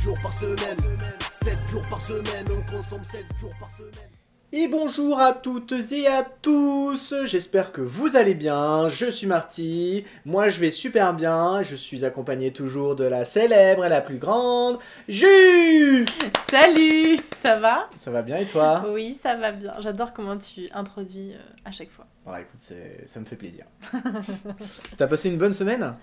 jours 0.00 0.18
par 0.22 0.32
semaine, 0.32 0.86
7 1.30 1.58
jours 1.68 1.82
par 1.88 2.00
semaine, 2.00 2.46
on 2.50 2.70
consomme 2.76 3.04
7 3.04 3.24
jours 3.38 3.52
par 3.60 3.70
semaine. 3.70 4.10
Et 4.52 4.68
bonjour 4.68 5.18
à 5.18 5.32
toutes 5.32 5.72
et 5.92 6.06
à 6.06 6.22
tous, 6.22 7.12
j'espère 7.24 7.72
que 7.72 7.80
vous 7.80 8.16
allez 8.16 8.34
bien, 8.34 8.88
je 8.88 9.10
suis 9.10 9.26
Marty, 9.26 10.04
moi 10.24 10.48
je 10.48 10.60
vais 10.60 10.70
super 10.70 11.12
bien, 11.12 11.62
je 11.62 11.74
suis 11.74 12.04
accompagné 12.04 12.52
toujours 12.52 12.94
de 12.94 13.02
la 13.02 13.24
célèbre 13.24 13.84
et 13.84 13.88
la 13.88 14.00
plus 14.00 14.18
grande, 14.18 14.78
Jules 15.08 16.06
Salut 16.48 17.18
Ça 17.42 17.58
va? 17.58 17.88
Ça 17.96 18.12
va 18.12 18.22
bien 18.22 18.36
et 18.36 18.46
toi? 18.46 18.84
Oui, 18.92 19.18
ça 19.20 19.34
va 19.34 19.50
bien. 19.50 19.74
J'adore 19.80 20.12
comment 20.12 20.38
tu 20.38 20.68
introduis 20.72 21.32
euh, 21.32 21.38
à 21.64 21.72
chaque 21.72 21.90
fois. 21.90 22.06
Ouais 22.26 22.42
écoute, 22.42 22.72
ça 23.06 23.20
me 23.20 23.24
fait 23.24 23.36
plaisir. 23.36 23.64
T'as 24.96 25.08
passé 25.08 25.30
une 25.30 25.38
bonne 25.38 25.52
semaine? 25.52 25.94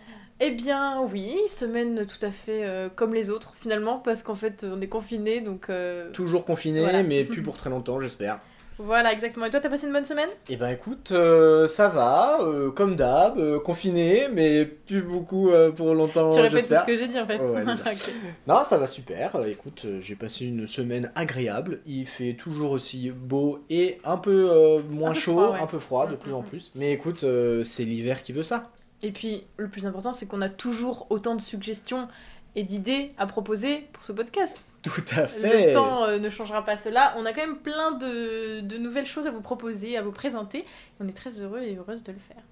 Eh 0.44 0.50
bien, 0.50 1.00
oui, 1.12 1.36
semaine 1.48 2.08
tout 2.08 2.26
à 2.26 2.32
fait 2.32 2.64
euh, 2.64 2.90
comme 2.94 3.14
les 3.14 3.30
autres, 3.30 3.54
finalement, 3.56 4.00
parce 4.00 4.24
qu'en 4.24 4.34
fait, 4.34 4.66
on 4.68 4.82
est 4.82 4.88
confinés, 4.88 5.40
donc... 5.40 5.68
euh, 5.70 6.10
Toujours 6.14 6.46
confiné, 6.46 6.80
Voilà. 6.82 7.04
mais 7.04 7.24
plus 7.26 7.44
pour 7.44 7.58
très 7.58 7.70
longtemps 7.70 8.00
j'espère. 8.00 8.40
Voilà, 8.80 9.12
exactement. 9.14 9.46
Et 9.46 9.52
toi, 9.52 9.60
t'as 9.60 9.70
passé 9.70 9.86
une 9.86 9.94
bonne 9.94 10.06
semaine? 10.06 10.30
Eh 10.50 10.56
ben 10.56 10.70
écoute, 10.70 11.12
euh, 11.12 11.68
ça 11.68 11.90
va, 11.90 12.40
comme 12.76 12.96
d'hab, 12.96 13.60
confiné, 13.60 14.28
mais 14.34 14.66
plus 14.66 15.04
beaucoup 15.04 15.52
pour 15.76 15.94
longtemps 15.94 16.32
Tu 16.32 16.40
répètes 16.40 16.68
tout 16.68 16.74
ce 16.74 16.86
que 16.88 16.96
j'ai 16.96 17.08
dit, 17.08 17.20
en 17.20 17.28
fait. 17.28 17.38
Ouais. 17.38 17.64
Non, 18.48 18.64
ça 18.64 18.78
va 18.80 18.88
super. 18.88 19.40
Écoute, 19.46 19.86
j'ai 20.00 20.16
passé 20.16 20.46
une 20.48 20.66
semaine 20.66 21.12
agréable. 21.14 21.82
Il 21.86 22.08
fait 22.08 22.34
toujours 22.34 22.72
aussi 22.72 23.12
beau 23.12 23.60
et 23.70 24.00
un 24.04 24.18
peu 24.18 24.80
moins 24.90 25.12
Un 25.12 25.14
peu 25.14 25.20
chaud, 25.20 25.34
froid, 25.34 25.52
ouais. 25.52 25.60
un 25.60 25.68
peu 25.68 25.78
froid 25.78 26.08
de 26.08 26.16
Mm, 26.16 26.18
plus 26.18 26.32
mm, 26.32 26.36
en 26.36 26.42
mm. 26.42 26.46
plus. 26.46 26.72
Mais 26.74 26.92
écoute, 26.94 27.24
c'est 27.64 27.84
l'hiver 27.84 28.24
qui 28.24 28.34
veut 28.34 28.42
ça. 28.42 28.72
Et 29.04 29.12
puis, 29.12 29.44
le 29.58 29.68
plus 29.68 29.88
important, 29.88 30.12
c'est 30.12 30.26
qu'on 30.28 30.42
a 30.42 30.50
toujours 30.50 31.08
autant 31.10 31.36
de 31.36 31.42
suggestions 31.42 32.08
et 32.56 32.64
d'idées 32.64 33.14
à 33.18 33.26
proposer 33.26 33.88
pour 33.94 34.04
ce 34.04 34.12
podcast. 34.12 34.60
Tout 34.84 35.04
à 35.16 35.28
fait. 35.28 35.68
Le 35.68 35.74
temps 35.74 36.04
euh, 36.04 36.20
ne 36.20 36.30
changera 36.30 36.64
pas 36.66 36.76
cela. 36.76 37.14
On 37.18 37.26
a 37.26 37.34
quand 37.34 37.42
même 37.42 37.58
plein 37.58 37.94
de, 37.94 38.60
de 38.60 38.78
nouvelles 38.78 39.06
choses 39.06 39.26
à 39.26 39.32
vous 39.32 39.42
proposer, 39.42 39.98
à 39.98 40.02
vous 40.02 40.12
présenter. 40.12 40.66
On 41.00 41.08
est 41.08 41.14
très 41.14 41.42
heureux 41.42 41.62
et 41.62 41.76
heureuse 41.76 42.04
de 42.04 42.12
le 42.12 42.20
faire. 42.20 42.44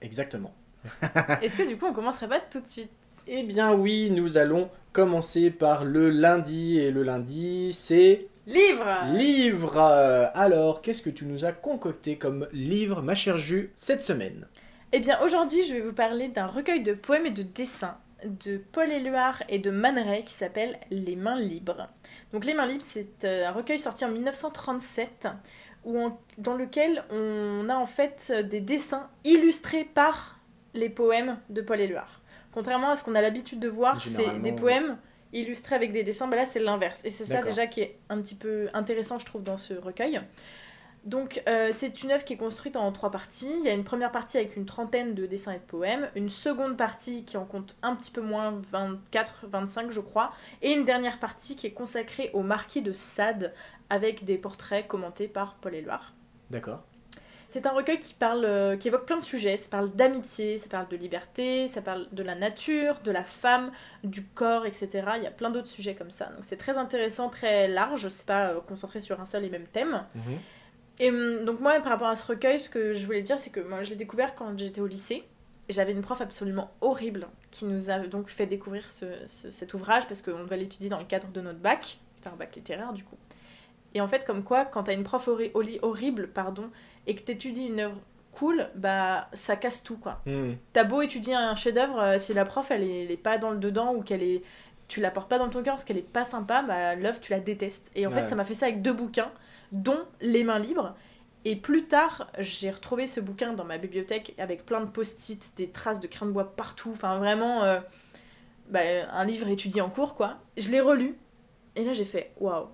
Exactement. 0.00 0.54
Est-ce 1.42 1.58
que 1.58 1.68
du 1.68 1.76
coup, 1.76 1.86
on 1.86 1.92
commencerait 1.92 2.28
pas 2.28 2.40
tout 2.40 2.60
de 2.60 2.66
suite? 2.66 2.90
Eh 3.26 3.42
bien 3.42 3.74
oui, 3.74 4.10
nous 4.10 4.38
allons 4.38 4.70
commencer 4.92 5.50
par 5.50 5.84
le 5.84 6.10
lundi. 6.10 6.78
Et 6.78 6.90
le 6.90 7.02
lundi, 7.02 7.72
c'est 7.72 8.28
Livre 8.46 8.86
livre. 9.12 9.78
Alors, 9.78 10.80
qu'est-ce 10.80 11.02
que 11.02 11.10
tu 11.10 11.24
nous 11.26 11.44
as 11.44 11.52
concocté 11.52 12.16
comme 12.16 12.48
livre, 12.52 13.02
ma 13.02 13.14
chère 13.14 13.36
Jus, 13.36 13.72
cette 13.76 14.02
semaine? 14.02 14.46
Eh 14.92 14.98
bien, 15.00 15.20
aujourd'hui, 15.22 15.62
je 15.62 15.74
vais 15.74 15.80
vous 15.80 15.92
parler 15.92 16.28
d'un 16.28 16.46
recueil 16.46 16.82
de 16.82 16.92
poèmes 16.94 17.26
et 17.26 17.30
de 17.30 17.42
dessins 17.42 17.96
de 18.24 18.58
Paul 18.58 18.90
Éluard 18.90 19.42
et 19.48 19.58
de 19.58 19.70
Man 19.70 19.98
Ray 19.98 20.24
qui 20.24 20.34
s'appelle 20.34 20.78
Les 20.90 21.16
Mains 21.16 21.38
Libres. 21.38 21.88
Donc, 22.32 22.44
Les 22.44 22.54
Mains 22.54 22.66
Libres, 22.66 22.84
c'est 22.86 23.24
euh, 23.24 23.46
un 23.48 23.52
recueil 23.52 23.78
sorti 23.78 24.04
en 24.04 24.10
1937 24.10 25.28
où 25.84 25.98
on- 25.98 26.16
dans 26.38 26.54
lequel 26.54 27.04
on 27.10 27.68
a 27.68 27.76
en 27.76 27.86
fait 27.86 28.32
des 28.50 28.60
dessins 28.60 29.08
illustrés 29.24 29.84
par 29.84 30.38
les 30.74 30.90
poèmes 30.90 31.38
de 31.48 31.62
Paul 31.62 31.80
Éluard. 31.80 32.20
Contrairement 32.52 32.90
à 32.90 32.96
ce 32.96 33.04
qu'on 33.04 33.14
a 33.14 33.22
l'habitude 33.22 33.60
de 33.60 33.68
voir, 33.68 33.94
c'est 34.08 34.24
des 34.42 34.50
poèmes 34.56 34.98
illustrés 35.32 35.76
avec 35.76 35.92
des 35.92 36.02
dessins, 36.02 36.26
bah 36.26 36.36
là 36.36 36.44
c'est 36.44 36.58
l'inverse. 36.58 37.00
Et 37.04 37.10
c'est 37.10 37.24
ça 37.24 37.36
déjà 37.50 37.66
qui 37.68 37.80
est 37.80 37.96
un 38.08 38.20
petit 38.20 38.34
peu 38.34 38.68
intéressant, 38.74 39.18
je 39.20 39.24
trouve, 39.24 39.44
dans 39.44 39.56
ce 39.56 39.72
recueil. 39.74 40.20
Donc 41.04 41.42
euh, 41.48 41.70
c'est 41.72 42.02
une 42.02 42.12
œuvre 42.12 42.24
qui 42.24 42.34
est 42.34 42.38
construite 42.38 42.76
en 42.76 42.92
trois 42.92 43.10
parties. 43.10 43.50
Il 43.60 43.64
y 43.64 43.68
a 43.68 43.72
une 43.72 43.84
première 43.84 44.12
partie 44.12 44.36
avec 44.36 44.56
une 44.56 44.66
trentaine 44.66 45.14
de 45.14 45.26
dessins 45.26 45.52
et 45.52 45.58
de 45.58 45.62
poèmes, 45.62 46.10
une 46.14 46.28
seconde 46.28 46.76
partie 46.76 47.24
qui 47.24 47.36
en 47.36 47.46
compte 47.46 47.76
un 47.82 47.96
petit 47.96 48.10
peu 48.10 48.20
moins, 48.20 48.60
24, 48.70 49.46
25 49.48 49.90
je 49.92 50.00
crois, 50.00 50.30
et 50.60 50.72
une 50.72 50.84
dernière 50.84 51.18
partie 51.18 51.56
qui 51.56 51.66
est 51.66 51.72
consacrée 51.72 52.30
au 52.34 52.42
marquis 52.42 52.82
de 52.82 52.92
Sade 52.92 53.54
avec 53.88 54.24
des 54.24 54.36
portraits 54.36 54.86
commentés 54.86 55.28
par 55.28 55.54
Paul 55.54 55.74
Éluard. 55.74 56.12
D'accord. 56.50 56.82
C'est 57.50 57.66
un 57.66 57.72
recueil 57.72 57.98
qui 57.98 58.14
parle, 58.14 58.44
euh, 58.44 58.76
qui 58.76 58.86
évoque 58.86 59.06
plein 59.06 59.16
de 59.16 59.22
sujets. 59.24 59.56
Ça 59.56 59.68
parle 59.68 59.90
d'amitié, 59.90 60.56
ça 60.56 60.68
parle 60.68 60.86
de 60.86 60.96
liberté, 60.96 61.66
ça 61.66 61.82
parle 61.82 62.06
de 62.12 62.22
la 62.22 62.36
nature, 62.36 63.00
de 63.02 63.10
la 63.10 63.24
femme, 63.24 63.72
du 64.04 64.24
corps, 64.24 64.66
etc. 64.66 64.88
Il 65.16 65.24
y 65.24 65.26
a 65.26 65.32
plein 65.32 65.50
d'autres 65.50 65.66
sujets 65.66 65.96
comme 65.96 66.12
ça. 66.12 66.26
Donc 66.26 66.44
c'est 66.44 66.58
très 66.58 66.78
intéressant, 66.78 67.28
très 67.28 67.66
large. 67.66 68.08
C'est 68.08 68.26
pas 68.26 68.50
euh, 68.50 68.60
concentré 68.60 69.00
sur 69.00 69.20
un 69.20 69.24
seul 69.24 69.44
et 69.44 69.50
même 69.50 69.66
thème. 69.66 70.04
Mhm. 70.14 70.38
Et 71.00 71.10
hum, 71.10 71.44
donc 71.44 71.58
moi, 71.60 71.80
par 71.80 71.90
rapport 71.92 72.08
à 72.08 72.14
ce 72.16 72.26
recueil, 72.26 72.60
ce 72.60 72.68
que 72.70 72.94
je 72.94 73.04
voulais 73.06 73.22
dire, 73.22 73.38
c'est 73.38 73.50
que 73.50 73.60
moi, 73.60 73.82
je 73.82 73.90
l'ai 73.90 73.96
découvert 73.96 74.34
quand 74.36 74.56
j'étais 74.58 74.80
au 74.80 74.86
lycée. 74.86 75.24
Et 75.68 75.72
j'avais 75.72 75.92
une 75.92 76.02
prof 76.02 76.20
absolument 76.20 76.70
horrible 76.80 77.28
qui 77.52 77.64
nous 77.64 77.90
a 77.90 77.98
donc 78.00 78.28
fait 78.28 78.46
découvrir 78.46 78.88
ce- 78.90 79.06
ce- 79.28 79.50
cet 79.52 79.72
ouvrage 79.72 80.06
parce 80.08 80.20
qu'on 80.20 80.42
devait 80.42 80.56
l'étudier 80.56 80.88
dans 80.88 80.98
le 80.98 81.04
cadre 81.04 81.28
de 81.28 81.40
notre 81.40 81.60
bac. 81.60 81.98
C'était 82.16 82.28
un 82.28 82.36
bac 82.36 82.54
littéraire 82.56 82.92
du 82.92 83.04
coup. 83.04 83.16
Et 83.94 84.00
en 84.00 84.08
fait, 84.08 84.24
comme 84.24 84.42
quoi, 84.42 84.64
quand 84.64 84.84
t'as 84.84 84.94
une 84.94 85.04
prof 85.04 85.28
horri- 85.28 85.52
horri- 85.52 85.78
horrible, 85.82 86.28
pardon, 86.28 86.70
et 87.06 87.14
que 87.14 87.22
t'étudies 87.22 87.66
une 87.66 87.80
œuvre 87.80 88.00
cool, 88.32 88.68
bah 88.74 89.28
ça 89.32 89.54
casse 89.56 89.82
tout 89.84 89.96
quoi. 89.96 90.20
Hmm. 90.26 90.52
T'as 90.72 90.84
beau 90.84 91.02
étudier 91.02 91.34
un 91.34 91.54
chef-d'œuvre, 91.54 92.00
euh, 92.00 92.18
si 92.18 92.34
la 92.34 92.44
prof 92.44 92.68
elle 92.72 92.82
est, 92.82 93.04
elle 93.04 93.10
est 93.12 93.16
pas 93.16 93.38
dans 93.38 93.50
le 93.50 93.58
dedans 93.58 93.94
ou 93.94 94.02
qu'elle 94.02 94.22
est, 94.24 94.42
tu 94.88 95.00
la 95.00 95.10
portes 95.12 95.28
pas 95.30 95.38
dans 95.38 95.48
ton 95.48 95.62
cœur 95.62 95.74
parce 95.74 95.84
qu'elle 95.84 95.98
est 95.98 96.02
pas 96.02 96.24
sympa, 96.24 96.62
bah 96.62 96.96
l'œuvre 96.96 97.20
tu 97.20 97.30
la 97.30 97.38
détestes. 97.40 97.92
Et 97.94 98.06
en 98.08 98.10
Ouais. 98.10 98.22
fait, 98.22 98.26
ça 98.26 98.34
m'a 98.34 98.44
fait 98.44 98.54
ça 98.54 98.66
avec 98.66 98.82
deux 98.82 98.92
bouquins, 98.92 99.30
dont 99.72 100.00
Les 100.20 100.44
mains 100.44 100.58
libres. 100.58 100.94
Et 101.44 101.56
plus 101.56 101.86
tard, 101.86 102.30
j'ai 102.38 102.70
retrouvé 102.70 103.06
ce 103.06 103.18
bouquin 103.20 103.54
dans 103.54 103.64
ma 103.64 103.78
bibliothèque 103.78 104.34
avec 104.38 104.66
plein 104.66 104.80
de 104.82 104.90
post-it, 104.90 105.52
des 105.56 105.70
traces 105.70 106.00
de 106.00 106.06
crayon 106.06 106.26
de 106.26 106.32
bois 106.32 106.52
partout. 106.54 106.90
Enfin, 106.92 107.18
vraiment, 107.18 107.62
euh, 107.64 107.80
bah, 108.68 108.80
un 109.12 109.24
livre 109.24 109.48
étudié 109.48 109.80
en 109.80 109.88
cours, 109.88 110.14
quoi. 110.14 110.36
Je 110.58 110.68
l'ai 110.70 110.80
relu. 110.80 111.16
Et 111.76 111.84
là, 111.84 111.92
j'ai 111.94 112.04
fait 112.04 112.32
waouh. 112.40 112.66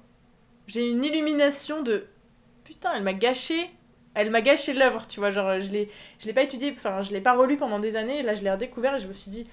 J'ai 0.66 0.90
une 0.90 1.04
illumination 1.04 1.82
de 1.82 2.06
putain, 2.64 2.92
elle 2.96 3.04
m'a 3.04 3.12
gâché. 3.12 3.70
Elle 4.14 4.30
m'a 4.30 4.40
gâché 4.40 4.72
l'œuvre, 4.72 5.06
tu 5.06 5.20
vois. 5.20 5.30
Genre, 5.30 5.60
je 5.60 5.70
l'ai, 5.72 5.90
je 6.18 6.26
l'ai 6.26 6.32
pas 6.32 6.42
étudié, 6.42 6.72
enfin, 6.72 7.02
je 7.02 7.12
l'ai 7.12 7.20
pas 7.20 7.34
relu 7.36 7.56
pendant 7.56 7.78
des 7.78 7.94
années. 7.94 8.18
Et 8.18 8.22
là, 8.22 8.34
je 8.34 8.42
l'ai 8.42 8.50
redécouvert 8.50 8.96
et 8.96 8.98
je 8.98 9.06
me 9.06 9.12
suis 9.12 9.30
dit, 9.30 9.46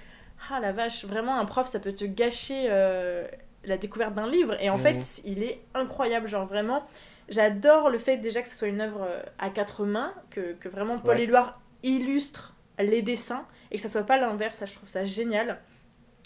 ah 0.50 0.60
la 0.60 0.72
vache, 0.72 1.06
vraiment, 1.06 1.38
un 1.38 1.46
prof, 1.46 1.68
ça 1.68 1.80
peut 1.80 1.94
te 1.94 2.06
gâcher 2.06 2.66
euh, 2.70 3.28
la 3.66 3.78
découverte 3.78 4.16
d'un 4.16 4.28
livre. 4.28 4.56
Et 4.60 4.70
en 4.72 4.78
Mhm. 4.78 4.81
fait, 4.81 5.22
il 5.25 5.44
est 5.44 5.62
incroyable. 5.75 6.28
Genre, 6.28 6.48
vraiment, 6.48 6.84
j'adore 7.30 7.90
le 7.90 7.98
fait 7.98 8.18
déjà 8.18 8.42
que 8.42 8.50
ce 8.50 8.56
soit 8.56 8.68
une 8.68 8.82
œuvre 8.82 9.04
euh, 9.04 9.22
à 9.40 9.50
quatre 9.50 9.86
mains, 9.86 10.14
que, 10.30 10.54
que 10.54 10.70
vraiment 10.70 10.98
Paul 11.00 11.16
Ouais. 11.18 11.24
Éluard 11.24 11.60
illustre 11.84 12.54
les 12.80 13.02
dessins 13.02 13.46
et 13.72 13.76
que 13.78 13.82
ça 13.82 13.90
soit 13.90 14.04
pas 14.06 14.18
l'inverse. 14.18 14.58
Ça, 14.58 14.66
je 14.66 14.74
trouve 14.74 14.90
ça 14.90 15.06
génial. 15.06 15.60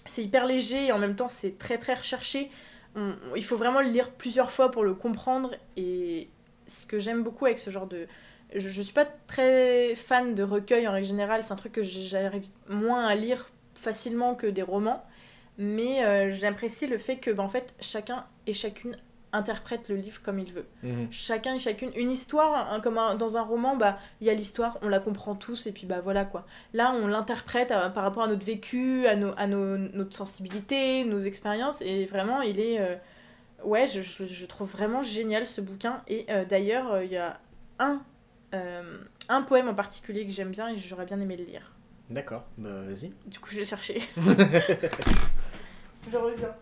C'est 0.05 0.23
hyper 0.23 0.45
léger 0.45 0.85
et 0.87 0.91
en 0.91 0.99
même 0.99 1.15
temps, 1.15 1.29
c'est 1.29 1.57
très 1.57 1.77
très 1.77 1.93
recherché. 1.95 2.49
On- 2.95 3.15
il 3.35 3.43
faut 3.43 3.57
vraiment 3.57 3.81
le 3.81 3.89
lire 3.89 4.11
plusieurs 4.11 4.51
fois 4.51 4.71
pour 4.71 4.83
le 4.83 4.93
comprendre. 4.93 5.51
Et 5.75 6.29
ce 6.67 6.85
que 6.85 6.99
j'aime 6.99 7.23
beaucoup 7.23 7.45
avec 7.45 7.59
ce 7.59 7.69
genre 7.69 7.87
de. 7.87 8.07
Je, 8.55 8.69
je 8.69 8.81
suis 8.81 8.93
pas 8.93 9.05
très 9.27 9.93
fan 9.95 10.33
de 10.35 10.43
recueil 10.43 10.87
en 10.87 10.93
règle 10.93 11.07
générale, 11.07 11.43
c'est 11.43 11.51
un 11.51 11.57
truc 11.57 11.73
que 11.73 11.83
j'arrive 11.83 12.47
moins 12.69 13.05
à 13.05 13.13
lire 13.15 13.49
facilement 13.75 14.35
que 14.35 14.47
des 14.47 14.61
romans. 14.61 15.03
Mais 15.57 16.05
euh, 16.05 16.31
j'apprécie 16.31 16.87
le 16.87 16.97
fait 16.97 17.17
que, 17.17 17.31
bah, 17.31 17.43
en 17.43 17.49
fait, 17.49 17.73
chacun 17.81 18.25
et 18.45 18.53
chacune 18.53 18.95
interprète 19.33 19.89
le 19.89 19.95
livre 19.95 20.21
comme 20.23 20.39
il 20.39 20.51
veut. 20.53 20.65
Mhm. 20.83 21.07
chacun 21.11 21.53
et 21.55 21.59
chacune 21.59 21.91
une 21.95 22.09
histoire 22.09 22.71
hein, 22.71 22.79
comme 22.79 22.97
un- 22.97 23.15
dans 23.15 23.37
un 23.37 23.41
roman 23.41 23.75
bah 23.75 23.97
il 24.21 24.27
y 24.27 24.29
a 24.29 24.33
l'histoire 24.33 24.77
on 24.81 24.87
la 24.89 24.99
comprend 24.99 25.35
tous 25.35 25.67
et 25.67 25.71
puis 25.71 25.85
bah 25.85 25.99
voilà 26.01 26.23
quoi. 26.25 26.45
Là 26.73 26.91
on 26.93 27.07
l'interprète 27.07 27.71
euh, 27.71 27.89
par 27.89 28.03
rapport 28.03 28.23
à 28.23 28.27
notre 28.27 28.45
vécu 28.45 29.05
à 29.07 29.15
nos 29.15 29.33
à 29.37 29.47
nos, 29.47 29.77
notre 29.77 30.15
sensibilité 30.15 31.03
nos 31.03 31.19
expériences 31.19 31.81
et 31.81 32.05
vraiment 32.05 32.41
il 32.41 32.59
est 32.59 32.79
euh, 32.79 32.95
ouais 33.63 33.85
je, 33.87 34.01
je, 34.01 34.25
je 34.25 34.45
trouve 34.45 34.71
vraiment 34.71 35.03
génial 35.03 35.45
ce 35.47 35.59
bouquin. 35.61 36.01
Et 36.07 36.25
euh, 36.29 36.45
d'ailleurs 36.45 36.91
euh, 36.93 37.03
il 37.03 37.11
y 37.11 37.17
a 37.17 37.39
un 37.79 38.01
un 39.29 39.41
poème 39.41 39.67
en 39.67 39.73
particulier 39.75 40.25
que 40.25 40.31
j'aime 40.31 40.51
bien 40.51 40.69
et 40.69 40.77
j'aurais 40.77 41.05
bien 41.05 41.19
aimé 41.19 41.35
le 41.35 41.43
lire. 41.43 41.73
D'accord, 42.09 42.45
bah 42.57 42.81
vas-y. 42.83 43.11
du 43.25 43.39
coup 43.39 43.49
je 43.51 43.57
vais 43.57 43.65
chercher. 43.65 44.01
Je 46.09 46.15
reviens 46.17 46.55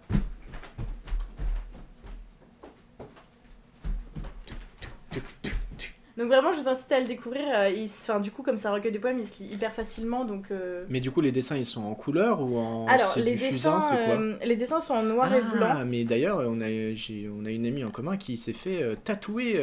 Donc 6.17 6.27
vraiment, 6.27 6.53
je 6.53 6.61
vous 6.61 6.67
incite 6.69 6.91
à 6.91 6.99
le 6.99 7.05
découvrir. 7.05 7.43
euh, 7.53 7.69
il 7.69 7.89
se- 7.89 8.09
enfin, 8.09 8.21
du 8.21 8.31
coup, 8.31 8.41
comme 8.41 8.57
c'est 8.57 8.67
un 8.67 8.71
recueil 8.73 8.91
de 8.91 8.99
poèmes, 8.99 9.19
il 9.19 9.25
se 9.25 9.43
lit 9.43 9.49
hyper 9.53 9.73
facilement. 9.73 10.23
Donc, 10.23 10.49
euh, 10.51 10.85
Mais 10.89 11.01
du 11.01 11.11
coup, 11.11 11.19
les 11.19 11.31
dessins, 11.33 11.57
ils 11.57 11.65
sont 11.65 11.83
en 11.83 11.93
couleur 11.93 12.41
ou 12.41 12.57
en. 12.57 12.87
Alors, 12.87 13.13
les 13.17 13.33
du 13.33 13.37
dessins, 13.37 13.79
quoi 14.05 14.15
euh, 14.15 14.35
les 14.43 14.55
dessins 14.55 14.79
sont 14.79 14.93
en 14.93 15.03
noir 15.03 15.33
et 15.33 15.41
blanc. 15.41 15.67
Ah, 15.71 15.83
mais 15.83 16.05
d'ailleurs, 16.05 16.37
on 16.39 16.61
a, 16.61 16.67
on 16.67 17.45
a 17.45 17.51
une 17.51 17.65
amie 17.65 17.83
en 17.83 17.91
commun 17.91 18.15
qui 18.15 18.37
s'est 18.37 18.53
fait 18.53 18.81
euh, 18.81 18.95
tatouer 18.95 19.57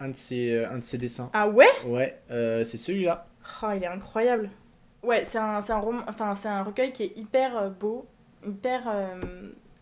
un, 0.00 0.08
de 0.08 0.16
ses, 0.16 0.64
un 0.64 0.78
de 0.78 0.84
ses 0.84 0.98
dessins. 0.98 1.28
Ah 1.34 1.48
ouais? 1.48 1.68
Ouais, 1.86 2.16
c'est 2.28 2.78
celui-là. 2.78 3.26
Oh, 3.62 3.68
il 3.76 3.82
est 3.82 3.86
incroyable. 3.86 4.50
Ouais, 5.02 5.24
c'est 5.24 5.38
un, 5.38 5.58
un, 5.58 6.04
enfin, 6.08 6.34
c'est 6.34 6.48
un 6.48 6.62
recueil 6.62 6.92
qui 6.92 7.02
est 7.02 7.12
hyper 7.16 7.70
beau, 7.70 8.06
hyper 8.46 8.82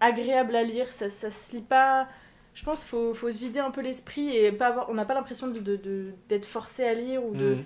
agréable 0.01 0.57
à 0.57 0.63
lire. 0.63 0.91
Ça, 0.91 1.09
ça 1.09 1.31
se 1.31 1.53
lit 1.55 1.63
pas. 1.63 2.09
Je 2.55 2.65
pense 2.65 2.81
qu'il 2.81 2.89
faut, 2.91 3.15
faut 3.15 3.31
se 3.33 3.39
vider 3.39 3.61
un 3.61 3.71
peu 3.71 3.81
l'esprit 3.81 4.37
et 4.37 4.53
pas 4.53 4.69
avoir. 4.69 4.91
On 4.91 4.95
n'a 4.95 5.05
pas 5.05 5.15
l'impression 5.15 5.49
de, 5.49 5.59
de- 5.61 5.77
de- 5.77 6.13
d'être 6.29 6.45
forcé 6.47 6.85
à 6.85 6.95
lire 6.95 7.25
ou 7.25 7.35
de. 7.35 7.55
Mhm. 7.55 7.65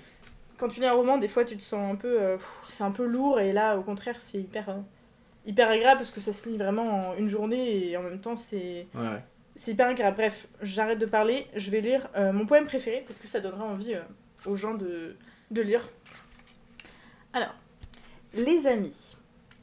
Quand 0.59 0.69
tu 0.69 0.81
lis 0.81 0.87
un 0.87 0.93
roman, 0.95 1.19
des 1.19 1.29
fois 1.29 1.45
tu 1.45 1.57
te 1.57 1.63
sens 1.63 1.93
un 1.93 1.97
peu. 1.97 2.21
euh, 2.21 2.37
c'est 2.65 2.85
un 2.85 2.91
peu 2.93 3.05
lourd 3.05 3.41
et 3.41 3.53
là, 3.53 3.77
au 3.79 3.83
contraire, 3.83 4.21
c'est 4.21 4.39
hyper. 4.39 4.69
euh, 4.69 4.79
hyper 5.45 5.69
agréable 5.71 5.99
parce 5.99 6.11
que 6.11 6.21
ça 6.21 6.33
se 6.33 6.49
lit 6.49 6.57
vraiment 6.57 7.11
en 7.11 7.15
une 7.17 7.29
journée 7.29 7.89
et 7.91 7.97
en 7.97 8.03
même 8.03 8.21
temps 8.21 8.35
c'est 8.37 8.89
Ouais, 8.95 9.01
ouais. 9.03 9.23
c'est 9.55 9.71
hyper 9.73 9.87
agréable. 9.89 10.17
Bref, 10.17 10.49
j'arrête 10.63 10.99
de 10.99 11.07
parler, 11.07 11.47
je 11.55 11.71
vais 11.71 11.81
lire 11.81 12.09
euh, 12.17 12.33
mon 12.33 12.47
poème 12.47 12.65
préféré, 12.65 13.03
peut-être 13.07 13.21
que 13.23 13.29
ça 13.29 13.39
donnera 13.41 13.65
envie 13.65 13.95
aux 14.45 14.57
gens 14.57 14.75
de, 14.75 15.15
de 15.53 15.63
lire. 15.63 15.89
Alors, 17.33 17.55
les 18.35 18.67
amis, 18.67 19.17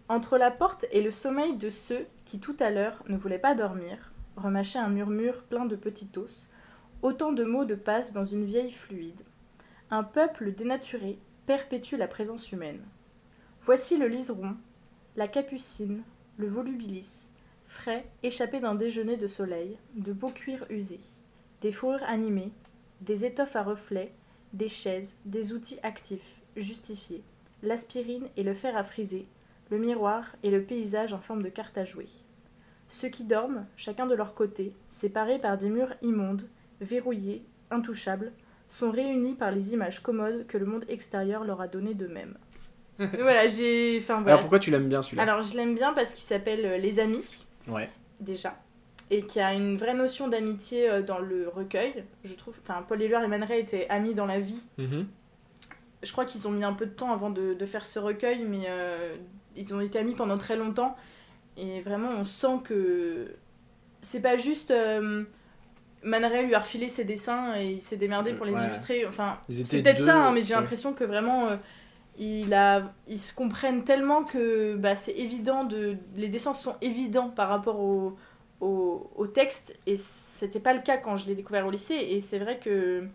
entre 0.08 0.38
la 0.38 0.52
porte 0.52 0.86
et 0.92 1.02
le 1.02 1.12
sommeil 1.12 1.58
de 1.58 1.70
ceux 1.70 2.06
qui 2.26 2.40
tout 2.40 2.56
à 2.62 2.70
l'heure 2.70 3.04
ne 3.10 3.18
voulaient 3.18 3.38
pas 3.40 3.54
dormir, 3.56 4.13
remâchaient 4.36 4.80
un 4.80 4.90
murmure 4.90 5.44
plein 5.44 5.66
de 5.66 5.76
petits 5.76 6.12
os, 6.18 6.50
autant 7.02 7.32
de 7.32 7.44
mots 7.44 7.66
de 7.66 7.76
passe 7.76 8.14
dans 8.14 8.26
une 8.26 8.46
vieille 8.46 8.72
fluide. 8.72 9.22
Un 9.92 10.04
peuple 10.04 10.54
dénaturé 10.54 11.20
perpétue 11.46 11.96
la 11.96 12.08
présence 12.08 12.52
humaine. 12.52 12.82
Voici 13.62 13.98
le 13.98 14.08
liseron, 14.08 14.56
la 15.16 15.28
capucine, 15.28 16.04
le 16.38 16.48
volubilis, 16.48 17.28
frais, 17.66 18.06
échappés 18.24 18.60
d'un 18.60 18.76
déjeuner 18.76 19.18
de 19.18 19.28
soleil, 19.28 19.78
de 19.96 20.14
beaux 20.14 20.30
cuirs 20.30 20.66
usés, 20.70 21.02
des 21.62 21.72
fourrures 21.72 22.04
animées, 22.04 22.52
des 23.02 23.26
étoffes 23.26 23.56
à 23.56 23.64
reflets, 23.64 24.14
des 24.54 24.70
chaises, 24.70 25.16
des 25.26 25.54
outils 25.54 25.80
actifs, 25.84 26.42
justifiés, 26.56 27.24
l'aspirine 27.62 28.28
et 28.38 28.44
le 28.44 28.54
fer 28.54 28.78
à 28.78 28.84
friser, 28.84 29.28
le 29.70 29.78
miroir 29.80 30.36
et 30.44 30.52
le 30.52 30.64
paysage 30.64 31.14
en 31.14 31.20
forme 31.20 31.44
de 31.44 31.50
carte 31.50 31.78
à 31.78 31.86
jouer. 31.86 32.08
Ceux 32.96 33.10
qui 33.10 33.24
dorment, 33.24 33.66
chacun 33.76 34.06
de 34.06 34.14
leur 34.14 34.36
côté, 34.36 34.72
séparés 34.92 35.40
par 35.40 35.58
des 35.58 35.68
murs 35.70 35.94
immondes, 36.04 36.48
verrouillés, 36.80 37.44
intouchables, 37.72 38.32
sont 38.70 38.92
réunis 38.92 39.34
par 39.34 39.50
les 39.50 39.74
images 39.74 40.00
commodes 40.02 40.46
que 40.46 40.60
le 40.60 40.68
monde 40.68 40.86
extérieur 40.88 41.44
leur 41.44 41.60
a 41.60 41.68
données 41.68 41.96
d'eux-mêmes. 41.96 42.38
voilà, 43.00 43.48
j'ai. 43.48 43.98
Enfin, 44.00 44.18
voilà. 44.18 44.34
Alors 44.34 44.42
pourquoi 44.42 44.60
tu 44.60 44.70
l'aimes 44.70 44.90
bien 44.90 45.02
celui-là? 45.02 45.24
Alors, 45.24 45.42
je 45.42 45.58
l'aime 45.58 45.74
bien 45.74 45.92
parce 45.94 46.14
qu'il 46.14 46.24
s'appelle 46.24 46.64
euh, 46.66 46.78
Les 46.78 47.00
Amis, 47.00 47.46
Ouais. 47.68 47.90
déjà. 48.20 48.56
Et 49.10 49.24
qui 49.26 49.40
a 49.40 49.56
une 49.56 49.76
vraie 49.76 49.96
notion 49.96 50.28
d'amitié 50.28 50.88
euh, 50.88 51.02
dans 51.02 51.18
le 51.18 51.50
recueil. 51.50 52.04
Je 52.24 52.36
trouve. 52.36 52.56
Enfin, 52.62 52.86
Paul 52.88 53.02
Éluard 53.02 53.24
et 53.24 53.28
Man 53.28 53.44
Ray 53.44 53.62
étaient 53.62 53.90
amis 53.90 54.14
dans 54.14 54.28
la 54.28 54.40
vie. 54.40 54.62
Mhm. 54.78 55.08
Je 56.04 56.12
crois 56.12 56.26
qu'ils 56.26 56.48
ont 56.48 56.52
mis 56.52 56.64
un 56.64 56.74
peu 56.74 56.86
de 56.86 56.92
temps 56.92 57.12
avant 57.12 57.32
de, 57.32 57.56
de 57.56 57.66
faire 57.66 57.88
ce 57.88 57.98
recueil, 57.98 58.44
mais 58.44 58.66
euh, 58.68 59.16
ils 59.56 59.74
ont 59.74 59.82
été 59.82 59.98
amis 59.98 60.14
pendant 60.14 60.38
très 60.38 60.58
longtemps. 60.58 60.96
Et 61.58 61.82
vraiment, 61.82 62.10
on 62.10 62.26
sent 62.26 62.60
que 62.64 63.36
c'est 64.02 64.22
pas 64.22 64.38
juste. 64.38 64.72
Euh, 64.72 65.24
lui 66.04 66.56
a 66.56 66.60
refilé 66.60 66.90
ses 66.90 67.06
dessins 67.06 67.56
et 67.58 67.74
il 67.74 67.82
s'est 67.82 67.98
démerdé 67.98 68.34
pour 68.34 68.46
les 68.46 68.54
Ouais. 68.54 68.64
illustrer. 68.66 69.06
Enfin, 69.06 69.38
c'est 69.50 69.82
peut-être 69.84 70.02
ça, 70.02 70.16
hein, 70.16 70.32
mais 70.34 70.44
j'ai 70.44 70.54
ouais. 70.56 70.60
l'impression 70.60 70.94
que 70.94 71.04
vraiment. 71.04 71.48
euh, 71.50 71.56
il 72.20 72.54
a, 72.54 72.94
ils 73.08 73.20
se 73.20 73.34
comprennent 73.34 73.84
tellement 73.84 74.24
que 74.24 74.76
bah, 74.76 74.96
c'est 74.96 75.14
évident 75.14 75.64
de 75.64 75.98
les 76.16 76.30
dessins 76.30 76.54
sont 76.54 76.76
évidents 76.80 77.30
par 77.30 77.50
rapport 77.50 77.80
au, 77.80 78.16
au, 78.62 79.10
au 79.16 79.26
texte 79.26 79.76
et 79.88 79.96
c'était 79.98 80.60
pas 80.60 80.74
le 80.76 80.82
cas 80.82 80.98
quand 80.98 81.16
je 81.16 81.26
l'ai 81.26 81.34
découvert 81.34 81.66
au 81.66 81.72
lycée 81.72 81.96
et 81.96 82.22
c'est 82.22 82.38
vrai 82.38 82.60
que 82.60 83.08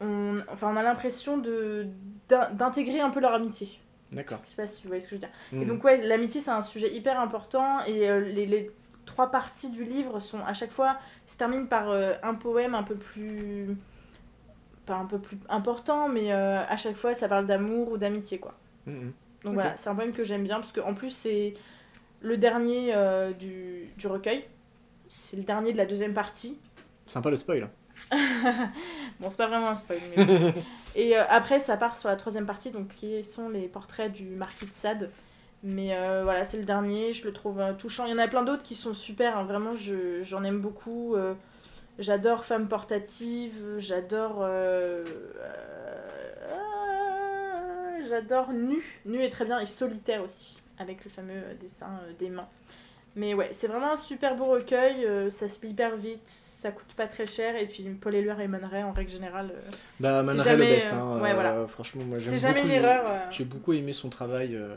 on, 0.00 0.36
enfin, 0.52 0.70
on 0.72 0.76
a 0.76 0.82
l'impression 0.82 1.36
de 1.38 1.86
d'in- 2.28 2.50
d'intégrer 2.50 3.00
un 3.00 3.10
peu 3.10 3.20
leur 3.20 3.34
amitié 3.34 3.68
D'accord. 4.12 4.40
je 4.44 4.50
sais 4.50 4.56
pas 4.62 4.66
si 4.66 4.82
vous 4.82 4.88
voyez 4.88 5.00
ce 5.00 5.06
que 5.08 5.10
je 5.16 5.20
veux 5.20 5.26
dire 5.26 5.30
et 5.52 5.56
Mhm. 5.56 5.66
donc 5.66 5.84
ouais, 5.84 6.00
l'amitié 6.06 6.40
c'est 6.40 6.50
un 6.50 6.62
sujet 6.62 6.92
hyper 6.94 7.20
important 7.20 7.84
et 7.86 8.08
euh, 8.10 8.20
les, 8.20 8.46
les 8.46 8.70
trois 9.06 9.30
parties 9.30 9.70
du 9.70 9.84
livre 9.84 10.18
sont 10.20 10.44
à 10.44 10.52
chaque 10.52 10.72
fois 10.72 10.98
se 11.26 11.36
terminent 11.38 11.66
par 11.66 11.90
euh, 11.90 12.14
un 12.22 12.34
poème 12.34 12.74
un 12.74 12.82
peu 12.82 12.96
plus 12.96 13.76
pas 14.86 14.96
un 14.96 15.04
peu 15.06 15.18
plus 15.18 15.38
important 15.48 16.08
mais 16.08 16.32
euh, 16.32 16.64
à 16.66 16.76
chaque 16.76 16.96
fois 16.96 17.14
ça 17.14 17.28
parle 17.28 17.46
d'amour 17.46 17.92
ou 17.92 17.98
d'amitié 17.98 18.38
quoi. 18.38 18.54
Mhm. 18.86 19.12
Donc 19.44 19.52
Ok. 19.52 19.54
voilà, 19.54 19.76
c'est 19.76 19.88
un 19.88 19.94
poème 19.94 20.12
que 20.12 20.24
j'aime 20.24 20.42
bien 20.44 20.56
parce 20.60 20.72
que 20.72 20.80
en 20.80 20.94
plus 20.94 21.10
c'est 21.10 21.54
le 22.20 22.36
dernier 22.36 22.92
du, 23.38 23.86
du 23.96 24.06
recueil. 24.06 24.44
C'est 25.08 25.36
le 25.38 25.42
dernier 25.44 25.72
de 25.72 25.78
la 25.78 25.86
deuxième 25.86 26.12
partie. 26.14 26.58
Sympa 27.06 27.30
le 27.30 27.36
spoil. 27.36 27.68
Bon, 29.20 29.30
c'est 29.30 29.36
pas 29.36 29.46
vraiment 29.46 29.68
un 29.68 29.74
spoil. 29.74 29.98
mais 30.16 30.24
bon. 30.24 30.52
Et 30.96 31.16
euh, 31.16 31.22
après, 31.28 31.60
ça 31.60 31.76
part 31.76 31.96
sur 31.96 32.08
la 32.08 32.16
troisième 32.16 32.46
partie, 32.46 32.70
donc 32.70 32.88
qui 32.88 33.22
sont 33.22 33.48
les 33.48 33.68
portraits 33.68 34.10
du 34.10 34.24
marquis 34.24 34.66
de 34.66 34.72
Sade. 34.72 35.10
Mais 35.62 35.94
euh, 35.94 36.22
voilà, 36.24 36.42
c'est 36.44 36.56
le 36.56 36.64
dernier, 36.64 37.12
je 37.12 37.24
le 37.26 37.32
trouve 37.32 37.60
euh, 37.60 37.74
touchant. 37.74 38.06
Il 38.06 38.10
y 38.10 38.14
en 38.14 38.18
a 38.18 38.26
plein 38.26 38.42
d'autres 38.42 38.62
qui 38.62 38.74
sont 38.74 38.94
super, 38.94 39.36
hein, 39.38 39.44
vraiment, 39.44 39.76
je- 39.76 40.22
j'en 40.22 40.42
aime 40.42 40.60
beaucoup. 40.60 41.14
j'adore 41.98 42.44
Femme 42.46 42.66
portative, 42.66 43.54
j'adore. 43.78 44.44
j'adore 48.08 48.52
Nu. 48.52 48.82
Nu 49.04 49.22
est 49.22 49.30
très 49.30 49.44
bien, 49.44 49.58
et 49.60 49.66
Solitaire 49.66 50.22
aussi, 50.22 50.58
avec 50.78 51.04
le 51.04 51.10
fameux 51.10 51.42
dessin 51.60 52.00
des 52.18 52.28
mains. 52.30 52.48
Mais 53.16 53.34
ouais, 53.34 53.48
c'est 53.52 53.66
vraiment 53.66 53.92
un 53.92 53.96
super 53.96 54.36
beau 54.36 54.46
recueil, 54.46 55.04
euh, 55.04 55.30
ça 55.30 55.48
se 55.48 55.62
lit 55.66 55.72
hyper 55.72 55.96
vite, 55.96 56.22
ça 56.24 56.70
coûte 56.70 56.94
pas 56.96 57.08
très 57.08 57.26
cher, 57.26 57.56
et 57.56 57.66
puis 57.66 57.82
Paul 58.00 58.14
Éluard 58.14 58.40
et 58.40 58.46
Man 58.46 58.64
Ray, 58.64 58.84
en 58.84 58.92
règle 58.92 59.10
générale, 59.10 59.50
euh, 59.52 59.70
Bah, 59.98 60.22
Man 60.22 60.36
Ray, 60.36 60.44
jamais, 60.44 60.68
le 60.68 60.74
best. 60.76 60.92
euh, 60.92 60.96
hein. 60.96 61.20
ouais, 61.20 61.30
Euh, 61.30 61.34
voilà. 61.34 61.66
franchement, 61.66 62.04
moi 62.04 62.18
j'aime 62.20 62.30
c'est 62.32 62.38
jamais 62.38 62.62
une 62.62 62.70
erreur. 62.70 63.04
euh. 63.08 63.18
J'ai 63.32 63.44
beaucoup 63.44 63.72
aimé 63.72 63.92
son 63.92 64.10
travail. 64.10 64.54
euh, 64.54 64.76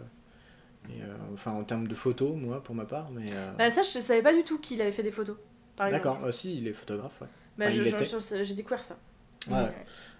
et, 0.90 1.02
euh, 1.02 1.14
enfin, 1.34 1.52
en 1.52 1.64
termes 1.64 1.88
de 1.88 1.96
photos, 1.96 2.36
moi, 2.36 2.62
pour 2.64 2.74
ma 2.76 2.86
part. 2.86 3.10
Mais, 3.12 3.26
euh, 3.32 3.52
Bah, 3.58 3.70
ça, 3.72 3.84
je 3.84 4.00
savais 4.00 4.22
pas 4.24 4.34
du 4.34 4.44
tout 4.44 4.60
qu'il 4.60 4.82
avait 4.82 4.92
fait 4.92 5.04
des 5.04 5.12
photos. 5.12 5.38
D'accord, 5.78 6.20
Ah, 6.26 6.32
si, 6.32 6.58
il 6.58 6.68
est 6.68 6.74
photographe, 6.74 7.14
ouais. 7.22 7.28
Bah, 7.58 7.66
Enfin, 7.68 7.76
était. 8.00 8.44
j'ai 8.44 8.56
découvert 8.56 8.84
ça. 8.84 8.98
Ouais. 9.50 9.72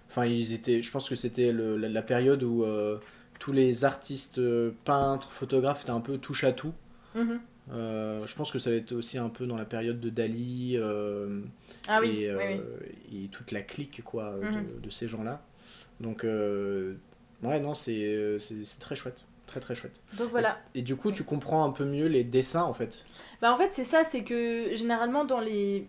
Enfin, 0.08 0.24
ils 0.26 0.52
étaient, 0.52 0.80
je 0.82 0.90
pense 0.92 1.08
que 1.08 1.16
c'était 1.16 1.52
la, 1.52 1.88
la 1.88 2.02
période 2.02 2.42
où 2.44 2.62
euh, 2.64 2.98
tous 3.40 3.52
les 3.52 3.84
artistes, 3.84 4.38
euh, 4.38 4.70
peintres, 4.84 5.32
photographes 5.32 5.82
étaient 5.82 5.90
un 5.90 6.00
peu 6.00 6.16
touche 6.18 6.44
à 6.44 6.52
tout. 6.52 6.72
Mhm. 7.14 7.40
Euh, 7.72 8.26
je 8.26 8.34
pense 8.34 8.52
que 8.52 8.58
ça 8.58 8.70
va 8.70 8.76
être 8.76 8.92
aussi 8.92 9.16
un 9.16 9.30
peu 9.30 9.46
dans 9.46 9.56
la 9.56 9.64
période 9.64 9.98
de 10.00 10.10
Dali 10.10 10.74
euh, 10.76 11.40
Ah 11.88 12.00
oui, 12.00 12.22
et, 12.24 12.34
oui, 12.34 12.42
oui. 12.46 12.60
euh, 12.60 13.24
et 13.24 13.28
toute 13.28 13.52
la 13.52 13.62
clique 13.62 14.02
quoi, 14.04 14.32
Mhm. 14.32 14.66
de, 14.66 14.80
de 14.80 14.90
ces 14.90 15.08
gens-là. 15.08 15.40
Donc, 16.00 16.24
ouais, 16.24 17.60
non, 17.60 17.74
c'est 17.74 18.38
très 18.80 18.96
chouette. 18.96 19.24
Très 19.46 19.60
très 19.60 19.74
chouette. 19.74 20.00
Donc 20.18 20.30
voilà. 20.30 20.58
Et 20.74 20.80
du 20.82 20.96
coup, 20.96 21.12
tu 21.12 21.22
comprends 21.22 21.64
un 21.64 21.70
peu 21.70 21.84
mieux 21.84 22.06
les 22.06 22.24
dessins 22.24 22.62
en 22.62 22.72
fait. 22.72 23.04
Bah, 23.42 23.52
en 23.52 23.56
fait, 23.56 23.70
c'est 23.72 23.84
ça, 23.84 24.02
c'est 24.02 24.24
que 24.24 24.74
généralement 24.74 25.24
dans 25.26 25.38
les, 25.40 25.86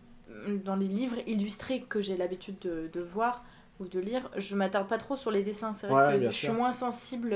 dans 0.66 0.76
les 0.76 0.88
livres 0.90 1.16
illustrés 1.26 1.82
que 1.82 2.02
j'ai 2.02 2.18
l'habitude 2.18 2.58
de, 2.62 2.90
de 2.92 3.00
voir 3.00 3.44
ou 3.80 3.86
de 3.88 4.00
lire, 4.00 4.30
je 4.38 4.56
m'attarde 4.56 4.88
pas 4.90 4.98
trop 4.98 5.16
sur 5.16 5.32
les 5.32 5.42
dessins. 5.42 5.72
C'est 5.74 5.88
vrai 5.88 6.08
Ouais, 6.08 6.18
que 6.18 6.26
je 6.26 6.30
suis 6.30 6.50
moins 6.50 6.74
sensible. 6.74 7.36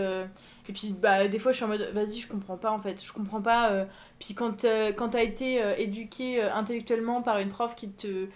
Et 0.69 0.71
puis, 0.71 0.93
bah, 0.93 1.27
des 1.27 1.39
fois, 1.39 1.51
je 1.51 1.57
suis 1.57 1.65
en 1.65 1.69
mode, 1.69 1.91
vas-y, 1.93 2.19
je 2.19 2.27
comprends 2.27 2.55
pas 2.55 2.71
en 2.71 2.77
fait. 2.79 3.03
Je 3.03 3.11
comprends 3.11 3.41
pas. 3.41 3.71
euh, 3.71 3.85
Puis 4.19 4.35
quand, 4.35 4.63
euh, 4.65 4.93
quand 4.93 5.09
t'as 5.09 5.23
été 5.23 5.61
euh, 5.61 5.73
éduqué 5.77 6.41
euh, 6.43 6.53
intellectuellement 6.53 7.21
par 7.21 7.39
une 7.39 7.49
prof 7.49 7.75
qui 7.75 7.89
te. 7.89 8.27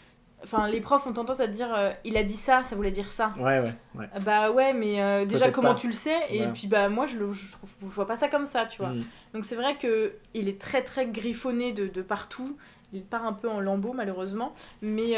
Enfin, 0.43 0.67
les 0.67 0.81
profs 0.81 1.07
ont 1.07 1.13
tendance 1.13 1.39
à 1.39 1.47
te 1.47 1.51
dire, 1.53 1.73
euh, 1.73 1.91
il 2.03 2.17
a 2.17 2.23
dit 2.23 2.35
ça, 2.35 2.63
ça 2.63 2.75
voulait 2.75 2.91
dire 2.91 3.09
ça. 3.11 3.29
Ouais, 3.37 3.59
ouais, 3.61 3.73
ouais. 3.95 4.09
Bah 4.25 4.51
ouais, 4.51 4.73
mais 4.73 5.25
déjà 5.25 5.51
comment 5.51 5.69
pas. 5.69 5.79
tu 5.79 5.87
le 5.87 5.93
sais? 5.93 6.17
Et 6.31 6.41
Ouais. 6.41 6.51
puis 6.53 6.67
bah 6.67 6.89
moi 6.89 7.05
je, 7.05 7.17
le, 7.17 7.31
je, 7.31 7.51
trouve, 7.53 7.69
je 7.81 7.85
vois 7.85 8.07
pas 8.07 8.17
ça 8.17 8.27
comme 8.27 8.45
ça, 8.45 8.65
tu 8.65 8.79
vois. 8.79 8.89
Mhm. 8.89 9.03
Donc 9.35 9.45
c'est 9.45 9.55
vrai 9.55 9.77
que 9.77 10.11
il 10.33 10.49
est 10.49 10.59
très 10.59 10.81
très 10.81 11.05
griffonné 11.07 11.71
de, 11.71 11.87
de 11.87 12.01
partout. 12.01 12.57
Il 12.91 13.05
part 13.05 13.25
un 13.25 13.31
peu 13.33 13.47
en 13.49 13.61
lambeaux 13.61 13.93
malheureusement, 13.93 14.53
mais 14.81 15.13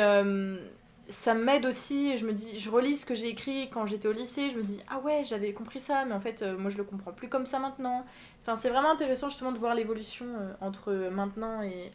ça 1.08 1.34
m'aide 1.34 1.66
aussi. 1.66 2.18
Je 2.18 2.26
me 2.26 2.34
dis, 2.34 2.58
je 2.58 2.70
relis 2.70 2.98
ce 2.98 3.06
que 3.06 3.16
j'ai 3.16 3.28
écrit 3.30 3.70
quand 3.70 3.86
j'étais 3.86 4.08
au 4.08 4.12
lycée. 4.12 4.50
Je 4.50 4.58
me 4.58 4.64
dis 4.64 4.80
ah 4.90 5.00
ouais 5.00 5.22
j'avais 5.24 5.54
compris 5.54 5.80
ça, 5.80 6.06
mais 6.06 6.14
en 6.14 6.20
fait 6.20 6.42
euh, 6.42 6.58
moi 6.58 6.70
je 6.70 6.78
le 6.78 6.84
comprends 6.84 7.12
plus 7.12 7.30
comme 7.30 7.46
ça 7.46 7.60
maintenant. 7.60 8.06
Enfin 8.42 8.56
c'est 8.56 8.70
vraiment 8.70 8.92
intéressant 8.92 9.30
justement 9.30 9.52
de 9.52 9.60
voir 9.60 9.76
l'évolution 9.76 10.26
euh, 10.40 10.54
entre 10.62 10.92
maintenant 11.12 11.62
et 11.62 11.92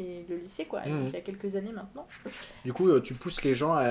et 0.00 0.24
le 0.28 0.36
lycée 0.38 0.64
quoi. 0.64 0.80
Mhm. 0.86 1.00
Donc 1.00 1.08
il 1.10 1.14
y 1.14 1.18
a 1.18 1.20
quelques 1.20 1.56
années 1.56 1.72
maintenant. 1.72 2.06
Du 2.64 2.72
coup, 2.72 2.88
euh, 2.88 3.00
tu 3.00 3.14
pousses 3.14 3.42
les 3.44 3.54
gens 3.54 3.74
à, 3.74 3.84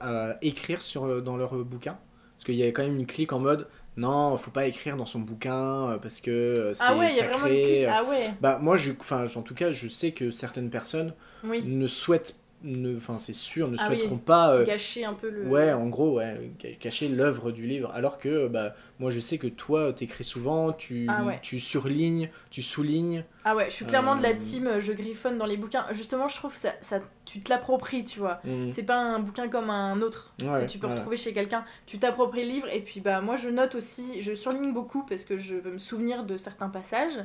à 0.00 0.36
écrire 0.42 0.80
sur, 0.82 1.22
dans 1.22 1.36
leur 1.36 1.54
bouquin? 1.64 1.98
Parce 2.36 2.44
qu'il 2.44 2.54
y 2.54 2.62
a 2.62 2.68
quand 2.68 2.82
même 2.82 2.96
une 2.96 3.06
clique 3.06 3.32
en 3.32 3.38
mode 3.40 3.68
non, 3.96 4.38
faut 4.38 4.52
pas 4.52 4.66
écrire 4.66 4.96
dans 4.96 5.04
son 5.04 5.18
bouquin 5.18 5.98
parce 6.00 6.20
que 6.20 6.30
euh, 6.30 6.74
c'est 6.74 6.84
Ah 6.86 6.96
ouais 6.96 7.08
il 7.10 7.16
y 7.16 7.20
a 7.20 7.24
vraiment 7.28 7.46
une 7.48 7.52
sacré. 7.58 7.62
clique. 7.64 7.86
Ah 7.90 8.04
ouais 8.04 8.34
Bah, 8.40 8.58
moi, 8.62 8.76
je, 8.76 8.92
enfin, 8.98 9.26
en 9.34 9.42
tout 9.42 9.54
cas, 9.54 9.72
je 9.72 9.88
sais 9.88 10.12
que 10.12 10.30
certaines 10.30 10.70
personnes 10.70 11.12
oui. 11.44 11.62
ne 11.66 11.86
souhaitent, 11.86 12.39
ne- 12.62 12.96
enfin, 12.96 13.18
c'est 13.18 13.32
sûr, 13.32 13.68
ne 13.68 13.76
Ah 13.78 13.86
oui. 13.90 13.98
souhaiteront 13.98 14.18
pas. 14.18 14.54
euh, 14.54 14.64
Gâcher 14.66 15.04
un 15.04 15.14
peu 15.14 15.30
le. 15.30 15.46
Ouais, 15.46 15.72
en 15.72 15.86
gros, 15.88 16.16
ouais, 16.18 16.50
cacher 16.80 17.08
l'œuvre 17.08 17.50
du 17.52 17.66
livre. 17.66 17.90
Alors 17.94 18.18
que, 18.18 18.46
bah, 18.48 18.74
moi, 18.98 19.10
je 19.10 19.20
sais 19.20 19.38
que 19.38 19.46
toi, 19.46 19.92
t'écris 19.92 20.24
souvent, 20.24 20.72
tu, 20.72 21.06
Ah 21.08 21.24
ouais. 21.24 21.38
tu 21.42 21.60
surlignes, 21.60 22.30
tu 22.50 22.62
soulignes. 22.62 23.24
Ah 23.44 23.56
ouais, 23.56 23.70
je 23.70 23.74
suis 23.74 23.86
clairement 23.86 24.16
de 24.16 24.22
la 24.22 24.30
Euh, 24.30 24.36
team, 24.36 24.66
euh, 24.66 24.80
je 24.80 24.92
griffonne 24.92 25.38
dans 25.38 25.46
les 25.46 25.56
bouquins. 25.56 25.86
Justement, 25.92 26.28
je 26.28 26.36
trouve 26.36 26.52
que 26.52 26.58
ça, 26.58 26.74
ça, 26.82 27.00
tu 27.24 27.40
te 27.40 27.48
l'appropries, 27.48 28.04
tu 28.04 28.18
vois. 28.18 28.40
Mhm. 28.44 28.68
C'est 28.68 28.82
pas 28.82 28.96
un 28.98 29.18
bouquin 29.18 29.48
comme 29.48 29.70
un 29.70 30.02
autre 30.02 30.34
Ouais, 30.42 30.60
que 30.66 30.70
tu 30.70 30.78
peux 30.78 30.86
voilà. 30.86 30.94
retrouver 31.00 31.16
chez 31.16 31.32
quelqu'un. 31.32 31.64
Tu 31.86 31.98
t'appropries 31.98 32.42
le 32.44 32.48
livre 32.52 32.68
et 32.70 32.80
puis 32.80 33.00
bah 33.00 33.20
moi 33.22 33.36
je 33.36 33.48
note 33.48 33.74
aussi, 33.74 34.20
je 34.20 34.34
surligne 34.34 34.72
beaucoup 34.74 35.04
parce 35.04 35.24
que 35.24 35.38
je 35.38 35.56
veux 35.56 35.72
me 35.72 35.78
souvenir 35.78 36.24
de 36.24 36.36
certains 36.36 36.68
passages. 36.68 37.18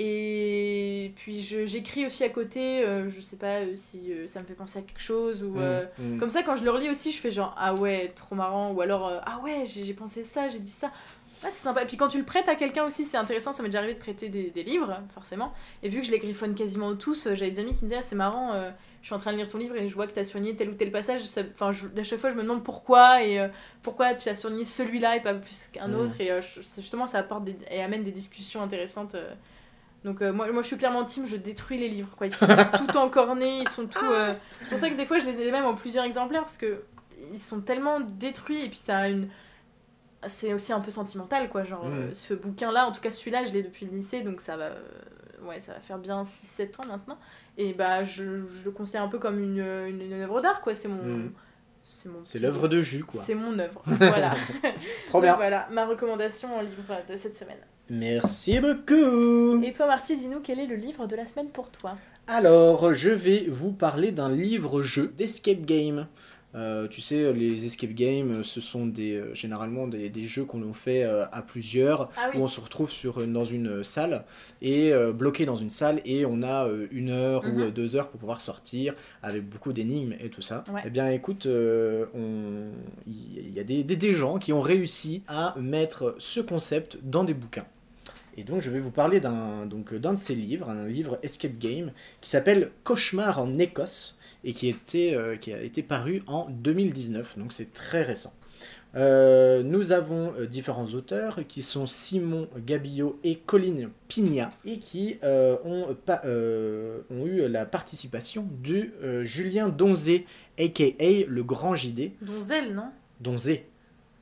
Et 0.00 1.12
puis 1.16 1.38
j'écris 1.40 2.06
aussi 2.06 2.22
à 2.24 2.28
côté, 2.28 2.84
euh, 2.84 3.08
je 3.08 3.20
sais 3.20 3.36
pas 3.36 3.60
euh, 3.62 3.72
si 3.74 4.12
euh, 4.12 4.26
ça 4.28 4.40
me 4.40 4.46
fait 4.46 4.54
penser 4.54 4.78
à 4.78 4.82
quelque 4.82 5.00
chose 5.02 5.42
ou... 5.42 5.58
Euh, 5.60 5.84
Mhm. 5.98 6.18
Comme 6.18 6.30
ça 6.30 6.42
quand 6.42 6.54
je 6.56 6.64
le 6.64 6.70
relis 6.70 6.88
aussi, 6.90 7.10
je 7.10 7.18
fais 7.20 7.30
genre 7.32 7.54
ah 7.58 7.74
ouais, 7.74 8.12
trop 8.14 8.34
marrant 8.36 8.72
ou 8.72 8.80
alors 8.80 9.12
ah 9.26 9.40
ouais, 9.42 9.64
j'ai 9.66 9.94
pensé 9.94 10.22
ça, 10.22 10.48
j'ai 10.48 10.60
dit 10.60 10.70
ça. 10.70 10.86
Ouais, 11.44 11.50
c'est 11.52 11.62
sympa. 11.62 11.82
Et 11.82 11.86
puis 11.86 11.96
quand 11.96 12.08
tu 12.08 12.18
le 12.18 12.24
prêtes 12.24 12.48
à 12.48 12.56
quelqu'un 12.56 12.84
aussi, 12.84 13.04
c'est 13.04 13.16
intéressant. 13.16 13.52
Ça 13.52 13.62
m'est 13.62 13.68
déjà 13.68 13.78
arrivé 13.78 13.94
de 13.94 13.98
prêter 14.00 14.28
des, 14.28 14.50
des 14.50 14.62
livres, 14.64 15.00
forcément. 15.14 15.52
Et 15.84 15.88
vu 15.88 16.00
que 16.00 16.06
je 16.06 16.10
les 16.10 16.18
griffonne 16.18 16.54
quasiment 16.56 16.94
tous, 16.96 17.28
j'avais 17.34 17.50
des 17.52 17.60
amis 17.60 17.74
qui 17.74 17.84
me 17.84 17.88
disaient 17.90 18.00
ah, 18.00 18.02
c'est 18.02 18.16
marrant, 18.16 18.54
euh, 18.54 18.70
je 19.02 19.06
suis 19.06 19.14
en 19.14 19.18
train 19.18 19.32
de 19.32 19.36
lire 19.36 19.48
ton 19.48 19.58
livre 19.58 19.76
et 19.76 19.88
je 19.88 19.94
vois 19.94 20.06
que 20.08 20.12
tu 20.14 20.18
as 20.18 20.24
surligné 20.24 20.56
tel 20.56 20.68
ou 20.70 20.74
tel 20.74 20.90
passage. 20.90 21.20
Ça- 21.22 21.42
Enfin, 21.52 21.72
je- 21.72 21.86
à 21.98 22.04
chaque 22.04 22.18
fois, 22.18 22.30
je 22.30 22.34
me 22.36 22.42
demande 22.42 22.64
pourquoi 22.64 23.22
et 23.22 23.38
euh, 23.40 23.48
pourquoi 23.82 24.14
tu 24.14 24.28
as 24.28 24.34
surligné 24.34 24.64
celui-là 24.64 25.16
et 25.16 25.20
pas 25.20 25.34
plus 25.34 25.68
qu'un 25.72 25.88
Mhm. 25.88 25.94
autre. 26.00 26.20
Et 26.20 26.30
euh, 26.32 26.40
je- 26.40 26.60
justement, 26.60 27.06
ça 27.06 27.18
apporte 27.18 27.44
des, 27.44 27.56
et 27.70 27.82
amène 27.82 28.02
des 28.02 28.12
discussions 28.12 28.60
intéressantes. 28.62 29.16
Donc, 30.08 30.22
euh, 30.22 30.32
moi, 30.32 30.50
moi, 30.52 30.62
je 30.62 30.66
suis 30.68 30.76
clairement 30.78 31.04
team, 31.04 31.26
je 31.26 31.36
détruis 31.36 31.78
les 31.78 31.88
livres. 31.88 32.14
Quoi. 32.16 32.26
Ils 32.28 32.34
sont 32.34 32.46
tout 32.86 32.96
encornés, 32.96 33.58
ils 33.60 33.68
sont 33.68 33.86
tout. 33.86 33.98
euh, 34.04 34.34
C'est 34.60 34.70
pour 34.70 34.78
ça 34.78 34.88
que 34.90 34.94
des 34.94 35.04
fois, 35.04 35.18
je 35.18 35.26
les 35.26 35.40
ai 35.42 35.50
même 35.52 35.64
en 35.66 35.74
plusieurs 35.74 36.04
exemplaires 36.04 36.42
parce 36.42 36.56
que 36.58 36.82
ils 37.32 37.38
sont 37.38 37.60
tellement 37.60 38.00
détruits 38.00 38.64
et 38.64 38.68
puis 38.68 38.78
ça 38.78 38.96
a 38.98 39.08
une 39.08 39.28
c'est 40.26 40.52
aussi 40.54 40.72
un 40.72 40.80
peu 40.80 40.90
sentimental 40.90 41.48
quoi 41.48 41.64
genre 41.64 41.84
euh, 41.86 42.10
ce 42.14 42.32
bouquin 42.34 42.72
là 42.72 42.86
en 42.86 42.92
tout 42.92 43.00
cas 43.00 43.10
celui-là 43.10 43.44
je 43.44 43.52
l'ai 43.52 43.62
depuis 43.62 43.86
le 43.86 43.96
lycée 43.96 44.22
donc 44.22 44.40
ça 44.40 44.56
va 44.56 44.70
ouais 45.44 45.60
ça 45.60 45.74
va 45.74 45.80
faire 45.80 45.98
bien 45.98 46.24
6 46.24 46.46
7 46.46 46.80
ans 46.80 46.86
maintenant 46.88 47.18
et 47.56 47.72
bah 47.72 48.02
je, 48.04 48.46
je 48.46 48.64
le 48.64 48.70
considère 48.72 49.02
un 49.02 49.08
peu 49.08 49.18
comme 49.18 49.38
une, 49.40 49.58
une, 49.60 50.00
une 50.00 50.12
œuvre 50.22 50.40
d'art 50.40 50.60
quoi 50.60 50.74
c'est 50.74 50.88
mon 50.88 51.02
Mhm. 51.04 51.32
c'est 52.24 52.38
l'œuvre 52.38 52.66
de 52.68 52.80
jus, 52.80 53.04
quoi. 53.04 53.20
c'est 53.24 53.34
mon 53.34 53.58
œuvre 53.58 53.82
voilà 53.84 54.34
Trop 55.06 55.18
Donc 55.18 55.22
bien. 55.22 55.36
voilà 55.36 55.68
ma 55.70 55.86
recommandation 55.86 56.56
en 56.56 56.62
livre 56.62 56.82
de 57.08 57.14
cette 57.16 57.36
semaine 57.36 57.58
Merci 57.90 58.60
beaucoup. 58.60 59.62
et 59.62 59.72
toi 59.72 59.86
Marty 59.86 60.16
dis-nous 60.16 60.40
quel 60.40 60.58
est 60.60 60.66
le 60.66 60.76
livre 60.76 61.06
de 61.06 61.16
la 61.16 61.26
semaine 61.26 61.48
pour 61.48 61.70
toi 61.70 61.96
Alors, 62.26 62.92
je 62.94 63.10
vais 63.10 63.46
vous 63.48 63.72
parler 63.72 64.12
d'un 64.12 64.30
livre-jeu 64.30 65.12
d'escape 65.16 65.62
game. 65.64 66.06
Euh, 66.54 66.88
tu 66.88 67.02
sais, 67.02 67.34
les 67.34 67.66
escape 67.66 67.90
games, 67.92 68.42
ce 68.42 68.62
sont 68.62 68.86
des, 68.86 69.12
euh, 69.16 69.34
généralement 69.34 69.86
des, 69.86 70.08
des 70.08 70.24
jeux 70.24 70.46
qu'on 70.46 70.72
fait 70.72 71.04
euh, 71.04 71.26
à 71.30 71.42
plusieurs, 71.42 72.10
ah 72.16 72.30
où 72.34 72.38
on 72.38 72.48
se 72.48 72.58
retrouve 72.60 72.90
sur, 72.90 73.24
dans 73.26 73.44
une 73.44 73.84
salle, 73.84 74.24
et 74.62 74.90
bloqué 75.14 75.44
dans 75.44 75.56
une 75.58 75.68
salle, 75.68 76.00
et 76.06 76.24
on 76.24 76.42
a 76.42 76.66
une 76.90 77.10
heure 77.10 77.44
ou 77.44 77.58
Mhm. 77.58 77.70
deux 77.70 77.96
heures 77.96 78.08
pour 78.08 78.18
pouvoir 78.18 78.40
sortir, 78.40 78.94
avec 79.22 79.46
beaucoup 79.46 79.74
d'énigmes 79.74 80.14
et 80.20 80.30
tout 80.30 80.40
ça. 80.42 80.64
Ouais. 80.72 80.80
Eh 80.86 80.90
bien, 80.90 81.10
écoute, 81.10 81.44
il 83.06 83.54
y 83.54 83.60
a 83.60 83.64
des, 83.64 83.84
des- 83.84 83.96
des 83.96 84.12
gens 84.14 84.38
qui 84.38 84.52
ont 84.54 84.62
réussi 84.62 85.22
à 85.28 85.54
mettre 85.60 86.16
ce 86.18 86.40
concept 86.40 86.98
dans 87.02 87.24
des 87.24 87.34
bouquins. 87.34 87.66
Et 88.38 88.44
donc, 88.44 88.60
je 88.60 88.70
vais 88.70 88.78
vous 88.78 88.92
parler 88.92 89.18
d'un 89.18 89.66
de 89.66 90.16
ces 90.16 90.36
livres, 90.36 90.70
un 90.70 90.86
livre 90.86 91.18
escape 91.24 91.58
game, 91.58 91.90
qui 92.20 92.30
s'appelle 92.30 92.70
Cauchemar 92.84 93.40
en 93.40 93.58
Écosse 93.58 94.16
et 94.44 94.52
qui, 94.52 94.68
était, 94.68 95.12
euh, 95.16 95.34
qui 95.36 95.52
a 95.52 95.60
été 95.60 95.82
paru 95.82 96.22
en 96.28 96.46
2019, 96.48 97.36
donc 97.36 97.52
c'est 97.52 97.72
très 97.72 98.02
récent. 98.02 98.32
Euh, 98.94 99.64
nous 99.64 99.90
avons 99.90 100.32
euh, 100.38 100.46
différents 100.46 100.86
auteurs 100.94 101.40
qui 101.48 101.62
sont 101.62 101.86
Simon 101.88 102.48
Gabillot 102.64 103.18
et 103.24 103.34
Colline 103.36 103.90
Pigna 104.06 104.50
et 104.64 104.78
qui 104.78 105.18
euh, 105.24 105.56
ont, 105.64 105.96
pa- 106.06 106.22
ont 106.24 107.26
eu 107.26 107.48
la 107.48 107.66
participation 107.66 108.48
de 108.62 109.24
Julien 109.24 109.68
Donzé, 109.68 110.26
aka 110.58 110.84
le 111.26 111.42
grand 111.42 111.74
JD. 111.74 112.12
Donzel 112.22 112.72
non? 112.72 112.90
Donzé, 113.20 113.66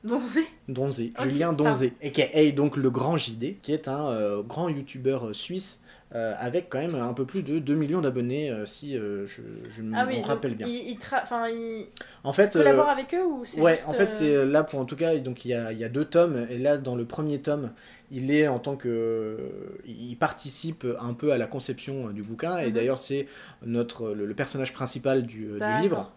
Donzé 0.03 0.41
Donzé, 0.67 1.11
Julien 1.21 1.53
Donzé, 1.53 1.93
aka 2.03 2.51
donc 2.51 2.77
le 2.77 2.89
grand 2.89 3.17
JD, 3.17 3.59
qui 3.61 3.73
est 3.73 3.87
un 3.87 4.07
euh, 4.09 4.41
grand 4.43 4.69
youtubeur 4.69 5.27
euh, 5.27 5.33
suisse 5.33 5.81
euh, 6.15 6.33
avec 6.39 6.69
quand 6.69 6.77
même 6.79 6.95
un 6.95 7.11
peu 7.13 7.25
plus 7.25 7.43
de 7.43 7.59
2 7.59 7.75
millions 7.75 7.99
d'abonnés 7.99 8.49
euh, 8.49 8.65
si 8.65 8.97
euh, 8.97 9.27
je, 9.27 9.41
je 9.69 9.81
me 9.81 9.93
ah 9.93 10.05
oui 10.07 10.21
rappelle 10.21 10.55
bien. 10.55 10.65
il, 10.65 10.91
il, 10.91 10.97
tra- 10.97 11.21
enfin, 11.23 11.49
il 11.49 11.85
En 12.23 12.31
fait, 12.31 12.55
euh, 12.55 12.59
collabore 12.59 12.87
avec 12.87 13.13
eux 13.13 13.25
ou 13.25 13.43
c'est 13.43 13.59
ouais, 13.59 13.73
juste, 13.73 13.83
en 13.87 13.91
fait 13.91 14.05
euh, 14.21 14.45
c'est 14.45 14.45
là 14.45 14.63
pour 14.63 14.79
en 14.79 14.85
tout 14.85 14.95
cas 14.95 15.17
donc 15.17 15.43
il 15.43 15.49
y 15.49 15.53
a, 15.53 15.73
il 15.73 15.77
y 15.77 15.83
a 15.83 15.89
deux 15.89 16.05
tomes 16.05 16.47
et 16.49 16.57
là 16.57 16.77
dans 16.77 16.95
le 16.95 17.03
premier 17.03 17.41
tome 17.41 17.71
il 18.11 18.31
est 18.31 18.47
en 18.47 18.59
tant 18.59 18.75
que 18.77 19.37
il 19.85 20.15
participe 20.17 20.85
un 20.99 21.13
peu 21.13 21.31
à 21.33 21.37
la 21.37 21.47
conception 21.47 22.07
euh, 22.07 22.13
du 22.13 22.23
bouquin 22.23 22.57
et 22.59 22.67
Mhm. 22.67 22.71
d'ailleurs 22.73 22.99
c'est 22.99 23.27
notre 23.65 24.11
le, 24.13 24.25
le 24.25 24.33
personnage 24.33 24.73
principal 24.73 25.23
du, 25.25 25.45
euh, 25.47 25.59
du 25.59 25.81
livre. 25.81 26.11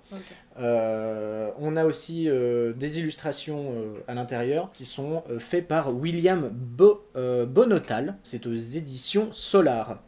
Euh, 0.59 1.51
on 1.59 1.77
a 1.77 1.85
aussi 1.85 2.29
euh, 2.29 2.73
des 2.73 2.99
illustrations 2.99 3.73
euh, 3.75 3.95
à 4.09 4.15
l'intérieur 4.15 4.71
qui 4.73 4.85
sont 4.85 5.23
faites 5.39 5.67
par 5.69 5.95
William 5.95 6.51
Bo- 6.53 7.05
Bonotal. 7.49 8.17
C'est 8.23 8.47
aux 8.47 8.55
éditions 8.55 9.29
Solar. 9.33 10.01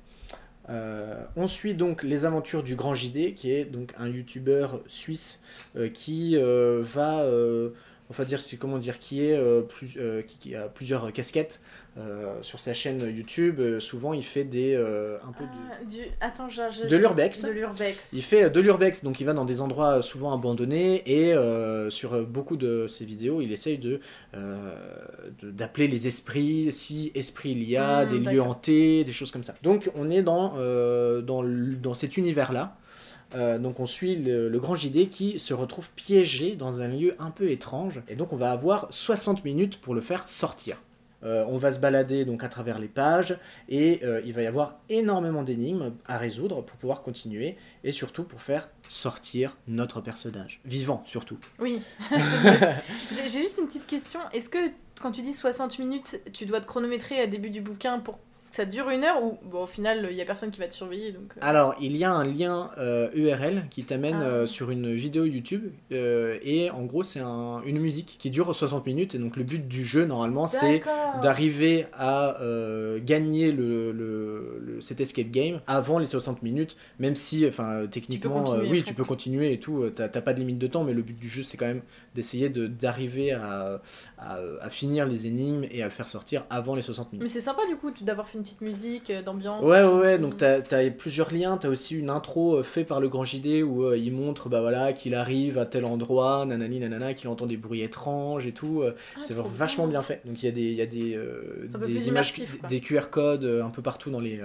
Euh, 0.70 1.24
on 1.36 1.48
suit 1.48 1.74
donc 1.74 2.02
les 2.04 2.24
aventures 2.24 2.62
du 2.62 2.76
Grand 2.76 2.94
JD, 2.94 3.34
qui 3.34 3.50
est 3.52 3.64
donc 3.64 3.92
un 3.98 4.08
youtubeur 4.08 4.80
suisse 4.86 5.42
euh, 5.76 5.88
qui 5.88 6.36
euh, 6.36 6.80
va, 6.82 7.22
enfin 8.12 8.24
dire, 8.24 8.40
c'est 8.40 8.58
comment 8.58 8.76
dire, 8.76 8.98
qui 8.98 9.24
est 9.24 9.36
euh, 9.36 9.62
plus, 9.62 9.94
euh, 9.96 10.20
qui, 10.20 10.36
qui 10.36 10.54
a 10.54 10.68
plusieurs 10.68 11.10
casquettes 11.12 11.62
euh, 11.96 12.36
sur 12.42 12.60
sa 12.60 12.74
chaîne 12.74 13.00
YouTube. 13.00 13.60
Souvent, 13.78 14.12
il 14.12 14.22
fait 14.22 14.44
des 14.44 14.76
un 14.76 15.32
peu 15.32 15.44
de, 15.44 15.50
Ah, 15.72 15.84
du... 15.84 16.00
Attends, 16.20 16.46
de 16.46 16.96
l'urbex. 16.96 17.44
De 17.44 17.50
l'urbex. 17.50 18.10
Il 18.12 18.22
fait 18.22 18.50
de 18.50 18.60
l'urbex, 18.60 19.02
donc 19.02 19.20
il 19.20 19.24
va 19.24 19.32
dans 19.32 19.46
des 19.46 19.62
endroits 19.62 20.02
souvent 20.02 20.34
abandonnés 20.34 21.02
et 21.06 21.34
sur 21.90 22.26
beaucoup 22.26 22.56
de 22.56 22.86
ses 22.86 23.06
vidéos, 23.06 23.40
il 23.40 23.50
essaye 23.50 23.78
de 23.78 24.00
d'appeler 25.42 25.88
les 25.88 26.06
esprits, 26.06 26.70
si 26.70 27.10
esprit 27.14 27.52
il 27.52 27.64
y 27.64 27.76
a, 27.76 28.04
Hmm, 28.04 28.08
des 28.08 28.18
lieux 28.18 28.42
hantés, 28.42 29.04
des 29.04 29.12
choses 29.12 29.30
comme 29.30 29.42
ça. 29.42 29.54
Donc 29.62 29.90
on 29.94 30.10
est 30.10 30.22
dans, 30.22 30.54
dans, 31.22 31.42
dans 31.42 31.94
cet 31.94 32.16
univers-là. 32.16 32.76
Euh, 33.34 33.58
donc 33.58 33.80
on 33.80 33.86
suit 33.86 34.16
le, 34.16 34.48
le 34.48 34.60
grand 34.60 34.74
JD 34.74 35.08
qui 35.08 35.38
se 35.38 35.54
retrouve 35.54 35.90
piégé 35.90 36.54
dans 36.54 36.80
un 36.80 36.88
lieu 36.88 37.14
un 37.18 37.30
peu 37.30 37.50
étrange 37.50 38.00
et 38.08 38.16
donc 38.16 38.32
on 38.32 38.36
va 38.36 38.52
avoir 38.52 38.88
60 38.90 39.44
minutes 39.44 39.80
pour 39.80 39.94
le 39.94 40.00
faire 40.00 40.28
sortir. 40.28 40.78
Euh, 41.24 41.44
on 41.46 41.56
va 41.56 41.70
se 41.70 41.78
balader 41.78 42.24
donc 42.24 42.42
à 42.42 42.48
travers 42.48 42.80
les 42.80 42.88
pages 42.88 43.38
et 43.68 44.00
euh, 44.02 44.20
il 44.24 44.32
va 44.32 44.42
y 44.42 44.46
avoir 44.46 44.80
énormément 44.88 45.44
d'énigmes 45.44 45.92
à 46.06 46.18
résoudre 46.18 46.62
pour 46.62 46.76
pouvoir 46.76 47.02
continuer 47.02 47.56
et 47.84 47.92
surtout 47.92 48.24
pour 48.24 48.42
faire 48.42 48.68
sortir 48.88 49.56
notre 49.68 50.00
personnage. 50.00 50.60
Vivant 50.64 51.04
surtout. 51.06 51.38
Oui. 51.60 51.80
j'ai 52.10 53.28
juste 53.28 53.58
une 53.58 53.66
petite 53.66 53.86
question. 53.86 54.18
Est-ce 54.32 54.48
que 54.48 54.58
quand 55.00 55.12
tu 55.12 55.22
dis 55.22 55.32
60 55.32 55.78
minutes, 55.78 56.20
tu 56.32 56.44
dois 56.44 56.60
te 56.60 56.66
chronométrer 56.66 57.20
à 57.20 57.28
début 57.28 57.50
du 57.50 57.60
bouquin 57.60 58.00
pour 58.00 58.18
ça 58.52 58.64
dure 58.64 58.88
une 58.90 59.02
heure 59.04 59.22
ou 59.22 59.38
bon, 59.44 59.64
au 59.64 59.66
final, 59.66 60.06
il 60.10 60.16
y 60.16 60.20
a 60.20 60.24
personne 60.24 60.50
qui 60.50 60.60
va 60.60 60.68
te 60.68 60.74
surveiller 60.74 61.10
donc. 61.12 61.32
euh, 61.36 61.40
Alors 61.42 61.74
il 61.80 61.96
y 61.96 62.04
a 62.04 62.12
un 62.12 62.24
lien 62.24 62.70
euh, 62.78 63.08
URL 63.14 63.64
qui 63.70 63.84
t'amène 63.84 64.18
Ah. 64.20 64.24
euh, 64.24 64.46
sur 64.46 64.70
une 64.70 64.94
vidéo 64.94 65.24
YouTube 65.24 65.70
euh, 65.92 66.38
et 66.42 66.70
en 66.70 66.82
gros 66.84 67.02
c'est 67.02 67.20
un- 67.20 67.60
une 67.64 67.78
musique 67.80 68.16
qui 68.18 68.30
dure 68.30 68.54
60 68.54 68.86
minutes 68.86 69.14
et 69.14 69.18
donc 69.18 69.36
le 69.36 69.44
but 69.44 69.66
du 69.66 69.84
jeu 69.84 70.04
normalement 70.04 70.46
c'est 70.46 70.80
d'arriver 71.22 71.86
à 71.94 72.40
euh, 72.40 72.98
gagner 73.02 73.52
le, 73.52 73.92
le- 73.92 74.58
le- 74.60 74.80
cet 74.80 75.00
escape 75.00 75.28
game 75.28 75.60
avant 75.66 75.98
les 75.98 76.06
60 76.06 76.42
minutes, 76.42 76.76
même 76.98 77.14
si, 77.14 77.46
enfin, 77.46 77.86
techniquement, 77.90 78.52
euh, 78.54 78.64
oui, 78.68 78.82
tu 78.82 78.94
peux 78.94 79.04
continuer 79.04 79.52
et 79.52 79.58
tout, 79.58 79.82
euh, 79.82 79.90
t'as 79.90 80.08
pas 80.20 80.34
de 80.34 80.38
limite 80.40 80.58
de 80.58 80.66
temps, 80.66 80.84
mais 80.84 80.92
le 80.92 81.02
but 81.02 81.18
du 81.18 81.28
jeu, 81.28 81.42
c'est 81.42 81.56
quand 81.56 81.66
même 81.66 81.82
d'essayer 82.14 82.48
de- 82.50 82.66
d'arriver 82.66 83.32
à, 83.32 83.80
à, 84.18 84.38
à 84.60 84.70
finir 84.70 85.06
les 85.06 85.26
énigmes 85.26 85.64
et 85.70 85.82
à 85.82 85.86
le 85.86 85.90
faire 85.90 86.08
sortir 86.08 86.44
avant 86.50 86.74
les 86.74 86.82
60 86.82 87.12
minutes. 87.12 87.22
Mais 87.22 87.28
c'est 87.28 87.40
sympa 87.40 87.62
du 87.68 87.76
coup 87.76 87.90
d'avoir 88.02 88.28
fait 88.28 88.38
une 88.42 88.44
petite 88.44 88.60
musique 88.60 89.10
euh, 89.10 89.22
d'ambiance. 89.22 89.64
Ouais, 89.64 89.82
ouais, 89.82 90.00
ouais, 90.00 90.18
donc 90.18 90.36
t'as 90.36 90.58
as 90.58 90.90
plusieurs 90.90 91.32
liens, 91.32 91.56
t'as 91.56 91.68
aussi 91.68 91.94
une 91.96 92.10
intro 92.10 92.56
euh, 92.56 92.62
fait 92.64 92.82
par 92.84 93.00
le 93.00 93.08
grand 93.08 93.24
JD 93.24 93.62
où 93.62 93.84
euh, 93.84 93.96
il 93.96 94.12
montre 94.12 94.48
bah 94.48 94.60
voilà 94.60 94.92
qu'il 94.92 95.14
arrive 95.14 95.58
à 95.58 95.64
tel 95.66 95.84
endroit, 95.84 96.44
nanani 96.44 96.80
nanana, 96.80 97.14
qu'il 97.14 97.28
entend 97.28 97.46
des 97.46 97.56
bruits 97.56 97.82
étranges 97.82 98.46
et 98.46 98.52
tout. 98.52 98.82
euh, 98.82 98.94
Ah, 99.16 99.20
c'est 99.22 99.36
vachement 99.36 99.86
bien 99.86 100.02
fait. 100.02 100.22
Donc 100.24 100.42
il 100.42 100.46
y 100.46 100.48
a 100.48 100.52
des, 100.52 100.72
y 100.72 100.82
a 100.82 100.86
des, 100.86 101.14
euh, 101.14 101.68
des 101.86 102.08
images, 102.08 102.32
des 102.68 102.80
QR 102.80 103.10
codes 103.10 103.44
un 103.44 103.70
peu 103.70 103.80
partout 103.82 104.10
dans 104.10 104.20
les, 104.20 104.40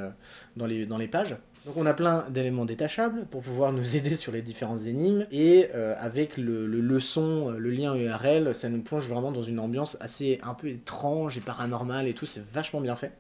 dans 0.56 0.68
les, 0.68 0.86
dans 0.86 0.98
les 0.98 1.08
pages. 1.08 1.36
Donc 1.66 1.76
on 1.76 1.86
a 1.86 1.94
plein 1.94 2.24
d'éléments 2.30 2.64
détachables 2.64 3.26
pour 3.30 3.42
pouvoir 3.42 3.74
nous 3.74 3.96
aider 3.98 4.16
sur 4.16 4.32
les 4.32 4.42
différentes 4.42 4.86
énigmes 4.86 5.26
et 5.32 5.68
euh, 5.76 5.96
avec 6.00 6.38
le, 6.38 6.66
le, 6.66 6.80
le 6.80 7.00
son, 7.02 7.50
le 7.50 7.70
lien 7.72 7.94
URL, 7.94 8.56
ça 8.56 8.70
nous 8.70 8.82
plonge 8.82 9.08
vraiment 9.08 9.32
dans 9.34 9.42
une 9.44 9.60
ambiance 9.60 9.98
assez 10.00 10.40
un 10.44 10.54
peu 10.54 10.70
étrange 10.70 11.38
et 11.38 11.42
paranormale 11.42 12.08
et 12.08 12.14
tout, 12.14 12.26
c'est 12.26 12.46
vachement 12.54 12.80
bien 12.80 12.96
fait. 12.96 13.12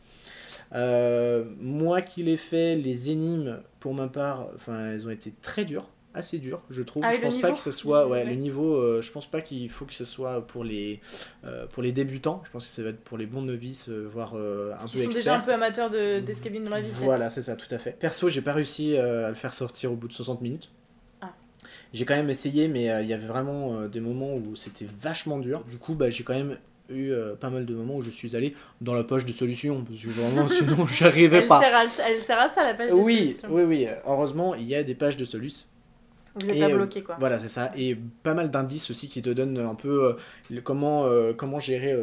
Euh, 0.74 1.45
moi 1.59 2.01
qui 2.01 2.24
l'ai 2.24 2.38
fait, 2.38 2.75
les 2.75 3.09
énigmes 3.12 3.59
pour 3.79 3.93
ma 3.93 4.07
part, 4.07 4.47
enfin 4.55 4.91
elles 4.91 5.07
ont 5.07 5.12
été 5.12 5.33
très 5.41 5.63
dures, 5.65 5.89
assez 6.13 6.39
dures, 6.39 6.62
je 6.69 6.81
trouve. 6.83 7.03
Ah 7.05 7.09
oui, 7.12 7.15
je 7.17 7.21
pense 7.21 7.38
pas 7.39 7.51
que 7.51 7.59
ce 7.59 7.71
soit, 7.71 8.05
ouais, 8.07 8.24
Ouais. 8.24 8.25
le 8.25 8.36
niveau, 8.36 8.75
euh, 8.75 9.01
je 9.01 9.12
pense 9.12 9.25
pas 9.27 9.39
qu'il 9.41 9.69
faut 9.69 9.86
que 9.86 9.93
ce 9.93 10.03
soit 10.03 10.45
pour 10.45 10.63
les 10.63 11.00
euh, 11.45 11.67
pour 11.67 11.83
les 11.83 11.91
débutants. 11.91 12.41
Je 12.45 12.51
pense 12.51 12.65
que 12.65 12.71
ça 12.71 12.83
va 12.83 12.89
être 12.89 13.00
pour 13.01 13.17
les 13.17 13.25
bons 13.27 13.43
novices, 13.43 13.88
euh, 13.89 14.07
voire 14.12 14.33
euh, 14.36 14.74
un 14.74 14.86
Qui 14.86 14.93
peu 14.93 15.00
sont 15.00 15.05
experts. 15.05 15.15
déjà 15.24 15.36
un 15.38 15.39
peu 15.39 15.53
amateurs 15.53 15.89
de- 15.89 16.19
d'escape 16.19 16.51
game 16.53 16.63
dans 16.63 16.71
la 16.71 16.81
vie. 16.81 16.89
Voilà, 16.91 17.29
c'est 17.29 17.43
ça, 17.43 17.55
tout 17.55 17.74
à 17.74 17.77
fait. 17.77 17.91
Perso, 17.91 18.27
j'ai 18.29 18.41
pas 18.41 18.53
réussi 18.53 18.95
euh, 18.97 19.25
à 19.27 19.29
le 19.29 19.36
faire 19.36 19.53
sortir 19.53 19.91
au 19.91 19.95
bout 19.95 20.07
de 20.07 20.13
60 20.13 20.41
minutes. 20.41 20.71
Ah. 21.21 21.33
J'ai 21.93 22.03
quand 22.03 22.15
même 22.15 22.29
essayé, 22.29 22.67
mais 22.67 22.89
euh, 22.89 23.01
il 23.03 23.07
y 23.07 23.13
avait 23.13 23.27
vraiment 23.27 23.79
euh, 23.79 23.88
des 23.88 24.01
moments 24.01 24.33
où 24.36 24.55
c'était 24.55 24.88
vachement 25.01 25.38
dur. 25.38 25.63
Du 25.69 25.77
coup, 25.77 25.93
bah, 25.93 26.09
j'ai 26.09 26.24
quand 26.25 26.33
même 26.33 26.57
eu 26.89 27.12
euh, 27.12 27.36
pas 27.36 27.50
mal 27.50 27.65
de 27.65 27.74
moments 27.75 27.96
où 27.98 28.03
je 28.03 28.10
suis 28.12 28.36
allé 28.36 28.56
dans 28.82 28.94
la 28.94 29.03
poche 29.03 29.25
de 29.25 29.32
solutions, 29.32 29.84
parce 29.84 30.01
que 30.01 30.08
vraiment, 30.10 30.48
sinon, 30.50 30.86
j'arrivais 30.88 31.48
pas. 31.48 31.60
sert, 31.60 31.75
à, 31.75 31.84
elle 32.10 32.22
sert 32.22 32.39
à 32.39 32.50
ça 32.50 32.63
la 32.63 32.74
page 32.74 32.89
de 32.89 32.96
Oui, 32.96 33.29
solution. 33.32 33.50
oui, 33.51 33.63
oui. 33.63 33.88
Heureusement, 34.06 34.56
il 34.56 34.67
y 34.67 34.75
a 34.75 34.84
des 34.84 34.96
pages 34.96 35.17
de 35.17 35.25
solus. 35.25 35.67
Vous 36.39 36.50
êtes 36.50 36.56
Et, 36.56 36.60
pas 36.60 36.70
euh, 36.70 36.75
bloqué 36.75 37.01
quoi. 37.01 37.15
Voilà, 37.20 37.39
c'est 37.39 37.48
ça. 37.48 37.72
Et 37.75 37.98
pas 38.24 38.34
mal 38.36 38.51
d'indices 38.51 38.91
aussi 38.91 39.08
qui 39.08 39.22
te 39.24 39.29
donnent 39.32 39.58
un 39.58 39.74
peu 39.75 40.06
euh, 40.06 40.13
le- 40.51 40.62
comment, 40.62 41.06
euh, 41.06 41.34
comment 41.34 41.60
gérer 41.60 41.96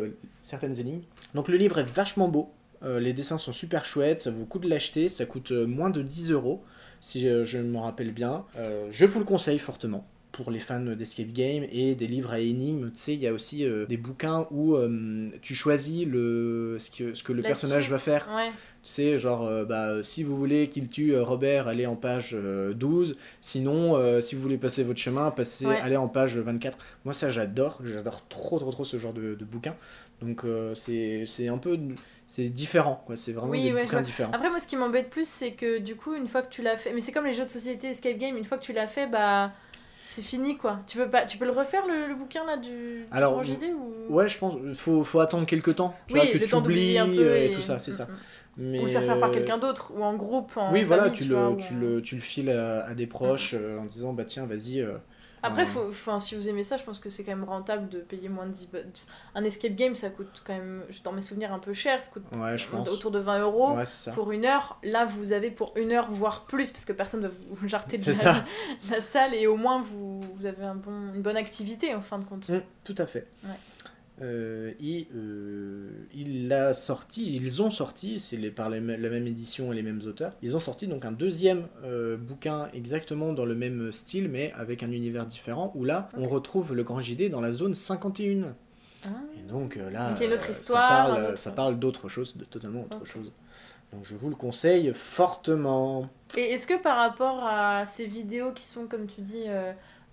certaines 0.42 0.78
énigmes. 0.80 1.02
Donc 1.34 1.48
le 1.48 1.56
livre 1.56 1.78
est 1.78 1.84
vachement 1.88 2.28
beau. 2.28 2.50
Les 2.82 3.14
dessins 3.14 3.38
sont 3.38 3.52
super 3.54 3.84
chouettes. 3.86 4.20
Ça 4.20 4.30
coup 4.32 4.58
de 4.58 4.68
l'acheter. 4.68 5.08
Ça 5.08 5.24
coûte 5.24 5.52
moins 5.52 5.88
de 5.88 6.02
10 6.02 6.32
euros, 6.32 6.62
si 7.00 7.22
je 7.44 7.58
me 7.58 7.78
rappelle 7.78 8.12
bien. 8.12 8.44
Je 8.90 9.06
vous 9.06 9.20
le 9.20 9.24
conseille 9.24 9.58
fortement. 9.58 10.04
Pour 10.36 10.50
les 10.50 10.58
fans 10.58 10.80
d'escape 10.80 11.28
game 11.32 11.64
et 11.70 11.94
des 11.94 12.08
livres 12.08 12.32
à 12.32 12.40
énigmes, 12.40 12.90
tu 12.90 12.96
sais, 13.00 13.14
il 13.14 13.20
y 13.20 13.28
a 13.28 13.32
aussi 13.32 13.64
euh, 13.64 13.86
des 13.86 13.96
bouquins 13.96 14.48
où 14.50 14.74
euh, 14.74 15.28
tu 15.42 15.54
choisis 15.54 16.04
le, 16.08 16.76
ce, 16.80 16.90
que, 16.90 17.14
ce 17.14 17.22
que 17.22 17.32
le 17.32 17.40
La 17.40 17.46
personnage 17.50 17.84
suite, 17.84 17.92
va 17.92 17.98
faire. 18.00 18.28
Ouais. 18.34 18.48
Tu 18.50 18.90
sais, 18.90 19.16
genre, 19.16 19.46
euh, 19.46 19.64
bah, 19.64 20.02
si 20.02 20.24
vous 20.24 20.36
voulez 20.36 20.68
qu'il 20.68 20.88
tue 20.88 21.16
Robert, 21.16 21.68
allez 21.68 21.86
en 21.86 21.94
page 21.94 22.30
euh, 22.34 22.74
12. 22.74 23.16
Sinon, 23.38 24.20
si 24.20 24.34
vous 24.34 24.42
voulez 24.42 24.58
passer 24.58 24.82
votre 24.82 24.98
chemin, 24.98 25.30
passez, 25.30 25.66
Ouais. 25.66 25.78
allez 25.80 25.96
en 25.96 26.08
page 26.08 26.36
24. 26.36 26.78
Moi, 27.04 27.14
ça, 27.14 27.30
j'adore. 27.30 27.80
J'adore 27.84 28.26
trop, 28.28 28.58
trop, 28.58 28.72
trop 28.72 28.84
ce 28.84 28.96
genre 28.98 29.12
de, 29.12 29.36
de 29.36 29.44
bouquin. 29.44 29.76
Donc, 30.20 30.42
c'est 30.74 31.48
un 31.48 31.58
peu. 31.58 31.78
C'est 32.26 32.48
différent, 32.48 33.02
quoi. 33.06 33.14
C'est 33.14 33.32
vraiment 33.32 33.52
Oui, 33.52 33.62
des 33.62 33.72
ouais, 33.72 33.84
bouquins 33.84 34.02
différents. 34.02 34.32
Après, 34.32 34.50
moi, 34.50 34.58
ce 34.58 34.66
qui 34.66 34.76
m'embête 34.76 35.10
plus, 35.10 35.28
c'est 35.28 35.52
que 35.52 35.78
du 35.78 35.94
coup, 35.94 36.14
une 36.14 36.26
fois 36.26 36.42
que 36.42 36.48
tu 36.48 36.60
l'as 36.62 36.76
fait, 36.76 36.92
mais 36.92 37.00
c'est 37.00 37.12
comme 37.12 37.26
les 37.26 37.32
jeux 37.34 37.44
de 37.44 37.50
société 37.50 37.88
escape 37.90 38.16
game, 38.18 38.36
une 38.36 38.44
fois 38.44 38.58
que 38.58 38.64
tu 38.64 38.72
l'as 38.72 38.88
fait, 38.88 39.06
bah 39.06 39.52
c'est 40.04 40.22
fini 40.22 40.56
quoi. 40.56 40.80
Tu 40.86 40.98
peux 40.98 41.08
pas, 41.08 41.24
tu 41.26 41.38
peux 41.38 41.44
le 41.46 41.52
refaire 41.52 41.86
le, 41.86 42.06
le 42.08 42.14
bouquin 42.14 42.44
là 42.46 42.56
du, 42.56 43.06
du 43.06 43.10
Alors, 43.10 43.32
Grand 43.32 43.42
JD 43.42 43.72
ou? 43.72 43.92
Ouais, 44.08 44.28
je 44.28 44.38
pense. 44.38 44.54
Faut, 44.76 45.02
faut 45.04 45.20
attendre 45.20 45.46
quelques 45.46 45.76
temps. 45.76 45.94
Tu 46.06 46.12
Oui, 46.14 46.20
vois, 46.20 46.26
que 46.26 46.38
le 46.38 46.44
tu 46.44 46.50
temps 46.50 46.58
oublies 46.58 46.98
un 46.98 47.08
peu 47.08 47.22
euh, 47.22 47.44
et 47.44 47.50
et- 47.50 47.50
tout 47.50 47.62
ça, 47.62 47.78
c'est 47.78 47.92
Mm, 47.92 47.96
ça. 47.96 48.10
mm. 48.12 48.16
Mais, 48.56 48.80
Ou 48.80 48.86
le 48.86 48.88
faire 48.92 49.04
faire 49.04 49.18
par 49.20 49.30
quelqu'un 49.30 49.58
d'autre 49.58 49.92
ou 49.96 50.02
en 50.02 50.14
groupe. 50.16 50.56
En 50.56 50.72
Oui, 50.72 50.82
voilà, 50.82 51.10
tu, 51.10 51.24
vois, 51.24 51.50
le, 51.50 51.50
ou 51.50 51.56
tu, 51.56 51.74
le, 51.74 52.00
tu 52.02 52.14
le 52.16 52.20
files 52.22 52.50
à, 52.50 52.84
à 52.86 52.94
des 52.94 53.06
proches 53.06 53.54
euh, 53.54 53.78
en 53.78 53.84
disant, 53.84 54.12
bah 54.14 54.24
tiens, 54.24 54.46
vas-y. 54.46 54.80
euh, 54.80 54.96
Après, 55.44 55.66
faut, 55.66 55.86
enfin, 55.88 56.18
si 56.20 56.34
vous 56.34 56.48
aimez 56.48 56.62
ça, 56.62 56.76
je 56.76 56.84
pense 56.84 56.98
que 57.00 57.10
c'est 57.10 57.22
quand 57.24 57.32
même 57.32 57.44
rentable 57.44 57.88
de 57.88 57.98
payer 58.00 58.28
moins 58.28 58.46
de 58.46 58.52
10 58.52 58.68
ba- 58.68 58.78
Un 59.34 59.44
escape 59.44 59.74
game, 59.74 59.94
ça 59.94 60.10
coûte 60.10 60.42
quand 60.46 60.54
même, 60.54 60.82
dans 61.04 61.12
mes 61.12 61.20
souvenirs, 61.20 61.52
un 61.52 61.58
peu 61.58 61.72
cher. 61.74 62.00
Ça 62.00 62.10
coûte 62.10 62.24
Ouais, 62.34 62.56
je 62.58 62.68
pense. 62.68 62.88
autour 62.90 63.10
de 63.10 63.18
20 63.18 63.38
euros. 63.40 63.74
Ouais. 63.74 63.84
Pour 64.14 64.32
une 64.32 64.44
heure, 64.46 64.78
là 64.82 65.04
vous 65.04 65.32
avez 65.32 65.50
pour 65.50 65.72
une 65.76 65.92
heure, 65.92 66.10
voire 66.10 66.44
plus, 66.46 66.70
parce 66.70 66.84
que 66.84 66.92
personne 66.92 67.20
ne 67.22 67.28
va 67.28 67.34
vous 67.50 67.68
jarter 67.68 67.98
de 67.98 68.04
la, 68.90 69.00
salle 69.00 69.34
et 69.34 69.46
au 69.46 69.56
moins 69.56 69.80
vous, 69.80 70.20
vous 70.34 70.46
avez 70.46 70.64
un 70.64 70.74
bon, 70.74 71.12
une 71.14 71.22
bonne 71.22 71.36
activité 71.36 71.94
en 71.94 72.00
fin 72.02 72.18
de 72.18 72.24
compte. 72.24 72.48
Mm, 72.48 72.62
tout 72.84 72.94
à 72.98 73.06
fait. 73.06 73.26
Ouais. 73.44 73.50
Euh, 74.22 74.72
et 74.80 75.08
euh, 75.16 75.90
il 76.14 76.52
a 76.52 76.72
sorti, 76.72 77.34
ils 77.34 77.62
ont 77.62 77.70
sorti, 77.70 78.20
c'est 78.20 78.36
les, 78.36 78.52
par 78.52 78.70
les 78.70 78.78
la 78.78 79.10
même 79.10 79.26
édition 79.26 79.72
et 79.72 79.74
les 79.74 79.82
mêmes 79.82 80.02
auteurs, 80.06 80.36
ils 80.40 80.56
ont 80.56 80.60
sorti 80.60 80.86
donc 80.86 81.04
un 81.04 81.10
deuxième 81.10 81.66
euh, 81.82 82.16
bouquin 82.16 82.68
exactement 82.74 83.32
dans 83.32 83.44
le 83.44 83.56
même 83.56 83.90
style 83.90 84.28
mais 84.28 84.52
avec 84.54 84.84
un 84.84 84.92
univers 84.92 85.26
différent 85.26 85.72
où 85.74 85.84
là 85.84 86.08
on 86.16 86.28
retrouve 86.28 86.74
le 86.74 86.84
grand 86.84 87.00
JD 87.00 87.28
dans 87.28 87.40
la 87.40 87.52
zone 87.52 87.74
51. 87.74 88.54
Ah. 89.04 89.08
Et 89.36 89.42
donc 89.50 89.76
euh, 89.76 89.90
là 89.90 90.12
Donc, 90.12 90.32
autre 90.32 90.50
histoire, 90.50 90.88
ça 90.88 90.96
parle, 90.96 91.24
autre- 91.24 91.38
ça 91.38 91.50
parle 91.50 91.78
d'autre 91.80 92.08
chose, 92.08 92.36
de 92.36 92.44
totalement 92.44 92.82
autre 92.82 93.04
chose. 93.04 93.32
Donc 93.92 94.04
je 94.04 94.14
vous 94.14 94.28
le 94.28 94.36
conseille 94.36 94.92
fortement. 94.94 96.08
Et 96.36 96.52
est-ce 96.52 96.66
que 96.68 96.80
par 96.80 96.98
rapport 96.98 97.44
à 97.44 97.84
ces 97.84 98.06
vidéos 98.06 98.52
qui 98.52 98.64
sont, 98.64 98.86
comme 98.86 99.06
tu 99.06 99.20
dis, 99.22 99.44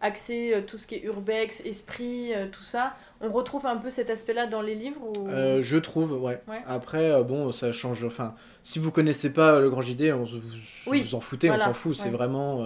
axées 0.01 0.53
euh, 0.53 0.61
tout 0.61 0.77
ce 0.77 0.87
qui 0.87 0.95
est 0.95 1.03
urbex, 1.03 1.61
esprit, 1.65 2.33
euh, 2.33 2.47
tout 2.51 2.63
ça, 2.63 2.95
on 3.21 3.31
retrouve 3.31 3.65
un 3.65 3.77
peu 3.77 3.91
cet 3.91 4.09
aspect-là 4.09 4.47
dans 4.47 4.61
les 4.61 4.75
livres 4.75 5.01
ou... 5.17 5.27
Euh, 5.29 5.61
je 5.61 5.77
trouve, 5.77 6.13
ouais. 6.21 6.41
Ouais. 6.47 6.61
Après, 6.65 7.23
bon, 7.23 7.51
ça 7.51 7.71
change. 7.71 8.03
Enfin, 8.03 8.35
si 8.63 8.79
vous 8.79 8.91
connaissez 8.91 9.31
pas 9.31 9.59
le 9.59 9.69
Grand 9.69 9.81
JD, 9.81 10.11
on, 10.13 10.23
vous, 10.25 10.39
Oui, 10.87 11.01
vous 11.01 11.15
en 11.15 11.21
foutez, 11.21 11.47
voilà, 11.47 11.65
on 11.65 11.67
s'en 11.67 11.73
fout. 11.73 11.95
C'est 11.95 12.09
vraiment. 12.09 12.65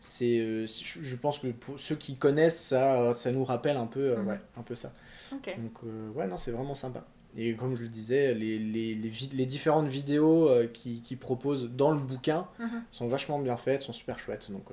c'est, 0.00 0.66
je 0.66 1.16
pense 1.16 1.38
que 1.38 1.48
pour 1.48 1.78
ceux 1.78 1.96
qui 1.96 2.16
connaissent, 2.16 2.60
ça, 2.60 3.12
ça 3.12 3.30
nous 3.30 3.44
rappelle 3.44 3.76
un 3.76 3.86
peu, 3.86 4.16
Mhm. 4.16 4.26
ouais, 4.28 4.40
un 4.56 4.62
peu 4.62 4.74
ça. 4.74 4.92
Donc, 5.32 5.78
ouais, 6.14 6.26
non, 6.26 6.36
c'est 6.36 6.50
vraiment 6.50 6.74
sympa. 6.74 7.04
Et 7.36 7.54
comme 7.54 7.76
je 7.76 7.82
le 7.82 7.88
disais, 7.88 8.34
les, 8.34 8.58
les, 8.58 8.94
les, 8.94 9.46
différentes 9.46 9.86
vidéos 9.86 10.50
qui, 10.72 11.00
qui 11.02 11.14
proposent 11.14 11.70
dans 11.70 11.92
le 11.92 12.00
bouquin 12.00 12.46
Mhm. 12.58 12.82
sont 12.90 13.06
vachement 13.08 13.38
bien 13.38 13.56
faites, 13.56 13.82
sont 13.82 13.92
super 13.92 14.18
chouettes. 14.18 14.50
Donc, 14.50 14.64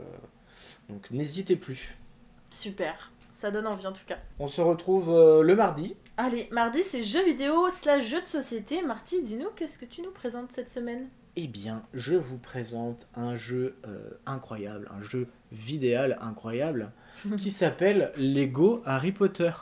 donc 0.90 1.12
n'hésitez 1.12 1.56
plus. 1.56 1.98
Super. 2.52 3.12
Ça 3.34 3.52
donne 3.52 3.68
envie 3.68 3.86
en 3.86 3.94
tout 3.94 4.06
cas. 4.08 4.18
On 4.40 4.48
se 4.48 4.62
retrouve 4.62 5.12
euh, 5.12 5.44
le 5.44 5.56
mardi. 5.56 5.96
Allez, 6.18 6.48
mardi 6.52 6.82
c'est 6.82 7.04
jeux 7.04 7.24
vidéo 7.24 7.70
slash 7.70 8.08
jeux 8.08 8.22
de 8.22 8.28
société. 8.28 8.82
Marty, 8.82 9.22
dis-nous, 9.22 9.50
qu'est-ce 9.56 9.78
que 9.78 9.86
tu 9.86 10.02
nous 10.02 10.10
présentes 10.12 10.52
cette 10.52 10.70
semaine? 10.70 11.08
Eh 11.36 11.46
bien, 11.46 11.84
je 11.94 12.16
vous 12.16 12.40
présente 12.40 13.08
un 13.16 13.36
jeu 13.36 13.76
euh, 13.86 14.10
incroyable, 14.26 14.88
un 14.90 15.04
jeu 15.04 15.28
vidéal 15.52 16.18
incroyable, 16.20 16.92
qui 17.38 17.52
s'appelle 17.52 18.12
Lego 18.18 18.82
Harry 18.86 19.12
Potter. 19.12 19.52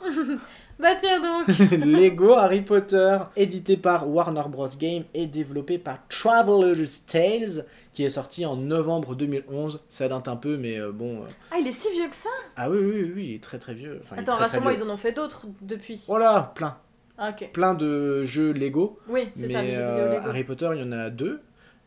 Bah 0.78 0.94
tiens 0.94 1.20
donc 1.20 1.48
Lego 1.70 2.34
Harry 2.34 2.60
Potter, 2.60 3.18
édité 3.34 3.78
par 3.78 4.10
Warner 4.10 4.42
Bros. 4.46 4.68
Game 4.78 5.04
et 5.14 5.26
développé 5.26 5.78
par 5.78 6.06
Traveler's 6.08 7.06
Tales, 7.06 7.64
qui 7.96 8.04
est 8.04 8.10
sorti 8.10 8.44
en 8.44 8.56
novembre 8.56 9.14
2011. 9.14 9.80
Ça 9.88 10.06
date 10.06 10.28
un 10.28 10.36
peu, 10.36 10.58
mais 10.58 10.78
euh, 10.78 10.92
bon. 10.92 11.22
euh, 11.22 11.26
Ah, 11.50 11.56
il 11.58 11.66
est 11.66 11.72
si 11.72 11.90
vieux 11.94 12.06
que 12.10 12.14
ça? 12.14 12.28
Ah 12.54 12.68
oui, 12.70 12.76
oui, 12.78 12.90
oui, 12.92 13.12
oui, 13.16 13.26
il 13.30 13.34
est 13.36 13.42
très 13.42 13.58
très 13.58 13.72
vieux. 13.72 14.00
Enfin, 14.02 14.16
Attends, 14.18 14.36
rassure-moi, 14.36 14.74
ils 14.74 14.82
en 14.82 14.90
ont 14.90 14.98
fait 14.98 15.12
d'autres 15.12 15.46
depuis. 15.62 16.04
Voilà, 16.06 16.52
plein. 16.54 16.76
Ah. 17.16 17.32
Plein 17.54 17.72
de 17.72 18.22
jeux 18.26 18.52
Lego. 18.52 18.98
Oui, 19.08 19.30
c'est 19.32 19.48
ça, 19.48 19.62
les 19.62 19.72
jeux 19.72 19.80
euh, 19.80 20.14
Lego. 20.16 20.28
Harry 20.28 20.44
Potter, 20.44 20.68
il 20.74 20.80
y 20.80 20.84
en 20.84 20.92
a 20.92 21.08
deux. 21.08 21.40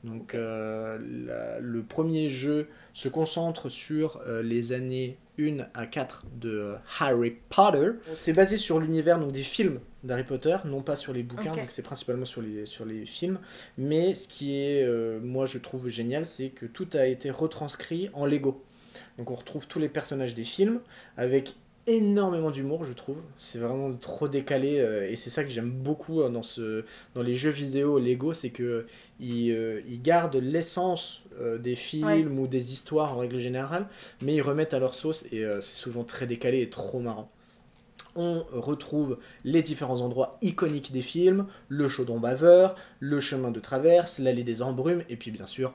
Donc 0.03 0.33
la- 0.33 0.97
le 1.59 1.83
premier 1.83 2.27
jeu 2.29 2.67
se 2.99 3.07
concentre 3.07 3.69
sur 3.69 4.19
euh, 4.27 4.43
les 4.43 4.73
années 4.73 5.17
1 5.39 5.59
à 5.73 5.85
4 5.85 6.25
de 6.35 6.49
euh, 6.49 6.75
Harry 6.99 7.37
Potter. 7.47 7.91
C'est 8.13 8.33
basé 8.33 8.57
sur 8.57 8.77
l'univers 8.77 9.19
donc 9.19 9.31
des 9.31 9.41
films 9.41 9.79
d'Harry 10.03 10.25
Potter, 10.25 10.57
non 10.65 10.81
pas 10.81 10.97
sur 10.97 11.13
les 11.13 11.23
bouquins, 11.23 11.51
donc 11.51 11.67
c'est 11.71 11.81
principalement 11.81 12.25
sur 12.25 12.41
les, 12.41 12.65
sur 12.65 12.83
les 12.83 13.05
films. 13.05 13.39
Mais 13.77 14.13
ce 14.15 14.27
qui 14.27 14.59
est, 14.59 14.83
euh, 14.83 15.21
moi 15.21 15.45
je 15.45 15.59
trouve 15.59 15.87
génial, 15.87 16.25
c'est 16.25 16.49
que 16.49 16.65
tout 16.65 16.89
a 16.91 17.05
été 17.05 17.31
retranscrit 17.31 18.09
en 18.11 18.25
Lego. 18.25 18.65
Donc 19.17 19.31
on 19.31 19.35
retrouve 19.35 19.65
tous 19.65 19.79
les 19.79 19.87
personnages 19.87 20.35
des 20.35 20.43
films 20.43 20.81
avec 21.15 21.55
énormément 21.87 22.51
d'humour, 22.51 22.83
je 22.83 22.93
trouve. 22.93 23.17
C'est 23.37 23.59
vraiment 23.59 23.91
trop 23.93 24.27
décalé 24.27 24.79
euh, 24.79 25.09
et 25.09 25.15
c'est 25.15 25.29
ça 25.29 25.43
que 25.43 25.49
j'aime 25.49 25.71
beaucoup 25.71 26.21
euh, 26.21 26.29
dans, 26.29 26.43
ce, 26.43 26.85
dans 27.15 27.21
les 27.21 27.35
jeux 27.35 27.49
vidéo 27.49 27.99
Lego, 27.99 28.33
c'est 28.33 28.51
que 28.51 28.85
ils, 29.19 29.51
euh, 29.51 29.81
ils 29.87 30.01
gardent 30.01 30.35
l'essence 30.35 31.23
euh, 31.39 31.57
des 31.57 31.75
films 31.75 32.39
ou 32.39 32.47
des 32.47 32.71
histoires 32.71 33.13
en 33.13 33.17
règle 33.17 33.37
générale, 33.37 33.87
mais 34.21 34.35
ils 34.35 34.41
remettent 34.41 34.73
à 34.73 34.79
leur 34.79 34.95
sauce 34.95 35.25
et 35.31 35.43
c'est 35.59 35.81
souvent 35.81 36.03
très 36.03 36.25
décalé 36.25 36.61
et 36.61 36.69
trop 36.69 36.99
marrant. 36.99 37.31
On 38.15 38.43
retrouve 38.51 39.19
les 39.43 39.61
différents 39.61 40.01
endroits 40.01 40.37
iconiques 40.41 40.91
des 40.91 41.01
films, 41.01 41.45
le 41.67 41.87
chaudron 41.87 42.19
baveur, 42.19 42.75
le 42.99 43.19
chemin 43.19 43.51
de 43.51 43.59
traverse, 43.59 44.19
l'allée 44.19 44.43
des 44.43 44.61
embrumes, 44.61 45.03
et 45.09 45.15
puis 45.15 45.31
bien 45.31 45.45
sûr, 45.45 45.73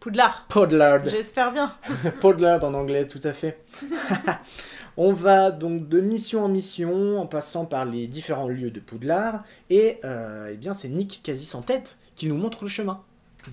Poudlard. 0.00 0.46
Podlard. 0.48 1.04
J'espère 1.06 1.52
bien. 1.52 1.74
Podlard 2.20 2.62
en 2.64 2.74
anglais, 2.74 3.06
tout 3.06 3.20
à 3.24 3.32
fait. 3.32 3.64
On 4.98 5.12
va 5.12 5.50
donc 5.50 5.88
de 5.88 6.00
mission 6.00 6.42
en 6.42 6.48
mission 6.48 7.20
en 7.20 7.26
passant 7.26 7.66
par 7.66 7.84
les 7.84 8.06
différents 8.06 8.48
lieux 8.48 8.70
de 8.70 8.80
Poudlard 8.80 9.44
et 9.68 9.98
euh, 10.04 10.48
eh 10.50 10.56
bien 10.56 10.72
c'est 10.72 10.88
Nick 10.88 11.20
quasi 11.22 11.44
sans 11.44 11.60
tête 11.60 11.98
qui 12.14 12.28
nous 12.28 12.36
montre 12.36 12.64
le 12.64 12.68
chemin. 12.68 13.02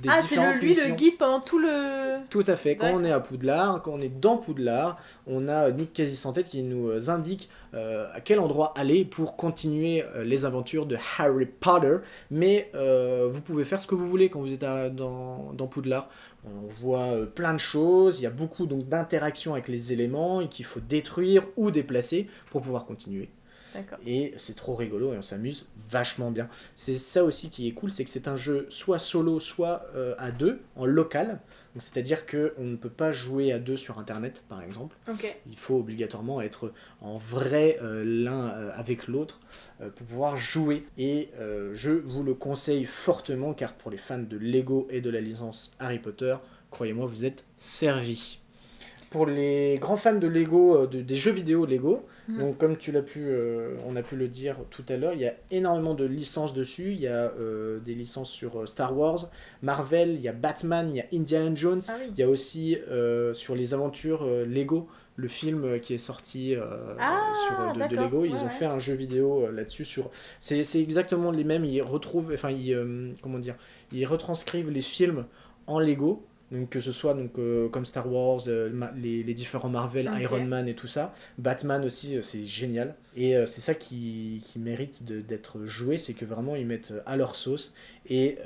Des 0.01 0.10
ah, 0.10 0.19
c'est 0.23 0.36
lui 0.60 0.69
missions. 0.69 0.89
le 0.89 0.95
guide 0.95 1.17
pendant 1.17 1.39
tout 1.39 1.60
le. 1.60 2.17
Tout 2.29 2.43
à 2.47 2.56
fait. 2.56 2.75
Quand 2.75 2.91
on 2.93 3.03
est 3.03 3.12
à 3.12 3.19
Poudlard, 3.19 3.82
quand 3.82 3.91
on 3.93 4.01
est 4.01 4.10
dans 4.10 4.38
Poudlard, 4.38 4.97
on 5.27 5.47
a 5.47 5.71
Nick 5.71 5.93
quasi 5.93 6.15
sans 6.15 6.34
tête 6.34 6.49
qui 6.49 6.63
nous 6.63 6.89
euh, 6.89 7.10
indique 7.10 7.49
euh, 7.73 8.08
à 8.13 8.19
quel 8.21 8.39
endroit 8.39 8.73
aller 8.75 9.06
pour 9.06 9.36
continuer 9.36 10.03
euh, 10.15 10.23
les 10.23 10.45
aventures 10.45 10.86
de 10.86 10.97
Harry 11.17 11.45
Potter. 11.45 11.97
Mais 12.32 12.69
euh, 12.75 13.29
vous 13.32 13.41
pouvez 13.41 13.63
faire 13.63 13.82
ce 13.82 13.88
que 13.88 13.95
vous 13.95 14.08
voulez 14.08 14.29
quand 14.29 14.39
vous 14.39 14.53
êtes 14.53 14.63
à- 14.63 14.89
dans, 14.89 15.53
dans 15.53 15.67
Poudlard. 15.67 16.10
On 16.45 16.67
voit 16.82 17.10
plein 17.34 17.53
de 17.53 17.60
choses. 17.60 18.19
Il 18.19 18.23
y 18.23 18.27
a 18.27 18.32
beaucoup 18.32 18.65
donc 18.65 18.88
d'interactions 18.89 19.53
avec 19.53 19.67
les 19.67 19.93
éléments 19.93 20.41
et 20.41 20.47
qu'il 20.49 20.65
faut 20.65 20.82
détruire 20.82 21.43
ou 21.56 21.71
déplacer 21.71 22.27
pour 22.51 22.62
pouvoir 22.62 22.86
continuer. 22.86 23.29
Et 24.05 24.33
c'est 24.38 24.55
trop 24.55 24.75
rigolo 24.75 25.13
et 25.13 25.17
on 25.17 25.21
s'amuse 25.21 25.65
vachement 25.89 26.31
bien. 26.31 26.47
C'est 26.75 26.97
ça 26.97 27.23
aussi 27.23 27.49
qui 27.49 27.67
est 27.67 27.73
cool, 27.73 27.91
c'est 27.91 28.03
que 28.03 28.09
c'est 28.09 28.27
un 28.27 28.36
jeu 28.36 28.65
soit 28.69 28.99
solo, 28.99 29.39
soit 29.39 29.86
euh, 29.95 30.15
à 30.17 30.31
deux, 30.31 30.62
en 30.75 30.86
local. 30.86 31.39
C'est-à-dire 31.79 32.25
que 32.25 32.53
on 32.57 32.65
ne 32.65 32.75
peut 32.75 32.89
pas 32.89 33.12
jouer 33.12 33.51
à 33.51 33.59
deux 33.59 33.77
sur 33.77 33.97
internet, 33.97 34.43
par 34.47 34.62
exemple. 34.62 34.95
Il 35.49 35.57
faut 35.57 35.79
obligatoirement 35.79 36.41
être 36.41 36.71
en 37.01 37.17
vrai 37.17 37.79
euh, 37.81 38.03
l'un 38.05 38.49
euh, 38.49 38.71
avec 38.75 39.07
l'autre 39.07 39.39
euh, 39.81 39.89
pour 39.89 40.05
pouvoir 40.05 40.36
jouer. 40.36 40.86
Et 40.97 41.29
je 41.73 41.91
vous 41.91 42.23
le 42.23 42.33
conseille 42.33 42.86
fortement 42.86 43.53
car 43.53 43.73
pour 43.73 43.89
les 43.89 43.97
fans 43.97 44.19
de 44.19 44.38
Lego 44.38 44.88
et 44.89 45.01
de 45.01 45.09
la 45.09 45.21
licence 45.21 45.71
Harry 45.79 45.99
Potter, 45.99 46.36
croyez-moi, 46.69 47.07
vous 47.07 47.25
êtes 47.25 47.45
servis. 47.57 48.39
Pour 49.13 49.26
les 49.28 49.78
grands 49.80 49.95
fans 49.95 50.15
de 50.17 50.28
Lego, 50.28 50.76
euh, 50.76 50.88
de- 50.88 51.02
des 51.02 51.15
jeux 51.15 51.32
vidéo 51.32 51.65
Lego, 51.65 52.04
Mhm. 52.28 52.39
donc 52.39 52.58
comme 52.58 52.76
tu 52.78 52.91
l'as 52.91 53.04
pu, 53.04 53.19
euh, 53.28 53.76
on 53.88 53.95
a 53.95 54.02
pu 54.02 54.15
le 54.15 54.28
dire 54.28 54.58
tout 54.71 54.84
à 54.89 54.97
l'heure, 54.97 55.13
il 55.13 55.21
y 55.21 55.28
a 55.28 55.36
énormément 55.52 55.93
de 55.93 56.04
licences 56.04 56.54
dessus. 56.54 56.91
Il 56.93 56.99
y 56.99 57.08
a 57.08 57.32
euh, 57.39 57.80
des 57.80 57.93
licences 57.93 58.32
sur 58.32 58.67
Star 58.67 58.97
Wars, 58.97 59.30
Marvel, 59.62 60.10
il 60.15 60.21
y 60.21 60.28
a 60.28 60.34
Batman, 60.34 60.89
il 60.91 60.97
y 60.97 61.02
a 61.02 61.06
Indiana 61.13 61.52
Jones. 61.56 61.82
Ah 61.88 61.93
oui. 61.99 62.12
Il 62.13 62.19
y 62.19 62.23
a 62.23 62.30
aussi 62.30 62.78
sur 63.34 63.56
les 63.56 63.73
aventures 63.73 64.26
Lego, 64.47 64.88
le 65.15 65.28
film 65.28 65.80
qui 65.80 65.93
est 65.93 65.99
sorti 65.99 66.56
euh, 66.56 66.63
Ah, 66.99 67.19
sur, 67.76 67.88
de, 67.88 67.95
Lego. 67.95 68.26
Ils 68.26 68.32
ouais, 68.34 68.39
ont 68.39 68.43
ouais. 68.45 68.49
fait 68.49 68.65
un 68.65 68.80
jeu 68.80 68.95
vidéo 68.95 69.45
euh, 69.45 69.52
là-dessus. 69.52 69.86
Sur... 69.86 70.10
C'est, 70.39 70.63
c'est 70.63 70.82
exactement 70.82 71.30
les 71.30 71.43
mêmes. 71.43 71.65
Ils 71.65 71.84
retrouvent, 71.84 72.32
enfin, 72.34 72.49
ils, 72.49 72.73
euh, 72.73 73.12
comment 73.21 73.38
dire, 73.38 73.56
ils 73.91 74.06
retranscrivent 74.08 74.71
les 74.71 74.82
films 74.82 75.26
en 75.67 75.80
Lego. 75.80 76.23
Donc 76.53 76.69
que 76.69 76.79
ce 76.79 76.91
soit 76.93 77.13
donc, 77.15 77.37
euh, 77.39 77.67
comme 77.67 77.83
Star 77.83 78.09
Wars, 78.09 78.41
euh, 78.47 78.69
les, 78.95 79.23
les 79.23 79.33
différents 79.33 79.69
Marvel. 79.69 80.09
Iron 80.21 80.45
Man 80.45 80.67
et 80.67 80.75
tout 80.75 80.87
ça. 80.87 81.13
Batman 81.37 81.83
aussi, 81.83 82.15
euh, 82.17 82.21
c'est 82.21 82.45
génial. 82.45 82.95
Et 83.17 83.33
c'est 83.45 83.61
ça 83.61 83.73
qui, 83.73 84.41
qui 84.45 84.57
mérite 84.59 85.03
d'être 85.03 85.65
joué, 85.65 85.97
c'est 85.97 86.13
que 86.13 86.25
vraiment 86.25 86.55
ils 86.55 86.65
mettent 86.65 86.93
à 87.05 87.15
leur 87.17 87.35
sauce. 87.35 87.73
Et 88.09 88.37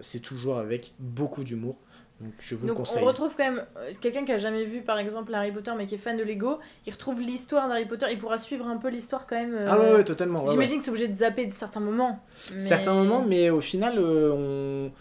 c'est 0.00 0.20
toujours 0.20 0.58
avec 0.58 0.92
beaucoup 0.98 1.44
d'humour. 1.44 1.76
Donc 2.20 2.32
je 2.38 2.54
vous 2.54 2.62
le 2.62 2.68
Donc 2.68 2.76
conseille. 2.78 3.02
on 3.02 3.06
retrouve 3.06 3.34
quand 3.36 3.44
même 3.52 3.64
quelqu'un 4.00 4.24
qui 4.24 4.30
a 4.32 4.38
jamais 4.38 4.64
vu 4.64 4.82
par 4.82 4.98
exemple 5.00 5.34
Harry 5.34 5.50
Potter 5.50 5.72
mais 5.76 5.84
qui 5.84 5.96
est 5.96 5.98
fan 5.98 6.16
de 6.16 6.22
Lego, 6.22 6.60
il 6.86 6.92
retrouve 6.92 7.20
l'histoire 7.20 7.68
d'Harry 7.68 7.86
Potter, 7.86 8.06
il 8.12 8.18
pourra 8.18 8.38
suivre 8.38 8.68
un 8.68 8.76
peu 8.76 8.88
l'histoire 8.88 9.26
quand 9.26 9.34
même. 9.34 9.52
euh, 9.54 9.64
Ah 9.68 9.78
ouais, 9.80 9.92
ouais, 9.94 10.04
totalement. 10.04 10.38
ouais, 10.40 10.46
ouais. 10.46 10.52
J'imagine 10.52 10.78
que 10.78 10.84
c'est 10.84 10.90
obligé 10.90 11.08
de 11.08 11.14
zapper 11.14 11.44
de 11.46 11.52
certains 11.52 11.80
moments. 11.80 12.20
mais- 12.54 12.60
Certains 12.60 12.94
moments, 12.94 13.24
mais 13.24 13.50
au 13.50 13.60
final, 13.60 13.98
euh, 13.98 14.32
on... 14.32 14.92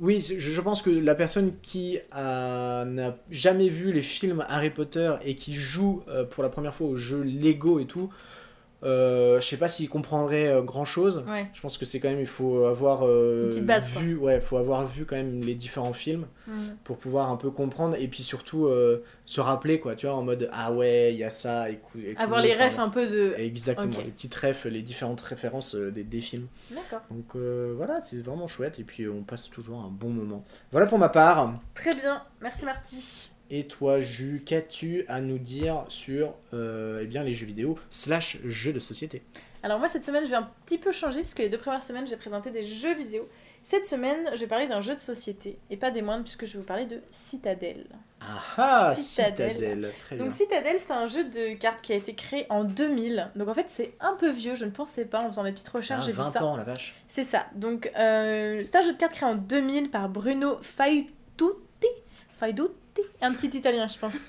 Oui, 0.00 0.20
je 0.20 0.60
pense 0.60 0.82
que 0.82 0.90
la 0.90 1.14
personne 1.14 1.52
qui 1.62 1.98
a- 2.10 2.84
n'a 2.84 3.16
jamais 3.30 3.68
vu 3.68 3.92
les 3.92 4.02
films 4.02 4.44
Harry 4.48 4.70
Potter 4.70 5.14
et 5.24 5.36
qui 5.36 5.54
joue 5.54 6.02
euh, 6.08 6.24
pour 6.24 6.42
la 6.42 6.48
première 6.48 6.74
fois 6.74 6.88
au 6.88 6.96
jeu 6.96 7.22
Lego 7.22 7.78
et 7.78 7.86
tout, 7.86 8.10
euh, 8.84 9.40
je 9.40 9.46
sais 9.46 9.56
pas 9.56 9.68
s'il 9.68 9.88
comprendrait 9.88 10.62
grand 10.64 10.84
chose. 10.84 11.24
Ouais. 11.28 11.48
Je 11.52 11.60
pense 11.60 11.78
que 11.78 11.84
c'est 11.84 12.00
quand 12.00 12.08
même, 12.08 12.20
il 12.20 12.26
faut 12.26 12.66
avoir 12.66 13.00
euh, 13.06 13.50
quoi. 13.66 13.78
vu, 14.00 14.16
ouais, 14.16 14.40
faut 14.40 14.56
avoir 14.56 14.86
vu 14.86 15.04
quand 15.04 15.16
même 15.16 15.40
les 15.42 15.54
différents 15.54 15.92
films 15.92 16.26
pour 16.84 16.98
pouvoir 16.98 17.30
un 17.30 17.36
peu 17.36 17.50
comprendre 17.50 17.96
et 17.98 18.08
puis 18.08 18.22
surtout 18.22 18.66
euh, 18.66 19.02
se 19.24 19.40
rappeler 19.40 19.80
quoi, 19.80 19.96
tu 19.96 20.06
vois, 20.06 20.14
en 20.14 20.22
mode 20.22 20.48
ah 20.52 20.72
ouais, 20.72 21.12
il 21.12 21.18
y 21.18 21.24
a 21.24 21.30
ça 21.30 21.70
et, 21.70 21.80
et 21.98 22.16
Avoir 22.16 22.40
les 22.40 22.54
refs 22.54 22.78
un 22.78 22.88
peu 22.88 23.06
de. 23.06 23.34
Exactement, 23.38 23.96
les 24.04 24.10
petites 24.10 24.34
refs, 24.34 24.64
les 24.66 24.82
différentes 24.82 25.20
références 25.20 25.74
euh, 25.74 25.90
des, 25.90 26.04
des 26.04 26.20
films. 26.20 26.46
D'accord. 26.70 27.00
Donc 27.10 27.36
euh, 27.36 27.72
voilà, 27.76 28.00
c'est 28.00 28.20
vraiment 28.22 28.46
chouette 28.46 28.78
et 28.78 28.84
puis 28.84 29.04
euh, 29.04 29.12
on 29.12 29.22
passe 29.22 29.48
toujours 29.50 29.80
un 29.80 29.88
bon 29.90 30.10
moment. 30.10 30.44
Voilà 30.72 30.86
pour 30.86 30.98
ma 30.98 31.08
part. 31.08 31.54
Très 31.74 31.94
bien, 31.94 32.22
merci 32.40 32.64
Marty. 32.64 33.30
Et 33.50 33.66
toi, 33.66 34.00
Jus, 34.00 34.42
qu'as-tu 34.44 35.04
à 35.08 35.20
nous 35.20 35.38
dire 35.38 35.84
sur 35.88 36.34
euh, 36.54 37.00
eh 37.02 37.06
bien, 37.06 37.22
les 37.22 37.34
jeux 37.34 37.46
vidéo 37.46 37.78
slash 37.90 38.38
jeux 38.44 38.72
de 38.72 38.80
société? 38.80 39.22
Alors 39.62 39.78
moi 39.78 39.88
cette 39.88 40.04
semaine 40.04 40.26
je 40.26 40.30
vais 40.30 40.36
un 40.36 40.50
petit 40.66 40.76
peu 40.76 40.92
changer 40.92 41.20
puisque 41.20 41.38
les 41.38 41.48
deux 41.48 41.56
premières 41.56 41.80
semaines 41.80 42.06
j'ai 42.06 42.18
présenté 42.18 42.50
des 42.50 42.62
jeux 42.62 42.94
vidéo. 42.94 43.26
Cette 43.62 43.86
semaine 43.86 44.28
je 44.34 44.40
vais 44.40 44.46
parler 44.46 44.66
d'un 44.66 44.82
jeu 44.82 44.94
de 44.94 45.00
société 45.00 45.56
et 45.70 45.78
pas 45.78 45.90
des 45.90 46.02
moindres 46.02 46.22
puisque 46.22 46.44
je 46.44 46.52
vais 46.52 46.58
vous 46.58 46.66
parler 46.66 46.84
de 46.84 47.00
Citadel. 47.10 47.86
Ah 48.20 48.42
ah, 48.58 48.94
Citadel. 48.94 49.56
Citadel, 49.56 49.92
très 49.98 50.16
Donc 50.16 50.28
bien. 50.28 50.36
Citadel 50.36 50.76
c'est 50.78 50.90
un 50.90 51.06
jeu 51.06 51.24
de 51.24 51.54
cartes 51.54 51.80
qui 51.80 51.94
a 51.94 51.96
été 51.96 52.14
créé 52.14 52.44
en 52.50 52.64
2000. 52.64 53.30
Donc 53.36 53.48
en 53.48 53.54
fait 53.54 53.64
c'est 53.68 53.94
un 54.00 54.14
peu 54.16 54.30
vieux, 54.30 54.54
je 54.54 54.66
ne 54.66 54.70
pensais 54.70 55.06
pas 55.06 55.20
en 55.20 55.28
faisant 55.28 55.42
mes 55.44 55.52
petites 55.52 55.70
recherches 55.70 56.02
Ah, 56.02 56.06
j'ai 56.08 56.12
vu 56.12 56.18
20 56.18 56.24
ça. 56.24 56.44
ans, 56.44 56.56
la 56.58 56.64
vache. 56.64 56.94
C'est 57.08 57.24
ça. 57.24 57.46
Donc, 57.54 57.90
euh, 57.98 58.60
c'est 58.62 58.76
un 58.76 58.82
jeu 58.82 58.92
de 58.92 58.98
cartes 58.98 59.14
créé 59.14 59.26
en 59.30 59.34
2000 59.34 59.88
par 59.90 60.10
Bruno 60.10 60.58
Faiduti. 60.60 61.08
Faiduti 62.38 62.68
Un 63.22 63.32
petit 63.32 63.48
italien, 63.56 63.88
je 63.88 63.98
pense. 63.98 64.28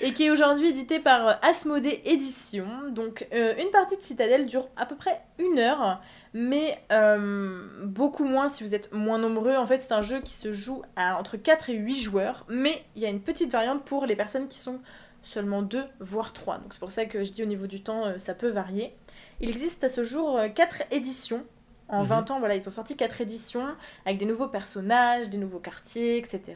Et 0.00 0.12
qui 0.12 0.24
est 0.24 0.30
aujourd'hui 0.30 0.68
édité 0.68 1.00
par 1.00 1.28
euh, 1.28 1.32
Asmodée 1.42 2.00
Édition. 2.04 2.66
Donc, 2.90 3.26
euh, 3.34 3.54
une 3.60 3.70
partie 3.70 3.96
de 3.96 4.02
Citadel 4.02 4.46
dure 4.46 4.68
à 4.76 4.86
peu 4.86 4.94
près 4.94 5.20
une 5.38 5.58
heure, 5.58 6.00
mais 6.32 6.78
euh, 6.92 7.66
beaucoup 7.84 8.24
moins 8.24 8.48
si 8.48 8.62
vous 8.64 8.74
êtes 8.74 8.92
moins 8.92 9.18
nombreux. 9.18 9.56
En 9.56 9.66
fait, 9.66 9.80
c'est 9.82 9.92
un 9.92 10.00
jeu 10.02 10.20
qui 10.20 10.34
se 10.34 10.52
joue 10.52 10.82
à 10.96 11.18
entre 11.18 11.36
4 11.36 11.70
et 11.70 11.74
8 11.74 11.98
joueurs, 11.98 12.46
mais 12.48 12.84
il 12.94 13.02
y 13.02 13.06
a 13.06 13.10
une 13.10 13.20
petite 13.20 13.50
variante 13.50 13.84
pour 13.84 14.06
les 14.06 14.16
personnes 14.16 14.48
qui 14.48 14.60
sont 14.60 14.80
seulement 15.22 15.60
2, 15.62 15.84
voire 16.00 16.32
3. 16.32 16.58
Donc, 16.58 16.72
c'est 16.72 16.80
pour 16.80 16.92
ça 16.92 17.04
que 17.04 17.24
je 17.24 17.32
dis 17.32 17.42
au 17.42 17.46
niveau 17.46 17.66
du 17.66 17.82
temps, 17.82 18.06
euh, 18.06 18.18
ça 18.18 18.32
peut 18.34 18.48
varier. 18.48 18.94
Il 19.40 19.50
existe 19.50 19.84
à 19.84 19.88
ce 19.88 20.04
jour 20.04 20.40
4 20.54 20.84
éditions. 20.90 21.44
En 21.88 22.02
Mhm. 22.02 22.08
20 22.08 22.30
ans, 22.32 22.38
voilà, 22.40 22.56
ils 22.56 22.66
ont 22.66 22.72
sorti 22.72 22.96
4 22.96 23.20
éditions 23.20 23.64
avec 24.06 24.18
des 24.18 24.24
nouveaux 24.24 24.48
personnages, 24.48 25.28
des 25.28 25.38
nouveaux 25.38 25.60
quartiers, 25.60 26.16
etc. 26.16 26.54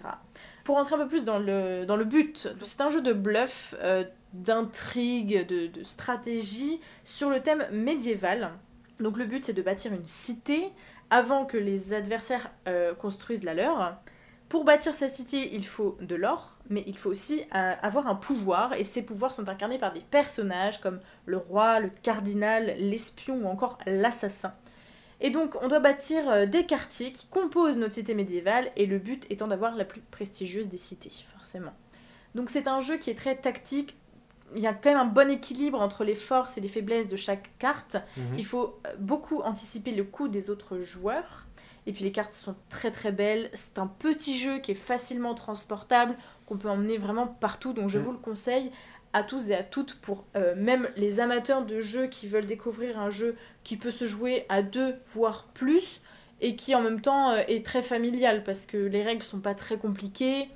Pour 0.71 0.77
rentrer 0.77 0.95
un 0.95 0.99
peu 0.99 1.09
plus 1.09 1.25
dans 1.25 1.41
le, 1.41 2.05
but, 2.05 2.49
c'est 2.63 2.81
un 2.81 2.91
jeu 2.91 3.01
de 3.01 3.13
bluff, 3.13 3.75
euh, 3.83 4.05
d'intrigue, 4.35 5.45
de, 5.45 5.67
de 5.67 5.83
stratégie 5.83 6.81
sur 7.05 7.29
le 7.29 7.41
thème 7.41 7.67
médiéval. 7.73 8.53
Donc 9.01 9.17
le 9.17 9.25
but 9.25 9.45
c'est 9.45 9.53
de 9.53 9.63
bâtir 9.63 9.93
une 9.93 10.07
cité 10.07 10.71
avant 11.11 11.45
que 11.45 11.57
les 11.57 11.93
adversaires 11.93 12.53
euh, 12.69 12.95
construisent 12.95 13.43
la 13.43 13.55
leur. 13.55 13.97
Pour 14.49 14.63
bâtir 14.63 14.95
sa 14.95 15.09
cité, 15.09 15.57
il 15.57 15.67
faut 15.67 15.99
de 16.03 16.15
l'or, 16.15 16.57
mais 16.69 16.85
il 16.87 16.97
faut 16.97 17.11
aussi 17.11 17.43
euh, 17.57 17.75
avoir 17.83 18.07
un 18.07 18.15
pouvoir, 18.15 18.75
et 18.75 18.85
ces 18.85 19.03
pouvoirs 19.03 19.33
sont 19.33 19.49
incarnés 19.49 19.79
par 19.81 19.93
des 19.93 20.05
personnages 20.09 20.81
comme 20.81 21.01
le 21.27 21.39
roi, 21.39 21.81
le 21.81 21.91
cardinal, 22.05 22.77
l'espion 22.79 23.41
ou 23.43 23.49
encore 23.49 23.77
l'assassin. 23.87 24.55
Et 25.21 25.31
donc 25.31 25.57
on 25.63 25.69
doit 25.69 25.81
bâtir 25.81 26.29
euh, 26.29 26.47
des 26.47 26.65
quartiers 26.67 27.13
qui 27.13 27.27
composent 27.27 27.79
notre 27.79 27.95
cité 27.95 28.15
médiévale, 28.15 28.71
et 28.77 28.87
le 28.87 28.99
but 28.99 29.27
étant 29.31 29.49
d'avoir 29.49 29.75
la 29.77 29.85
plus 29.85 30.01
prestigieuse 30.01 30.69
des 30.69 30.79
cités, 30.79 31.13
forcément. 31.37 31.73
Donc 32.35 32.49
c'est 32.51 32.69
un 32.69 32.81
jeu 32.81 32.97
qui 32.97 33.11
est 33.11 33.15
très 33.15 33.37
tactique, 33.37 33.97
il 34.57 34.63
y 34.63 34.67
a 34.67 34.73
quand 34.75 34.91
même 34.91 34.99
un 34.99 35.05
bon 35.05 35.31
équilibre 35.31 35.81
entre 35.81 36.05
les 36.05 36.15
forces 36.17 36.59
et 36.59 36.61
les 36.61 36.69
faiblesses 36.69 37.09
de 37.09 37.17
chaque 37.17 37.51
carte, 37.59 37.97
Mhm. 38.17 38.39
il 38.39 38.45
faut 38.47 38.81
euh, 38.87 38.95
beaucoup 38.99 39.41
anticiper 39.43 39.93
le 39.93 40.05
coup 40.05 40.29
des 40.29 40.51
autres 40.51 40.81
joueurs. 40.81 41.47
Et 41.87 41.93
puis 41.95 42.05
les 42.05 42.13
cartes 42.13 42.35
sont 42.35 42.55
très 42.69 42.91
très 42.91 43.11
belles. 43.11 43.49
C'est 43.55 43.79
un 43.79 43.87
petit 43.87 44.39
jeu 44.39 44.59
qui 44.59 44.73
est 44.73 44.75
facilement 44.75 45.35
transportable, 45.35 46.15
qu'on 46.45 46.59
peut 46.59 46.69
emmener 46.69 46.99
vraiment 46.99 47.27
partout. 47.27 47.73
Donc 47.73 47.89
je 47.89 47.99
Mm. 47.99 48.03
vous 48.03 48.13
le 48.13 48.19
conseille 48.19 48.71
à 49.13 49.23
tous 49.23 49.51
et 49.51 49.55
à 49.55 49.63
toutes 49.63 49.95
pour 49.97 50.25
euh, 50.37 50.55
même 50.57 50.89
les 50.97 51.19
amateurs 51.21 51.65
de 51.65 51.81
jeux 51.81 52.07
qui 52.07 52.27
veulent 52.29 52.47
découvrir 52.47 52.99
un 52.99 53.11
jeu 53.11 53.37
qui 53.65 53.77
peut 53.77 53.91
se 53.91 54.07
jouer 54.07 54.47
à 54.49 54.63
deux 54.63 54.95
voire 55.15 55.49
plus 55.55 56.01
et 56.41 56.55
qui 56.57 56.75
en 56.75 56.81
même 56.81 57.01
temps 57.01 57.33
euh, 57.33 57.43
est 57.49 57.65
très 57.67 57.83
familial 57.83 58.45
parce 58.45 58.67
que 58.67 58.77
les 58.77 59.03
règles 59.03 59.23
sont 59.23 59.41
pas 59.41 59.55
très 59.55 59.77
compliquées. 59.79 60.49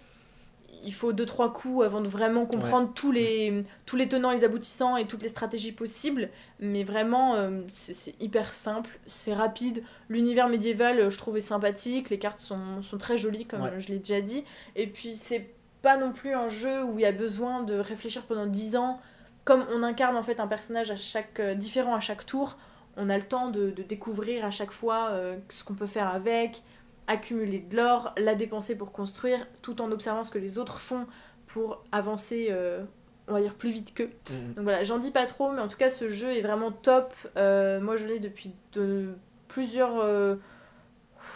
Il 0.87 0.93
faut 0.93 1.15
deux 1.15 1.25
trois 1.25 1.51
coups 1.51 1.83
avant 1.83 2.03
de 2.03 2.09
vraiment 2.09 2.45
comprendre 2.45 2.93
tous 2.95 3.11
les 3.11 3.63
tous 3.87 3.97
les 3.97 4.07
tenants, 4.07 4.33
les 4.33 4.45
aboutissants 4.45 4.99
et 4.99 5.07
toutes 5.07 5.23
les 5.23 5.29
stratégies 5.31 5.73
possibles. 5.73 6.29
Mais 6.61 6.85
vraiment, 6.85 7.37
euh, 7.37 7.63
c'est 7.71 8.15
hyper 8.21 8.53
simple, 8.53 8.99
c'est 9.07 9.33
rapide. 9.33 9.83
L'univers 10.11 10.47
médiéval, 10.51 11.11
je 11.11 11.17
trouvais 11.17 11.41
sympathique. 11.41 12.11
Les 12.11 12.19
cartes 12.19 12.39
sont, 12.39 12.83
sont 12.83 12.99
très 12.99 13.17
jolies, 13.17 13.47
comme 13.47 13.63
Ouais. 13.63 13.81
je 13.81 13.89
l'ai 13.89 13.99
déjà 13.99 14.21
dit. 14.21 14.45
Et 14.77 14.87
puis, 14.87 15.17
c'est 15.17 15.54
pas 15.85 15.99
non 15.99 16.13
plus 16.13 16.33
un 16.33 16.49
jeu 16.49 16.83
où 16.83 16.99
il 16.99 17.03
y 17.03 17.07
a 17.07 17.13
besoin 17.13 17.63
de 17.63 17.75
réfléchir 17.75 18.23
pendant 18.23 18.47
10 18.47 18.77
ans. 18.77 19.01
Comme 19.45 19.65
on 19.71 19.83
incarne 19.83 20.17
en 20.17 20.23
fait 20.23 20.41
un 20.41 20.47
personnage 20.47 20.91
à 20.91 20.97
chaque, 20.97 21.39
euh, 21.39 21.55
différent 21.55 21.95
à 21.95 22.01
chaque 22.01 22.25
tour, 22.25 22.57
on 22.97 23.11
a 23.11 23.19
le 23.19 23.25
temps 23.25 23.51
de, 23.51 23.71
de 23.71 23.83
découvrir 23.83 24.47
à 24.47 24.51
chaque 24.51 24.71
fois 24.71 25.11
euh, 25.11 25.37
ce 25.51 25.63
qu'on 25.63 25.75
peut 25.75 25.87
faire 25.87 26.09
avec, 26.09 26.63
accumuler 27.07 27.59
de 27.59 27.77
l'or, 27.77 28.15
la 28.17 28.35
dépenser 28.35 28.79
pour 28.79 28.93
construire, 28.93 29.47
tout 29.61 29.83
en 29.83 29.93
observant 29.93 30.25
ce 30.25 30.31
que 30.31 30.39
les 30.39 30.57
autres 30.57 30.81
font 30.81 31.07
pour 31.47 31.85
avancer, 31.93 32.49
euh, 32.51 32.83
on 33.29 33.35
va 33.35 33.43
dire, 33.43 33.55
plus 33.55 33.69
vite 33.69 33.93
qu'eux. 33.93 34.11
Mhm. 34.31 34.55
Donc 34.55 34.65
voilà, 34.65 34.85
j'en 34.85 34.97
dis 34.97 35.11
pas 35.11 35.27
trop, 35.27 35.53
mais 35.53 35.61
en 35.61 35.69
tout 35.69 35.77
cas, 35.77 35.91
ce 35.91 36.09
jeu 36.09 36.35
est 36.35 36.41
vraiment 36.41 36.73
top. 36.73 37.15
Euh, 37.37 37.79
moi, 37.79 37.99
je 37.99 38.07
l'ai 38.07 38.21
depuis 38.21 38.53
de 38.73 39.11
plusieurs. 39.49 40.03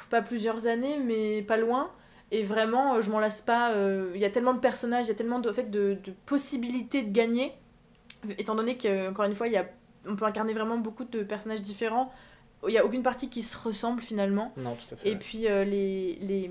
pas 0.09 0.23
plusieurs 0.23 0.67
années, 0.67 0.99
mais 0.99 1.43
pas 1.43 1.59
loin. 1.59 1.91
Et 2.31 2.43
vraiment, 2.43 2.95
euh, 2.97 3.03
je 3.03 3.11
m'en 3.11 3.21
lasse 3.21 3.41
pas. 3.41 3.73
euh, 3.73 4.11
Il 4.14 4.21
y 4.21 4.25
a 4.25 4.31
tellement 4.31 4.55
de 4.55 4.59
personnages, 4.61 5.07
il 5.07 5.09
y 5.09 5.12
a 5.12 5.14
tellement 5.14 5.38
de, 5.38 5.49
en 5.49 5.53
fait, 5.53 5.71
de, 5.71 5.97
de 6.05 6.12
possibilités 6.27 7.03
de 7.03 7.11
gagner. 7.11 7.53
Étant 8.37 8.55
donné 8.55 8.77
qu'encore 8.77 9.25
une 9.25 9.35
fois, 9.35 9.47
il 9.47 9.55
y 9.55 9.57
a, 9.57 9.67
on 10.07 10.17
peut 10.17 10.25
incarner 10.25 10.53
vraiment 10.53 10.77
beaucoup 10.79 11.05
de 11.05 11.23
personnages 11.23 11.62
différents. 11.62 12.12
Il 12.67 12.71
n'y 12.71 12.79
a 12.79 12.85
aucune 12.85 13.03
partie 13.05 13.29
qui 13.31 13.43
se 13.43 13.57
ressemble 13.57 14.03
finalement. 14.03 14.53
Non, 14.57 14.75
tout 14.75 14.95
à 14.95 14.97
fait. 14.97 15.09
Et 15.09 15.12
ouais. 15.12 15.19
puis 15.19 15.47
euh, 15.49 15.64
les, 15.64 16.17
les, 16.21 16.51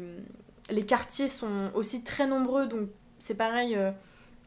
les 0.70 0.86
quartiers 0.86 1.28
sont 1.28 1.70
aussi 1.74 2.04
très 2.04 2.26
nombreux, 2.26 2.66
donc 2.68 2.88
c'est 3.20 3.36
pareil, 3.36 3.76
euh, 3.76 3.92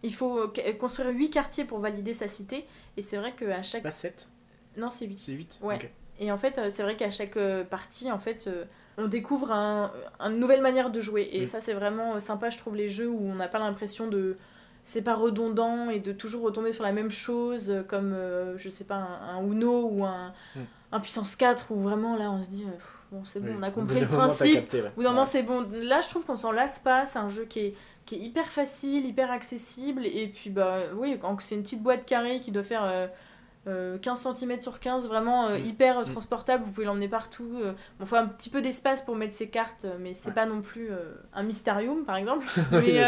il 0.02 0.14
faut 0.14 0.50
construire 0.78 1.10
8 1.10 1.28
quartiers 1.30 1.64
pour 1.64 1.78
valider 1.78 2.14
sa 2.14 2.28
cité. 2.28 2.64
Et 2.96 3.02
c'est 3.02 3.18
vrai 3.18 3.34
qu'à 3.34 3.62
chaque... 3.62 3.82
Pas 3.82 3.90
7 3.90 4.28
Non, 4.78 4.88
c'est 4.88 5.06
8. 5.06 5.18
C'est 5.18 5.32
8 5.32 5.60
Ouais. 5.62 5.92
Et 6.18 6.32
en 6.32 6.36
fait, 6.38 6.58
c'est 6.70 6.82
vrai 6.82 6.96
qu'à 6.96 7.10
chaque 7.10 7.38
partie, 7.68 8.10
en 8.10 8.18
fait, 8.18 8.48
on 9.00 9.08
découvre 9.08 9.52
un, 9.52 9.90
une 10.20 10.38
nouvelle 10.38 10.62
manière 10.62 10.90
de 10.90 11.00
jouer. 11.00 11.28
Et 11.32 11.42
Mm. 11.42 11.46
ça, 11.46 11.60
c'est 11.60 11.74
vraiment 11.74 12.14
euh, 12.16 12.20
sympa, 12.20 12.50
je 12.50 12.58
trouve, 12.58 12.76
les 12.76 12.88
jeux 12.88 13.08
où 13.08 13.20
on 13.30 13.34
n'a 13.34 13.48
pas 13.48 13.58
l'impression 13.58 14.06
de... 14.08 14.36
C'est 14.82 15.02
pas 15.02 15.14
redondant 15.14 15.90
et 15.90 16.00
de 16.00 16.12
toujours 16.12 16.42
retomber 16.42 16.72
sur 16.72 16.84
la 16.84 16.92
même 16.92 17.10
chose, 17.10 17.70
euh, 17.70 17.82
comme, 17.82 18.12
euh, 18.14 18.56
je 18.56 18.68
sais 18.70 18.84
pas, 18.84 18.94
un, 18.96 19.36
un 19.38 19.42
Uno 19.44 19.88
ou 19.90 20.04
un, 20.04 20.32
Mm. 20.56 20.60
un 20.92 21.00
Puissance 21.00 21.36
4, 21.36 21.70
où 21.70 21.80
vraiment, 21.80 22.16
là, 22.16 22.30
on 22.30 22.40
se 22.42 22.48
dit... 22.48 22.64
pff, 22.64 22.98
bon, 23.12 23.22
c'est 23.24 23.40
bon, 23.40 23.48
Oui. 23.48 23.54
on 23.58 23.62
a 23.62 23.70
compris 23.70 24.00
le 24.00 24.06
principe. 24.06 24.54
capté, 24.54 24.82
ouais. 24.82 24.90
D'un 24.96 25.02
moment, 25.10 25.20
Ouais. 25.20 25.26
c'est 25.26 25.42
bon. 25.42 25.66
Là, 25.72 26.00
je 26.00 26.08
trouve 26.08 26.24
qu'on 26.24 26.36
s'en 26.36 26.52
lasse 26.52 26.78
pas. 26.78 27.04
C'est 27.04 27.18
un 27.18 27.28
jeu 27.28 27.44
qui 27.44 27.60
est, 27.60 27.74
qui 28.06 28.14
est 28.16 28.18
hyper 28.20 28.46
facile, 28.46 29.04
hyper 29.06 29.30
accessible. 29.30 30.06
Et 30.06 30.28
puis, 30.28 30.48
bah 30.50 30.78
oui, 30.96 31.18
quand 31.20 31.38
c'est 31.40 31.54
une 31.56 31.62
petite 31.62 31.82
boîte 31.82 32.06
carrée 32.06 32.40
qui 32.40 32.50
doit 32.50 32.64
faire 32.64 32.82
euh, 32.84 33.06
euh, 33.66 33.98
15 33.98 34.34
cm 34.34 34.58
sur 34.60 34.80
15, 34.80 35.06
vraiment 35.06 35.46
euh, 35.48 35.58
Mm. 35.58 35.64
hyper 35.66 35.98
euh, 35.98 36.02
Mm. 36.02 36.06
transportable. 36.06 36.64
Vous 36.64 36.72
pouvez 36.72 36.86
l'emmener 36.86 37.08
partout. 37.08 37.50
euh. 37.62 37.72
Bon, 37.98 38.06
faut 38.06 38.16
un 38.16 38.26
petit 38.26 38.48
peu 38.50 38.62
d'espace 38.62 39.02
pour 39.02 39.16
mettre 39.16 39.34
ses 39.34 39.48
cartes, 39.50 39.84
euh, 39.84 39.96
mais 40.00 40.14
c'est 40.14 40.28
Ouais. 40.28 40.34
pas 40.34 40.46
non 40.46 40.62
plus 40.62 40.90
euh, 40.90 41.12
un 41.34 41.42
Mysterium, 41.42 42.04
par 42.04 42.16
exemple. 42.16 42.46
Mais 42.72 43.00
euh, 43.00 43.04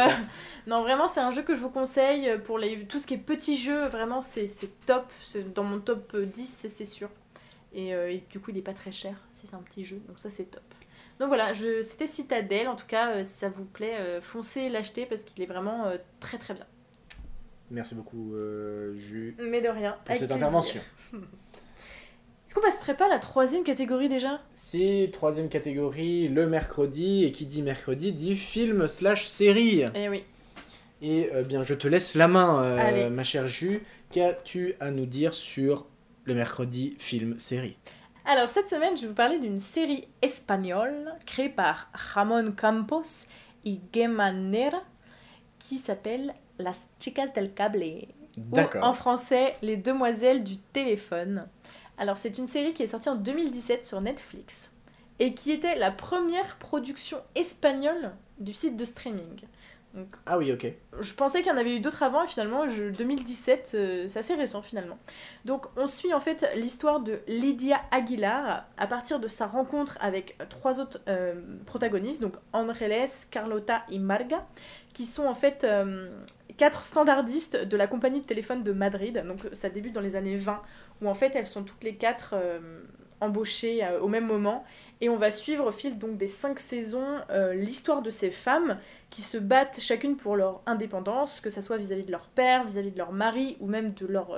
non, 0.66 0.82
vraiment, 0.82 1.08
c'est 1.08 1.20
un 1.20 1.30
jeu 1.30 1.42
que 1.42 1.54
je 1.54 1.60
vous 1.60 1.70
conseille 1.70 2.28
euh, 2.28 2.38
pour 2.38 2.58
les, 2.58 2.84
tout 2.86 2.98
ce 2.98 3.06
qui 3.06 3.14
est 3.14 3.18
petits 3.18 3.56
jeux. 3.56 3.86
Vraiment, 3.88 4.20
c'est 4.20 4.48
top. 4.86 5.10
C'est 5.22 5.54
dans 5.54 5.64
mon 5.64 5.80
top 5.80 6.12
euh, 6.14 6.26
10, 6.26 6.66
c'est- 6.68 6.84
sûr. 6.84 7.08
Et, 7.74 7.94
euh, 7.94 8.10
et 8.12 8.22
du 8.30 8.38
coup, 8.38 8.50
il 8.50 8.58
est 8.58 8.62
pas 8.62 8.74
très 8.74 8.92
cher 8.92 9.14
si 9.30 9.46
c'est 9.46 9.54
un 9.56 9.62
petit 9.62 9.84
jeu. 9.84 10.02
Donc, 10.06 10.18
ça, 10.18 10.28
c'est 10.28 10.44
top. 10.50 10.62
Donc 11.18 11.28
voilà, 11.28 11.52
c'était 11.54 12.06
Citadel. 12.06 12.68
En 12.68 12.74
tout 12.76 12.86
cas, 12.86 13.12
euh, 13.12 13.24
si 13.24 13.32
ça 13.34 13.48
vous 13.48 13.64
plaît, 13.64 13.96
euh, 14.00 14.20
foncez 14.20 14.68
l'acheter 14.68 15.06
parce 15.06 15.22
qu'il 15.22 15.40
est 15.42 15.46
vraiment 15.46 15.86
euh, 15.86 15.96
très 16.20 16.36
très 16.36 16.52
bien. 16.54 16.66
Merci 17.72 17.94
beaucoup, 17.94 18.35
euh, 18.35 18.94
Ju, 18.96 19.35
Mais 19.40 19.61
de 19.62 19.68
rien. 19.68 19.96
pour 20.04 20.14
cette 20.14 20.28
plaisir. 20.28 20.37
intervention. 20.37 20.80
Est-ce 21.14 22.54
qu'on 22.54 22.61
passerait 22.61 22.96
pas 22.98 23.06
à 23.06 23.08
la 23.08 23.18
troisième 23.18 23.64
catégorie 23.64 24.11
déjà? 24.11 24.42
Si, 24.52 25.08
troisième 25.11 25.48
catégorie, 25.48 26.28
le 26.28 26.46
mercredi, 26.46 27.24
et 27.24 27.32
qui 27.32 27.46
dit 27.46 27.62
mercredi 27.62 28.12
dit 28.12 28.37
film 28.37 28.87
slash 28.88 29.24
série. 29.26 29.85
Eh 29.94 30.11
oui. 30.11 30.22
Et 31.00 31.30
euh, 31.32 31.44
bien, 31.44 31.62
je 31.62 31.72
te 31.72 31.88
laisse 31.88 32.14
la 32.14 32.28
main, 32.28 32.62
euh, 32.62 33.08
ma 33.08 33.24
chère 33.24 33.48
Ju. 33.48 33.82
Qu'as-tu 34.11 34.74
à 34.80 34.90
nous 34.90 35.06
dire 35.06 35.32
sur 35.32 35.87
le 36.24 36.35
mercredi 36.35 36.94
film 36.98 37.38
série? 37.38 37.78
Alors 38.26 38.50
cette 38.50 38.68
semaine, 38.68 38.96
je 38.98 39.02
vais 39.02 39.08
vous 39.08 39.14
parler 39.14 39.38
d'une 39.38 39.58
série 39.58 40.06
espagnole 40.20 41.14
créée 41.24 41.48
par 41.48 41.88
Ramon 41.94 42.52
Campos 42.52 43.26
et 43.64 43.80
Gemma 43.94 44.30
Nera 44.30 44.82
qui 45.58 45.78
s'appelle 45.78 46.35
Las 46.62 46.83
chicas 46.98 47.29
del 47.29 47.53
cable. 47.53 48.09
Ou 48.38 48.59
en 48.81 48.92
français, 48.94 49.57
Les 49.62 49.77
Demoiselles 49.77 50.42
du 50.42 50.57
téléphone. 50.57 51.46
Alors 51.98 52.16
c'est 52.16 52.38
une 52.38 52.46
série 52.46 52.72
qui 52.72 52.83
est 52.83 52.87
sortie 52.87 53.09
en 53.09 53.16
2017 53.16 53.85
sur 53.85 54.01
Netflix 54.01 54.70
et 55.18 55.35
qui 55.35 55.53
était 55.53 55.77
la 55.77 55.90
première 55.90 56.57
production 56.57 57.18
espagnole 57.35 58.12
du 58.38 58.55
site 58.55 58.77
de 58.77 58.85
streaming. 58.85 59.42
Ah 60.25 60.38
oui, 60.38 60.51
ok. 60.53 60.66
Je 61.01 61.14
pensais 61.14 61.42
qu'il 61.42 61.53
y 61.53 61.55
en 61.55 61.59
avait 61.59 61.77
eu 61.77 61.81
d'autres 61.81 62.03
avant 62.03 62.25
et 62.25 62.27
finalement 62.27 62.66
je, 62.66 62.85
2017 62.85 63.72
euh, 63.75 64.09
c'est 64.09 64.18
assez 64.18 64.35
récent 64.35 64.62
finalement. 64.62 64.98
Donc 65.44 65.66
on 65.77 65.87
suit 65.87 66.14
en 66.14 66.20
fait 66.20 66.51
l'histoire 66.57 67.01
de 67.01 67.20
Lydia 67.29 67.81
Aguilar 67.90 68.64
à 68.79 68.87
partir 68.87 69.20
de 69.20 69.29
sa 69.29 69.46
rencontre 69.46 69.98
avec 70.01 70.38
trois 70.48 70.81
autres 70.81 70.98
euh, 71.09 71.35
protagonistes, 71.66 72.22
donc 72.22 72.37
Andrés, 72.55 73.05
Carlota 73.31 73.83
et 73.90 73.98
Marga, 73.98 74.46
qui 74.94 75.05
sont 75.05 75.27
en 75.27 75.35
fait 75.35 75.64
euh, 75.64 76.09
quatre 76.56 76.84
standardistes 76.84 77.56
de 77.56 77.76
la 77.76 77.86
compagnie 77.86 78.20
de 78.20 78.26
téléphone 78.26 78.62
de 78.62 78.72
Madrid. 78.72 79.24
Donc 79.26 79.40
ça 79.52 79.68
débute 79.68 79.92
dans 79.92 80.00
les 80.00 80.16
années 80.16 80.36
20 80.36 80.62
où 81.00 81.08
en 81.08 81.14
fait 81.14 81.34
elles 81.34 81.46
sont 81.46 81.62
toutes 81.62 81.82
les 81.84 81.94
quatre 81.94 82.34
euh, 82.34 82.82
embauchées 83.20 83.84
euh, 83.84 84.00
au 84.00 84.08
même 84.08 84.26
moment 84.26 84.64
et 85.00 85.08
on 85.08 85.16
va 85.16 85.30
suivre 85.30 85.66
au 85.66 85.72
fil 85.72 85.98
donc 85.98 86.16
des 86.16 86.26
cinq 86.26 86.58
saisons 86.58 87.16
euh, 87.30 87.54
l'histoire 87.54 88.02
de 88.02 88.10
ces 88.10 88.30
femmes 88.30 88.78
qui 89.10 89.22
se 89.22 89.38
battent 89.38 89.80
chacune 89.80 90.16
pour 90.16 90.36
leur 90.36 90.62
indépendance, 90.66 91.40
que 91.40 91.50
ça 91.50 91.62
soit 91.62 91.76
vis-à-vis 91.76 92.04
de 92.04 92.12
leur 92.12 92.28
père, 92.28 92.64
vis-à-vis 92.64 92.92
de 92.92 92.98
leur 92.98 93.12
mari 93.12 93.56
ou 93.60 93.66
même 93.66 93.92
de 93.94 94.06
leur, 94.06 94.36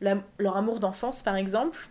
leur 0.00 0.56
amour 0.56 0.80
d'enfance 0.80 1.22
par 1.22 1.36
exemple. 1.36 1.88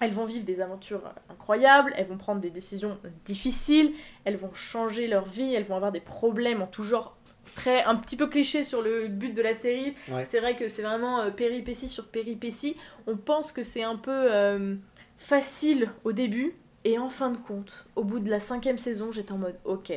Elles 0.00 0.12
vont 0.12 0.24
vivre 0.24 0.46
des 0.46 0.62
aventures 0.62 1.02
incroyables, 1.28 1.92
elles 1.94 2.06
vont 2.06 2.16
prendre 2.16 2.40
des 2.40 2.50
décisions 2.50 2.98
difficiles, 3.26 3.92
elles 4.24 4.36
vont 4.36 4.54
changer 4.54 5.06
leur 5.06 5.26
vie, 5.26 5.54
elles 5.54 5.64
vont 5.64 5.76
avoir 5.76 5.92
des 5.92 6.00
problèmes 6.00 6.62
en 6.62 6.66
tout 6.66 6.84
genre 6.84 7.18
très 7.54 7.84
un 7.84 7.96
petit 7.96 8.16
peu 8.16 8.26
cliché 8.26 8.62
sur 8.62 8.82
le 8.82 9.08
but 9.08 9.34
de 9.34 9.42
la 9.42 9.54
série. 9.54 9.94
Ouais. 10.08 10.24
C'est 10.24 10.40
vrai 10.40 10.56
que 10.56 10.68
c'est 10.68 10.82
vraiment 10.82 11.20
euh, 11.20 11.30
péripétie 11.30 11.88
sur 11.88 12.08
péripétie. 12.08 12.76
On 13.06 13.16
pense 13.16 13.52
que 13.52 13.62
c'est 13.62 13.82
un 13.82 13.96
peu 13.96 14.10
euh, 14.32 14.74
facile 15.16 15.90
au 16.04 16.12
début 16.12 16.54
et 16.84 16.98
en 16.98 17.08
fin 17.08 17.30
de 17.30 17.36
compte, 17.36 17.86
au 17.96 18.04
bout 18.04 18.20
de 18.20 18.30
la 18.30 18.40
cinquième 18.40 18.78
saison, 18.78 19.12
j'étais 19.12 19.32
en 19.32 19.38
mode 19.38 19.56
ok, 19.64 19.92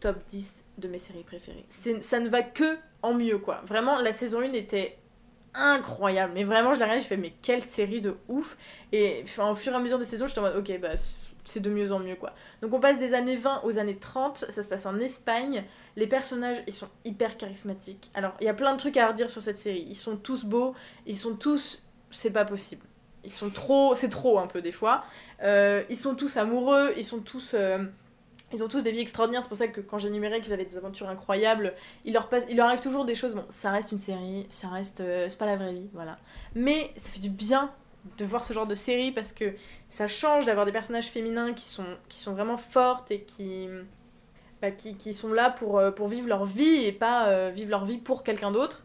top 0.00 0.16
10 0.28 0.64
de 0.78 0.88
mes 0.88 0.98
séries 0.98 1.24
préférées. 1.24 1.66
Ça 1.68 2.20
ne 2.20 2.28
va 2.28 2.42
que 2.42 2.78
en 3.02 3.14
mieux 3.14 3.38
quoi. 3.38 3.62
Vraiment, 3.66 4.00
la 4.00 4.12
saison 4.12 4.40
1 4.40 4.52
était 4.52 4.96
incroyable. 5.56 6.32
Mais 6.34 6.44
vraiment, 6.44 6.74
je 6.74 6.78
l'ai 6.78 6.84
regardée, 6.84 7.02
je 7.02 7.06
fais 7.06 7.16
mais 7.16 7.32
quelle 7.42 7.62
série 7.62 8.00
de 8.00 8.16
ouf. 8.28 8.56
Et 8.92 9.20
enfin, 9.24 9.50
au 9.50 9.54
fur 9.54 9.72
et 9.72 9.76
à 9.76 9.78
mesure 9.78 9.98
des 9.98 10.04
saisons, 10.04 10.26
j'étais 10.26 10.38
en 10.38 10.42
mode 10.42 10.56
ok, 10.56 10.80
bah 10.80 10.96
c'est 11.46 11.60
de 11.60 11.70
mieux 11.70 11.92
en 11.92 11.98
mieux 11.98 12.16
quoi. 12.16 12.34
Donc 12.60 12.74
on 12.74 12.80
passe 12.80 12.98
des 12.98 13.14
années 13.14 13.36
20 13.36 13.62
aux 13.64 13.78
années 13.78 13.96
30, 13.96 14.36
ça 14.50 14.62
se 14.62 14.68
passe 14.68 14.84
en 14.84 14.98
Espagne. 14.98 15.64
Les 15.96 16.06
personnages, 16.06 16.58
ils 16.66 16.74
sont 16.74 16.88
hyper 17.06 17.38
charismatiques. 17.38 18.10
Alors, 18.12 18.34
il 18.42 18.44
y 18.44 18.50
a 18.50 18.54
plein 18.54 18.72
de 18.74 18.78
trucs 18.78 18.98
à 18.98 19.08
redire 19.08 19.30
sur 19.30 19.40
cette 19.40 19.56
série. 19.56 19.86
Ils 19.88 19.96
sont 19.96 20.16
tous 20.16 20.44
beaux, 20.44 20.74
ils 21.06 21.16
sont 21.16 21.36
tous... 21.36 21.82
C'est 22.10 22.30
pas 22.32 22.44
possible. 22.44 22.84
Ils 23.24 23.32
sont 23.32 23.48
trop... 23.48 23.94
C'est 23.94 24.10
trop 24.10 24.38
un 24.38 24.46
peu 24.46 24.60
des 24.60 24.72
fois. 24.72 25.02
Euh, 25.42 25.82
ils 25.88 25.96
sont 25.96 26.14
tous 26.14 26.36
amoureux, 26.36 26.92
ils 26.98 27.04
sont 27.04 27.20
tous... 27.20 27.54
euh, 27.54 27.84
Ils 28.52 28.62
ont 28.62 28.68
tous 28.68 28.82
des 28.82 28.90
vies 28.92 29.00
extraordinaires, 29.00 29.42
c'est 29.42 29.48
pour 29.48 29.56
ça 29.56 29.68
que 29.68 29.80
quand 29.80 29.98
j'énumérais 29.98 30.40
qu'ils 30.42 30.52
avaient 30.52 30.66
des 30.66 30.76
aventures 30.76 31.08
incroyables, 31.08 31.74
il 32.04 32.12
leur, 32.12 32.28
leur 32.54 32.66
arrive 32.68 32.80
toujours 32.80 33.04
des 33.04 33.14
choses. 33.14 33.34
Bon, 33.34 33.44
ça 33.48 33.70
reste 33.70 33.90
une 33.92 33.98
série, 33.98 34.46
ça 34.50 34.68
reste. 34.68 35.00
euh, 35.00 35.26
c'est 35.28 35.38
pas 35.38 35.46
la 35.46 35.56
vraie 35.56 35.72
vie, 35.72 35.88
voilà. 35.94 36.18
Mais 36.54 36.92
ça 36.96 37.08
fait 37.10 37.20
du 37.20 37.30
bien 37.30 37.72
de 38.18 38.24
voir 38.24 38.44
ce 38.44 38.52
genre 38.52 38.66
de 38.66 38.74
série 38.74 39.12
parce 39.12 39.32
que 39.32 39.54
ça 39.88 40.08
change 40.08 40.44
d'avoir 40.44 40.66
des 40.66 40.72
personnages 40.72 41.08
féminins 41.08 41.52
qui 41.52 41.68
sont, 41.68 41.86
qui 42.08 42.18
sont 42.18 42.32
vraiment 42.32 42.56
fortes 42.56 43.10
et 43.10 43.22
qui, 43.22 43.68
bah, 44.62 44.70
qui, 44.70 44.96
qui 44.96 45.12
sont 45.12 45.32
là 45.32 45.50
pour, 45.50 45.78
euh, 45.78 45.90
pour 45.90 46.08
vivre 46.08 46.28
leur 46.28 46.44
vie 46.44 46.84
et 46.84 46.92
pas 46.92 47.28
euh, 47.28 47.50
vivre 47.54 47.70
leur 47.70 47.84
vie 47.84 47.98
pour 47.98 48.22
quelqu'un 48.22 48.50
d'autre. 48.50 48.84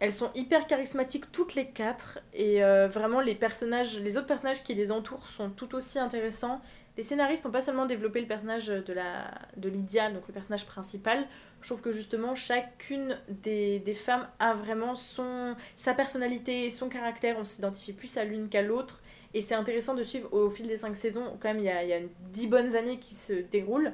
Elles 0.00 0.12
sont 0.12 0.30
hyper 0.34 0.66
charismatiques 0.66 1.30
toutes 1.30 1.54
les 1.54 1.68
quatre 1.68 2.18
et 2.34 2.64
euh, 2.64 2.88
vraiment 2.88 3.20
les 3.20 3.34
personnages, 3.34 3.98
les 4.00 4.16
autres 4.16 4.26
personnages 4.26 4.64
qui 4.64 4.74
les 4.74 4.90
entourent 4.90 5.28
sont 5.28 5.50
tout 5.50 5.74
aussi 5.74 5.98
intéressants. 5.98 6.60
Les 6.96 7.02
scénaristes 7.02 7.44
n'ont 7.44 7.50
pas 7.50 7.62
seulement 7.62 7.86
développé 7.86 8.20
le 8.20 8.26
personnage 8.26 8.66
de, 8.66 8.92
la, 8.92 9.30
de 9.56 9.68
Lydia, 9.70 10.10
donc 10.10 10.26
le 10.28 10.34
personnage 10.34 10.66
principal, 10.66 11.26
je 11.62 11.68
trouve 11.68 11.80
que 11.80 11.92
justement 11.92 12.34
chacune 12.34 13.18
des, 13.28 13.78
des 13.78 13.94
femmes 13.94 14.28
a 14.38 14.52
vraiment 14.52 14.94
son, 14.94 15.56
sa 15.76 15.94
personnalité, 15.94 16.70
son 16.70 16.88
caractère, 16.88 17.36
on 17.38 17.44
s'identifie 17.44 17.94
plus 17.94 18.16
à 18.18 18.24
l'une 18.24 18.48
qu'à 18.48 18.62
l'autre. 18.62 19.02
Et 19.34 19.40
c'est 19.40 19.54
intéressant 19.54 19.94
de 19.94 20.02
suivre 20.02 20.30
au 20.34 20.50
fil 20.50 20.66
des 20.66 20.76
cinq 20.76 20.96
saisons, 20.96 21.24
quand 21.40 21.48
même 21.48 21.60
il 21.60 21.64
y 21.64 21.70
a, 21.70 21.82
y 21.84 21.94
a 21.94 22.00
dix 22.30 22.46
bonnes 22.46 22.76
années 22.76 22.98
qui 22.98 23.14
se 23.14 23.32
déroulent, 23.32 23.92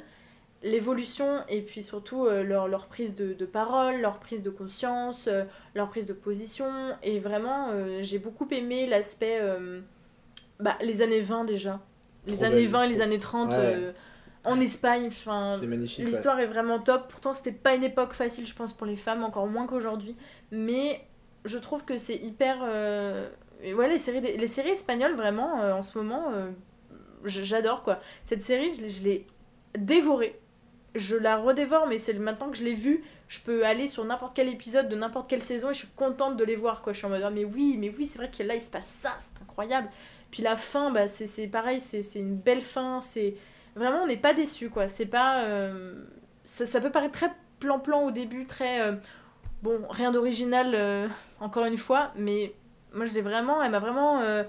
l'évolution 0.62 1.42
et 1.48 1.62
puis 1.62 1.82
surtout 1.82 2.26
euh, 2.26 2.42
leur, 2.42 2.68
leur 2.68 2.87
prise 2.87 3.14
de, 3.14 3.32
parole, 3.44 4.00
leur 4.00 4.18
prise 4.18 4.42
de 4.42 4.50
conscience, 4.50 5.26
euh, 5.28 5.44
leur 5.74 5.88
prise 5.88 6.06
de 6.06 6.12
position. 6.12 6.68
Et 7.02 7.18
vraiment, 7.18 7.68
euh, 7.70 7.98
j'ai 8.02 8.18
beaucoup 8.18 8.48
aimé 8.50 8.87
l'aspect... 8.87 9.40
bah, 10.58 10.76
les 10.80 11.02
années 11.02 11.20
20 11.20 11.44
déjà. 11.44 11.80
Les 12.26 12.35
Trop 12.35 12.44
années 12.44 12.57
belle, 12.62 12.66
20 12.68 12.83
et 12.83 12.88
les 12.88 13.00
années 13.00 13.18
30 13.18 13.50
Ouais. 13.50 13.57
euh, 13.59 13.92
en 14.44 14.61
Espagne. 14.61 15.07
Enfin, 15.09 15.57
ouais. 15.61 15.76
L'histoire 16.04 16.38
est 16.40 16.46
vraiment 16.46 16.78
top. 16.78 17.09
Pourtant, 17.09 17.33
c'était 17.35 17.52
pas 17.52 17.74
une 17.74 17.85
époque 17.85 18.12
facile, 18.12 18.46
je 18.46 18.54
pense, 18.54 18.72
pour 18.72 18.87
les 18.87 18.96
femmes, 18.96 19.24
encore 19.24 19.46
moins 19.46 19.66
qu'aujourd'hui. 19.66 20.16
Mais 20.50 21.00
je 21.44 21.59
trouve 21.59 21.85
que 21.85 21.96
c'est 21.96 22.16
hyper. 22.16 22.59
euh, 22.62 23.28
Ouais, 23.74 23.88
les 23.88 23.98
séries, 23.98 24.20
les 24.20 24.46
séries 24.46 24.70
espagnoles, 24.70 25.14
vraiment, 25.14 25.61
euh, 25.62 25.72
en 25.72 25.83
ce 25.83 25.98
moment, 25.98 26.31
euh, 26.33 26.50
j'adore 27.24 27.83
quoi. 27.83 27.98
Cette 28.22 28.42
série, 28.42 28.72
je 28.74 28.83
l'ai- 28.83 28.88
je 28.88 29.02
l'ai 29.02 29.26
dévorée. 29.76 30.38
Je 30.94 31.16
la 31.16 31.37
redévore, 31.37 31.87
mais 31.88 31.98
c'est 31.98 32.14
maintenant 32.14 32.50
que 32.50 32.57
je 32.57 32.64
l'ai 32.64 32.72
vue, 32.72 33.02
je 33.28 33.40
peux 33.40 33.66
aller 33.66 33.87
sur 33.87 34.04
n'importe 34.04 34.35
quel 34.35 34.48
épisode 34.48 34.88
de 34.88 34.96
n'importe 34.96 35.28
quelle 35.28 35.42
saison 35.42 35.70
et 35.70 35.74
je 35.74 35.81
suis 35.81 35.88
contente 35.96 36.37
de 36.37 36.44
les 36.44 36.57
voir 36.57 36.83
quoi. 36.83 36.92
Je 36.92 36.98
suis 36.98 37.07
en 37.07 37.11
mode, 37.11 37.22
ah, 37.24 37.31
mais 37.31 37.44
oui, 37.44 37.76
mais 37.78 37.92
oui, 37.96 38.07
c'est 38.07 38.18
vrai 38.18 38.31
que 38.31 38.42
là, 38.42 38.54
il 38.54 38.62
se 38.62 38.70
passe 38.70 38.87
ça, 39.02 39.11
c'est 39.18 39.42
incroyable. 39.42 39.88
Puis 40.30 40.42
la 40.42 40.56
fin, 40.56 40.90
bah, 40.90 41.08
c'est 41.08 41.46
pareil, 41.48 41.80
c'est 41.80 42.02
une 42.16 42.36
belle 42.36 42.60
fin, 42.60 43.00
c'est. 43.00 43.34
Vraiment, 43.74 44.02
on 44.02 44.06
n'est 44.06 44.16
pas 44.16 44.34
déçu 44.34 44.68
quoi. 44.70 44.88
C'est 44.88 45.06
pas. 45.06 45.44
euh, 45.44 46.04
Ça, 46.44 46.80
peut 46.80 46.90
paraître 46.90 47.12
très 47.18 47.30
plan-plan 47.60 48.02
au 48.04 48.10
début, 48.10 48.46
très. 48.46 48.80
euh, 48.82 48.96
Bon, 49.62 49.80
rien 49.90 50.12
d'original, 50.12 50.72
euh, 50.74 51.08
encore 51.40 51.64
une 51.64 51.76
fois, 51.76 52.12
mais 52.16 52.54
moi 52.92 53.06
je 53.06 53.12
l'ai 53.12 53.22
vraiment. 53.22 53.62
Elle 53.62 53.72
m'a 53.72 53.80
vraiment 53.80 54.20
euh, 54.20 54.44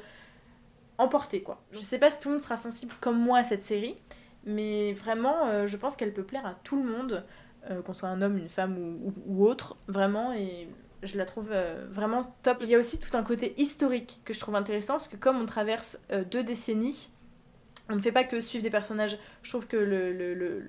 emporté 0.97 1.41
quoi. 1.41 1.61
Je 1.71 1.79
sais 1.79 1.97
pas 1.97 2.11
si 2.11 2.19
tout 2.19 2.29
le 2.29 2.35
monde 2.35 2.43
sera 2.43 2.57
sensible 2.57 2.93
comme 3.01 3.17
moi 3.17 3.39
à 3.39 3.43
cette 3.43 3.65
série, 3.65 3.95
mais 4.45 4.93
vraiment, 4.93 5.65
je 5.65 5.77
pense 5.77 5.95
qu'elle 5.95 6.13
peut 6.13 6.23
plaire 6.23 6.45
à 6.45 6.55
tout 6.63 6.75
le 6.81 6.83
monde, 6.87 7.25
qu'on 7.85 7.93
soit 7.93 8.09
un 8.09 8.21
homme, 8.21 8.37
une 8.37 8.49
femme 8.49 8.77
ou, 8.77 9.07
ou- 9.09 9.13
ou 9.25 9.47
autre, 9.47 9.77
vraiment, 9.87 10.31
et 10.33 10.67
je 11.03 11.17
la 11.17 11.25
trouve 11.25 11.49
euh, 11.51 11.85
vraiment 11.89 12.21
top. 12.43 12.57
Il 12.62 12.69
y 12.69 12.75
a 12.75 12.79
aussi 12.79 12.99
tout 12.99 13.15
un 13.17 13.23
côté 13.23 13.53
historique 13.57 14.19
que 14.25 14.33
je 14.33 14.39
trouve 14.39 14.55
intéressant, 14.55 14.93
parce 14.93 15.07
que 15.07 15.15
comme 15.17 15.39
on 15.41 15.45
traverse 15.45 15.99
euh, 16.12 16.23
deux 16.23 16.43
décennies, 16.43 17.09
on 17.89 17.95
ne 17.95 18.01
fait 18.01 18.12
pas 18.12 18.23
que 18.23 18.41
suivre 18.41 18.63
des 18.63 18.69
personnages. 18.69 19.17
Je 19.43 19.49
trouve 19.49 19.67
que 19.67 19.77
le, 19.77 20.13
le, 20.13 20.33
le, 20.33 20.63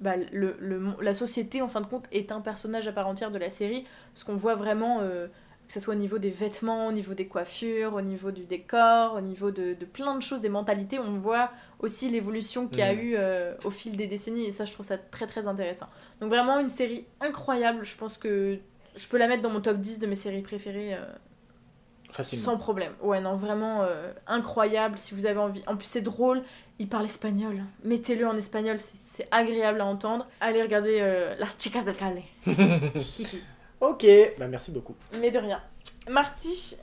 bah, 0.00 0.14
le, 0.32 0.56
le 0.60 0.78
mon- 0.80 1.00
la 1.00 1.14
société, 1.14 1.62
en 1.62 1.68
fin 1.68 1.80
de 1.80 1.86
compte, 1.86 2.06
est 2.12 2.32
un 2.32 2.40
personnage 2.40 2.86
à 2.88 2.92
part 2.92 3.06
entière 3.06 3.30
de 3.30 3.38
la 3.38 3.50
série, 3.50 3.84
parce 4.12 4.24
qu'on 4.24 4.36
voit 4.36 4.54
vraiment... 4.54 5.00
euh, 5.00 5.28
que 5.68 5.72
ce 5.74 5.80
soit 5.80 5.94
au 5.94 5.96
niveau 5.96 6.18
des 6.18 6.28
vêtements, 6.28 6.88
au 6.88 6.92
niveau 6.92 7.14
des 7.14 7.26
coiffures, 7.28 7.94
au 7.94 8.02
niveau 8.02 8.30
du 8.30 8.44
décor, 8.44 9.14
au 9.14 9.20
niveau 9.22 9.50
de, 9.52 9.72
de 9.72 9.84
plein 9.86 10.16
de 10.16 10.20
choses, 10.22 10.42
des 10.42 10.50
mentalités. 10.50 10.98
On 10.98 11.18
voit 11.18 11.50
aussi 11.78 12.10
l'évolution 12.10 12.66
qu'il 12.66 12.80
y 12.80 12.82
a 12.82 12.92
Mhm. 12.92 13.00
eu 13.00 13.14
euh, 13.16 13.54
au 13.64 13.70
fil 13.70 13.96
des 13.96 14.06
décennies 14.08 14.44
et 14.44 14.50
ça, 14.50 14.64
je 14.66 14.72
trouve 14.72 14.84
ça 14.84 14.98
très 14.98 15.26
très 15.26 15.46
intéressant. 15.46 15.86
Donc 16.20 16.28
vraiment 16.30 16.58
une 16.58 16.68
série 16.68 17.06
incroyable. 17.20 17.86
Je 17.86 17.96
pense 17.96 18.18
que 18.18 18.58
je 18.96 19.08
peux 19.08 19.18
la 19.18 19.28
mettre 19.28 19.42
dans 19.42 19.50
mon 19.50 19.60
top 19.60 19.78
10 19.78 19.98
de 20.00 20.06
mes 20.06 20.14
séries 20.14 20.42
préférées. 20.42 20.94
euh, 20.94 21.04
Facilement. 22.10 22.44
sans 22.44 22.56
problème. 22.58 22.92
Ouais, 23.00 23.20
non, 23.20 23.36
vraiment 23.36 23.82
euh, 23.82 24.12
incroyable. 24.26 24.98
Si 24.98 25.14
vous 25.14 25.24
avez 25.26 25.38
envie. 25.38 25.62
En 25.66 25.76
plus, 25.76 25.86
c'est 25.86 26.02
drôle. 26.02 26.42
Il 26.78 26.88
parle 26.88 27.06
espagnol. 27.06 27.62
Mettez-le 27.84 28.26
en 28.26 28.36
espagnol, 28.36 28.78
c'est 28.78 28.98
c'est 29.10 29.28
agréable 29.30 29.80
à 29.80 29.86
entendre. 29.86 30.26
Allez 30.40 30.62
regarder 30.62 30.98
euh, 31.00 31.34
Las 31.38 31.56
Chicas 31.58 31.82
del 31.84 31.94
Cale. 31.96 32.22
Ok, 33.80 34.06
bah 34.38 34.46
merci 34.46 34.70
beaucoup. 34.70 34.94
Mais 35.20 35.30
de 35.32 35.38
rien. 35.38 35.60
Marty, 36.08 36.76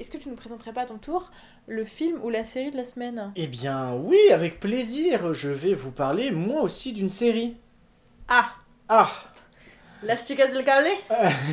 est-ce 0.00 0.10
que 0.10 0.16
tu 0.16 0.28
nous 0.30 0.36
présenterais 0.36 0.72
pas 0.72 0.82
à 0.82 0.86
ton 0.86 0.96
tour 0.98 1.30
le 1.66 1.84
film 1.84 2.18
ou 2.22 2.30
la 2.30 2.44
série 2.44 2.70
de 2.70 2.76
la 2.78 2.84
semaine? 2.84 3.30
Eh 3.36 3.46
bien 3.46 3.92
oui, 3.94 4.16
avec 4.32 4.58
plaisir, 4.58 5.34
je 5.34 5.50
vais 5.50 5.74
vous 5.74 5.92
parler 5.92 6.30
moi 6.30 6.62
aussi 6.62 6.92
d'une 6.94 7.08
série. 7.10 7.56
Ah 8.28 8.48
Ah 8.88 9.10
Las 10.06 10.26
Chicas 10.26 10.52
del 10.52 10.64
Cale 10.64 10.88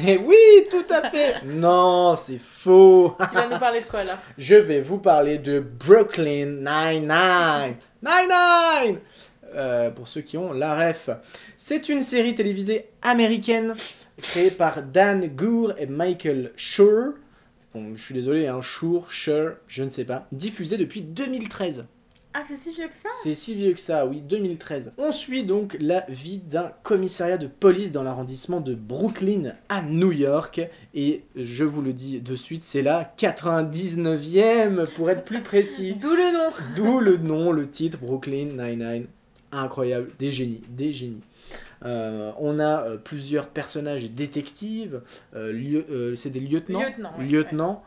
Eh 0.08 0.18
oui, 0.18 0.36
tout 0.70 0.86
à 0.94 1.10
fait 1.10 1.42
Non, 1.46 2.16
c'est 2.16 2.40
faux 2.40 3.16
Tu 3.30 3.36
vas 3.36 3.48
nous 3.48 3.58
parler 3.58 3.82
de 3.82 3.86
quoi 3.86 4.04
là? 4.04 4.20
Je 4.38 4.56
vais 4.56 4.80
vous 4.82 5.00
parler 5.00 5.40
de 5.40 5.60
Brooklyn 5.60 6.46
Nine-Nine 6.62 7.76
Nine-Nine 8.04 9.00
Euh, 9.56 9.90
Pour 9.92 10.08
ceux 10.08 10.22
qui 10.22 10.38
ont 10.38 10.54
la 10.54 10.76
ref. 10.90 11.10
C'est 11.58 11.90
une 11.90 12.02
série 12.04 12.36
télévisée 12.36 12.90
américaine 13.02 13.74
créée 14.22 14.52
par 14.52 14.84
Dan 14.84 15.26
Gour 15.28 15.74
et 15.80 15.88
Michael 15.88 16.52
Schur. 16.56 17.14
Bon, 17.74 17.96
je 17.96 18.04
suis 18.04 18.14
désolé, 18.14 18.46
hein, 18.48 18.62
Schur, 18.62 19.12
Schur, 19.12 19.54
je 19.68 19.84
ne 19.84 19.90
sais 19.90 20.06
pas. 20.06 20.28
Diffusée 20.32 20.78
depuis 20.78 21.02
2013. 21.02 21.86
Ah, 22.36 22.42
c'est 22.44 22.56
si 22.56 22.74
vieux 22.74 22.88
que 22.88 22.96
ça 22.96 23.10
C'est 23.22 23.36
si 23.36 23.54
vieux 23.54 23.74
que 23.74 23.80
ça, 23.80 24.06
oui, 24.08 24.22
2013. 24.22 24.94
On 24.98 25.12
suit 25.12 25.44
donc 25.44 25.78
la 25.80 26.04
vie 26.10 26.40
d'un 26.40 26.72
commissariat 26.82 27.38
de 27.38 27.48
police 27.48 27.92
dans 27.92 28.02
l'arrondissement 28.02 28.60
de 28.60 28.74
Brooklyn 28.74 29.54
à 29.70 29.84
New 29.84 30.12
York. 30.12 30.62
Et 30.96 31.24
je 31.36 31.64
vous 31.64 31.82
le 31.82 31.94
dis 31.94 32.22
de 32.22 32.36
suite, 32.36 32.64
c'est 32.64 32.82
la 32.82 33.14
99e 33.18 34.88
pour 34.96 35.12
être 35.12 35.24
plus 35.24 35.42
précis. 35.42 35.94
D'où 36.02 36.10
le 36.16 36.34
nom 36.34 36.52
D'où 36.76 37.00
le 37.00 37.18
nom, 37.18 37.52
le 37.52 37.70
titre 37.70 38.00
Brooklyn 38.00 38.48
Nine-Nine. 38.58 39.06
Incroyable, 39.52 40.10
des 40.18 40.32
génies, 40.32 40.62
des 40.70 40.92
génies. 40.92 41.22
Euh, 41.86 42.32
on 42.40 42.60
a 42.60 42.84
euh, 42.84 42.98
plusieurs 42.98 43.48
personnages 43.48 44.10
détectives, 44.10 45.02
euh, 45.36 46.16
c'est 46.16 46.30
des 46.30 46.40
lieutenants, 46.40 46.80
Lieutenant, 46.82 47.14
ouais, 47.20 47.26
lieutenants, 47.26 47.84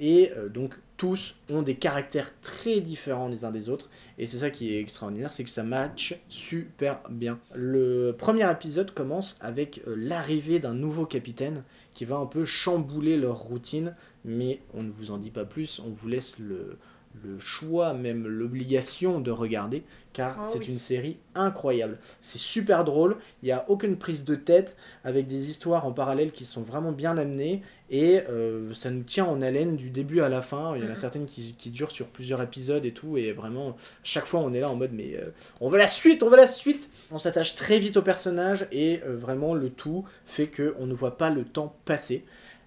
et 0.00 0.32
donc 0.52 0.74
tous 0.96 1.36
ont 1.50 1.62
des 1.62 1.74
caractères 1.74 2.32
très 2.40 2.80
différents 2.80 3.28
les 3.28 3.44
uns 3.44 3.50
des 3.50 3.68
autres, 3.68 3.90
et 4.18 4.26
c'est 4.26 4.38
ça 4.38 4.50
qui 4.50 4.74
est 4.74 4.80
extraordinaire, 4.80 5.32
c'est 5.32 5.44
que 5.44 5.50
ça 5.50 5.62
match 5.62 6.18
super 6.28 7.00
bien. 7.10 7.38
Le 7.54 8.12
premier 8.16 8.50
épisode 8.50 8.92
commence 8.92 9.36
avec 9.40 9.82
euh, 9.86 9.94
l'arrivée 9.96 10.58
d'un 10.58 10.74
nouveau 10.74 11.04
capitaine 11.06 11.64
qui 11.92 12.04
va 12.04 12.16
un 12.16 12.26
peu 12.26 12.44
chambouler 12.44 13.16
leur 13.16 13.38
routine, 13.38 13.94
mais 14.24 14.60
on 14.74 14.82
ne 14.82 14.90
vous 14.90 15.10
en 15.10 15.18
dit 15.18 15.30
pas 15.30 15.44
plus, 15.44 15.80
on 15.84 15.90
vous 15.90 16.08
laisse 16.08 16.38
le, 16.38 16.78
le 17.24 17.38
choix, 17.38 17.92
même 17.94 18.26
l'obligation 18.26 19.20
de 19.20 19.30
regarder, 19.30 19.84
car 20.12 20.38
Ah 20.40 20.44
c'est 20.44 20.58
oui. 20.60 20.68
une 20.68 20.78
série 20.78 21.18
incroyable. 21.34 21.98
C'est 22.20 22.38
super 22.38 22.84
drôle, 22.84 23.16
il 23.42 23.46
n'y 23.46 23.52
a 23.52 23.64
aucune 23.68 23.96
prise 23.96 24.24
de 24.24 24.34
tête, 24.34 24.76
avec 25.04 25.26
des 25.26 25.50
histoires 25.50 25.86
en 25.86 25.92
parallèle 25.92 26.32
qui 26.32 26.44
sont 26.44 26.62
vraiment 26.62 26.92
bien 26.92 27.16
amenées, 27.18 27.62
et 27.90 28.20
euh, 28.28 28.74
ça 28.74 28.90
nous 28.90 29.02
tient 29.02 29.24
en 29.24 29.40
haleine 29.42 29.76
du 29.76 29.90
début 29.90 30.20
à 30.20 30.28
la 30.28 30.42
fin. 30.42 30.74
Il 30.76 30.80
y 30.80 30.82
en 30.82 30.86
a 30.86 30.90
Mhm. 30.90 30.94
certaines 30.96 31.26
qui, 31.26 31.54
qui 31.56 31.70
durent 31.70 31.90
sur 31.90 32.06
plusieurs 32.08 32.42
épisodes 32.42 32.84
et 32.84 32.92
tout, 32.92 33.16
et 33.16 33.32
vraiment, 33.32 33.76
chaque 34.02 34.26
fois 34.26 34.40
on 34.40 34.52
est 34.52 34.60
là 34.60 34.68
en 34.70 34.74
mode, 34.76 34.92
mais 34.92 35.16
euh, 35.16 35.30
on 35.60 35.68
veut 35.68 35.78
la 35.78 35.86
suite, 35.86 36.22
on 36.22 36.28
veut 36.30 36.36
la 36.36 36.46
suite 36.46 36.90
On 37.10 37.18
s'attache 37.18 37.54
très 37.54 37.78
vite 37.78 37.96
au 37.96 38.02
personnage, 38.02 38.66
et 38.72 39.00
euh, 39.06 39.16
vraiment 39.16 39.54
le 39.54 39.70
tout 39.70 40.04
fait 40.24 40.48
qu'on 40.48 40.86
ne 40.86 40.94
voit 40.94 41.16
pas 41.16 41.30
le 41.30 41.44
temps 41.44 41.76
passer. 41.84 42.24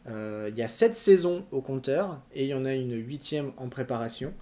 Il 0.08 0.58
y 0.58 0.64
a 0.64 0.68
sept 0.68 0.96
saisons 0.96 1.46
au 1.52 1.62
compteur 1.62 2.20
et 2.34 2.46
il 2.46 2.50
y 2.50 2.54
en 2.56 2.66
a 2.66 2.74
une 2.74 2.96
huitième 2.96 3.52
en 3.58 3.68
préparation. 3.70 4.34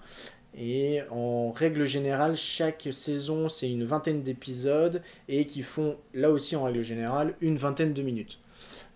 Et 0.56 1.02
en 1.10 1.52
règle 1.52 1.84
générale, 1.84 2.36
chaque 2.36 2.88
saison, 2.90 3.50
c'est 3.50 3.70
une 3.70 3.84
vingtaine 3.84 4.22
d'épisodes 4.22 5.02
et 5.28 5.44
qui 5.44 5.62
font, 5.62 5.98
là 6.14 6.30
aussi 6.30 6.56
en 6.56 6.62
règle 6.64 6.80
générale, 6.82 7.34
une 7.42 7.58
vingtaine 7.58 7.92
de 7.92 8.00
minutes. 8.00 8.38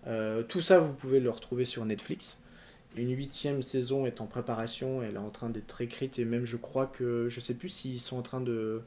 Euh, 0.07 0.43
tout 0.43 0.61
ça, 0.61 0.79
vous 0.79 0.93
pouvez 0.93 1.19
le 1.19 1.29
retrouver 1.29 1.65
sur 1.65 1.85
Netflix. 1.85 2.39
Une 2.95 3.15
huitième 3.15 3.63
saison 3.63 4.05
est 4.05 4.21
en 4.21 4.27
préparation, 4.27 5.01
elle 5.01 5.15
est 5.15 5.17
en 5.17 5.31
train 5.31 5.49
d'être 5.49 5.81
écrite 5.81 6.19
et 6.19 6.25
même 6.25 6.45
je 6.45 6.57
crois 6.57 6.85
que, 6.85 7.27
je 7.27 7.39
sais 7.39 7.55
plus 7.55 7.69
s'ils 7.69 7.99
sont 7.99 8.17
en 8.17 8.21
train 8.21 8.41
de, 8.41 8.83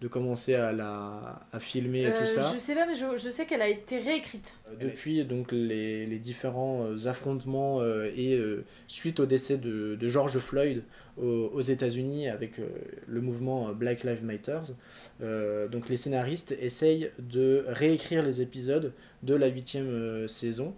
de 0.00 0.08
commencer 0.08 0.54
à, 0.54 0.72
la, 0.72 1.40
à 1.52 1.58
filmer 1.60 2.02
et 2.02 2.06
Euh, 2.08 2.20
tout 2.20 2.26
ça. 2.26 2.52
Je 2.52 2.58
sais 2.58 2.74
pas, 2.74 2.86
mais 2.86 2.94
je, 2.94 3.16
je 3.16 3.30
sais 3.30 3.46
qu'elle 3.46 3.62
a 3.62 3.68
été 3.68 3.98
réécrite. 3.98 4.60
Euh, 4.68 4.74
Depuis 4.88 5.24
donc 5.24 5.52
les, 5.52 6.04
les 6.06 6.18
différents 6.18 6.84
euh, 6.84 7.06
affrontements 7.08 7.80
euh, 7.80 8.10
et 8.14 8.34
euh, 8.34 8.64
suite 8.88 9.20
au 9.20 9.26
décès 9.26 9.56
de, 9.56 9.96
de 9.96 10.08
George 10.08 10.38
Floyd 10.38 10.82
aux, 11.16 11.50
aux 11.54 11.62
États-Unis 11.62 12.28
avec 12.28 12.58
euh, 12.58 12.68
le 13.06 13.20
mouvement 13.22 13.68
euh, 13.68 13.72
Black 13.72 14.04
Lives 14.04 14.22
Matter, 14.22 14.58
euh, 15.22 15.66
donc 15.68 15.88
les 15.88 15.96
scénaristes 15.96 16.54
essayent 16.60 17.10
de 17.18 17.64
réécrire 17.68 18.22
les 18.22 18.42
épisodes 18.42 18.92
de 19.22 19.34
la 19.34 19.46
huitième 19.46 19.88
euh, 19.88 20.28
saison. 20.28 20.74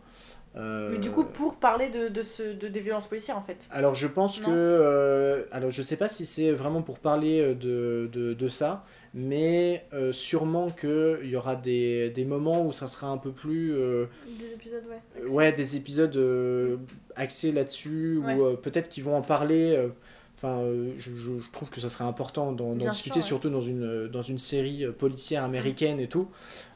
Euh, 0.56 0.90
Mais 0.92 0.98
du 0.98 1.10
coup, 1.10 1.24
pour 1.24 1.56
parler 1.56 1.88
de, 1.90 2.08
de, 2.08 2.22
ce, 2.22 2.42
de, 2.54 2.68
des 2.68 2.80
violences 2.80 3.06
policières 3.06 3.36
en 3.36 3.42
fait. 3.42 3.68
alors 3.70 3.94
je 3.94 4.06
pense 4.06 4.40
Non. 4.40 4.46
que... 4.46 4.52
euh, 4.54 5.44
alors 5.52 5.70
je 5.70 5.82
sais 5.82 5.96
pas 5.96 6.08
si 6.08 6.24
c'est 6.24 6.52
vraiment 6.52 6.82
pour 6.82 6.98
parler 7.00 7.40
euh, 7.40 7.54
de, 7.54 8.08
de, 8.10 8.32
de 8.32 8.48
ça, 8.48 8.84
mais 9.14 9.84
euh, 9.92 10.12
sûrement 10.12 10.70
qu'il 10.70 11.18
y 11.28 11.36
aura 11.36 11.56
des, 11.56 12.10
des 12.10 12.24
moments 12.24 12.64
où 12.66 12.72
ça 12.72 12.88
sera 12.88 13.08
un 13.08 13.16
peu 13.18 13.32
plus... 13.32 13.74
euh, 13.74 14.06
Des 14.38 14.52
épisodes, 14.54 14.84
ouais. 14.88 15.00
Euh, 15.22 15.28
Ouais, 15.32 15.52
des 15.52 15.76
épisodes 15.76 16.16
euh, 16.16 16.76
axés 17.16 17.52
là-dessus, 17.52 18.18
Ouais. 18.24 18.34
ou 18.34 18.56
peut-être 18.56 18.88
qu'ils 18.88 19.04
vont 19.04 19.16
en 19.16 19.22
parler. 19.22 19.88
Enfin, 20.36 20.60
je, 20.96 21.10
je- 21.16 21.38
je 21.40 21.50
trouve 21.52 21.68
que 21.68 21.80
ça 21.80 21.88
serait 21.88 22.04
important 22.04 22.52
d'en 22.52 22.74
discuter, 22.76 23.14
sûr, 23.14 23.22
ouais. 23.22 23.26
surtout 23.26 23.50
dans 23.50 23.60
une, 23.62 24.06
dans 24.06 24.22
une 24.22 24.38
série 24.38 24.86
policière 24.96 25.42
américaine 25.42 25.98
et 25.98 26.06
tout, 26.06 26.28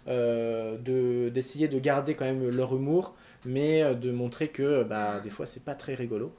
euh, 0.09 0.77
de- 0.79 1.29
d'essayer 1.29 1.69
de 1.69 1.79
garder 1.79 2.15
quand 2.15 2.25
même 2.25 2.49
leur 2.51 2.75
humour, 2.75 3.15
mais 3.45 3.95
de 3.95 4.11
montrer 4.11 4.49
que 4.49 4.83
bah, 4.83 5.21
des 5.23 5.31
fois 5.31 5.47
c'est 5.47 5.65
pas 5.65 5.75
très 5.75 5.95
rigolo. 5.95 6.33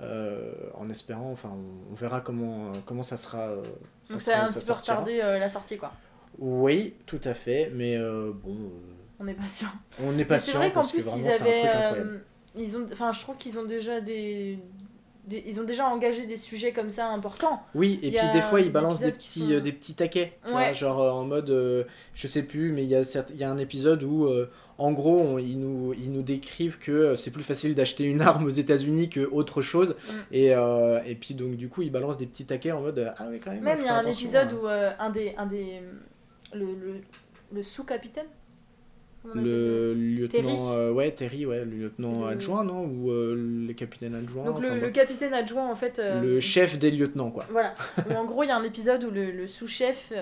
Euh, 0.00 0.52
en 0.74 0.90
espérant, 0.90 1.30
enfin, 1.30 1.50
on, 1.52 1.92
on 1.92 1.94
verra 1.94 2.20
comment, 2.20 2.68
euh, 2.68 2.72
comment 2.84 3.04
ça 3.04 3.16
sera. 3.16 3.42
euh, 3.42 3.62
ça 4.02 4.14
Donc 4.14 4.22
ça 4.22 4.32
a 4.32 4.34
sera- 4.34 4.44
un 4.44 4.48
ça 4.48 4.60
petit 4.60 4.66
peu 4.66 4.72
retardé 4.72 5.18
la 5.18 5.48
sortie 5.48 5.76
quoi. 5.78 5.92
Oui, 6.40 6.94
tout 7.06 7.20
à 7.22 7.32
fait, 7.32 7.70
mais 7.72 7.96
bon, 7.98 8.72
On 9.20 9.26
est 9.28 9.34
patient. 9.34 9.68
on 10.04 10.18
est 10.18 10.24
patient 10.24 10.52
c'est 10.54 10.58
vrai 10.58 10.72
qu'en 10.72 10.80
plus 10.86 11.00
vraiment 11.04 11.24
ils 11.24 11.30
avaient. 11.30 12.04
ils 12.56 12.76
ont, 12.76 12.86
enfin, 12.92 13.12
je 13.12 13.20
trouve 13.20 13.36
qu'ils 13.36 13.56
ont 13.58 13.64
déjà 13.64 14.00
des, 14.00 14.58
des- 15.28 15.44
Ils 15.46 15.60
ont 15.60 15.64
déjà 15.64 15.86
engagé 15.86 16.26
des 16.26 16.36
sujets 16.36 16.72
comme 16.72 16.90
ça 16.90 17.06
importants. 17.08 17.62
Oui, 17.76 18.00
et 18.02 18.10
puis 18.10 18.28
des 18.32 18.40
fois 18.42 18.60
ils 18.60 18.66
des 18.66 18.70
balancent 18.72 18.98
des 18.98 19.12
petits, 19.12 19.40
sont- 19.46 19.50
euh, 19.52 19.60
des 19.60 19.72
petits 19.72 19.94
taquets, 19.94 20.36
tu 20.44 20.48
Ouais. 20.48 20.64
vois, 20.64 20.72
genre 20.72 21.00
euh, 21.00 21.10
en 21.12 21.24
mode, 21.24 21.50
euh, 21.50 21.84
je 22.14 22.26
sais 22.26 22.42
plus, 22.42 22.72
mais 22.72 22.82
il 22.82 22.88
y, 22.90 22.96
a 22.96 23.04
certes- 23.04 23.30
il 23.32 23.38
y 23.38 23.44
a 23.44 23.50
un 23.50 23.58
épisode 23.58 24.02
où, 24.02 24.26
en 24.78 24.92
gros, 24.92 25.18
on- 25.20 25.38
ils, 25.38 25.58
nous, 25.58 25.92
ils 25.94 26.10
nous 26.12 26.22
décrivent 26.22 26.78
que 26.78 26.92
euh, 26.92 27.16
c'est 27.16 27.30
plus 27.30 27.42
facile 27.42 27.74
d'acheter 27.74 28.04
une 28.04 28.20
arme 28.20 28.44
aux 28.46 28.50
États-Unis 28.50 29.08
que 29.10 29.20
autre 29.30 29.62
chose, 29.62 29.90
Mm. 29.98 30.12
et, 30.32 30.54
euh, 30.54 31.00
et 31.06 31.14
puis 31.14 31.34
donc 31.34 31.56
du 31.56 31.68
coup 31.68 31.82
ils 31.82 31.92
balancent 31.92 32.18
des 32.18 32.26
petits 32.26 32.46
taquets 32.46 32.72
en 32.72 32.80
mode, 32.80 32.98
euh, 32.98 33.10
ah 33.18 33.26
oui 33.30 33.38
quand 33.42 33.52
même. 33.52 33.62
Même 33.62 33.78
il 33.80 33.86
y 33.86 33.88
a 33.88 33.96
un 33.96 34.02
épisode 34.06 34.48
hein. 34.52 34.56
où 34.62 34.66
euh, 34.66 34.90
un 34.98 35.10
des. 35.10 35.34
Un 35.38 35.46
des 35.46 35.80
le, 36.52 36.66
le, 36.66 36.94
le 37.52 37.62
sous-capitaine 37.62 38.26
Le 39.34 39.94
lieutenant, 39.94 40.42
Terry. 40.42 40.56
euh, 40.60 40.92
ouais, 40.92 41.10
Terry, 41.12 41.46
ouais, 41.46 41.64
le 41.64 41.70
lieutenant 41.70 42.20
le- 42.22 42.26
adjoint, 42.32 42.62
non 42.64 42.84
Ou 42.84 43.10
euh, 43.10 43.34
le 43.66 43.72
capitaine 43.72 44.14
adjoint 44.14 44.44
Donc 44.44 44.58
enfin, 44.58 44.76
le, 44.76 44.90
capitaine 44.90 45.32
adjoint 45.34 45.68
en 45.70 45.74
fait. 45.74 45.98
euh, 45.98 46.20
Le 46.20 46.40
chef 46.40 46.78
des 46.78 46.90
lieutenants, 46.90 47.30
quoi. 47.30 47.46
Voilà. 47.50 47.74
En 48.16 48.24
gros, 48.24 48.42
il 48.42 48.48
y 48.48 48.50
a 48.50 48.56
un 48.56 48.62
épisode 48.64 49.02
où 49.04 49.10
le, 49.10 49.30
le 49.30 49.46
sous-chef 49.46 50.12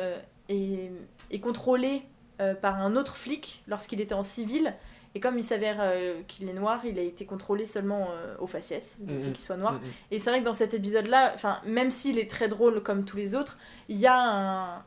est, 0.49 0.91
est 1.31 1.41
contrôlé 1.41 2.03
euh, 2.41 2.55
par 2.55 2.81
un 2.81 2.97
autre 2.97 3.17
flic 3.17 3.63
lorsqu'il 3.69 4.01
était 4.01 4.15
en 4.15 4.23
civil. 4.23 4.75
Et 5.15 5.21
comme 5.21 5.39
il 5.39 5.45
s'avère 5.45 5.77
euh, 5.81 6.23
qu'il 6.27 6.49
est 6.49 6.55
noir, 6.55 6.81
il 6.87 6.99
a 6.99 7.03
été 7.03 7.27
contrôlé 7.27 7.67
seulement 7.67 8.09
euh, 8.13 8.35
au 8.39 8.47
faciès, 8.47 8.97
du 9.01 9.13
Mhm. 9.13 9.21
fait 9.21 9.33
qu'il 9.33 9.45
soit 9.45 9.59
noir. 9.59 9.75
Mm, 9.75 9.77
mm. 9.77 9.93
Et 10.13 10.19
c'est 10.19 10.31
vrai 10.31 10.41
que 10.41 10.45
dans 10.47 10.55
cet 10.55 10.73
épisode-là, 10.73 11.35
même 11.67 11.91
s'il 11.91 12.19
est 12.19 12.31
très 12.31 12.49
drôle 12.49 12.83
comme 12.83 13.05
tous 13.05 13.19
les 13.19 13.35
autres, 13.35 13.59
il 13.91 13.99
y 13.99 14.07
a 14.07 14.17
un, 14.19 14.85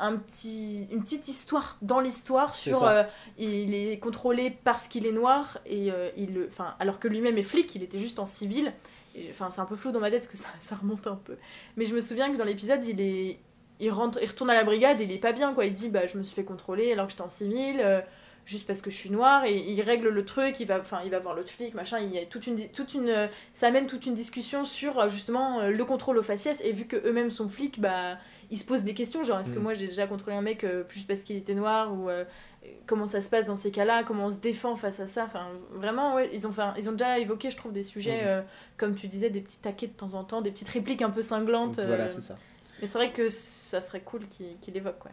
un 0.00 0.16
petit, 0.16 0.88
une 0.90 1.02
petite 1.02 1.28
histoire 1.28 1.76
dans 1.82 2.00
l'histoire 2.00 2.54
sur 2.54 2.82
euh, 2.82 3.04
il 3.38 3.74
est 3.74 3.98
contrôlé 4.00 4.50
parce 4.64 4.88
qu'il 4.88 5.06
est 5.06 5.12
noir 5.12 5.58
et 5.66 5.92
il 6.16 6.48
alors 6.80 6.98
que 6.98 7.06
lui-même 7.06 7.38
est 7.38 7.44
flic, 7.44 7.72
il 7.76 7.84
était 7.84 7.98
juste 8.00 8.18
en 8.18 8.26
civil. 8.26 8.72
Enfin, 9.28 9.50
c'est 9.50 9.60
un 9.60 9.66
peu 9.66 9.76
flou 9.76 9.92
dans 9.92 10.00
ma 10.00 10.10
tête 10.10 10.22
parce 10.22 10.32
que 10.32 10.38
ça, 10.38 10.48
ça 10.58 10.74
remonte 10.74 11.06
un 11.06 11.16
peu. 11.16 11.36
Mais 11.76 11.86
je 11.86 11.94
me 11.94 12.00
souviens 12.00 12.32
que 12.32 12.36
dans 12.36 12.44
l'épisode, 12.44 12.84
il 12.86 13.00
est, 13.00 13.38
il 13.80 13.90
rentre, 13.90 14.18
il 14.22 14.28
retourne 14.28 14.50
à 14.50 14.54
la 14.54 14.64
brigade, 14.64 15.00
et 15.00 15.04
il 15.04 15.12
est 15.12 15.18
pas 15.18 15.32
bien 15.32 15.52
quoi. 15.54 15.64
Il 15.66 15.72
dit 15.72 15.88
bah 15.88 16.06
je 16.06 16.16
me 16.18 16.22
suis 16.22 16.34
fait 16.34 16.44
contrôler 16.44 16.92
alors 16.92 17.06
que 17.06 17.12
j'étais 17.12 17.22
en 17.22 17.30
civil. 17.30 17.80
euh, 17.80 18.00
juste 18.46 18.66
parce 18.66 18.80
que 18.80 18.90
je 18.90 18.96
suis 18.96 19.10
noire 19.10 19.44
et 19.44 19.54
il 19.54 19.80
règle 19.82 20.08
le 20.08 20.24
truc, 20.24 20.58
il 20.58 20.66
va, 20.66 20.80
enfin, 20.80 21.00
il 21.04 21.10
va 21.10 21.20
voir 21.20 21.36
l'autre 21.36 21.50
flic, 21.50 21.74
machin, 21.74 22.00
il 22.00 22.12
y 22.12 22.18
a 22.18 22.24
toute 22.24 22.46
une, 22.48 22.56
toute 22.70 22.94
une, 22.94 23.28
ça 23.52 23.68
amène 23.68 23.86
toute 23.86 24.06
une 24.06 24.14
discussion 24.14 24.64
sur 24.64 24.98
euh, 24.98 25.08
justement 25.08 25.60
euh, 25.60 25.70
le 25.70 25.84
contrôle 25.84 26.18
aux 26.18 26.22
faciès 26.22 26.60
et 26.64 26.72
vu 26.72 26.86
que 26.86 26.96
eux-mêmes 27.06 27.30
sont 27.30 27.48
flics, 27.48 27.80
bah, 27.80 28.16
ils 28.50 28.56
se 28.58 28.64
posent 28.64 28.82
des 28.82 28.94
questions, 28.94 29.22
genre 29.22 29.38
est-ce 29.38 29.52
que 29.52 29.58
Mm. 29.60 29.62
moi 29.62 29.74
j'ai 29.74 29.86
déjà 29.86 30.06
contrôlé 30.08 30.36
un 30.36 30.42
mec 30.42 30.64
euh, 30.64 30.82
juste 30.88 31.06
parce 31.06 31.20
qu'il 31.20 31.36
était 31.36 31.54
noir 31.54 31.92
ou 31.94 32.08
euh, 32.08 32.24
comment 32.86 33.06
ça 33.06 33.20
se 33.20 33.28
passe 33.28 33.44
dans 33.46 33.56
ces 33.56 33.70
cas-là, 33.70 34.02
comment 34.04 34.24
on 34.26 34.30
se 34.30 34.38
défend 34.38 34.74
face 34.74 34.98
à 34.98 35.06
ça, 35.06 35.24
enfin 35.24 35.46
vraiment 35.74 36.14
ouais, 36.16 36.28
ils 36.32 36.46
ont, 36.46 36.52
fait 36.52 36.62
ils 36.78 36.88
ont 36.88 36.92
déjà 36.92 37.18
évoqué 37.20 37.50
je 37.50 37.56
trouve 37.56 37.72
des 37.72 37.84
sujets 37.84 38.22
euh, 38.24 38.40
comme 38.78 38.96
tu 38.96 39.06
disais 39.06 39.30
des 39.30 39.42
petits 39.42 39.60
taquets 39.60 39.86
de 39.88 39.92
temps 39.92 40.14
en 40.14 40.24
temps, 40.24 40.40
des 40.40 40.50
petites 40.50 40.70
répliques 40.70 41.02
un 41.02 41.10
peu 41.10 41.22
cinglantes. 41.22 41.76
Donc, 41.76 41.86
voilà, 41.86 42.04
euh, 42.04 42.08
c'est 42.08 42.22
ça. 42.22 42.36
Mais 42.80 42.86
c'est 42.86 42.98
vrai 42.98 43.12
que 43.12 43.28
ça 43.28 43.80
serait 43.80 44.00
cool 44.02 44.26
qu'il 44.28 44.58
qu'il 44.60 44.76
évoque 44.76 45.04
ouais. 45.04 45.10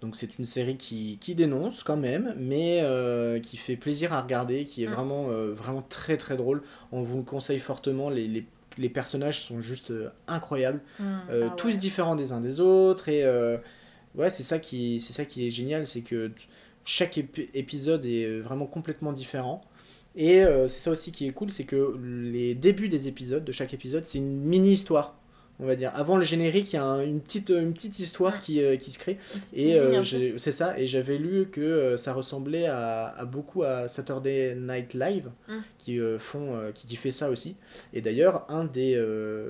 Donc 0.00 0.16
c'est 0.16 0.38
une 0.38 0.46
série 0.46 0.78
qui, 0.78 1.18
qui 1.20 1.34
dénonce 1.34 1.82
quand 1.84 1.98
même, 1.98 2.34
mais 2.38 2.80
euh, 2.82 3.38
qui 3.38 3.58
fait 3.58 3.76
plaisir 3.76 4.14
à 4.14 4.22
regarder, 4.22 4.64
qui 4.64 4.82
est 4.82 4.86
Mm. 4.86 4.92
vraiment, 4.94 5.30
euh, 5.30 5.52
vraiment 5.52 5.82
très 5.82 6.16
très 6.16 6.36
drôle. 6.38 6.62
On 6.90 7.02
vous 7.02 7.18
le 7.18 7.22
conseille 7.22 7.58
fortement, 7.58 8.08
les, 8.08 8.26
les, 8.26 8.46
les 8.78 8.88
personnages 8.88 9.40
sont 9.40 9.60
juste 9.60 9.90
euh, 9.90 10.08
incroyables, 10.26 10.80
Euh, 11.30 11.48
Ah 11.50 11.54
tous 11.56 11.68
ouais. 11.68 11.76
différents 11.76 12.16
des 12.16 12.32
uns 12.32 12.40
des 12.40 12.60
autres, 12.60 13.10
et 13.10 13.24
ouais, 14.14 14.30
c'est 14.30 14.42
ça, 14.42 14.58
qui, 14.58 15.00
ça 15.02 15.24
qui 15.26 15.46
est 15.46 15.50
génial, 15.50 15.86
c'est 15.86 16.00
que 16.02 16.30
chaque 16.84 17.18
épi- 17.18 17.48
épisode 17.54 18.06
est 18.06 18.40
vraiment 18.40 18.66
complètement 18.66 19.12
différent. 19.12 19.60
Et 20.16 20.42
c'est 20.66 20.80
ça 20.80 20.90
aussi 20.90 21.12
qui 21.12 21.28
est 21.28 21.32
cool, 21.32 21.52
c'est 21.52 21.64
que 21.64 21.96
les 22.02 22.54
débuts 22.56 22.88
des 22.88 23.06
épisodes, 23.06 23.44
de 23.44 23.52
chaque 23.52 23.74
épisode, 23.74 24.04
c'est 24.06 24.18
une 24.18 24.40
mini-histoire. 24.40 25.19
On 25.62 25.66
va 25.66 25.76
dire. 25.76 25.92
Avant 25.94 26.16
le 26.16 26.24
générique, 26.24 26.72
il 26.72 26.76
y 26.76 26.78
a 26.78 26.84
un- 26.84 27.02
une, 27.04 27.20
petite, 27.20 27.50
une 27.50 27.72
petite 27.74 27.98
histoire 27.98 28.40
qui, 28.40 28.62
euh, 28.62 28.76
qui 28.76 28.90
se 28.90 28.98
crée. 28.98 29.18
Et 29.52 29.78
euh, 29.78 30.02
c'est 30.38 30.52
ça, 30.52 30.78
et 30.78 30.86
j'avais 30.86 31.18
lu 31.18 31.48
que 31.52 31.60
euh, 31.60 31.96
ça 31.96 32.12
ressemblait 32.14 32.66
à, 32.66 33.06
à 33.08 33.24
beaucoup 33.26 33.62
à 33.62 33.86
Saturday 33.88 34.54
Night 34.56 34.94
Live, 34.94 35.30
Mm. 35.48 35.52
qui, 35.78 35.98
font, 36.18 36.58
qui, 36.74 36.86
qui 36.86 36.96
fait 36.96 37.10
ça 37.10 37.30
aussi. 37.30 37.56
Et 37.92 38.00
d'ailleurs, 38.00 38.46
un 38.50 38.64
des, 38.64 38.94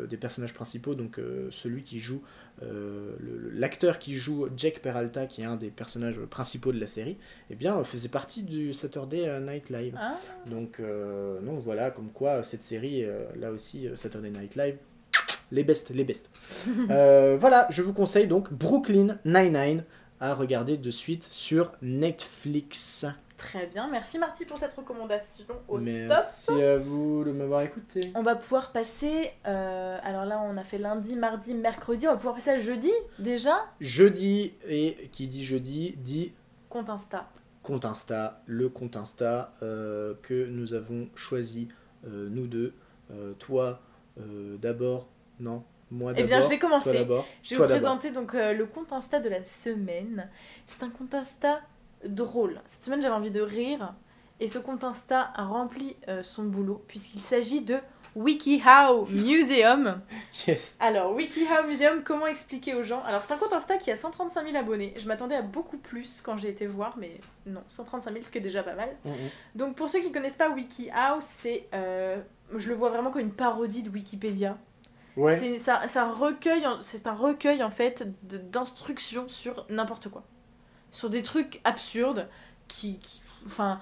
des 0.09 0.17
personnages 0.17 0.55
principaux, 0.55 0.95
donc 0.95 1.21
celui 1.51 1.83
qui 1.83 1.99
joue, 2.01 2.23
euh, 2.63 3.13
l'acteur 3.53 3.99
qui 3.99 4.15
joue 4.17 4.49
Jack 4.57 4.81
Peralta, 4.81 5.27
qui 5.27 5.43
est 5.43 5.45
un 5.47 5.57
des 5.57 5.71
personnages 5.71 6.19
principaux 6.29 6.73
de 6.73 6.81
la 6.81 6.87
série, 6.87 7.17
eh 7.51 7.55
bien, 7.55 7.83
faisait 7.85 8.09
partie 8.09 8.43
du 8.43 8.73
Saturday 8.75 9.41
Night 9.41 9.71
Live. 9.71 9.95
Ah, 9.99 10.17
Donc, 10.47 10.79
euh, 10.81 11.41
non, 11.41 11.55
voilà, 11.55 11.91
comme 11.91 12.11
quoi 12.11 12.43
cette 12.43 12.63
série, 12.63 13.05
euh, 13.05 13.25
là 13.39 13.51
aussi, 13.51 13.89
Saturday 13.95 14.31
Night 14.31 14.57
Live, 14.57 14.77
les 15.51 15.65
best, 15.65 15.91
les 15.91 16.05
best. 16.05 16.31
Euh, 16.91 17.37
voilà, 17.39 17.67
je 17.71 17.83
vous 17.83 17.93
conseille 17.93 18.27
donc 18.27 18.53
Brooklyn 18.53 19.19
Nine-Nine 19.25 19.85
à 20.21 20.35
regarder 20.35 20.77
de 20.77 20.91
suite 20.91 21.25
sur 21.25 21.73
Netflix. 21.83 23.07
très 23.37 23.67
bien, 23.67 23.89
merci 23.91 24.19
Marty 24.19 24.45
pour 24.45 24.59
cette 24.59 24.73
recommandation 24.75 25.47
au 25.69 25.77
top. 25.77 25.85
Merci 25.85 26.53
à 26.63 26.77
vous 26.79 27.25
de 27.25 27.33
m'avoir 27.33 27.63
écouté. 27.63 28.11
On 28.15 28.23
va 28.23 28.35
pouvoir 28.35 28.73
passer, 28.73 29.31
euh, 29.47 29.99
alors 30.03 30.27
là 30.27 30.43
on 30.45 30.57
a 30.57 30.65
fait 30.65 30.79
lundi, 30.79 31.17
mardi, 31.17 31.55
mercredi, 31.55 32.07
on 32.07 32.11
va 32.11 32.17
pouvoir 32.17 32.35
passer 32.35 32.51
à 32.51 32.59
jeudi 32.59 32.93
déjà, 33.19 33.57
Jeudi, 33.81 34.53
et 34.69 35.09
qui 35.13 35.27
dit 35.29 35.45
jeudi, 35.45 35.97
dit 35.99 36.33
compte 36.69 36.91
Insta. 36.91 37.29
compte 37.63 37.85
Insta, 37.85 38.43
le 38.47 38.69
compte 38.69 38.97
Insta 38.97 39.55
euh, 39.63 40.15
que 40.23 40.47
nous 40.47 40.75
avons 40.75 41.09
choisi, 41.15 41.69
euh, 42.07 42.29
nous 42.31 42.47
deux. 42.47 42.75
Toi 43.41 43.81
d'abord, 44.61 45.09
non 45.41 45.65
Moi 45.91 46.13
Eh 46.17 46.23
bien 46.25 46.41
je 46.41 46.49
vais 46.49 46.59
commencer. 46.59 46.93
Je 47.43 47.51
vais 47.51 47.57
Toi 47.57 47.67
vous 47.67 47.73
présenter 47.73 48.11
donc 48.11 48.35
euh, 48.35 48.53
le 48.53 48.67
compte 48.67 48.93
Insta 48.93 49.19
de 49.21 49.29
la 49.29 49.43
semaine. 49.45 50.29
C'est 50.67 50.83
un 50.83 50.91
compte 50.91 51.15
Insta 51.15 51.61
drôle. 52.05 52.61
Cette 52.65 52.83
semaine 52.85 53.03
j'avais 53.03 53.15
envie 53.15 53.31
de 53.31 53.41
rire 53.41 53.95
et 54.39 54.47
ce 54.47 54.59
compte 54.59 54.85
Insta 54.85 55.33
a 55.35 55.45
rempli 55.45 55.97
euh, 56.09 56.23
son 56.23 56.45
boulot 56.45 56.85
puisqu'il 56.87 57.21
s'agit 57.21 57.61
de 57.63 57.79
WikiHow 58.17 59.07
Museum. 59.07 60.01
Yes. 60.47 60.77
Alors, 60.81 61.15
WikiHow 61.15 61.67
Museum, 61.67 62.03
comment 62.03 62.27
expliquer 62.27 62.75
aux 62.75 62.83
gens? 62.83 63.03
Alors, 63.05 63.23
c'est 63.23 63.33
un 63.33 63.37
compte 63.37 63.53
Insta 63.53 63.77
qui 63.77 63.91
a 63.91 63.97
135 63.97 64.45
000 64.47 64.57
abonnés. 64.57 64.95
Je 64.97 65.07
m'attendais 65.07 65.37
à 65.37 65.43
beaucoup 65.43 65.77
plus 65.77 66.21
quand 66.21 66.37
j'ai 66.37 66.49
été 66.49 66.67
voir, 66.67 66.97
mais 66.99 67.21
non, 67.47 67.63
135 67.69 68.13
000, 68.13 68.25
ce 68.25 68.31
qui 68.33 68.39
est 68.39 68.41
déjà 68.41 68.63
pas 68.63 68.75
mal. 68.75 68.89
Mhm. 69.05 69.15
Donc, 69.55 69.77
pour 69.77 69.89
ceux 69.89 70.01
qui 70.01 70.11
connaissent 70.11 70.35
pas 70.35 70.51
WikiHow, 70.51 71.21
c'est. 71.21 71.69
euh, 71.75 72.21
je 72.57 72.69
le 72.69 72.75
vois 72.75 72.89
vraiment 72.89 73.11
comme 73.11 73.23
une 73.23 73.33
parodie 73.33 73.83
de 73.85 73.91
Wikipédia. 73.91 74.59
Ouais. 75.21 75.37
C'est 75.37 75.59
ça, 75.59 75.87
ça 75.89 76.07
recueille, 76.11 76.67
en- 76.67 76.81
c'est 76.81 77.07
un 77.07 77.15
recueil 77.15 77.63
en 77.63 77.71
fait 77.71 78.09
d'instructions 78.51 79.29
sur 79.29 79.67
n'importe 79.69 80.09
quoi, 80.09 80.25
sur 80.91 81.11
des 81.11 81.23
trucs 81.23 81.61
absurdes 81.65 82.29
qui, 82.69 82.99
qui- 82.99 83.23
enfin, 83.47 83.81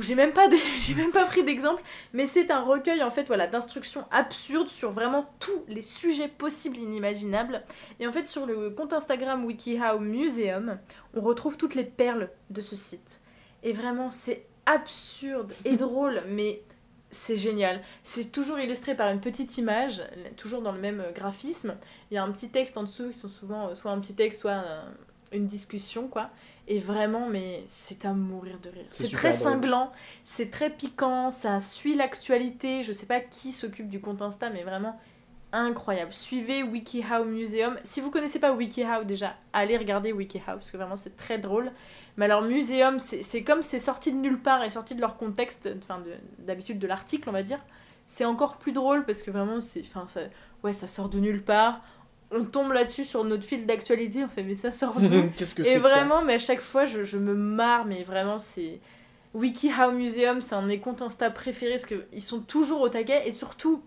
j'ai 0.00 0.14
même 0.14 0.32
pas, 0.32 0.48
de- 0.48 0.56
j'ai 0.80 0.94
même 0.94 1.12
pas 1.12 1.24
pris 1.24 1.42
d'exemple, 1.44 1.82
mais 2.12 2.26
c'est 2.26 2.50
un 2.50 2.60
recueil 2.62 3.02
en 3.02 3.10
fait 3.10 3.26
voilà 3.28 3.46
d'instructions 3.46 4.04
absurdes 4.10 4.68
sur 4.68 4.90
vraiment 4.90 5.30
tous 5.38 5.64
les 5.68 5.82
sujets 5.82 6.28
possibles 6.28 6.76
et 6.78 6.82
inimaginables. 6.82 7.62
Et 8.00 8.06
en 8.06 8.12
fait 8.12 8.26
sur 8.26 8.44
le 8.46 8.70
compte 8.70 8.92
Instagram 8.92 9.44
WikiHow 9.44 9.98
Museum, 10.00 10.78
on 11.14 11.20
retrouve 11.20 11.56
toutes 11.56 11.74
les 11.74 11.84
perles 11.84 12.30
de 12.50 12.60
ce 12.60 12.76
site. 12.76 13.20
Et 13.62 13.72
vraiment 13.72 14.10
c'est 14.10 14.46
absurde 14.66 15.54
et 15.64 15.76
drôle, 15.76 16.22
mais 16.28 16.62
c'est 17.12 17.36
génial. 17.36 17.80
C'est 18.02 18.32
toujours 18.32 18.58
illustré 18.58 18.96
par 18.96 19.08
une 19.10 19.20
petite 19.20 19.56
image, 19.58 20.02
toujours 20.36 20.62
dans 20.62 20.72
le 20.72 20.80
même 20.80 21.00
euh, 21.00 21.12
graphisme. 21.12 21.76
Il 22.10 22.14
y 22.14 22.18
a 22.18 22.24
un 22.24 22.32
petit 22.32 22.48
texte 22.48 22.76
en 22.76 22.82
dessous, 22.82 23.10
qui 23.10 23.18
sont 23.18 23.28
souvent 23.28 23.68
euh, 23.68 23.74
soit 23.74 23.92
un 23.92 24.00
petit 24.00 24.14
texte, 24.14 24.40
soit 24.40 24.50
euh, 24.52 24.82
une 25.30 25.46
discussion, 25.46 26.08
quoi. 26.08 26.30
Et 26.68 26.78
vraiment, 26.78 27.28
mais 27.28 27.62
c'est 27.66 28.06
à 28.06 28.14
mourir 28.14 28.58
de 28.62 28.70
rire. 28.70 28.86
C'est 28.88 29.12
très 29.12 29.30
drôle. 29.30 29.42
cinglant, 29.42 29.92
c'est 30.24 30.50
très 30.50 30.70
piquant, 30.70 31.28
ça 31.28 31.60
suit 31.60 31.94
l'actualité. 31.94 32.82
Je 32.82 32.92
sais 32.92 33.06
pas 33.06 33.20
qui 33.20 33.52
s'occupe 33.52 33.88
du 33.88 34.00
compte 34.00 34.22
Insta, 34.22 34.48
mais 34.48 34.62
vraiment 34.62 34.98
incroyable. 35.52 36.12
Suivez 36.12 36.62
WikiHow 36.62 37.24
Museum. 37.24 37.78
Si 37.84 38.00
vous 38.00 38.10
connaissez 38.10 38.38
pas 38.38 38.52
WikiHow 38.52 39.04
déjà, 39.04 39.34
allez 39.52 39.76
regarder 39.76 40.12
WikiHow 40.12 40.42
parce 40.54 40.70
que 40.70 40.76
vraiment 40.76 40.96
c'est 40.96 41.16
très 41.16 41.38
drôle. 41.38 41.70
Mais 42.16 42.24
alors 42.26 42.42
Museum, 42.42 42.98
c'est 42.98 43.42
comme 43.42 43.62
c'est 43.62 43.78
sorti 43.78 44.12
de 44.12 44.18
nulle 44.18 44.38
part 44.40 44.62
et 44.64 44.70
sorti 44.70 44.94
de 44.94 45.00
leur 45.00 45.16
contexte, 45.16 45.68
enfin 45.78 45.98
de- 46.00 46.14
d'habitude 46.44 46.78
de 46.78 46.86
l'article 46.86 47.28
on 47.28 47.32
va 47.32 47.42
dire. 47.42 47.60
C'est 48.06 48.24
encore 48.24 48.56
plus 48.56 48.72
drôle 48.72 49.04
parce 49.04 49.22
que 49.22 49.30
vraiment 49.30 49.60
c'est, 49.60 49.80
enfin 49.80 50.06
ça, 50.06 50.20
ouais 50.64 50.72
ça 50.72 50.86
sort 50.86 51.08
de 51.08 51.18
nulle 51.18 51.42
part. 51.42 51.80
On 52.30 52.44
tombe 52.44 52.72
là-dessus 52.72 53.04
sur 53.04 53.22
notre 53.24 53.44
fil 53.44 53.66
d'actualité, 53.66 54.24
on 54.24 54.28
fait 54.28 54.42
mais 54.42 54.54
ça 54.54 54.70
sort 54.70 55.00
d'où? 55.00 55.30
Qu'est-ce 55.36 55.54
que 55.54 55.62
et 55.62 55.64
c'est 55.66 55.80
que 55.80 55.86
ça? 55.86 55.96
vraiment, 55.96 56.22
mais 56.22 56.34
à 56.34 56.38
chaque 56.38 56.60
fois, 56.62 56.86
je, 56.86 57.04
je 57.04 57.18
me 57.18 57.34
marre, 57.34 57.84
mais 57.84 58.02
vraiment, 58.04 58.38
c'est. 58.38 58.80
WikiHow 59.34 59.92
Museum, 59.92 60.40
c'est 60.40 60.54
un 60.54 60.62
de 60.62 60.66
mes 60.68 60.78
comptes 60.80 61.00
Insta 61.02 61.30
préférés 61.30 61.72
parce 61.76 61.86
qu'ils 61.86 62.22
sont 62.22 62.40
toujours 62.40 62.80
au 62.82 62.88
taquet 62.88 63.26
et 63.26 63.32
surtout, 63.32 63.82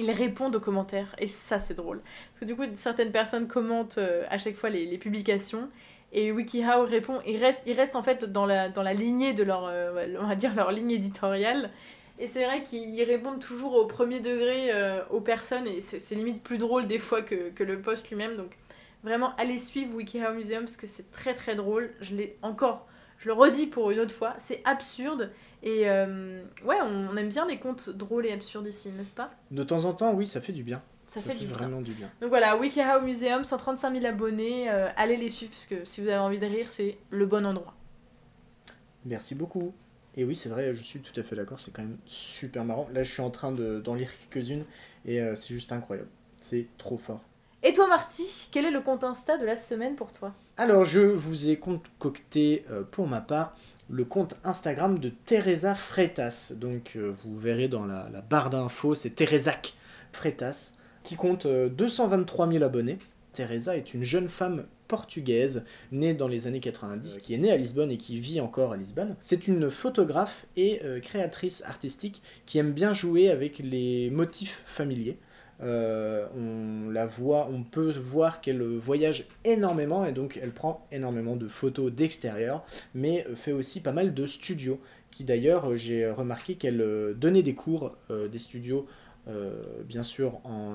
ils 0.00 0.10
répondent 0.10 0.56
aux 0.56 0.60
commentaires. 0.60 1.14
Et 1.18 1.28
ça, 1.28 1.58
c'est 1.58 1.74
drôle. 1.74 2.00
Parce 2.30 2.40
que 2.40 2.44
du 2.44 2.56
coup, 2.56 2.64
certaines 2.74 3.12
personnes 3.12 3.46
commentent 3.46 3.98
euh, 3.98 4.24
à 4.30 4.38
chaque 4.38 4.54
fois 4.54 4.70
les, 4.70 4.98
publications 4.98 5.68
et 6.12 6.32
WikiHow 6.32 6.84
répond. 6.84 7.20
Ils 7.26 7.36
restent, 7.36 7.62
ils 7.66 7.74
restent 7.74 7.96
en 7.96 8.02
fait 8.02 8.24
dans 8.30 8.46
la, 8.46 8.68
dans 8.68 8.82
la 8.82 8.94
lignée 8.94 9.32
de 9.32 9.44
leur, 9.44 9.66
euh, 9.66 10.16
on 10.20 10.26
va 10.26 10.34
dire, 10.34 10.54
leur 10.54 10.72
ligne 10.72 10.90
éditoriale. 10.90 11.70
Et 12.18 12.26
c'est 12.26 12.44
vrai 12.44 12.62
qu'ils 12.62 13.02
répondent 13.04 13.40
toujours 13.40 13.74
au 13.74 13.86
premier 13.86 14.20
degré 14.20 14.70
euh, 14.72 15.02
aux 15.10 15.20
personnes 15.20 15.66
et 15.66 15.80
c'est 15.80 16.14
limite 16.14 16.42
plus 16.42 16.58
drôle 16.58 16.86
des 16.86 16.98
fois 16.98 17.22
que, 17.22 17.48
que 17.50 17.64
le 17.64 17.80
post 17.80 18.10
lui-même. 18.10 18.36
Donc 18.36 18.58
vraiment, 19.02 19.34
allez 19.36 19.58
suivre 19.58 19.94
WikiHow 19.94 20.34
Museum 20.34 20.64
parce 20.64 20.76
que 20.76 20.86
c'est 20.86 21.10
très 21.12 21.34
très 21.34 21.54
drôle. 21.54 21.90
Je 22.00 22.14
l'ai 22.14 22.36
encore, 22.42 22.86
je 23.16 23.28
le 23.28 23.32
redis 23.32 23.66
pour 23.66 23.90
une 23.90 24.00
autre 24.00 24.14
fois, 24.14 24.34
c'est 24.36 24.60
absurde. 24.66 25.30
Et 25.62 25.88
euh, 25.90 26.42
ouais, 26.64 26.76
on, 26.82 27.16
aime 27.16 27.28
bien 27.28 27.46
les 27.46 27.58
contes 27.58 27.90
drôles 27.90 28.26
et 28.26 28.32
absurdes 28.32 28.66
ici, 28.66 28.90
n'est-ce 28.90 29.12
pas? 29.12 29.30
De 29.50 29.62
temps 29.62 29.84
en 29.84 29.92
temps, 29.92 30.12
oui, 30.14 30.26
ça 30.26 30.40
fait 30.40 30.52
du 30.52 30.62
bien. 30.62 30.82
ça, 31.06 31.20
fait, 31.20 31.34
du 31.34 31.46
bien. 31.46 31.56
vraiment 31.56 31.80
du 31.82 31.92
bien. 31.92 32.08
Donc 32.20 32.30
voilà, 32.30 32.56
WikiHow 32.56 33.02
Museum, 33.02 33.44
135 33.44 33.94
000 33.94 34.06
abonnés, 34.06 34.70
euh, 34.70 34.88
allez 34.96 35.16
les 35.16 35.28
suivre 35.28 35.52
parce 35.52 35.66
que 35.66 35.84
si 35.84 36.00
vous 36.00 36.08
avez 36.08 36.18
envie 36.18 36.38
de 36.38 36.46
rire, 36.46 36.70
c'est 36.70 36.96
le 37.10 37.26
bon 37.26 37.44
endroit. 37.44 37.74
Merci 39.04 39.34
beaucoup. 39.34 39.74
Et 40.16 40.24
oui, 40.24 40.34
c'est 40.34 40.48
vrai, 40.48 40.74
je 40.74 40.82
suis 40.82 41.00
tout 41.00 41.18
à 41.18 41.22
fait 41.22 41.36
d'accord, 41.36 41.60
c'est 41.60 41.72
quand 41.72 41.82
même 41.82 41.98
super 42.06 42.64
marrant. 42.64 42.88
Là, 42.92 43.02
je 43.02 43.12
suis 43.12 43.22
en 43.22 43.30
train 43.30 43.52
de- 43.52 43.80
d'en 43.80 43.94
lire 43.94 44.10
quelques-unes 44.30 44.64
et 45.04 45.20
euh, 45.20 45.36
c'est 45.36 45.54
juste 45.54 45.72
incroyable. 45.72 46.08
C'est 46.40 46.66
trop 46.78 46.98
fort. 46.98 47.20
Et 47.62 47.74
toi 47.74 47.86
Marty, 47.86 48.48
quel 48.50 48.64
est 48.64 48.70
le 48.70 48.80
compte 48.80 49.04
Insta 49.04 49.36
de 49.36 49.44
la 49.44 49.54
semaine 49.54 49.94
pour 49.94 50.12
toi? 50.12 50.32
Alors, 50.56 50.84
je 50.84 51.00
vous 51.00 51.48
ai 51.50 51.58
concocté 51.58 52.64
euh, 52.70 52.82
pour 52.90 53.06
ma 53.06 53.20
part 53.20 53.54
le 53.90 54.04
compte 54.04 54.36
Instagram 54.44 54.98
de 54.98 55.10
Teresa 55.24 55.74
Freitas. 55.74 56.52
Donc, 56.56 56.92
euh, 56.96 57.12
vous 57.24 57.36
verrez 57.36 57.68
dans 57.68 57.84
la, 57.84 58.08
barre 58.28 58.50
d'infos, 58.50 58.94
c'est 58.94 59.10
Teresac 59.10 59.74
Freitas, 60.12 60.74
qui 61.02 61.16
compte 61.16 61.46
euh, 61.46 61.68
223 61.68 62.50
000 62.50 62.64
abonnés. 62.64 62.98
Teresa 63.32 63.76
est 63.76 63.94
une 63.94 64.02
jeune 64.02 64.28
femme 64.28 64.64
portugaise 64.88 65.64
née 65.92 66.14
dans 66.14 66.26
les 66.26 66.46
années 66.46 66.60
90, 66.60 67.18
qui 67.18 67.34
est 67.34 67.38
née 67.38 67.52
à 67.52 67.56
Lisbonne 67.56 67.92
et 67.92 67.96
qui 67.96 68.18
vit 68.18 68.40
encore 68.40 68.72
à 68.72 68.76
Lisbonne. 68.76 69.16
C'est 69.20 69.46
une 69.46 69.70
photographe 69.70 70.46
et 70.56 70.80
euh, 70.84 71.00
créatrice 71.00 71.62
artistique 71.64 72.22
qui 72.46 72.58
aime 72.58 72.72
bien 72.72 72.92
jouer 72.92 73.30
avec 73.30 73.58
les 73.58 74.10
motifs 74.10 74.62
familiers. 74.66 75.18
Euh, 75.62 76.26
on 76.36 76.90
la 76.90 77.06
voit, 77.06 77.48
on 77.52 77.62
peut 77.62 77.90
voir 77.90 78.40
qu'elle 78.40 78.62
voyage 78.62 79.26
énormément 79.44 80.06
et 80.06 80.12
donc 80.12 80.38
elle 80.42 80.52
prend 80.52 80.84
énormément 80.90 81.36
de 81.36 81.48
photos 81.48 81.92
d'extérieur, 81.92 82.64
mais 82.94 83.26
fait 83.34 83.52
aussi 83.52 83.82
pas 83.82 83.92
mal 83.92 84.14
de 84.14 84.26
studios. 84.26 84.80
Qui 85.10 85.24
d'ailleurs, 85.24 85.76
j'ai 85.76 86.08
remarqué 86.08 86.54
qu'elle 86.54 86.80
euh, 86.80 87.14
donnait 87.14 87.42
des 87.42 87.54
cours 87.54 87.96
euh, 88.10 88.28
des 88.28 88.38
studios 88.38 88.86
bien 89.84 90.02
sûr 90.02 90.40
en, 90.44 90.74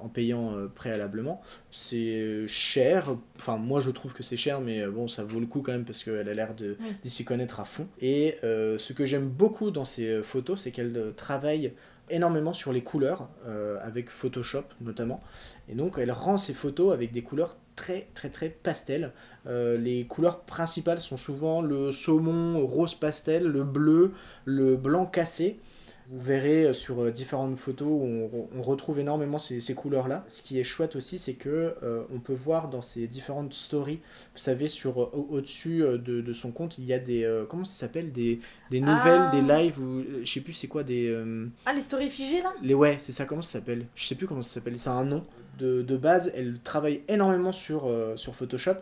en 0.00 0.08
payant 0.08 0.54
préalablement. 0.74 1.42
C'est 1.70 2.46
cher, 2.46 3.14
enfin 3.36 3.58
moi 3.58 3.80
je 3.80 3.90
trouve 3.90 4.14
que 4.14 4.22
c'est 4.22 4.38
cher, 4.38 4.62
mais 4.62 4.86
bon 4.86 5.08
ça 5.08 5.24
vaut 5.24 5.40
le 5.40 5.46
coup 5.46 5.60
quand 5.60 5.72
même 5.72 5.84
parce 5.84 6.02
qu'elle 6.02 6.26
a 6.26 6.32
l'air 6.32 6.54
de, 6.56 6.78
d'y 7.02 7.10
s'y 7.10 7.26
connaître 7.26 7.60
à 7.60 7.66
fond. 7.66 7.86
Et 8.00 8.36
ce 8.42 8.92
que 8.94 9.04
j'aime 9.04 9.28
beaucoup 9.28 9.70
dans 9.70 9.84
ces 9.84 10.22
photos, 10.22 10.62
c'est 10.62 10.70
qu'elle 10.70 11.12
travaille 11.18 11.74
énormément 12.10 12.52
sur 12.52 12.72
les 12.72 12.82
couleurs, 12.82 13.28
euh, 13.46 13.78
avec 13.82 14.10
Photoshop 14.10 14.64
notamment. 14.80 15.20
Et 15.68 15.74
donc 15.74 15.98
elle 15.98 16.12
rend 16.12 16.36
ses 16.36 16.54
photos 16.54 16.92
avec 16.92 17.12
des 17.12 17.22
couleurs 17.22 17.56
très 17.74 18.08
très 18.14 18.30
très 18.30 18.48
pastel. 18.48 19.12
Euh, 19.46 19.76
les 19.76 20.06
couleurs 20.06 20.40
principales 20.40 21.00
sont 21.00 21.16
souvent 21.16 21.60
le 21.62 21.92
saumon 21.92 22.64
rose 22.66 22.94
pastel, 22.94 23.44
le 23.44 23.62
bleu, 23.64 24.12
le 24.44 24.76
blanc 24.76 25.06
cassé. 25.06 25.60
Vous 26.08 26.20
verrez 26.20 26.66
euh, 26.66 26.72
sur 26.72 27.02
euh, 27.02 27.10
différentes 27.10 27.56
photos 27.56 27.88
où 27.88 28.48
on, 28.56 28.62
retrouve 28.62 29.00
énormément 29.00 29.38
ces, 29.38 29.74
couleurs-là. 29.74 30.24
Ce 30.28 30.40
qui 30.40 30.60
est 30.60 30.64
chouette 30.64 30.94
aussi, 30.94 31.18
c'est 31.18 31.34
que 31.34 31.74
euh, 31.82 32.02
on 32.14 32.20
peut 32.20 32.32
voir 32.32 32.68
dans 32.68 32.82
ces 32.82 33.08
différentes 33.08 33.52
stories, 33.54 34.00
vous 34.32 34.38
savez, 34.38 34.68
sur 34.68 35.14
au-dessus 35.30 35.80
de, 35.80 36.32
son 36.32 36.52
compte, 36.52 36.78
il 36.78 36.84
y 36.84 36.92
a 36.92 36.98
des 36.98 37.44
comment 37.48 37.64
ça 37.64 37.86
s'appelle 37.86 38.12
des, 38.12 38.40
des 38.70 38.80
nouvelles, 38.80 39.26
ah. 39.26 39.30
des 39.30 39.40
lives 39.40 39.80
ou 39.80 40.02
je 40.22 40.30
sais 40.30 40.40
plus 40.40 40.52
c'est 40.52 40.66
quoi 40.66 40.82
des 40.82 41.16
ah 41.64 41.72
les 41.72 41.82
stories 41.82 42.08
figées 42.08 42.42
là? 42.42 42.52
Les 42.62 42.74
ouais, 42.74 42.96
c'est 42.98 43.12
ça. 43.12 43.24
Comment 43.24 43.42
ça 43.42 43.58
s'appelle? 43.58 43.86
Je 43.94 44.06
sais 44.06 44.14
plus 44.14 44.26
comment 44.26 44.42
ça 44.42 44.54
s'appelle. 44.54 44.78
C'est 44.78 44.90
un 44.90 45.04
nom. 45.04 45.24
De, 45.58 45.80
de, 45.80 45.96
base, 45.96 46.32
elle 46.34 46.58
travaille 46.60 47.02
énormément 47.08 47.52
sur, 47.52 47.90
sur 48.16 48.34
Photoshop 48.34 48.76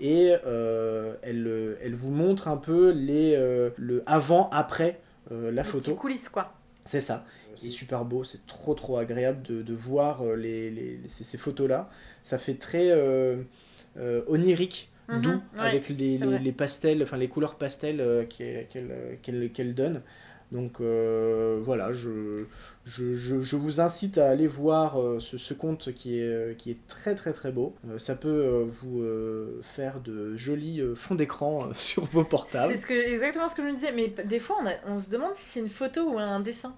et 0.00 0.26
elle, 0.26 1.76
elle 1.82 1.94
vous 1.94 2.10
montre 2.10 2.48
un 2.48 2.56
peu 2.56 2.90
les, 2.90 3.34
le 3.76 4.02
avant-après 4.06 5.00
la 5.30 5.64
photo. 5.64 5.94
coulisses 5.94 6.28
quoi. 6.28 6.52
C'est 6.90 7.00
ça. 7.00 7.24
C'est 7.56 7.70
super 7.70 8.04
beau, 8.04 8.24
c'est 8.24 8.44
trop 8.48 8.74
trop 8.74 8.96
agréable 8.96 9.42
de, 9.42 9.62
de 9.62 9.74
voir 9.74 10.22
euh, 10.22 10.34
les, 10.34 10.70
les, 10.70 11.00
ces, 11.06 11.38
photos-là. 11.38 11.88
Ça 12.24 12.36
fait 12.36 12.54
très 12.54 12.90
euh, 12.90 13.42
euh, 13.96 14.22
onirique, 14.26 14.90
mhm, 15.06 15.20
doux, 15.20 15.40
avec 15.56 15.88
les, 15.88 16.18
les, 16.18 16.52
pastels, 16.52 17.00
enfin 17.04 17.16
les 17.16 17.28
couleurs 17.28 17.54
pastels 17.54 18.26
qu'elle 18.28 19.18
qu'elle 19.22 19.74
donne. 19.76 20.02
Donc 20.52 20.80
voilà, 20.80 21.92
je, 21.92 22.44
je, 22.84 23.14
je, 23.14 23.56
vous 23.56 23.80
incite 23.80 24.18
à 24.18 24.28
aller 24.28 24.46
voir 24.46 24.98
ce, 25.20 25.38
ce, 25.38 25.54
conte 25.54 25.92
qui 25.92 26.18
est, 26.20 26.56
qui 26.58 26.70
est 26.70 26.86
très 26.88 27.14
très 27.14 27.32
très 27.32 27.52
beau. 27.52 27.74
ça 27.98 28.16
peut 28.16 28.66
vous 28.68 29.04
faire 29.62 30.00
de 30.00 30.36
jolis 30.36 30.82
fonds 30.94 31.14
d'écran 31.14 31.68
sur 31.74 32.04
vos 32.06 32.24
portables. 32.24 32.72
C'est 32.74 32.80
ce 32.80 32.86
que, 32.86 32.94
exactement 32.94 33.48
ce 33.48 33.54
que 33.54 33.62
je 33.62 33.68
me 33.68 33.74
disais, 33.74 33.92
mais 33.92 34.08
des 34.24 34.40
fois 34.40 34.58
on, 34.62 34.94
on 34.94 34.98
se 34.98 35.08
demande 35.08 35.34
si 35.34 35.48
c'est 35.48 35.60
une 35.60 35.68
photo 35.68 36.14
ou 36.14 36.18
un 36.18 36.40
dessin. 36.40 36.74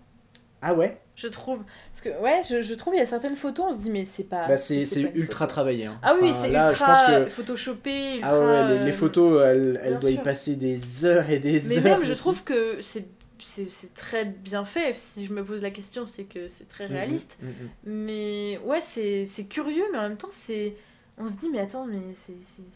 Ah 0.65 0.75
ouais? 0.75 0.97
Je 1.17 1.27
trouve. 1.27 1.65
Parce 1.91 2.01
que, 2.01 2.23
ouais, 2.23 2.41
je, 2.49 2.63
je 2.63 2.75
trouve 2.75 2.95
il 2.95 2.99
y 2.99 3.03
a 3.03 3.07
certaines 3.07 3.35
photos, 3.35 3.67
on 3.69 3.73
se 3.73 3.79
dit, 3.79 3.91
mais 3.91 4.05
c'est 4.05 4.23
pas. 4.23 4.47
Bah, 4.47 4.57
c'est 4.57 4.85
ultra 5.15 5.49
travaillé. 5.49 5.87
Hein. 5.87 5.99
Ah 6.03 6.15
oui, 6.23 6.33
c'est 6.33 6.51
ultra 6.51 7.27
photoshopé. 7.27 8.17
Ultra... 8.17 8.31
Ah 8.31 8.69
ouais, 8.69 8.79
les, 8.79 8.85
les 8.87 8.93
photos, 8.93 9.43
elles, 9.45 9.81
elles 9.83 9.99
doivent 9.99 10.13
y 10.13 10.19
passer 10.19 10.55
des 10.55 11.05
heures 11.05 11.29
et 11.29 11.41
des 11.41 11.61
mais 11.67 11.77
heures. 11.77 11.83
Mais 11.83 11.91
même, 11.91 12.05
je 12.05 12.15
trouve 12.15 12.45
que 12.45 12.81
c'est 12.81 13.05
c'est 13.43 13.95
très 13.95 14.25
bien 14.25 14.65
fait. 14.65 14.95
Si 14.95 15.27
je 15.27 15.33
me 15.33 15.45
pose 15.45 15.63
la 15.63 15.71
question, 15.71 16.05
c'est 16.05 16.25
que 16.25 16.49
c'est 16.49 16.69
très 16.69 16.87
mm, 16.87 16.91
mm, 16.91 16.95
réaliste. 16.95 17.39
Mm, 17.43 17.47
mais 17.85 18.59
ouais, 18.65 18.81
c'est 18.81 19.45
curieux, 19.49 19.85
mais 19.93 19.99
en 19.99 20.03
même 20.03 20.17
temps, 20.17 20.31
c'est. 20.31 20.75
On 21.19 21.29
se 21.29 21.37
dit, 21.37 21.51
mais 21.51 21.61
attends, 21.61 21.87
mais 21.87 22.15
c'est 22.15 22.35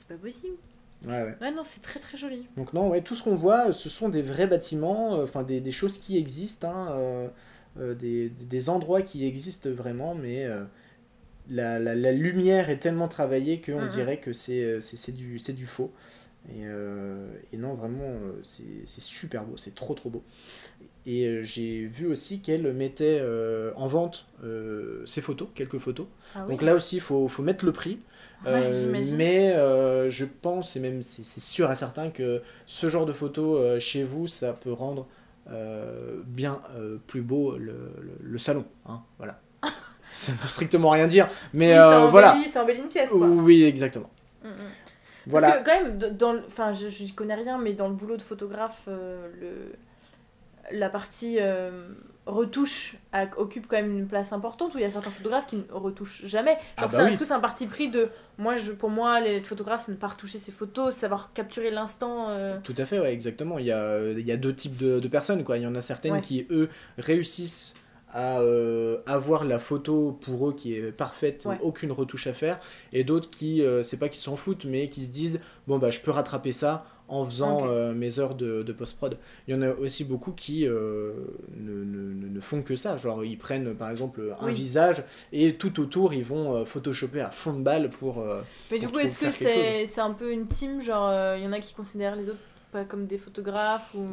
pas 0.09 0.15
possible. 0.15 0.57
Ouais, 1.05 1.23
ouais. 1.23 1.37
ouais 1.41 1.51
non, 1.51 1.63
c'est 1.65 1.83
très 1.83 2.01
très 2.01 2.17
joli. 2.17 2.47
Donc, 2.57 2.73
non, 2.73 2.91
ouais, 2.91 3.01
tout 3.01 3.15
ce 3.15 3.23
qu'on 3.23 3.35
voit, 3.35 3.73
ce 3.73 3.89
sont 3.89 4.09
des 4.09 4.23
vrais 4.23 4.47
bâtiments, 4.47 5.17
euh, 5.17 5.25
enfin 5.25 5.43
des, 5.43 5.61
des, 5.61 5.73
choses 5.73 5.99
qui 5.99 6.17
existent. 6.19 6.71
Hein, 6.71 6.93
euh, 6.93 7.29
euh, 7.79 7.95
des, 7.95 8.29
des, 8.29 8.71
endroits 8.71 9.03
qui 9.03 9.27
existent 9.27 9.71
vraiment, 9.71 10.15
mais 10.15 10.49
la, 11.49 11.79
la, 11.79 11.95
la, 11.95 12.13
lumière 12.13 12.71
est 12.71 12.79
tellement 12.79 13.09
travaillée 13.09 13.61
qu'on 13.61 13.81
mm, 13.81 13.87
mm. 13.87 13.89
dirait 13.89 14.17
que 14.19 14.33
c'est 14.33 15.13
du, 15.13 15.39
du 15.39 15.67
faux. 15.67 15.93
Et, 16.49 16.65
et, 17.53 17.57
non, 17.57 17.75
vraiment, 17.75 18.15
c'est 18.43 18.87
super 18.87 19.45
beau, 19.45 19.57
c'est 19.57 19.75
trop 19.75 19.95
trop 19.95 20.11
beau. 20.11 20.23
Et 21.07 21.39
j'ai 21.43 21.85
vu 21.87 22.07
aussi 22.07 22.41
qu'elle 22.41 22.73
mettait 22.73 23.21
en 23.75 23.87
vente 23.87 24.27
ses 25.05 25.21
photos, 25.21 25.49
quelques 25.55 25.79
photos. 25.79 26.07
Ah 26.35 26.47
Donc 26.49 26.63
là 26.63 26.75
aussi, 26.75 26.97
il 26.97 27.03
faut, 27.03 27.27
faut, 27.29 27.43
mettre 27.43 27.65
le 27.65 27.73
prix. 27.73 27.99
mais 28.45 29.55
je 30.09 30.25
pense, 30.25 30.77
et 30.77 30.81
même 30.81 31.03
c'est 31.03 31.41
sûr 31.41 31.71
et 31.73 31.77
certain, 31.77 32.11
que 32.11 32.43
ce 32.67 32.89
genre 32.89 33.07
de 33.07 33.13
photos 33.13 33.83
chez 33.83 34.05
vous, 34.05 34.29
ça 34.29 34.53
peut 34.53 34.73
rendre 34.73 35.07
euh, 35.53 36.23
bien 36.25 36.61
euh, 36.77 36.97
plus 37.07 37.23
beau 37.23 37.57
le, 37.57 37.93
le, 38.21 38.39
salon. 38.39 38.65
Hein, 38.89 39.01
voilà. 39.19 39.41
ça 40.11 40.33
veut 40.33 40.49
strictement 40.49 40.91
rien 40.91 41.07
dire, 41.07 41.29
mais 41.53 41.73
oui, 41.73 41.79
euh, 41.79 42.09
voilà. 42.09 42.37
Ça 42.53 42.65
embellit 42.65 42.81
une 42.81 42.89
pièce, 42.89 43.11
quoi. 43.11 43.29
Oui, 43.29 43.63
exactement. 43.63 44.11
Mm, 44.43 44.49
mm. 44.49 44.53
Voilà. 45.27 45.49
Parce 45.49 45.59
que 45.61 45.65
quand 45.65 45.83
même, 45.83 45.99
dans, 45.99 46.37
enfin, 46.47 46.73
je, 46.73 46.89
je 46.89 47.13
connais 47.13 47.35
rien, 47.35 47.59
mais 47.59 47.73
dans 47.73 47.89
le 47.89 47.95
boulot 47.95 48.17
de 48.17 48.23
photographe, 48.23 48.89
le, 48.89 49.73
la 50.71 50.89
partie 50.89 51.39
retouche 52.27 52.97
occupe 53.37 53.67
quand 53.69 53.77
même 53.77 53.99
une 53.99 54.07
place 54.07 54.33
importante 54.33 54.75
où 54.75 54.79
il 54.79 54.83
y 54.83 54.85
a 54.85 54.91
certains 54.91 55.11
photographes 55.11 55.47
qui 55.47 55.57
ne 55.57 55.63
retouchent 55.73 56.27
jamais. 56.27 56.57
Ah 56.77 56.89
bah 56.89 57.09
est-ce 57.09 57.19
que 57.19 57.25
c'est 57.25 57.33
un 57.33 57.41
parti 57.41 57.67
pris 57.67 57.89
de 57.89 58.09
moi 58.37 58.57
je 58.57 58.73
pour 58.73 58.91
moi 58.91 59.21
les 59.21 59.41
photographes 59.41 59.85
c'est 59.87 59.93
ne 59.93 59.97
pas 59.97 60.09
retoucher 60.09 60.39
ses 60.39 60.51
photos, 60.51 60.95
savoir 60.95 61.33
capturer 61.33 61.71
l'instant 61.71 62.31
euh 62.31 62.59
Tout 62.65 62.75
à 62.77 62.85
fait 62.85 62.99
ouais, 62.99 63.13
exactement. 63.13 63.59
Il 63.59 63.67
y 63.67 63.73
a, 63.73 64.11
il 64.11 64.27
y 64.27 64.33
a 64.33 64.37
deux 64.37 64.55
types 64.55 64.77
de, 64.77 64.99
de 64.99 65.09
personnes 65.09 65.45
quoi, 65.45 65.57
il 65.57 65.63
y 65.63 65.67
en 65.67 65.75
a 65.77 65.81
certaines 65.81 66.21
qui 66.21 66.47
eux 66.51 66.69
réussissent 66.99 67.75
à 68.17 68.41
euh, 68.41 68.99
avoir 69.07 69.45
la 69.45 69.59
photo 69.59 70.19
pour 70.23 70.49
eux 70.49 70.55
qui 70.55 70.75
est 70.75 70.91
parfaite, 70.91 71.47
aucune 71.61 71.93
retouche 71.93 72.27
à 72.27 72.33
faire, 72.33 72.59
et 72.93 73.05
d'autres 73.05 73.31
qui, 73.31 73.63
euh, 73.63 73.83
c'est 73.83 73.99
pas 73.99 74.09
qu'ils 74.09 74.23
s'en 74.23 74.37
foutent, 74.37 74.65
mais 74.65 74.89
qui 74.89 75.05
se 75.05 75.11
disent 75.11 75.41
bon 75.67 75.79
bah 75.79 75.91
je 75.91 76.01
peux 76.01 76.11
rattraper 76.11 76.53
ça 76.53 76.87
en 77.09 77.25
faisant 77.25 77.69
euh, 77.69 77.93
mes 77.93 78.19
heures 78.19 78.35
de, 78.35 78.63
de 78.63 78.73
post-prod. 78.73 79.19
Il 79.47 79.55
y 79.55 79.57
en 79.57 79.63
a 79.63 79.71
aussi 79.71 80.05
beaucoup 80.05 80.33
qui 80.33 80.67
euh, 80.67 81.13
ne, 81.57 81.85
ne, 81.85 82.29
ne, 82.29 82.41
font 82.41 82.63
que 82.63 82.75
ça. 82.75 82.97
Genre, 82.97 83.25
ils 83.25 83.39
prennent 83.39 83.75
par 83.75 83.91
exemple 83.91 84.35
un 84.41 84.51
visage 84.51 85.05
et 85.33 85.55
tout 85.55 85.81
autour, 85.81 86.15
ils 86.15 86.25
vont 86.25 86.55
euh, 86.55 86.65
photoshopper 86.65 87.21
à 87.21 87.31
fond 87.31 87.53
de 87.53 87.63
balle 87.63 87.91
pour. 87.91 88.25
Mais 88.71 88.79
du 88.79 88.89
coup, 88.89 88.99
est-ce 88.99 89.19
que 89.19 89.31
c'est 89.31 90.01
un 90.01 90.13
peu 90.13 90.33
une 90.33 90.47
team 90.47 90.81
Genre, 90.81 91.37
il 91.37 91.45
y 91.45 91.47
en 91.47 91.53
a 91.53 91.61
qui 91.61 91.75
considèrent 91.75 92.17
les 92.17 92.29
autres 92.31 92.41
comme 92.85 93.07
des 93.07 93.19
photographes 93.19 93.95
ou... 93.95 94.07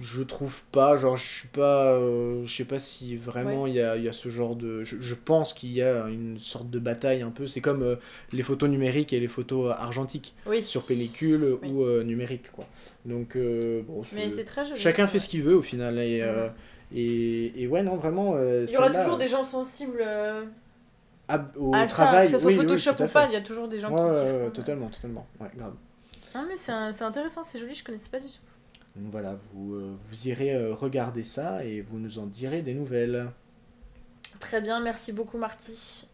Je 0.00 0.22
trouve 0.22 0.62
pas, 0.72 0.96
genre 0.96 1.16
je 1.16 1.26
suis 1.26 1.48
pas... 1.48 1.92
Euh, 1.92 2.44
je 2.44 2.54
sais 2.54 2.64
pas 2.64 2.78
si 2.78 3.16
vraiment 3.16 3.66
il 3.66 3.74
y, 3.74 3.80
a, 3.80 3.96
y, 3.96 4.08
a, 4.08 4.12
ce 4.12 4.28
genre 4.28 4.56
de... 4.56 4.84
Je, 4.84 4.96
je 5.00 5.14
pense 5.14 5.54
qu'il 5.54 5.72
y 5.72 5.82
a 5.82 6.06
une 6.08 6.38
sorte 6.38 6.70
de 6.70 6.78
bataille 6.78 7.22
un 7.22 7.30
peu, 7.30 7.46
c'est 7.46 7.60
comme 7.60 7.82
euh, 7.82 7.96
les 8.32 8.42
photos 8.42 8.68
numériques 8.68 9.12
et 9.12 9.20
les 9.20 9.28
photos 9.28 9.74
argentiques 9.78 10.34
sur 10.62 10.84
pellicule 10.84 11.58
ou 11.64 11.84
euh, 11.84 12.02
numérique 12.02 12.50
quoi. 12.52 12.66
Donc 13.04 13.36
bon, 13.36 14.02
Mais 14.14 14.28
c'est 14.28 14.44
très 14.44 14.64
joli, 14.64 14.78
chacun 14.78 15.06
fait 15.06 15.18
ce 15.18 15.28
qu'il 15.28 15.42
veut 15.42 15.56
au 15.56 15.62
final 15.62 15.98
et, 15.98 16.22
et, 16.94 17.62
et, 17.62 17.66
ouais 17.66 17.82
non 17.82 17.96
vraiment... 17.96 18.36
il 18.38 18.70
y 18.70 18.76
aura 18.76 18.90
toujours 18.90 19.18
des 19.18 19.28
gens 19.28 19.42
sensibles... 19.44 20.04
au 21.56 21.70
travail, 21.86 21.88
ça, 21.88 22.24
que 22.26 22.30
ce 22.32 22.38
soit 22.38 22.52
Photoshop 22.52 23.02
ou 23.02 23.08
pas, 23.08 23.26
il 23.26 23.32
y 23.32 23.36
a 23.36 23.40
toujours 23.40 23.68
des 23.68 23.80
gens 23.80 23.88
qui, 23.88 24.46
qui 24.46 24.52
totalement, 24.52 24.88
totalement, 24.88 25.26
ouais, 25.40 25.48
grave. 25.56 25.74
Ah 26.34 26.44
mais 26.48 26.56
c'est 26.56 27.02
intéressant, 27.02 27.44
c'est 27.44 27.58
joli, 27.58 27.74
je 27.74 27.84
connaissais 27.84 28.10
pas 28.10 28.20
du 28.20 28.26
tout. 28.26 28.40
Donc 28.96 29.10
voilà, 29.10 29.36
vous, 29.52 29.74
euh, 29.74 29.96
vous 30.06 30.28
irez 30.28 30.54
euh, 30.54 30.74
regarder 30.74 31.22
ça 31.22 31.64
et 31.64 31.80
vous 31.80 31.98
nous 31.98 32.18
en 32.18 32.26
direz 32.26 32.62
des 32.62 32.74
nouvelles. 32.74 33.30
Très 34.40 34.60
bien, 34.60 34.80
merci 34.80 35.12
beaucoup 35.12 35.38
Marty. 35.38 36.06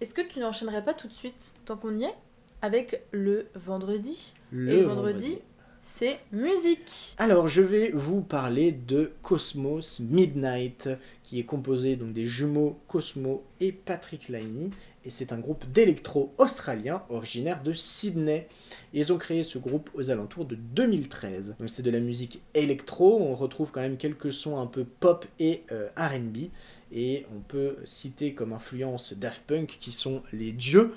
Est-ce 0.00 0.12
que 0.12 0.22
tu 0.22 0.40
n'enchaînerais 0.40 0.84
pas 0.84 0.94
tout 0.94 1.08
de 1.08 1.12
suite, 1.12 1.52
tant 1.64 1.76
qu'on 1.76 1.96
y 1.98 2.04
est, 2.04 2.14
avec 2.62 3.04
le 3.12 3.46
vendredi? 3.54 4.34
Le 4.50 4.72
et 4.72 4.80
le 4.80 4.86
vendredi, 4.86 5.38
c'est 5.82 6.18
musique. 6.32 7.14
Alors, 7.18 7.48
je 7.48 7.62
vais 7.62 7.90
vous 7.92 8.22
parler 8.22 8.72
de 8.72 9.12
Cosmos 9.22 10.00
Midnight, 10.00 10.88
qui 11.22 11.38
est 11.38 11.44
composé 11.44 11.96
donc 11.96 12.12
des 12.12 12.26
jumeaux 12.26 12.78
Cosmo 12.88 13.44
et 13.60 13.70
Patrick 13.72 14.28
Liney 14.28 14.70
et 15.04 15.10
c'est 15.10 15.32
un 15.32 15.38
groupe 15.38 15.64
d'électro 15.70 16.34
australien 16.38 17.02
originaire 17.08 17.62
de 17.62 17.72
Sydney. 17.72 18.48
ils 18.92 19.12
ont 19.12 19.18
créé 19.18 19.42
ce 19.42 19.58
groupe 19.58 19.90
aux 19.94 20.10
alentours 20.10 20.44
de 20.44 20.54
2013. 20.54 21.56
Donc 21.58 21.68
c'est 21.68 21.82
de 21.82 21.90
la 21.90 22.00
musique 22.00 22.42
électro, 22.54 23.20
on 23.20 23.34
retrouve 23.34 23.70
quand 23.70 23.80
même 23.80 23.96
quelques 23.96 24.32
sons 24.32 24.58
un 24.58 24.66
peu 24.66 24.84
pop 24.84 25.26
et 25.38 25.64
euh, 25.72 25.88
RB, 25.96 26.48
et 26.92 27.26
on 27.36 27.40
peut 27.40 27.76
citer 27.84 28.34
comme 28.34 28.52
influence 28.52 29.12
Daft 29.14 29.42
Punk 29.46 29.76
qui 29.78 29.92
sont 29.92 30.22
les 30.32 30.52
dieux. 30.52 30.94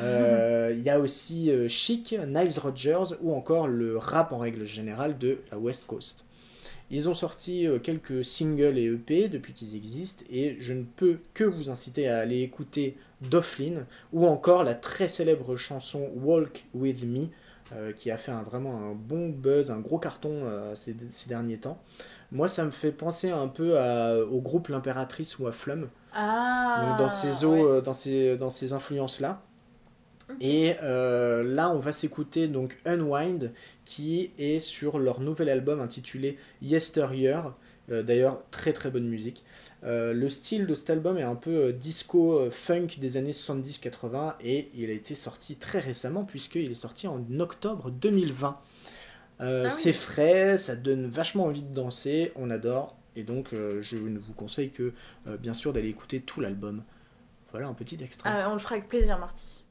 Euh, 0.00 0.72
il 0.76 0.82
y 0.82 0.90
a 0.90 0.98
aussi 0.98 1.50
euh, 1.50 1.68
Chic, 1.68 2.16
Niles 2.26 2.58
Rogers 2.58 3.16
ou 3.20 3.34
encore 3.34 3.68
le 3.68 3.98
rap 3.98 4.32
en 4.32 4.38
règle 4.38 4.64
générale 4.64 5.18
de 5.18 5.38
la 5.50 5.58
West 5.58 5.86
Coast. 5.86 6.24
Ils 6.92 7.08
ont 7.08 7.14
sorti 7.14 7.66
euh, 7.66 7.78
quelques 7.80 8.24
singles 8.24 8.78
et 8.78 8.84
EP 8.84 9.28
depuis 9.28 9.52
qu'ils 9.54 9.74
existent, 9.74 10.24
et 10.30 10.56
je 10.60 10.74
ne 10.74 10.84
peux 10.84 11.18
que 11.34 11.42
vous 11.42 11.70
inciter 11.70 12.06
à 12.08 12.18
aller 12.20 12.42
écouter 12.42 12.96
Doflin, 13.22 13.86
ou 14.12 14.26
encore 14.28 14.62
la 14.62 14.74
très 14.74 15.08
célèbre 15.08 15.56
chanson 15.56 16.10
Walk 16.16 16.66
With 16.74 17.02
Me, 17.04 17.26
euh, 17.74 17.92
qui 17.92 18.10
a 18.10 18.18
fait 18.18 18.30
un, 18.32 18.42
vraiment 18.42 18.76
un 18.90 18.92
bon 18.94 19.30
buzz, 19.30 19.70
un 19.70 19.80
gros 19.80 19.98
carton 19.98 20.30
euh, 20.44 20.74
ces, 20.74 20.94
ces 21.10 21.28
derniers 21.30 21.56
temps. 21.58 21.80
Moi, 22.30 22.46
ça 22.48 22.64
me 22.64 22.70
fait 22.70 22.92
penser 22.92 23.30
un 23.30 23.48
peu 23.48 23.78
à- 23.78 24.18
au 24.24 24.40
groupe 24.40 24.68
L'Impératrice 24.68 25.38
ou 25.38 25.46
à 25.46 25.52
Flum. 25.52 25.88
Ah 26.14 26.84
Donc 26.88 26.98
dans 26.98 27.08
ces 27.08 27.44
eaux, 27.44 27.52
ouais. 27.54 27.62
euh, 27.78 27.80
dans 27.80 27.92
ces, 27.94 28.36
dans 28.36 28.50
ces 28.50 28.72
influences-là. 28.74 29.42
Et 30.40 30.76
euh, 30.82 31.42
là, 31.44 31.70
on 31.70 31.78
va 31.78 31.92
s'écouter 31.92 32.48
donc 32.48 32.78
Unwind, 32.86 33.52
qui 33.84 34.30
est 34.38 34.60
sur 34.60 34.98
leur 34.98 35.20
nouvel 35.20 35.48
album 35.48 35.80
intitulé 35.80 36.38
Yesteryear. 36.62 37.54
Euh, 37.90 38.02
D'ailleurs, 38.02 38.42
très 38.50 38.72
très 38.72 38.90
bonne 38.90 39.06
musique. 39.08 39.44
Euh, 39.84 40.12
le 40.12 40.28
style 40.28 40.66
de 40.66 40.74
cet 40.74 40.90
album 40.90 41.18
est 41.18 41.22
un 41.24 41.34
peu 41.34 41.50
euh, 41.50 41.72
disco 41.72 42.48
funk 42.50 42.88
des 42.98 43.16
années 43.16 43.32
70-80 43.32 44.34
et 44.40 44.70
il 44.74 44.88
a 44.90 44.92
été 44.92 45.14
sorti 45.14 45.56
très 45.56 45.80
récemment 45.80 46.24
puisqu'il 46.24 46.70
est 46.70 46.74
sorti 46.76 47.08
en 47.08 47.24
octobre 47.40 47.90
2020. 47.90 48.58
Euh, 49.40 49.64
Ah 49.64 49.68
oui. 49.68 49.80
C'est 49.80 49.92
frais, 49.92 50.58
ça 50.58 50.76
donne 50.76 51.06
vachement 51.06 51.46
envie 51.46 51.62
de 51.62 51.74
danser, 51.74 52.32
on 52.36 52.50
adore. 52.50 52.96
Et 53.16 53.24
donc, 53.24 53.48
je 53.52 53.96
ne 53.96 54.18
vous 54.18 54.32
conseille 54.32 54.70
que, 54.70 54.94
bien 55.38 55.52
sûr, 55.52 55.74
d'aller 55.74 55.90
écouter 55.90 56.20
tout 56.20 56.40
l'album. 56.40 56.82
Voilà 57.50 57.66
un 57.66 57.74
petit 57.74 58.02
extrait. 58.02 58.30
Ah, 58.32 58.48
on 58.48 58.54
le 58.54 58.58
fera 58.58 58.76
avec 58.76 58.88
plaisir, 58.88 59.18
Marty. 59.18 59.64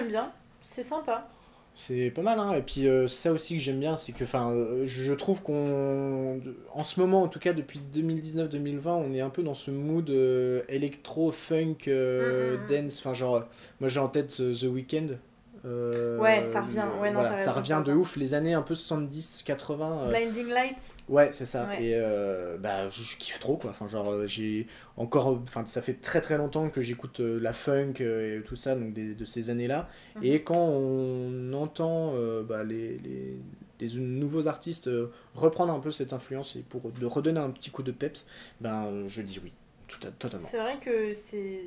J'aime 0.00 0.08
bien. 0.08 0.32
C'est 0.60 0.82
sympa. 0.82 1.28
C'est 1.74 2.10
pas 2.10 2.22
mal, 2.22 2.38
hein. 2.38 2.52
Et 2.54 2.62
puis 2.62 2.88
euh, 2.88 3.06
ça 3.08 3.32
aussi 3.32 3.56
que 3.56 3.62
j'aime 3.62 3.78
bien, 3.80 3.96
c'est 3.96 4.12
que, 4.12 4.24
enfin, 4.24 4.50
euh, 4.50 4.82
je 4.86 5.12
trouve 5.14 5.42
qu'on, 5.42 6.40
en 6.74 6.84
ce 6.84 7.00
moment, 7.00 7.22
en 7.22 7.28
tout 7.28 7.38
cas 7.38 7.52
depuis 7.52 7.80
2019-2020, 7.94 8.88
on 8.88 9.14
est 9.14 9.20
un 9.20 9.30
peu 9.30 9.42
dans 9.42 9.54
ce 9.54 9.70
mood 9.70 10.10
euh, 10.10 10.62
électro, 10.68 11.30
funk, 11.30 11.76
Mm, 11.86 11.90
mm, 11.90 12.64
mm. 12.64 12.66
dance. 12.68 12.98
Enfin, 12.98 13.14
genre, 13.14 13.44
moi 13.80 13.88
j'ai 13.88 14.00
en 14.00 14.08
tête 14.08 14.28
The 14.36 14.64
Weeknd. 14.64 15.16
Euh, 15.64 16.18
Ouais, 16.18 16.44
ça 16.44 16.60
revient. 16.62 16.84
Ouais, 17.00 17.10
non, 17.10 17.20
voilà, 17.20 17.36
ça 17.36 17.52
revient 17.52 17.82
de 17.84 17.92
ouf. 17.92 18.16
Les 18.16 18.34
années 18.34 18.54
un 18.54 18.62
peu 18.62 18.74
70-80. 18.74 19.98
euh, 19.98 20.08
Blinding 20.08 20.48
Lights. 20.48 20.96
Ouais, 21.08 21.30
c'est 21.32 21.46
ça. 21.46 21.66
Ouais. 21.68 21.82
Et 21.84 21.92
euh, 21.96 22.56
bah, 22.58 22.88
je, 22.88 23.02
je 23.02 23.16
kiffe 23.16 23.38
trop, 23.40 23.56
quoi. 23.56 23.70
Enfin, 23.70 23.86
genre, 23.86 24.10
euh, 24.10 24.26
j'ai 24.26 24.66
encore. 24.96 25.28
Enfin, 25.44 25.66
ça 25.66 25.82
fait 25.82 25.94
très 25.94 26.20
très 26.20 26.38
longtemps 26.38 26.68
que 26.70 26.80
j'écoute 26.80 27.20
euh, 27.20 27.38
la 27.40 27.52
funk 27.52 27.94
et 28.00 28.40
tout 28.46 28.56
ça, 28.56 28.74
donc 28.74 28.92
des- 28.92 29.14
de 29.14 29.24
ces 29.24 29.50
années-là. 29.50 29.88
Mhm. 30.16 30.24
Et 30.24 30.42
quand 30.42 30.56
on 30.56 31.52
entend 31.52 32.14
bah, 32.48 32.64
les, 32.64 32.98
les, 32.98 33.36
les 33.80 33.94
nouveaux 34.00 34.46
artistes 34.48 34.90
reprendre 35.34 35.72
un 35.72 35.80
peu 35.80 35.90
cette 35.90 36.12
influence 36.12 36.56
et 36.56 36.60
pour 36.60 36.90
de 36.90 37.06
redonner 37.06 37.40
un 37.40 37.50
petit 37.50 37.70
coup 37.70 37.82
de 37.82 37.92
peps, 37.92 38.26
ben, 38.60 39.04
je 39.08 39.22
dis 39.22 39.40
oui, 39.42 39.52
tout 39.88 40.00
à- 40.06 40.10
totalement. 40.10 40.46
C'est 40.46 40.58
vrai 40.58 40.78
que 40.80 41.12
c'est 41.14 41.62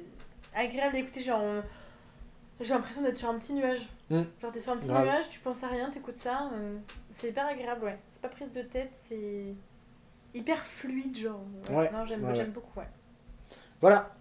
agréable 0.56 0.94
d'écouter. 0.96 1.22
Genre, 1.22 1.42
on- 1.42 1.64
j'ai 2.62 2.74
l'impression 2.74 3.02
d'être 3.02 3.18
sur 3.18 3.30
un 3.30 3.38
petit 3.38 3.54
nuage. 3.54 3.88
Mm. 4.10 4.22
Genre, 4.42 4.52
t'es 4.52 4.60
sur 4.60 4.72
un 4.74 4.78
petit 4.78 4.88
Grave. 4.90 5.06
nuage, 5.06 5.30
tu 5.30 5.40
penses 5.40 5.64
à 5.64 5.68
rien, 5.68 5.90
t'écoutes 5.90 6.16
ça. 6.16 6.50
euh, 6.54 6.78
c'est 7.12 7.30
hyper 7.30 7.46
agréable, 7.48 7.84
ouais. 7.86 7.98
C'est 8.08 8.22
pas 8.22 8.30
prise 8.30 8.52
de 8.52 8.62
tête, 8.62 8.92
c'est 9.04 9.54
hyper 10.34 10.60
fluide, 10.60 11.18
genre. 11.18 11.42
Ouais, 11.72 11.92
Non, 11.92 12.06
j'aime 12.06 12.24
ouais, 12.24 12.46
beaucoup, 12.46 12.80
ouais. 12.80 12.88
Voilà, 13.82 14.14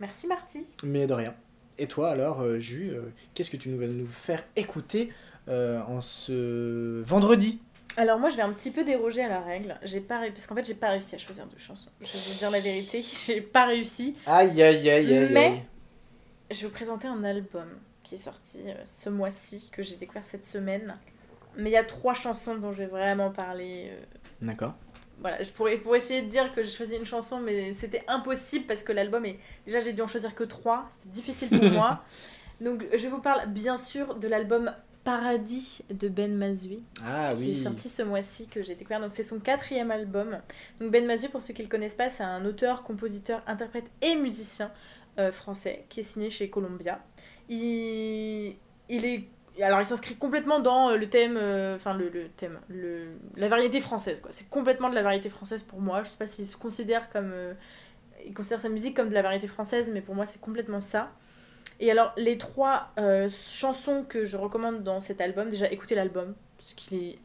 Merci, 0.00 0.26
Marty. 0.26 0.66
mais 0.82 1.06
de 1.06 1.14
rien. 1.14 1.34
Et 1.78 1.86
toi 1.86 2.10
alors, 2.10 2.40
euh, 2.40 2.58
Jus, 2.58 2.90
euh, 2.90 3.12
qu'est-ce 3.34 3.50
que 3.50 3.56
tu 3.56 3.68
nous 3.68 3.78
vas 3.78 3.86
nous 3.86 4.06
faire 4.06 4.42
écouter 4.56 5.12
euh, 5.48 5.80
en 5.82 6.00
ce 6.00 7.02
vendredi? 7.02 7.60
Alors 7.96 8.18
moi 8.18 8.30
je 8.30 8.36
vais 8.36 8.42
un 8.42 8.52
petit 8.52 8.70
peu 8.70 8.84
déroger 8.84 9.22
à 9.22 9.28
la 9.28 9.40
règle. 9.40 9.78
J'ai 9.82 10.00
pas 10.00 10.18
ré- 10.20 10.30
parce 10.30 10.46
qu'en 10.46 10.54
fait 10.54 10.64
j'ai 10.66 10.74
pas 10.74 10.90
réussi 10.90 11.14
à 11.14 11.18
choisir 11.18 11.46
de 11.46 11.56
chansons. 11.58 11.90
Je 12.00 12.06
vais 12.06 12.18
vous 12.32 12.38
dire 12.38 12.50
la 12.50 12.60
vérité, 12.60 13.02
j'ai 13.26 13.40
pas 13.42 13.66
réussi. 13.66 14.16
Aïe 14.26 14.62
aïe 14.62 14.88
aïe 14.90 15.14
aïe. 15.14 15.28
Mais- 15.32 15.46
aïe. 15.46 15.62
Je 16.52 16.60
vais 16.62 16.66
vous 16.66 16.72
présenter 16.74 17.08
un 17.08 17.24
album 17.24 17.66
qui 18.02 18.16
est 18.16 18.18
sorti 18.18 18.60
euh, 18.66 18.74
ce 18.84 19.08
mois-ci 19.08 19.70
que 19.72 19.82
j'ai 19.82 19.96
découvert 19.96 20.24
cette 20.24 20.44
semaine. 20.46 20.96
Mais 21.56 21.70
il 21.70 21.72
y 21.72 21.76
a 21.76 21.84
trois 21.84 22.14
chansons 22.14 22.56
dont 22.56 22.72
je 22.72 22.78
vais 22.78 22.86
vraiment 22.86 23.30
parler. 23.30 23.90
euh, 23.90 24.04
D'accord. 24.40 24.74
Voilà, 25.20 25.42
je 25.42 25.50
pourrais 25.52 25.76
pour 25.76 25.94
essayer 25.94 26.22
de 26.22 26.28
dire 26.28 26.52
que 26.52 26.62
j'ai 26.62 26.70
choisi 26.70 26.96
une 26.96 27.06
chanson, 27.06 27.38
mais 27.40 27.72
c'était 27.72 28.02
impossible 28.08 28.66
parce 28.66 28.82
que 28.82 28.92
l'album 28.92 29.24
est 29.24 29.38
déjà 29.66 29.80
j'ai 29.80 29.92
dû 29.92 30.02
en 30.02 30.06
choisir 30.06 30.34
que 30.34 30.44
trois. 30.44 30.84
C'était 30.88 31.08
difficile 31.10 31.48
pour 31.48 31.62
moi. 31.70 32.02
Donc 32.60 32.84
je 32.94 33.08
vous 33.08 33.20
parle 33.20 33.46
bien 33.48 33.76
sûr 33.76 34.16
de 34.16 34.26
l'album 34.28 34.72
Paradis 35.04 35.82
de 35.90 36.08
Ben 36.08 36.36
Mazui. 36.36 36.82
Ah 37.04 37.30
qui 37.32 37.38
oui. 37.38 37.50
est 37.52 37.62
sorti 37.62 37.88
ce 37.88 38.02
mois-ci 38.02 38.46
que 38.48 38.62
j'ai 38.62 38.74
découvert. 38.74 39.00
Donc 39.00 39.12
c'est 39.12 39.22
son 39.22 39.38
quatrième 39.40 39.90
album. 39.90 40.38
Donc 40.80 40.90
Ben 40.90 41.06
Mazu, 41.06 41.28
pour 41.28 41.40
ceux 41.42 41.54
qui 41.54 41.62
ne 41.62 41.66
le 41.66 41.70
connaissent 41.70 41.94
pas, 41.94 42.10
c'est 42.10 42.22
un 42.24 42.44
auteur, 42.44 42.82
compositeur, 42.82 43.42
interprète 43.46 43.86
et 44.00 44.16
musicien 44.16 44.70
euh, 45.18 45.32
français 45.32 45.84
qui 45.88 46.00
est 46.00 46.02
signé 46.04 46.30
chez 46.30 46.50
Columbia. 46.50 47.02
Il, 47.48 48.54
il 48.88 49.04
est 49.04 49.24
alors 49.62 49.80
il 49.80 49.86
s'inscrit 49.86 50.16
complètement 50.16 50.60
dans 50.60 50.90
euh, 50.90 50.96
le 50.96 51.08
thème, 51.08 51.36
euh, 51.36 51.76
enfin 51.76 51.94
le, 51.94 52.08
le 52.08 52.28
thème, 52.28 52.58
le, 52.68 53.08
la 53.36 53.48
variété 53.48 53.80
française 53.80 54.20
quoi. 54.20 54.32
C'est 54.32 54.48
complètement 54.48 54.88
de 54.88 54.94
la 54.94 55.02
variété 55.02 55.28
française 55.28 55.62
pour 55.62 55.80
moi. 55.80 56.02
Je 56.02 56.08
sais 56.08 56.18
pas 56.18 56.26
s'il 56.26 56.46
se 56.46 56.56
considère 56.56 57.10
comme, 57.10 57.34
il 58.24 58.32
considère 58.32 58.60
sa 58.60 58.68
musique 58.68 58.96
comme 58.96 59.08
de 59.08 59.14
la 59.14 59.22
variété 59.22 59.46
française, 59.46 59.90
mais 59.92 60.00
pour 60.00 60.14
moi 60.14 60.26
c'est 60.26 60.40
complètement 60.40 60.80
ça. 60.80 61.12
Et 61.80 61.90
alors 61.90 62.12
les 62.16 62.38
trois 62.38 62.94
chansons 63.30 64.04
que 64.08 64.24
je 64.24 64.36
recommande 64.36 64.82
dans 64.82 65.00
cet 65.00 65.20
album, 65.20 65.50
déjà 65.50 65.70
écoutez 65.70 65.94
l'album 65.94 66.34
parce 66.56 66.74
qu'il 66.74 66.98
est 67.02 67.18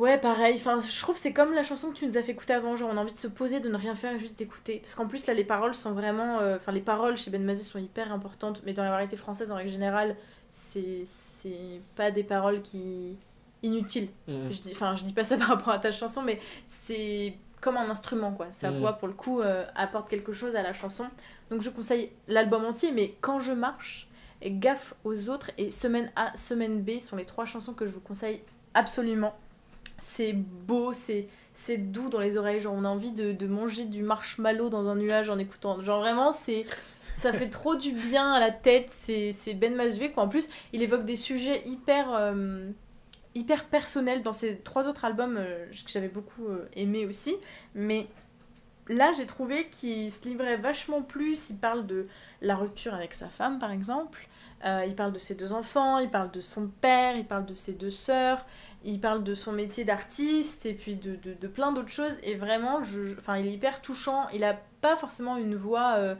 Ouais, 0.00 0.16
pareil. 0.18 0.54
Enfin, 0.56 0.78
je 0.78 1.00
trouve 1.00 1.14
que 1.14 1.20
c'est 1.20 1.34
comme 1.34 1.52
la 1.52 1.62
chanson 1.62 1.90
que 1.90 1.94
tu 1.96 2.06
nous 2.06 2.16
as 2.16 2.22
fait 2.22 2.32
écouter 2.32 2.54
avant. 2.54 2.74
Genre, 2.74 2.88
on 2.92 2.96
a 2.96 3.00
envie 3.00 3.12
de 3.12 3.18
se 3.18 3.28
poser, 3.28 3.60
de 3.60 3.68
ne 3.68 3.76
rien 3.76 3.94
faire 3.94 4.14
et 4.14 4.18
juste 4.18 4.38
d'écouter. 4.38 4.78
Parce 4.80 4.94
qu'en 4.94 5.06
plus, 5.06 5.26
là, 5.26 5.34
les 5.34 5.44
paroles 5.44 5.74
sont 5.74 5.92
vraiment. 5.92 6.38
euh, 6.40 6.56
Enfin, 6.56 6.72
les 6.72 6.80
paroles 6.80 7.16
chez 7.18 7.30
Ben 7.30 7.44
Mazé 7.44 7.62
sont 7.62 7.78
hyper 7.78 8.10
importantes. 8.12 8.62
Mais 8.64 8.72
dans 8.72 8.82
la 8.82 8.90
variété 8.90 9.16
française, 9.18 9.52
en 9.52 9.56
règle 9.56 9.70
générale, 9.70 10.16
c'est 10.48 11.02
c'est 11.04 11.80
pas 11.96 12.10
des 12.10 12.24
paroles 12.24 12.62
qui. 12.62 13.16
inutiles. 13.62 14.08
Mhm. 14.26 14.50
Je 14.50 14.60
dis, 14.62 14.70
enfin, 14.72 14.96
je 14.96 15.04
dis 15.04 15.12
pas 15.12 15.22
ça 15.24 15.36
par 15.42 15.48
rapport 15.48 15.74
à 15.74 15.78
ta 15.78 15.92
chanson, 15.92 16.22
mais 16.22 16.40
c'est 16.66 17.34
comme 17.60 17.76
un 17.76 17.90
instrument, 17.90 18.32
quoi. 18.32 18.46
Sa 18.52 18.70
Mm. 18.70 18.78
voix, 18.78 18.92
pour 18.94 19.06
le 19.06 19.12
coup, 19.14 19.42
euh, 19.42 19.66
apporte 19.74 20.08
quelque 20.08 20.32
chose 20.32 20.56
à 20.56 20.62
la 20.62 20.72
chanson. 20.72 21.04
Donc, 21.50 21.60
je 21.60 21.68
conseille 21.68 22.10
l'album 22.26 22.64
entier, 22.64 22.90
mais 22.90 23.16
quand 23.20 23.38
je 23.38 23.52
marche, 23.52 24.08
et 24.40 24.50
Gaffe 24.50 24.94
aux 25.04 25.28
autres 25.28 25.50
et 25.58 25.68
Semaine 25.70 26.10
A, 26.16 26.34
Semaine 26.36 26.80
B 26.80 27.00
sont 27.00 27.16
les 27.16 27.26
trois 27.26 27.44
chansons 27.44 27.74
que 27.74 27.84
je 27.84 27.90
vous 27.92 28.00
conseille 28.00 28.40
absolument. 28.72 29.34
C'est 30.00 30.32
beau, 30.32 30.92
c'est 30.92 31.28
c'est 31.52 31.76
doux 31.76 32.08
dans 32.08 32.20
les 32.20 32.36
oreilles, 32.36 32.60
genre 32.60 32.74
on 32.74 32.84
a 32.84 32.88
envie 32.88 33.12
de, 33.12 33.32
de 33.32 33.46
manger 33.46 33.84
du 33.84 34.02
marshmallow 34.02 34.70
dans 34.70 34.88
un 34.88 34.94
nuage 34.94 35.30
en 35.30 35.38
écoutant. 35.38 35.80
Genre 35.82 36.00
vraiment, 36.00 36.32
c'est 36.32 36.64
ça 37.14 37.32
fait 37.32 37.50
trop 37.50 37.76
du 37.76 37.92
bien 37.92 38.32
à 38.32 38.40
la 38.40 38.50
tête, 38.50 38.88
c'est 38.90 39.54
Ben 39.54 39.74
Mazué 39.74 40.10
quoi. 40.10 40.22
En 40.22 40.28
plus, 40.28 40.48
il 40.72 40.82
évoque 40.82 41.04
des 41.04 41.16
sujets 41.16 41.62
hyper 41.66 42.14
euh, 42.14 42.70
hyper 43.34 43.64
personnels 43.66 44.22
dans 44.22 44.32
ses 44.32 44.58
trois 44.58 44.88
autres 44.88 45.04
albums 45.04 45.36
euh, 45.38 45.66
que 45.70 45.90
j'avais 45.90 46.08
beaucoup 46.08 46.46
euh, 46.46 46.68
aimé 46.74 47.06
aussi, 47.06 47.36
mais 47.74 48.08
là 48.88 49.12
j'ai 49.16 49.26
trouvé 49.26 49.68
qu'il 49.68 50.10
se 50.10 50.26
livrait 50.26 50.56
vachement 50.56 51.02
plus, 51.02 51.50
il 51.50 51.56
parle 51.56 51.86
de 51.86 52.08
la 52.42 52.56
rupture 52.56 52.94
avec 52.94 53.14
sa 53.14 53.26
femme 53.26 53.58
par 53.58 53.70
exemple, 53.70 54.28
euh, 54.64 54.84
il 54.86 54.94
parle 54.94 55.12
de 55.12 55.18
ses 55.18 55.34
deux 55.36 55.52
enfants, 55.52 55.98
il 55.98 56.10
parle 56.10 56.30
de 56.30 56.40
son 56.40 56.68
père, 56.68 57.16
il 57.16 57.24
parle 57.24 57.46
de 57.46 57.54
ses 57.54 57.72
deux 57.72 57.90
sœurs, 57.90 58.44
il 58.84 59.00
parle 59.00 59.22
de 59.22 59.34
son 59.34 59.52
métier 59.52 59.84
d'artiste 59.84 60.64
et 60.66 60.72
puis 60.74 60.96
de, 60.96 61.16
de, 61.16 61.34
de 61.34 61.48
plein 61.48 61.72
d'autres 61.72 61.88
choses. 61.90 62.16
Et 62.22 62.34
vraiment, 62.34 62.82
je, 62.82 63.16
enfin, 63.18 63.36
il 63.38 63.46
est 63.46 63.52
hyper 63.52 63.82
touchant. 63.82 64.28
Il 64.32 64.42
a 64.44 64.58
pas 64.80 64.96
forcément 64.96 65.36
une 65.36 65.54
voix. 65.54 65.94
euh, 65.98 66.14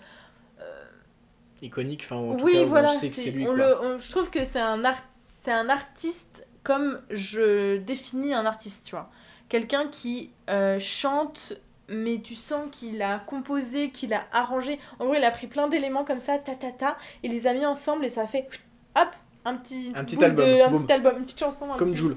Iconique, 1.63 2.03
enfin, 2.05 2.17
en 2.17 2.37
tout 2.37 2.45
oui, 2.45 2.55
cas, 2.55 2.65
voilà. 2.65 2.89
on 2.91 2.93
sait 2.97 3.11
que 3.11 3.15
c'est- 3.15 3.23
c'est 3.25 3.31
lui. 3.33 3.43
on 3.45 3.55
quoi. 3.55 3.57
le, 3.57 3.81
on- 3.83 3.99
je 3.99 4.11
trouve 4.11 4.31
que 4.31 4.45
c'est 4.45 4.61
un, 4.61 4.83
art, 4.85 5.03
c'est 5.43 5.53
un 5.53 5.69
artiste 5.69 6.47
comme 6.63 7.01
je 7.11 7.77
définis 7.79 8.33
un 8.33 8.47
artiste, 8.47 8.85
tu 8.87 8.91
vois. 8.93 9.11
Quelqu'un 9.51 9.89
qui 9.89 10.31
euh, 10.49 10.79
chante, 10.79 11.53
mais 11.89 12.21
tu 12.23 12.35
sens 12.35 12.67
qu'il 12.73 13.03
a 13.03 13.19
composé, 13.19 13.91
qu'il 13.91 14.15
a 14.15 14.23
arrangé. 14.33 14.79
En 15.01 15.05
gros, 15.07 15.15
il 15.17 15.25
a 15.25 15.31
pris 15.31 15.49
plein 15.49 15.69
d'éléments 15.69 16.05
comme 16.05 16.21
ça, 16.21 16.39
ta 16.39 16.55
ta 16.55 16.71
ta, 16.73 16.97
et 17.23 17.29
les 17.29 17.47
a 17.47 17.53
mis 17.53 17.67
ensemble 17.67 18.05
et 18.07 18.09
ça 18.09 18.23
a 18.23 18.27
fait 18.27 18.49
hop, 18.97 19.09
un 19.45 19.57
petit, 19.57 19.93
Un 19.95 20.05
petit 20.05 20.23
album, 20.25 20.47
de- 20.47 20.63
un 20.63 20.71
petit 20.83 20.93
album, 20.93 21.17
une 21.19 21.23
petite 21.25 21.41
chanson. 21.41 21.71
un 21.73 21.77
Comme 21.77 21.89
petit- 21.89 21.97
Jules. 21.99 22.17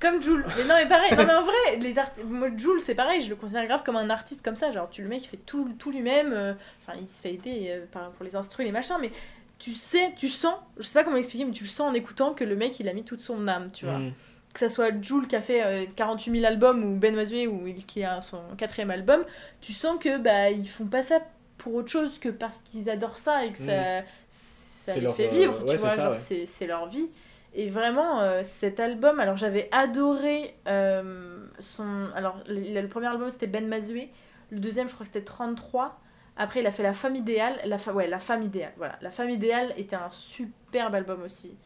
Comme 0.00 0.22
Jules. 0.22 0.44
Mais 0.56 0.64
non, 0.64 0.74
mais 0.76 0.86
pareil. 0.86 1.10
Non, 1.16 1.26
mais 1.26 1.34
en 1.34 1.42
vrai, 1.42 1.76
les 1.80 1.98
artistes. 1.98 2.24
Moi, 2.24 2.48
Jules, 2.56 2.80
c'est 2.80 2.94
pareil. 2.94 3.20
Je 3.20 3.28
le 3.28 3.36
considère 3.36 3.66
grave 3.66 3.82
comme 3.84 3.96
un 3.96 4.10
artiste 4.10 4.44
comme 4.44 4.56
ça. 4.56 4.70
Genre, 4.70 4.88
tu 4.90 5.02
le 5.02 5.08
mec, 5.08 5.24
il 5.24 5.28
fait 5.28 5.38
tout, 5.38 5.68
tout 5.78 5.90
lui-même. 5.90 6.32
euh, 6.32 6.54
Enfin, 6.82 6.98
il 7.00 7.06
se 7.06 7.20
fait 7.20 7.34
aider 7.34 7.66
euh, 7.70 7.84
pour 8.16 8.24
les 8.24 8.36
instrus, 8.36 8.64
les 8.64 8.72
machins. 8.72 8.96
Mais 9.00 9.10
tu 9.58 9.74
sais, 9.74 10.12
tu 10.16 10.28
sens. 10.28 10.54
Je 10.76 10.82
sais 10.84 10.98
pas 10.98 11.04
comment 11.04 11.16
expliquer, 11.16 11.44
mais 11.44 11.52
tu 11.52 11.64
le 11.64 11.68
sens 11.68 11.90
en 11.90 11.94
écoutant 11.94 12.32
que 12.34 12.44
le 12.44 12.54
mec, 12.54 12.78
il 12.78 12.88
a 12.88 12.92
mis 12.92 13.04
toute 13.04 13.20
son 13.20 13.48
âme, 13.48 13.70
tu 13.72 13.86
vois. 13.86 13.98
Mm. 13.98 14.12
Que 14.54 14.60
ça 14.60 14.68
soit 14.68 14.90
Jules 15.02 15.26
qui 15.26 15.36
a 15.36 15.42
fait 15.42 15.62
euh, 15.64 15.84
48 15.94 16.32
000 16.40 16.44
albums 16.46 16.82
ou 16.82 16.96
Ben 16.96 17.14
Mazué 17.14 17.46
ou 17.46 17.66
il, 17.66 17.84
qui 17.84 18.02
a 18.02 18.20
son 18.22 18.40
quatrième 18.56 18.90
album, 18.90 19.24
tu 19.60 19.72
sens 19.72 19.98
que 20.02 20.16
bah 20.16 20.50
ils 20.50 20.66
font 20.68 20.86
pas 20.86 21.02
ça 21.02 21.20
pour 21.58 21.74
autre 21.74 21.90
chose 21.90 22.18
que 22.18 22.30
parce 22.30 22.58
qu'ils 22.60 22.88
adorent 22.88 23.18
ça 23.18 23.44
et 23.44 23.52
que 23.52 23.58
ça, 23.58 24.02
ça 24.30 24.94
les 24.94 25.02
leur, 25.02 25.14
fait 25.14 25.26
euh, 25.26 25.30
vivre, 25.30 25.64
ouais, 25.66 25.74
tu 25.74 25.76
vois, 25.76 25.90
genre 25.94 26.12
ouais. 26.12 26.46
c'est 26.46 26.66
leur 26.66 26.88
vie. 26.88 27.08
Et 27.54 27.68
vraiment, 27.68 28.20
euh, 28.20 28.42
cet 28.42 28.78
album, 28.78 29.20
alors 29.20 29.36
j'avais 29.36 29.68
adoré 29.72 30.54
euh, 30.66 31.46
son. 31.58 32.08
Alors, 32.14 32.38
le, 32.46 32.86
premier 32.86 33.06
album 33.06 33.30
c'était 33.30 33.46
Ben 33.46 33.66
Mazué, 33.66 34.10
le 34.50 34.60
deuxième 34.60 34.88
je 34.88 34.94
crois 34.94 35.06
que 35.06 35.12
c'était 35.12 35.24
33. 35.24 35.98
Après, 36.36 36.60
il 36.60 36.66
a 36.66 36.70
fait 36.70 36.82
La 36.82 36.92
femme 36.92 37.16
idéale. 37.16 37.58
La, 37.64 37.78
fa- 37.78 37.92
ouais, 37.92 38.06
la 38.06 38.18
femme 38.18 38.42
idéale, 38.42 38.72
voilà. 38.76 38.96
La 39.00 39.10
femme 39.10 39.30
idéale 39.30 39.72
était 39.76 39.96
un 39.96 40.10
superbe 40.10 40.94
album 40.94 41.22
aussi. 41.22 41.56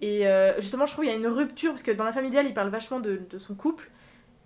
Et 0.00 0.26
euh, 0.26 0.54
justement, 0.60 0.86
je 0.86 0.92
trouve 0.92 1.04
qu'il 1.04 1.12
y 1.12 1.16
a 1.16 1.18
une 1.18 1.26
rupture, 1.26 1.72
parce 1.72 1.82
que 1.82 1.90
dans 1.90 2.04
La 2.04 2.12
femme 2.12 2.24
idéale, 2.24 2.46
il 2.46 2.54
parle 2.54 2.70
vachement 2.70 3.00
de, 3.00 3.20
son 3.36 3.54
couple. 3.54 3.90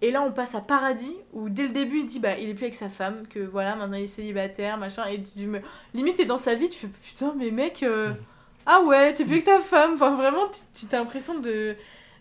Et 0.02 0.10
là, 0.10 0.22
on 0.22 0.32
passe 0.32 0.54
à 0.54 0.60
Paradis, 0.60 1.16
où 1.34 1.50
dès 1.50 1.64
le 1.64 1.68
début, 1.68 2.00
il 2.00 2.06
dit 2.06 2.20
bah, 2.20 2.38
il 2.38 2.48
est 2.48 2.54
plus 2.54 2.64
avec 2.64 2.74
sa 2.74 2.88
femme, 2.88 3.20
que 3.28 3.38
voilà, 3.38 3.76
maintenant 3.76 3.98
il 3.98 4.04
est 4.04 4.06
célibataire, 4.06 4.78
machin. 4.78 5.04
Et 5.06 5.22
tu 5.22 5.46
me... 5.46 5.60
limite, 5.94 6.16
t'es 6.16 6.24
dans 6.24 6.38
sa 6.38 6.54
vie, 6.54 6.68
tu 6.68 6.78
fais 6.78 6.88
putain, 6.88 7.34
mais 7.36 7.50
mec, 7.50 7.82
euh, 7.82 8.14
ah 8.66 8.82
ouais, 8.82 9.14
t'es 9.14 9.24
plus 9.24 9.34
avec 9.34 9.44
ta 9.44 9.60
femme. 9.60 9.94
Enfin, 9.94 10.14
vraiment, 10.14 10.50
t'as 10.90 10.98
l'impression 10.98 11.38
de 11.38 11.76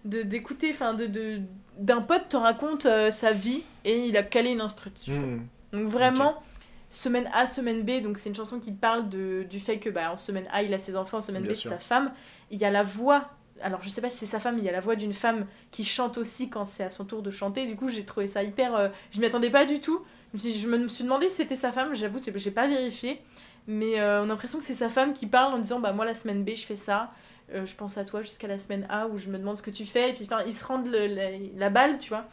d'écouter, 0.05 0.69
enfin, 0.71 0.93
de, 0.93 1.07
de, 1.07 1.41
d'un 1.77 2.01
pote 2.01 2.29
te 2.29 2.37
raconte 2.37 2.85
euh, 2.85 3.11
sa 3.11 3.31
vie 3.31 3.63
et 3.83 4.05
il 4.05 4.15
a 4.15 4.23
calé 4.23 4.51
une 4.51 4.61
instru 4.61 4.89
dessus. 4.89 5.11
Mm. 5.11 5.45
Donc 5.73 5.87
vraiment, 5.87 6.41
semaine 6.89 7.29
A, 7.33 7.45
semaine 7.45 7.83
B, 7.83 8.01
donc 8.01 8.17
c'est 8.17 8.29
une 8.29 8.35
chanson 8.35 8.59
qui 8.59 8.71
parle 8.71 9.09
de, 9.09 9.45
du 9.49 9.59
fait 9.59 9.77
que 9.77 9.89
bah, 9.89 10.11
en 10.13 10.17
semaine 10.17 10.45
A, 10.51 10.63
il 10.63 10.73
a 10.73 10.77
ses 10.77 10.95
enfants, 10.95 11.17
en 11.17 11.21
semaine 11.21 11.43
Bien 11.43 11.51
B, 11.51 11.55
c'est 11.55 11.69
sa 11.69 11.77
femme. 11.79 12.11
Il 12.49 12.57
y 12.57 12.65
a 12.65 12.71
la 12.71 12.83
voix, 12.83 13.29
alors 13.61 13.83
je 13.83 13.89
sais 13.89 14.01
pas 14.01 14.09
si 14.09 14.17
c'est 14.17 14.25
sa 14.25 14.39
femme, 14.39 14.55
mais 14.55 14.61
il 14.61 14.65
y 14.65 14.69
a 14.69 14.73
la 14.73 14.79
voix 14.79 14.95
d'une 14.95 15.13
femme 15.13 15.45
qui 15.71 15.83
chante 15.83 16.17
aussi 16.17 16.49
quand 16.49 16.65
c'est 16.65 16.83
à 16.83 16.89
son 16.89 17.05
tour 17.05 17.21
de 17.21 17.29
chanter. 17.31 17.65
Du 17.65 17.75
coup, 17.75 17.89
j'ai 17.89 18.05
trouvé 18.05 18.27
ça 18.27 18.41
hyper... 18.41 18.75
euh, 18.75 18.89
je 19.11 19.19
m'y 19.19 19.25
attendais 19.25 19.49
pas 19.49 19.65
du 19.65 19.79
tout. 19.79 20.01
Je 20.33 20.67
me 20.67 20.87
suis, 20.87 21.03
demandé 21.03 21.27
si 21.27 21.37
c'était 21.37 21.55
sa 21.55 21.71
femme, 21.71 21.95
j'avoue, 21.95 22.19
c'est- 22.19 22.37
j'ai 22.37 22.51
pas 22.51 22.67
vérifié. 22.67 23.21
Mais 23.67 23.99
euh, 23.99 24.21
on 24.21 24.25
a 24.25 24.27
l'impression 24.27 24.57
que 24.59 24.65
c'est 24.65 24.73
sa 24.73 24.89
femme 24.89 25.13
qui 25.13 25.27
parle 25.27 25.53
en 25.53 25.59
disant 25.59 25.79
bah 25.79 25.91
moi 25.93 26.05
la 26.05 26.13
semaine 26.15 26.43
B 26.43 26.51
je 26.55 26.65
fais 26.65 26.75
ça, 26.75 27.11
Euh, 27.53 27.65
je 27.65 27.75
pense 27.75 27.97
à 27.97 28.05
toi 28.05 28.21
jusqu'à 28.21 28.47
la 28.47 28.59
semaine 28.59 28.85
A 28.89 29.07
où 29.07 29.17
je 29.17 29.29
me 29.31 29.37
demande 29.39 29.57
ce 29.57 29.63
que 29.63 29.71
tu 29.71 29.83
fais 29.85 30.11
et 30.11 30.13
puis 30.13 30.25
enfin 30.25 30.43
ils 30.45 30.53
se 30.53 30.63
rendent 30.63 30.85
le- 30.87 31.07
la, 31.07 31.29
la 31.57 31.69
balle 31.71 31.97
tu 31.97 32.09
vois. 32.09 32.25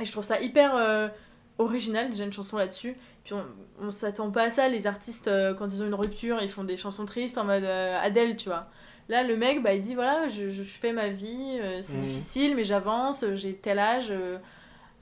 Et 0.00 0.04
je 0.06 0.12
trouve 0.12 0.24
ça 0.24 0.40
hyper 0.40 0.74
euh, 0.74 1.08
original 1.58 2.08
déjà 2.10 2.24
une 2.24 2.32
chanson 2.32 2.56
là-dessus. 2.56 2.96
Puis 3.24 3.34
on, 3.34 3.44
on 3.80 3.90
s'attend 3.90 4.30
pas 4.30 4.44
à 4.44 4.50
ça 4.50 4.68
les 4.68 4.86
artistes 4.86 5.30
quand 5.58 5.66
ils 5.68 5.82
ont 5.82 5.86
une 5.86 5.94
rupture 5.94 6.38
ils 6.42 6.48
font 6.48 6.64
des 6.64 6.76
chansons 6.78 7.04
tristes 7.04 7.36
en 7.38 7.44
mode 7.44 7.64
Adèle 7.64 8.36
tu 8.36 8.48
vois. 8.48 8.66
Là 9.10 9.22
le 9.24 9.36
mec 9.36 9.62
bah 9.62 9.74
il 9.74 9.82
dit 9.82 9.94
voilà 9.94 10.28
je, 10.28 10.48
je 10.48 10.62
fais 10.62 10.92
ma 10.92 11.08
vie, 11.08 11.58
c'est 11.82 11.96
Mhm. 11.98 12.02
difficile 12.02 12.56
mais 12.56 12.64
j'avance, 12.64 13.24
j'ai 13.34 13.54
tel 13.54 13.78
âge. 13.78 14.12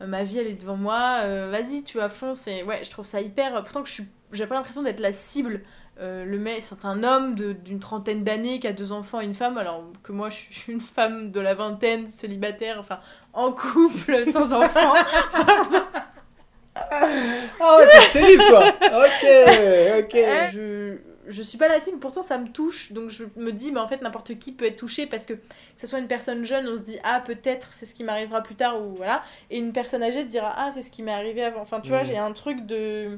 ma 0.01 0.25
vie 0.25 0.39
elle 0.39 0.49
est 0.49 0.55
devant 0.61 0.77
moi, 0.77 1.21
euh, 1.23 1.49
vas-y 1.51 1.85
tu 1.85 1.99
vois 1.99 2.09
fonce 2.09 2.47
et 2.49 2.63
ouais 2.65 2.83
je 2.83 2.91
trouve 2.91 3.07
ça 3.07 3.21
hyper 3.21 3.55
pourtant 3.63 3.83
que 3.83 3.89
je 3.89 3.95
suis 3.95 4.09
j'ai 4.35 4.47
pas 4.47 4.55
l'impression 4.55 4.83
d'être 4.83 5.01
la 5.01 5.13
cible 5.13 5.61
euh, 6.01 6.25
le 6.25 6.39
mec 6.39 6.61
c'est 6.61 6.85
un 6.85 7.05
homme 7.05 7.35
d'une 7.37 7.79
trentaine 7.79 8.25
d'années 8.25 8.59
qui 8.59 8.67
a 8.67 8.73
deux 8.73 8.91
enfants 8.93 9.21
et 9.21 9.25
une 9.25 9.35
femme 9.35 9.59
alors 9.59 9.85
que 10.03 10.11
moi 10.13 10.29
je 10.29 10.37
suis 10.51 10.73
une 10.73 10.81
femme 10.81 11.31
de 11.31 11.39
la 11.41 11.55
vingtaine 11.55 12.07
célibataire 12.07 12.77
enfin 12.81 12.99
en 13.33 13.53
couple 13.53 14.27
sans 14.31 14.53
enfants. 14.53 14.95
Ah 17.61 17.77
ouais, 17.79 17.89
t'es 17.93 18.01
célib, 18.01 18.41
toi. 18.49 18.65
Ok, 18.69 19.27
ok. 20.01 20.17
je 20.53 20.97
je 21.27 21.41
suis 21.41 21.57
pas 21.57 21.69
la 21.69 21.81
cible 21.81 21.99
pourtant 22.01 22.23
ça 22.23 22.37
me 22.37 22.49
touche. 22.49 22.93
Donc 22.93 23.09
je 23.11 23.25
me 23.37 23.53
dis 23.53 23.73
mais 23.73 23.81
en 23.81 23.89
fait 23.89 24.03
n'importe 24.03 24.39
qui 24.39 24.53
peut 24.53 24.67
être 24.67 24.77
touché 24.77 25.07
parce 25.07 25.25
que 25.25 25.35
que 25.35 25.41
ce 25.77 25.87
soit 25.87 25.99
une 25.99 26.07
personne 26.09 26.45
jeune 26.45 26.69
on 26.69 26.77
se 26.77 26.83
dit 26.83 26.99
ah 27.05 27.23
peut-être 27.25 27.69
c'est 27.73 27.87
ce 27.87 27.95
qui 27.95 28.05
m'arrivera 28.05 28.43
plus 28.43 28.57
tard 28.57 28.81
ou 28.83 28.95
voilà. 28.97 29.23
Et 29.51 29.59
une 29.59 29.73
personne 29.73 30.03
âgée 30.03 30.23
se 30.23 30.27
dira 30.27 30.53
ah 30.57 30.71
c'est 30.73 30.83
ce 30.83 30.91
qui 30.91 31.03
m'est 31.03 31.15
arrivé 31.15 31.43
avant. 31.45 31.61
Enfin 31.61 31.81
tu 31.81 31.89
vois 31.91 32.01
Mhm. 32.01 32.07
j'ai 32.07 32.19
un 32.19 32.33
truc 32.33 32.67
de 32.67 32.77
euh, 32.77 33.17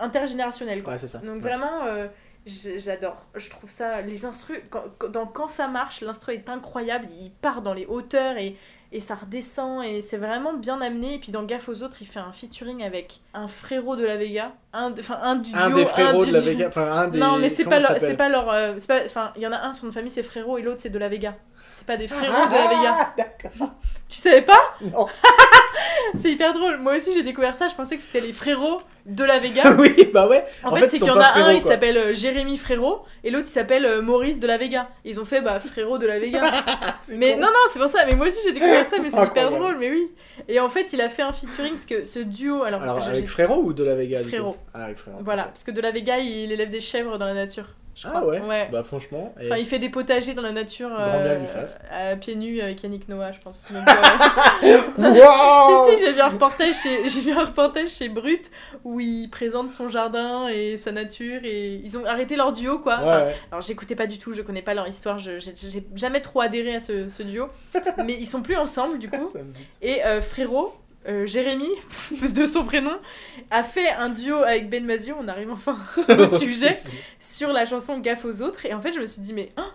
intergénérationnel 0.00 0.82
quoi 0.82 0.94
Ouais, 0.94 0.98
c'est 0.98 1.08
ça. 1.08 1.18
Donc 1.18 1.34
Ouais. 1.36 1.40
vraiment, 1.40 1.84
euh, 1.84 2.06
j'adore. 2.46 3.28
Je 3.34 3.50
trouve 3.50 3.70
ça, 3.70 4.00
les 4.02 4.24
instrus, 4.24 4.58
quand, 4.70 4.84
quand- 4.98 5.08
dans 5.08 5.26
Quand 5.26 5.48
ça 5.48 5.68
marche, 5.68 6.00
l'instru 6.00 6.34
est 6.34 6.48
incroyable. 6.48 7.06
Il 7.20 7.30
part 7.30 7.62
dans 7.62 7.74
les 7.74 7.86
hauteurs 7.86 8.36
et, 8.36 8.56
et 8.94 9.00
ça 9.00 9.14
redescend 9.14 9.82
et 9.84 10.02
c'est 10.02 10.16
vraiment 10.18 10.52
bien 10.54 10.80
amené. 10.80 11.14
Et 11.14 11.18
puis 11.18 11.32
dans 11.32 11.44
Gaffe 11.44 11.68
aux 11.68 11.82
autres, 11.82 11.96
il 12.00 12.06
fait 12.06 12.20
un 12.20 12.32
featuring 12.32 12.82
avec 12.84 13.20
un 13.34 13.48
frérot 13.48 13.96
de 13.96 14.04
la 14.04 14.16
Vega. 14.16 14.52
Un, 14.72 14.92
enfin, 14.98 15.18
un 15.22 15.36
du 15.36 15.50
duo. 15.52 15.60
Un 15.60 15.70
des 15.70 15.86
frérots 15.86 16.24
du 16.24 16.30
de 16.32 16.36
la. 16.36 16.42
Vega. 16.42 16.68
Enfin, 16.68 16.92
un 16.92 17.08
des. 17.08 17.18
Non, 17.18 17.38
mais 17.38 17.48
c'est 17.48 17.64
pas, 17.64 17.78
leur, 17.78 17.88
c'est 17.92 18.00
s'appelle 18.00 18.16
pas 18.16 18.28
leur. 18.28 18.50
euh, 18.50 18.74
c'est 18.78 18.88
pas- 18.88 19.04
Enfin, 19.04 19.32
il 19.36 19.42
y 19.42 19.46
en 19.46 19.52
a 19.52 19.58
un, 19.58 19.72
son 19.72 19.86
de 19.86 19.92
famille 19.92 20.10
c'est 20.10 20.22
frérot 20.22 20.58
et 20.58 20.62
l'autre 20.62 20.80
c'est 20.80 20.90
de 20.90 20.98
la 20.98 21.08
Vega. 21.08 21.36
C'est 21.70 21.86
pas 21.86 21.96
des 21.96 22.08
frérots 22.08 22.46
de 22.46 22.54
la 22.54 22.66
Vega. 22.68 22.96
Ah, 22.98 23.12
d'accord. 23.16 23.70
Tu 24.08 24.18
savais 24.18 24.42
pas 24.42 24.58
Non. 24.80 25.06
C'est 26.14 26.30
hyper 26.32 26.52
drôle. 26.52 26.78
Moi 26.78 26.96
aussi 26.96 27.12
j'ai 27.14 27.22
découvert 27.22 27.54
ça, 27.54 27.68
je 27.68 27.74
pensais 27.74 27.96
que 27.96 28.02
c'était 28.02 28.20
les 28.20 28.32
frérots 28.32 28.80
de 29.06 29.24
la 29.24 29.38
Vega. 29.38 29.72
oui, 29.78 30.10
bah 30.12 30.28
ouais. 30.28 30.44
En, 30.62 30.68
En 30.70 30.74
fait, 30.74 30.82
fait, 30.82 30.88
c'est 30.90 30.98
qu'il 30.98 31.06
y 31.06 31.10
en 31.10 31.18
a 31.18 31.32
un, 31.38 31.52
il 31.52 31.60
s'appelle 31.60 31.96
euh, 31.96 32.14
Jérémy 32.14 32.56
Frérot, 32.56 33.02
et 33.24 33.30
l'autre, 33.30 33.46
il 33.48 33.52
s'appelle 33.52 33.84
euh, 33.86 34.02
Maurice 34.02 34.38
de 34.38 34.46
la 34.46 34.58
Vega. 34.58 34.90
Ils 35.04 35.18
ont 35.18 35.24
fait, 35.24 35.40
bah, 35.40 35.58
frérot 35.60 35.98
de 35.98 36.06
la 36.06 36.18
Vega. 36.20 36.42
Mais 37.14 37.32
con. 37.34 37.40
non, 37.40 37.46
non, 37.46 37.52
c'est 37.72 37.80
pour 37.80 37.88
ça. 37.88 38.04
Mais 38.06 38.14
moi 38.14 38.26
aussi, 38.26 38.38
j'ai 38.44 38.52
découvert 38.52 38.86
ça, 38.86 38.96
mais 39.02 39.10
c'est 39.10 39.24
hyper 39.24 39.50
drôle, 39.50 39.78
mais 39.78 39.90
oui. 39.90 40.12
Et 40.46 40.60
en 40.60 40.68
fait, 40.68 40.92
il 40.92 41.00
a 41.00 41.08
fait 41.08 41.22
un 41.22 41.32
featuring, 41.32 41.70
parce 41.72 41.86
que 41.86 42.04
ce 42.04 42.18
duo, 42.20 42.62
alors, 42.62 42.82
Alors, 42.82 43.02
avec 43.04 43.26
Frérot 43.26 43.62
ou 43.64 43.72
de 43.72 43.82
la 43.82 43.94
Vega 43.94 44.20
Frérot. 44.22 44.56
Ah, 44.74 44.84
avec 44.84 44.98
Frérot. 44.98 45.18
voilà, 45.22 45.44
parce 45.44 45.64
que 45.64 45.70
de 45.70 45.80
la 45.80 45.90
Vega, 45.90 46.18
il 46.18 46.52
élève 46.52 46.70
des 46.70 46.80
chèvres 46.80 47.18
dans 47.18 47.26
la 47.26 47.34
nature. 47.34 47.66
Je 47.94 48.06
Ah 48.08 48.20
crois. 48.20 48.24
ouais 48.40 48.68
Bah, 48.72 48.82
franchement. 48.84 49.34
et- 49.40 49.46
Enfin, 49.46 49.56
il 49.58 49.66
fait 49.66 49.78
des 49.78 49.90
potagers 49.90 50.32
dans 50.34 50.42
la 50.42 50.52
nature 50.52 50.88
lui 50.88 51.46
fasse. 51.46 51.78
à 51.90 52.16
pieds 52.16 52.34
nus 52.36 52.60
avec 52.62 52.82
Yannick 52.82 53.08
Noah, 53.08 53.32
je 53.32 53.40
pense. 53.40 53.66
Donc, 53.70 53.82
euh, 54.64 54.80
Wow 54.98 55.88
si, 55.90 55.96
si, 55.98 56.04
j'ai 56.06 56.12
vu 56.12 56.20
un 56.20 56.28
reportage 56.28 56.74
chez, 56.82 57.08
j'ai 57.08 57.20
vu 57.20 57.32
un 57.32 57.44
reportage 57.44 57.88
chez 57.90 58.08
Brut 58.08 58.50
où 58.84 59.00
il 59.00 59.28
présente 59.28 59.70
son 59.72 59.88
jardin 59.88 60.48
et 60.48 60.76
sa 60.78 60.92
nature 60.92 61.40
et 61.44 61.74
ils 61.84 61.98
ont 61.98 62.04
arrêté 62.06 62.36
leur 62.36 62.52
duo 62.52 62.78
quoi. 62.78 62.96
Ouais, 62.98 63.02
Enfin, 63.04 63.24
ouais. 63.26 63.34
alors 63.50 63.62
j'écoutais 63.62 63.94
pas 63.94 64.06
du 64.06 64.18
tout, 64.18 64.32
je 64.32 64.42
connais 64.42 64.62
pas 64.62 64.74
leur 64.74 64.88
histoire, 64.88 65.18
je- 65.18 65.38
j'ai 65.38 65.54
j'ai 65.56 65.86
jamais 65.94 66.20
trop 66.20 66.40
adhéré 66.40 66.74
à 66.76 66.80
ce, 66.80 67.08
ce 67.08 67.22
duo. 67.22 67.48
Mais 68.04 68.14
ils 68.14 68.26
sont 68.26 68.42
plus 68.42 68.56
ensemble 68.56 68.98
du 68.98 69.08
coup. 69.10 69.24
Et 69.82 70.04
euh, 70.04 70.20
frérot, 70.22 70.72
euh, 71.08 71.26
Jérémy, 71.26 71.68
de 72.34 72.46
son 72.46 72.64
prénom, 72.64 72.96
a 73.50 73.62
fait 73.62 73.90
un 73.90 74.08
duo 74.08 74.36
avec 74.36 74.70
Ben 74.70 74.84
Mazio, 74.84 75.16
on 75.18 75.28
arrive 75.28 75.50
enfin 75.50 75.76
au 76.08 76.26
sujet, 76.38 76.76
sur 77.18 77.52
la 77.52 77.64
chanson 77.64 77.98
Gaffe 77.98 78.24
aux 78.24 78.42
autres. 78.42 78.66
Et 78.66 78.74
en 78.74 78.80
fait 78.80 78.92
je 78.92 79.00
me 79.00 79.06
suis 79.06 79.22
dit 79.22 79.32
mais 79.32 79.50
hein, 79.56 79.72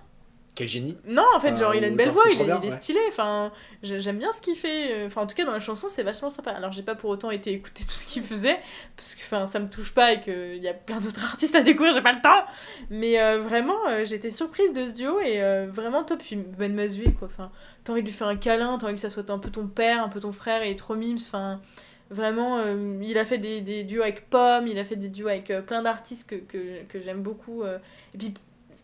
quel 0.58 0.68
génie. 0.68 0.98
Non, 1.08 1.24
en 1.36 1.40
fait, 1.40 1.56
genre, 1.56 1.74
il 1.76 1.84
a 1.84 1.88
une 1.88 1.94
ou 1.94 1.98
belle 1.98 2.10
voix, 2.10 2.24
il 2.32 2.42
est, 2.42 2.44
bien, 2.44 2.60
il 2.62 2.68
est 2.68 2.72
ouais. 2.72 2.78
stylé. 2.78 3.00
Enfin, 3.08 3.52
j'ai- 3.84 4.02
j'aime 4.02 4.18
bien 4.18 4.32
ce 4.32 4.42
qu'il 4.42 4.56
fait. 4.56 5.06
Enfin, 5.06 5.22
en 5.22 5.28
tout 5.28 5.36
cas, 5.36 5.46
dans 5.46 5.52
la 5.54 5.60
chanson, 5.60 5.88
c'est 5.88 6.04
vachement 6.04 6.30
sympa. 6.30 6.52
Alors, 6.52 6.72
j'ai 6.72 6.84
pas 6.84 6.96
pour 6.96 7.10
autant 7.10 7.32
été 7.32 7.52
écouter 7.54 7.84
tout 7.84 7.92
ce 7.92 8.06
qu'il 8.06 8.24
faisait, 8.24 8.60
parce 8.96 9.16
que 9.16 9.22
enfin, 9.22 9.48
ça 9.48 9.60
me 9.60 9.70
touche 9.70 9.94
pas 9.94 10.14
et 10.14 10.20
qu'il 10.22 10.58
y 10.58 10.68
a 10.68 10.74
plein 10.74 11.00
d'autres 11.00 11.24
artistes 11.32 11.56
à 11.56 11.62
découvrir, 11.62 11.94
j'ai 11.94 12.02
pas 12.02 12.14
le 12.14 12.22
temps. 12.22 12.44
Mais 12.90 13.22
euh, 13.22 13.38
vraiment, 13.40 13.78
euh, 13.88 14.04
j'étais 14.04 14.32
surprise 14.32 14.74
de 14.74 14.86
ce 14.86 14.94
duo 14.94 15.20
et 15.22 15.42
euh, 15.42 15.68
vraiment 15.72 16.04
top. 16.04 16.20
Puis 16.20 16.36
Ben 16.58 16.74
Mazoué, 16.74 17.14
quoi. 17.14 17.28
Enfin, 17.32 17.52
t'as 17.84 17.94
envie 17.94 18.02
de 18.02 18.08
lui 18.08 18.14
faire 18.14 18.28
un 18.28 18.36
câlin, 18.36 18.78
t'as 18.78 18.86
envie 18.88 18.96
que 18.96 19.00
ça 19.00 19.10
soit 19.10 19.30
un 19.30 19.40
peu 19.40 19.52
ton 19.52 19.68
père, 19.68 20.04
un 20.04 20.10
peu 20.10 20.20
ton 20.20 20.32
frère, 20.32 20.64
est 20.64 20.76
trop 20.76 20.96
mimes. 20.96 21.18
Enfin. 21.22 21.62
Vraiment, 22.10 22.60
euh, 22.60 22.98
il 23.02 23.18
a 23.18 23.26
fait 23.26 23.38
des, 23.38 23.60
des 23.60 23.84
duos 23.84 24.02
avec 24.02 24.30
Pomme, 24.30 24.66
il 24.68 24.80
a 24.80 24.86
fait 24.86 24.96
des 24.96 25.10
duos 25.10 25.28
avec 25.28 25.52
euh, 25.52 25.62
plein 25.62 25.82
d'artistes 25.82 26.30
que, 26.30 26.36
que, 26.36 26.84
que 26.88 27.02
j'aime 27.02 27.22
beaucoup. 27.22 27.64
euh. 27.64 27.80
Et 28.16 28.18
puis, 28.18 28.34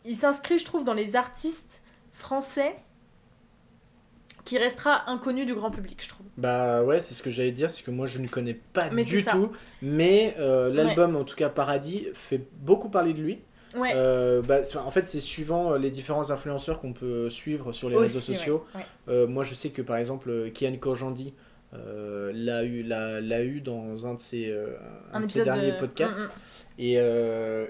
il 0.05 0.15
s'inscrit, 0.15 0.59
je 0.59 0.65
trouve, 0.65 0.83
dans 0.83 0.93
les 0.93 1.15
artistes 1.15 1.81
français 2.11 2.75
qui 4.45 4.57
restera 4.57 5.09
inconnu 5.09 5.45
du 5.45 5.53
grand 5.53 5.71
public, 5.71 5.99
je 6.03 6.09
trouve. 6.09 6.25
Bah 6.37 6.83
ouais, 6.83 6.99
c'est 6.99 7.13
ce 7.13 7.23
que 7.23 7.29
j'allais 7.29 7.51
dire, 7.51 7.71
c'est 7.71 7.83
que 7.83 7.91
moi 7.91 8.07
je 8.07 8.19
ne 8.19 8.27
connais 8.27 8.53
pas 8.73 8.89
Mais 8.91 9.05
du 9.05 9.23
tout, 9.23 9.51
mais 9.81 10.35
euh, 10.37 10.71
l'album, 10.73 11.15
en 11.15 11.23
tout 11.23 11.35
cas 11.35 11.49
Paradis, 11.49 12.07
fait 12.13 12.41
beaucoup 12.59 12.89
parler 12.89 13.13
de 13.13 13.21
lui. 13.21 13.39
Ouais. 13.77 13.91
Euh, 13.95 14.41
bah, 14.41 14.59
en 14.85 14.91
fait, 14.91 15.07
c'est 15.07 15.19
suivant 15.19 15.73
euh, 15.73 15.77
les 15.79 15.89
différents 15.89 16.29
influenceurs 16.29 16.79
qu'on 16.79 16.93
peut 16.93 17.29
suivre 17.29 17.71
sur 17.71 17.89
les 17.89 17.97
réseaux 17.97 18.19
Aussi, 18.19 18.35
sociaux. 18.35 18.65
ouais. 18.75 18.81
Euh, 19.07 19.27
moi, 19.27 19.43
je 19.43 19.55
sais 19.55 19.69
que 19.69 19.81
par 19.81 19.97
exemple, 19.97 20.51
Kian 20.53 20.75
Kojandi 20.77 21.33
l'a 21.71 22.63
eu, 22.63 22.83
l'a, 22.83 23.43
eu 23.43 23.61
dans 23.61 24.05
un 24.05 24.13
de 24.13 24.19
ses, 24.19 24.53
un 25.11 25.21
de 25.21 25.25
ses 25.25 25.39
épisode 25.39 25.45
derniers 25.45 25.71
de- 25.71 25.77
podcasts. 25.79 26.19
Mm, 26.19 26.23
mm. 26.23 26.29
Et, 26.79 26.93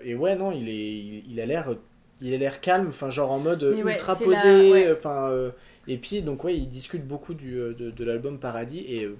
et 0.09 0.15
ouais, 0.15 0.35
non, 0.35 0.51
il, 0.51 0.67
est, 0.67 0.97
il, 0.97 1.31
il 1.31 1.39
a 1.39 1.45
l'air. 1.45 1.75
Il 2.21 2.33
a 2.33 2.37
l'air 2.37 2.61
calme, 2.61 2.87
enfin 2.89 3.09
genre 3.09 3.31
en 3.31 3.39
mode 3.39 3.63
ouais, 3.63 3.93
ultra 3.93 4.15
posé, 4.15 4.69
la- 4.69 4.71
ouais. 4.71 4.93
enfin 4.97 5.29
euh, 5.29 5.51
et 5.87 5.97
puis 5.97 6.21
donc 6.21 6.43
ouais, 6.43 6.55
il 6.55 6.67
discute 6.67 7.05
beaucoup 7.05 7.33
du, 7.33 7.57
euh, 7.59 7.73
de, 7.73 7.91
de 7.91 8.03
l'album 8.05 8.39
Paradis 8.39 8.85
et 8.87 9.03
euh, 9.05 9.17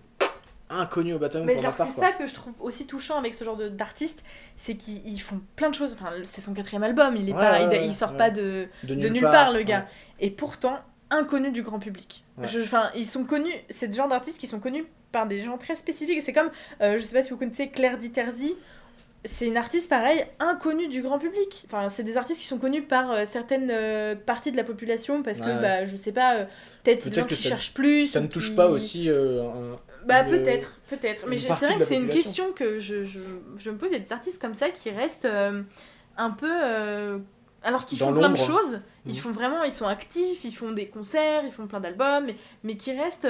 inconnu 0.70 1.14
au 1.14 1.20
bataillon 1.20 1.46
Mais 1.46 1.56
part, 1.56 1.76
c'est 1.76 2.00
ça 2.00 2.12
que 2.12 2.26
je 2.26 2.34
trouve 2.34 2.54
aussi 2.62 2.88
touchant 2.88 3.18
avec 3.18 3.36
ce 3.36 3.44
genre 3.44 3.58
d'artistes, 3.58 4.24
c'est 4.56 4.76
qu'ils 4.76 5.06
ils 5.06 5.20
font 5.20 5.42
plein 5.56 5.70
de 5.70 5.76
choses. 5.76 5.98
Enfin, 6.00 6.12
c'est 6.24 6.42
son 6.42 6.54
quatrième 6.54 6.84
album, 6.84 7.16
il, 7.16 7.30
est 7.30 7.34
Ouais, 7.34 7.40
pas, 7.40 7.52
ouais, 7.54 7.64
il, 7.64 7.68
ouais, 7.70 7.88
il 7.88 7.96
sort 7.96 8.16
pas 8.16 8.30
de, 8.30 8.68
de 8.84 8.96
de 8.96 9.08
nulle 9.10 9.22
part, 9.24 9.52
le 9.52 9.64
gars. 9.64 9.88
Et 10.20 10.30
pourtant, 10.32 10.80
inconnu 11.10 11.52
du 11.52 11.62
grand 11.62 11.80
public. 11.80 12.24
Enfin, 12.42 12.90
ils 12.96 13.06
sont 13.06 13.26
connus, 13.26 13.54
c'est 13.70 13.88
le 13.88 13.94
genre 13.94 14.08
d'artistes 14.08 14.40
qui 14.40 14.48
sont 14.48 14.60
connus 14.60 14.86
par 15.12 15.28
des 15.28 15.40
gens 15.40 15.58
très 15.58 15.76
spécifiques. 15.76 16.22
C'est 16.22 16.34
comme, 16.34 16.50
euh, 16.82 16.98
je 16.98 17.04
sais 17.04 17.14
pas 17.14 17.22
si 17.24 17.30
vous 17.30 17.38
connaissez 17.38 17.70
Claire 17.70 17.98
Diterzi, 17.98 18.56
c'est 19.26 19.48
une 19.48 19.58
artiste 19.58 19.90
pareil, 19.90 20.24
inconnue 20.40 20.88
du 20.88 21.02
grand 21.02 21.18
public. 21.20 21.64
Enfin, 21.68 21.90
c'est 21.90 22.04
des 22.04 22.18
artistes 22.18 22.40
qui 22.42 22.46
sont 22.48 22.58
connus 22.58 22.84
par 22.84 23.12
euh, 23.12 23.24
certaines 23.26 23.70
euh, 23.72 24.16
parties 24.16 24.52
de 24.52 24.58
la 24.58 24.64
population 24.64 25.24
parce 25.24 25.40
que, 25.40 25.46
Ouais, 25.46 25.62
bah, 25.62 25.86
je 25.86 25.96
sais 25.98 26.12
pas, 26.12 26.36
euh, 26.38 26.46
peut-être 26.84 27.02
c'est 27.02 27.10
des 27.10 27.20
gens 27.22 27.26
qui 27.28 27.36
ça- 27.36 27.50
cherchent 27.50 27.74
plus. 27.74 28.08
Ça 28.08 28.20
ne 28.22 28.28
touche 28.28 28.50
qui- 28.50 28.56
pas 28.56 28.68
aussi 28.68 29.10
un- 29.10 29.78
bah 30.06 30.24
peut-être, 30.26 30.80
peut-être. 30.90 31.26
Mais 31.28 31.38
c'est 31.38 31.48
vrai 31.50 31.78
que 31.78 31.84
c'est 31.84 31.96
une 31.96 32.10
question 32.10 32.52
que 32.52 32.78
je, 32.80 33.06
je, 33.06 33.20
je 33.58 33.70
me 33.70 33.78
pose. 33.78 33.90
Il 33.92 33.94
y 33.94 33.96
a 33.98 34.04
des 34.04 34.12
artistes 34.12 34.42
comme 34.42 34.54
ça 34.54 34.70
qui 34.70 34.90
restent 34.90 35.28
un 36.18 36.32
peu... 36.32 36.52
alors 37.64 37.86
qu'ils 37.86 38.00
font 38.00 38.14
plein 38.14 38.30
de 38.30 38.36
choses, 38.38 38.82
ils 39.06 39.14
Mhm. 39.14 39.18
font 39.20 39.32
vraiment, 39.32 39.64
ils 39.64 39.72
sont 39.72 39.88
actifs, 39.88 40.44
ils 40.44 40.52
font 40.52 40.72
des 40.74 40.88
concerts, 40.88 41.44
ils 41.46 41.52
font 41.52 41.68
plein 41.68 41.80
d'albums, 41.80 42.26
mais, 42.26 42.36
mais 42.64 42.76
qui 42.76 42.92
restent... 42.92 43.28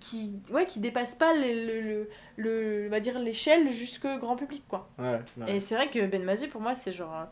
qui, 0.00 0.34
ouais, 0.52 0.64
qui 0.64 0.80
dépassent 0.80 1.14
pas 1.14 1.34
le, 1.34 1.40
le, 1.66 1.80
le, 1.80 2.08
le- 2.36 2.86
on 2.86 2.90
va 2.90 3.00
dire 3.00 3.18
l'échelle 3.18 3.70
jusque 3.70 4.06
grand 4.18 4.36
public 4.36 4.62
quoi. 4.68 4.88
Ouais, 4.98 5.20
ouais. 5.38 5.56
Et 5.56 5.60
c'est 5.60 5.74
vrai 5.74 5.88
que 5.90 6.06
Ben 6.06 6.22
Mazou 6.22 6.48
pour 6.48 6.60
moi 6.60 6.74
c'est 6.74 6.92
genre 6.92 7.14
un, 7.14 7.28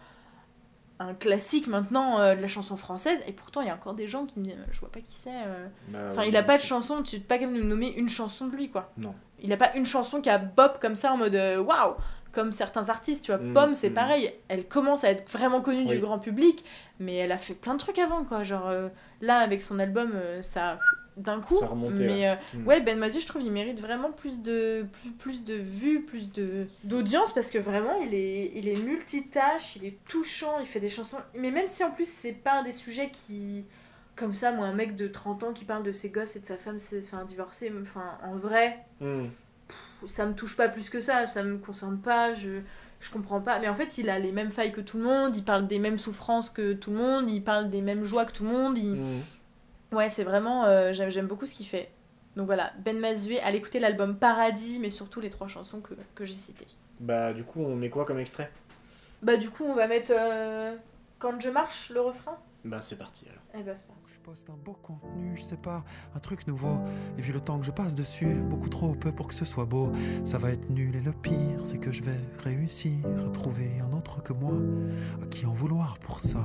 un 0.98 1.14
classique 1.14 1.66
maintenant 1.66 2.20
euh, 2.20 2.34
de 2.36 2.40
la 2.40 2.46
chanson 2.48 2.76
française 2.76 3.22
et 3.26 3.32
pourtant 3.32 3.60
il 3.60 3.66
y 3.66 3.70
a 3.70 3.74
encore 3.74 3.94
des 3.94 4.06
gens 4.06 4.24
qui 4.26 4.38
me 4.38 4.44
disent 4.44 4.56
je 4.70 4.78
vois 4.80 4.90
pas 4.90 5.00
qui 5.00 5.14
c'est 5.14 5.30
euh. 5.30 5.66
Bah, 5.88 5.98
Enfin, 6.10 6.24
il 6.24 6.36
a 6.36 6.42
pas 6.42 6.56
de 6.58 6.62
chanson, 6.62 7.02
tu 7.02 7.18
peux 7.18 7.26
pas 7.26 7.38
quand 7.38 7.46
même 7.46 7.58
nous 7.60 7.66
nommer 7.68 7.92
une 7.96 8.08
chanson 8.08 8.46
de 8.46 8.54
lui, 8.56 8.70
quoi. 8.70 8.92
Non. 8.98 9.14
Il 9.40 9.52
a 9.52 9.56
pas 9.56 9.74
une 9.74 9.86
chanson 9.86 10.20
qui 10.20 10.30
a 10.30 10.38
bop 10.38 10.78
comme 10.80 10.94
ça 10.94 11.12
en 11.12 11.16
mode 11.16 11.34
euh, 11.34 11.58
waouh, 11.58 11.94
comme 12.30 12.52
certains 12.52 12.88
artistes, 12.90 13.24
tu 13.24 13.32
vois. 13.32 13.40
Mm, 13.40 13.52
Pomme, 13.52 13.74
c'est 13.74 13.90
mm. 13.90 13.94
pareil, 13.94 14.32
elle 14.48 14.68
commence 14.68 15.02
à 15.02 15.10
être 15.10 15.28
vraiment 15.28 15.60
connue 15.60 15.80
Oui. 15.80 15.86
du 15.96 15.98
grand 15.98 16.20
public, 16.20 16.64
mais 17.00 17.16
elle 17.16 17.32
a 17.32 17.38
fait 17.38 17.54
plein 17.54 17.72
de 17.74 17.78
trucs 17.78 17.98
avant, 17.98 18.22
quoi. 18.24 18.44
Genre 18.44 18.68
euh, 18.68 18.88
là, 19.20 19.38
avec 19.38 19.60
son 19.62 19.80
album, 19.80 20.12
euh, 20.14 20.40
ça 20.42 20.78
d'un 21.16 21.40
coup. 21.40 21.54
Ça 21.54 21.68
mais 22.04 22.28
euh, 22.28 22.34
Mm. 22.54 22.66
ouais, 22.66 22.80
Ben 22.80 22.98
Mazou, 22.98 23.20
je 23.20 23.26
trouve, 23.26 23.42
il 23.42 23.52
mérite 23.52 23.80
vraiment 23.80 24.10
plus 24.12 24.40
de 24.42 24.86
plus, 24.92 25.10
plus 25.12 25.44
de 25.44 25.54
vues, 25.54 26.02
plus 26.04 26.30
de 26.32 26.66
d'audience 26.84 27.32
parce 27.34 27.50
que 27.50 27.58
vraiment, 27.58 27.94
il 28.00 28.14
est 28.14 28.52
il 28.54 28.68
est 28.68 28.76
multitâche, 28.82 29.76
il 29.76 29.84
est 29.84 29.98
touchant, 30.08 30.58
il 30.60 30.66
fait 30.66 30.80
des 30.80 30.88
chansons. 30.90 31.18
Mais 31.38 31.50
même 31.50 31.66
si 31.66 31.84
en 31.84 31.90
plus 31.90 32.08
c'est 32.08 32.32
pas 32.32 32.60
un 32.60 32.62
des 32.62 32.72
sujets 32.72 33.10
qui 33.10 33.64
comme 34.14 34.34
ça, 34.34 34.52
moi, 34.52 34.66
un 34.66 34.74
mec 34.74 34.94
de 34.94 35.08
30 35.08 35.42
ans 35.42 35.52
qui 35.52 35.64
parle 35.64 35.82
de 35.82 35.92
ses 35.92 36.10
gosses 36.10 36.36
et 36.36 36.40
de 36.40 36.44
sa 36.46 36.56
femme 36.58 36.78
c'est 36.78 37.00
enfin, 37.00 37.24
divorcée, 37.24 37.72
enfin, 37.80 38.18
en 38.24 38.36
vrai, 38.36 38.78
Mm. 39.00 39.26
ça 40.04 40.26
me 40.26 40.34
touche 40.34 40.56
pas 40.56 40.68
plus 40.68 40.90
que 40.90 41.00
ça, 41.00 41.26
ça 41.26 41.42
me 41.42 41.56
concerne 41.58 41.98
pas, 41.98 42.34
je, 42.34 42.60
je 43.00 43.10
comprends 43.10 43.40
pas. 43.40 43.58
Mais 43.58 43.68
en 43.68 43.74
fait, 43.74 43.96
il 43.98 44.10
a 44.10 44.18
les 44.18 44.30
mêmes 44.32 44.50
failles 44.50 44.72
que 44.72 44.80
tout 44.82 44.98
le 44.98 45.04
monde, 45.04 45.36
il 45.36 45.44
parle 45.44 45.66
des 45.66 45.78
mêmes 45.78 45.98
souffrances 45.98 46.50
que 46.50 46.72
tout 46.74 46.90
le 46.90 46.98
monde, 46.98 47.30
il 47.30 47.42
parle 47.42 47.70
des 47.70 47.80
mêmes 47.80 48.04
joies 48.04 48.24
que 48.26 48.32
tout 48.32 48.44
le 48.44 48.50
monde. 48.50 48.76
il- 48.78 48.94
Mm. 49.00 49.20
Ouais, 49.92 50.08
c'est 50.08 50.24
vraiment. 50.24 50.64
euh, 50.64 50.92
j'aime, 50.92 51.10
j'aime 51.10 51.26
beaucoup 51.26 51.46
ce 51.46 51.54
qu'il 51.54 51.66
fait. 51.66 51.90
Donc 52.36 52.46
voilà, 52.46 52.72
Ben 52.82 52.98
Mazoué, 52.98 53.40
allez 53.40 53.58
écouter 53.58 53.78
l'album 53.78 54.16
Paradis, 54.16 54.78
mais 54.80 54.88
surtout 54.90 55.20
les 55.20 55.28
trois 55.30 55.48
chansons 55.48 55.80
que, 55.80 55.94
que 56.14 56.24
j'ai 56.24 56.34
citées. 56.34 56.66
Bah 56.98 57.32
du 57.32 57.44
coup, 57.44 57.60
on 57.60 57.76
met 57.76 57.90
quoi 57.90 58.04
comme 58.04 58.18
extrait? 58.18 58.50
Bah, 59.22 59.36
du 59.36 59.50
coup, 59.50 59.64
on 59.64 59.74
va 59.74 59.86
mettre 59.86 60.12
euh, 60.14 60.74
Quand 61.18 61.38
je 61.40 61.50
marche, 61.50 61.90
le 61.90 62.00
refrain? 62.00 62.38
Bah 62.64 62.78
c'est 62.80 62.96
parti 62.96 63.26
alors. 63.28 63.42
Eh 63.54 63.62
ben, 63.62 63.74
c'est 63.76 63.86
parti. 63.86 64.08
Je 64.14 64.20
poste 64.20 64.48
un 64.48 64.56
beau 64.64 64.78
contenu, 64.82 65.36
je 65.36 65.42
sais 65.42 65.56
pas, 65.56 65.84
un 66.14 66.18
truc 66.20 66.46
nouveau. 66.46 66.78
Et 67.18 67.20
vu 67.20 67.32
le 67.32 67.40
temps 67.40 67.58
que 67.58 67.66
je 67.66 67.70
passe 67.72 67.94
dessus, 67.94 68.34
beaucoup 68.34 68.68
trop 68.68 68.92
peu 68.92 69.12
pour 69.12 69.28
que 69.28 69.34
ce 69.34 69.44
soit 69.44 69.64
beau. 69.64 69.90
Ça 70.24 70.38
va 70.38 70.50
être 70.50 70.70
nul 70.70 70.94
et 70.96 71.00
le 71.00 71.12
pire, 71.12 71.64
c'est 71.64 71.78
que 71.78 71.92
je 71.92 72.02
vais 72.02 72.18
réussir 72.38 72.92
à 73.26 73.30
trouver 73.30 73.70
un 73.80 73.92
autre 73.96 74.22
que 74.22 74.32
moi. 74.32 74.54
À 75.22 75.26
qui 75.26 75.44
en 75.44 75.52
vouloir 75.52 75.98
pour 75.98 76.20
ça 76.20 76.44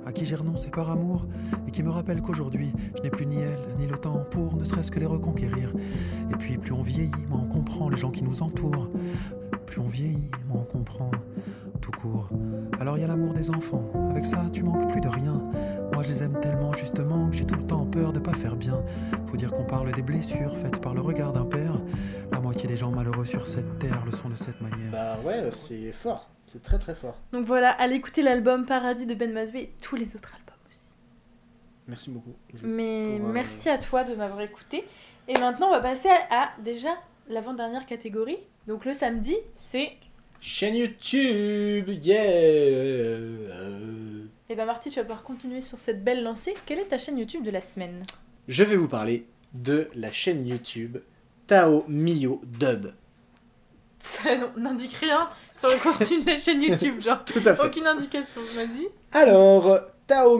à 0.11 0.13
qui 0.13 0.25
j'ai 0.25 0.35
renoncé 0.35 0.69
par 0.69 0.91
amour, 0.91 1.25
et 1.65 1.71
qui 1.71 1.83
me 1.83 1.89
rappellent 1.89 2.21
qu'aujourd'hui, 2.21 2.73
je 2.97 3.01
n'ai 3.01 3.09
plus 3.09 3.25
ni 3.25 3.37
elle, 3.37 3.61
ni 3.79 3.87
le 3.87 3.97
temps 3.97 4.25
pour 4.29 4.57
ne 4.57 4.65
serait-ce 4.65 4.91
que 4.91 4.99
les 4.99 5.05
reconquérir. 5.05 5.71
Et 6.29 6.35
puis, 6.35 6.57
plus 6.57 6.73
on 6.73 6.83
vieillit, 6.83 7.11
moins 7.29 7.39
on 7.41 7.47
comprend 7.47 7.87
les 7.87 7.95
gens 7.95 8.11
qui 8.11 8.21
nous 8.21 8.43
entourent. 8.43 8.89
Plus 9.65 9.79
on 9.79 9.87
vieillit, 9.87 10.29
moins 10.49 10.63
on 10.63 10.65
comprend 10.65 11.11
tout 11.81 11.91
court. 11.91 12.29
Alors 12.79 12.97
il 12.97 13.01
y 13.01 13.03
a 13.03 13.07
l'amour 13.07 13.33
des 13.33 13.49
enfants, 13.49 13.83
avec 14.11 14.25
ça, 14.25 14.43
tu 14.53 14.63
manques 14.63 14.89
plus 14.91 15.01
de 15.01 15.07
rien. 15.07 15.43
Moi, 15.93 16.03
je 16.03 16.09
les 16.09 16.23
aime 16.23 16.39
tellement 16.39 16.71
justement 16.73 17.29
que 17.29 17.35
j'ai 17.35 17.45
tout 17.45 17.55
le 17.55 17.65
temps 17.67 17.85
peur 17.85 18.13
de 18.13 18.19
pas 18.19 18.33
faire 18.33 18.55
bien. 18.55 18.81
Faut 19.27 19.35
dire 19.35 19.51
qu'on 19.51 19.65
parle 19.65 19.91
des 19.91 20.01
blessures 20.01 20.55
faites 20.57 20.79
par 20.81 20.93
le 20.93 21.01
regard 21.01 21.33
d'un 21.33 21.45
père. 21.45 21.73
La 22.31 22.39
moitié 22.39 22.67
des 22.69 22.77
gens 22.77 22.91
malheureux 22.91 23.25
sur 23.25 23.45
cette 23.45 23.77
terre 23.79 24.01
le 24.05 24.11
sont 24.11 24.29
de 24.29 24.35
cette 24.35 24.61
manière. 24.61 24.91
Bah 24.91 25.17
ouais, 25.25 25.51
c'est 25.51 25.91
fort, 25.91 26.29
c'est 26.47 26.61
très 26.63 26.79
très 26.79 26.95
fort. 26.95 27.17
Donc 27.33 27.45
voilà, 27.45 27.71
allez 27.71 27.95
écouter 27.95 28.21
l'album 28.21 28.65
Paradis 28.65 29.05
de 29.05 29.13
Ben 29.13 29.33
Mazoué 29.33 29.59
et 29.63 29.73
tous 29.81 29.97
les 29.97 30.15
autres 30.15 30.33
albums 30.33 30.55
aussi. 30.69 30.95
Merci 31.87 32.09
beaucoup. 32.11 32.33
Je- 32.53 32.65
Mais 32.65 33.17
Pour, 33.19 33.27
euh, 33.29 33.33
merci 33.33 33.69
à 33.69 33.77
toi 33.77 34.03
de 34.05 34.15
m'avoir 34.15 34.39
écouté. 34.41 34.85
Et 35.27 35.37
maintenant, 35.39 35.67
on 35.67 35.71
va 35.71 35.81
passer 35.81 36.09
à, 36.09 36.43
à, 36.43 36.49
déjà 36.61 36.89
l'avant-dernière 37.27 37.85
catégorie. 37.85 38.37
Donc 38.67 38.85
le 38.85 38.93
samedi, 38.93 39.35
c'est. 39.53 39.91
Chaîne 40.43 40.75
YouTube, 40.75 41.87
yeah 42.03 43.19
Eh 44.49 44.55
ben 44.55 44.65
Marty, 44.65 44.89
tu 44.89 44.95
vas 44.95 45.03
pouvoir 45.03 45.21
continuer 45.21 45.61
sur 45.61 45.77
cette 45.77 46.03
belle 46.03 46.23
lancée. 46.23 46.55
Quelle 46.65 46.79
est 46.79 46.85
ta 46.85 46.97
chaîne 46.97 47.19
YouTube 47.19 47.43
de 47.43 47.51
la 47.51 47.61
semaine? 47.61 48.03
Je 48.47 48.63
vais 48.63 48.75
vous 48.75 48.87
parler 48.87 49.27
de 49.53 49.87
la 49.93 50.11
chaîne 50.11 50.47
YouTube 50.47 50.97
Tao 51.45 51.85
Mio 51.87 52.41
Dub. 52.43 52.87
Ça 53.99 54.35
n'indique 54.57 54.95
rien 54.95 55.29
sur 55.53 55.69
le 55.69 55.75
contenu 55.77 56.23
de 56.23 56.31
la 56.31 56.39
chaîne 56.39 56.63
YouTube, 56.63 56.99
genre. 56.99 57.23
Tout 57.25 57.41
à 57.45 57.55
fait. 57.55 57.63
Aucune 57.63 57.85
indication, 57.85 58.41
vas-y. 58.55 58.87
Alors, 59.11 59.79
Tao 60.11 60.37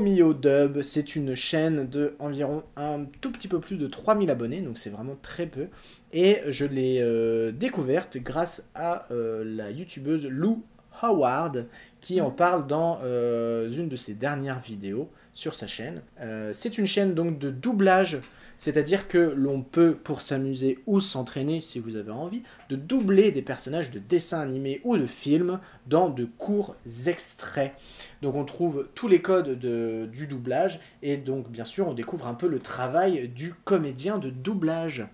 c'est 0.82 1.16
une 1.16 1.34
chaîne 1.34 1.88
de 1.88 2.14
environ 2.20 2.64
un 2.76 3.06
tout 3.22 3.32
petit 3.32 3.48
peu 3.48 3.62
plus 3.62 3.78
de 3.78 3.88
3000 3.88 4.30
abonnés, 4.30 4.60
donc 4.60 4.78
c'est 4.78 4.90
vraiment 4.90 5.16
très 5.22 5.46
peu. 5.46 5.68
Et 6.12 6.40
je 6.50 6.66
l'ai 6.66 6.98
euh, 7.00 7.54
découverte 7.54 8.18
grâce 8.18 8.68
à 8.76 9.06
euh, 9.12 9.46
la 9.46 9.72
youtubeuse 9.72 10.28
Lou 10.28 10.62
Howard 11.02 11.68
qui 12.02 12.20
en 12.20 12.32
parle 12.32 12.68
dans 12.68 13.00
euh, 13.04 13.72
une 13.72 13.88
de 13.88 13.96
ses 13.96 14.14
dernières 14.16 14.60
vidéos 14.60 15.10
sur 15.34 15.56
sa 15.56 15.68
chaîne. 15.68 16.02
Euh, 16.20 16.52
c'est 16.54 16.78
une 16.78 16.88
chaîne 16.88 17.14
donc 17.14 17.40
de 17.40 17.52
doublage, 17.52 18.20
c'est-à-dire 18.58 19.08
que 19.08 19.18
l'on 19.18 19.62
peut, 19.62 19.96
pour 19.96 20.22
s'amuser 20.22 20.80
ou 20.88 21.00
s'entraîner 21.00 21.62
si 21.62 21.80
vous 21.80 21.96
avez 21.96 22.12
envie, 22.12 22.44
de 22.70 22.76
doubler 22.76 23.32
des 23.32 23.42
personnages 23.42 23.92
de 23.92 24.00
dessins 24.00 24.42
animés 24.42 24.82
ou 24.84 24.98
de 24.98 25.06
films 25.06 25.60
dans 25.88 26.10
de 26.10 26.26
courts 26.26 26.76
extraits. 27.08 27.74
Donc 28.22 28.36
on 28.36 28.46
trouve 28.46 28.88
tous 28.96 29.08
les 29.08 29.22
codes 29.22 29.58
de- 29.60 30.10
du 30.12 30.28
doublage 30.28 30.80
et 31.02 31.18
donc 31.18 31.50
bien 31.50 31.66
sûr 31.66 31.88
on 31.88 31.94
découvre 31.94 32.28
un 32.28 32.34
peu 32.36 32.48
le 32.48 32.60
travail 32.60 33.30
du 33.30 33.54
comédien 33.64 34.18
de 34.18 34.30
doublage. 34.30 35.06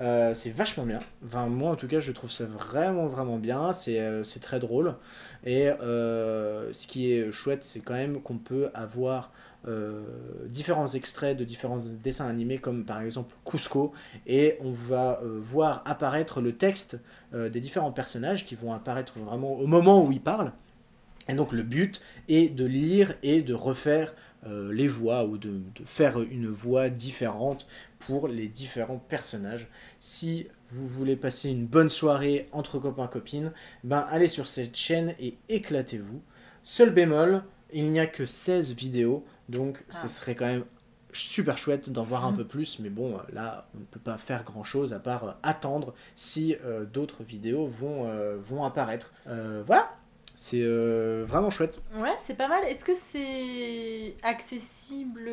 Euh, 0.00 0.32
c'est 0.34 0.50
vachement 0.50 0.84
bien. 0.86 1.00
Enfin, 1.24 1.46
moi, 1.48 1.70
en 1.70 1.76
tout 1.76 1.86
cas, 1.86 2.00
je 2.00 2.10
trouve 2.12 2.30
ça 2.30 2.46
vraiment, 2.46 3.06
vraiment 3.06 3.36
bien. 3.36 3.72
C'est 3.74 4.24
c'est 4.24 4.40
très 4.40 4.58
drôle. 4.58 4.96
Et 5.44 5.68
euh, 5.68 6.72
ce 6.72 6.86
qui 6.86 7.12
est 7.12 7.32
chouette, 7.32 7.64
c'est 7.64 7.80
quand 7.80 7.94
même 7.94 8.20
qu'on 8.20 8.38
peut 8.38 8.70
avoir 8.74 9.32
euh, 9.66 10.02
différents 10.48 10.86
extraits 10.86 11.36
de 11.36 11.44
différents 11.44 11.78
dessins 12.02 12.28
animés, 12.28 12.58
comme 12.58 12.84
par 12.84 13.00
exemple 13.00 13.34
Cusco, 13.44 13.92
et 14.26 14.56
on 14.60 14.72
va 14.72 15.20
euh, 15.22 15.38
voir 15.40 15.82
apparaître 15.84 16.40
le 16.40 16.52
texte 16.52 16.98
des 17.32 17.60
différents 17.60 17.92
personnages 17.92 18.44
qui 18.44 18.54
vont 18.54 18.74
apparaître 18.74 19.18
vraiment 19.18 19.54
au 19.54 19.66
moment 19.66 20.04
où 20.04 20.12
ils 20.12 20.20
parlent. 20.20 20.52
Et 21.28 21.34
donc 21.34 21.52
le 21.52 21.62
but 21.62 22.02
est 22.28 22.54
de 22.54 22.66
lire 22.66 23.14
et 23.22 23.40
de 23.40 23.54
refaire 23.54 24.14
les 24.44 24.86
voix 24.86 25.24
ou 25.24 25.38
de, 25.38 25.62
faire 25.84 26.20
une 26.20 26.48
voix 26.48 26.90
différente 26.90 27.66
pour 28.00 28.28
les 28.28 28.48
différents 28.48 28.98
personnages. 28.98 29.68
Vous 30.72 30.88
voulez 30.88 31.16
passer 31.16 31.50
une 31.50 31.66
bonne 31.66 31.88
soirée 31.90 32.48
entre 32.52 32.78
copains 32.78 33.06
copines, 33.06 33.52
ben 33.84 34.06
allez 34.10 34.28
sur 34.28 34.46
cette 34.48 34.74
chaîne 34.76 35.14
et 35.20 35.36
éclatez-vous. 35.48 36.20
Seul 36.62 36.90
bémol, 36.90 37.42
il 37.72 37.90
n'y 37.90 38.00
a 38.00 38.06
que 38.06 38.24
16 38.26 38.72
vidéos, 38.72 39.24
donc 39.48 39.84
Ah. 39.90 39.92
ce 39.92 40.08
serait 40.08 40.34
quand 40.34 40.46
même 40.46 40.64
super 41.12 41.58
chouette 41.58 41.90
d'en 41.90 42.04
voir 42.04 42.24
un 42.24 42.30
Mhm. 42.30 42.38
peu 42.38 42.46
plus, 42.46 42.78
mais 42.78 42.88
bon, 42.88 43.16
euh, 43.16 43.18
là, 43.34 43.68
on 43.74 43.80
ne 43.80 43.84
peut 43.84 44.00
pas 44.00 44.16
faire 44.16 44.44
grand-chose 44.44 44.94
à 44.94 44.98
part 44.98 45.24
euh, 45.24 45.32
attendre 45.42 45.94
si 46.14 46.56
euh, 46.64 46.86
d'autres 46.86 47.22
vidéos 47.22 47.66
vont, 47.66 48.06
euh, 48.08 48.38
vont 48.42 48.64
apparaître. 48.64 49.12
Voilà, 49.26 49.90
c'est 50.42 50.62
euh, 50.64 51.24
vraiment 51.24 51.50
chouette. 51.50 51.80
Ouais, 51.96 52.16
c'est 52.18 52.34
pas 52.36 52.48
mal. 52.48 52.64
Est-ce 52.64 52.84
que 52.84 52.94
c'est 52.94 54.16
accessible 54.24 55.30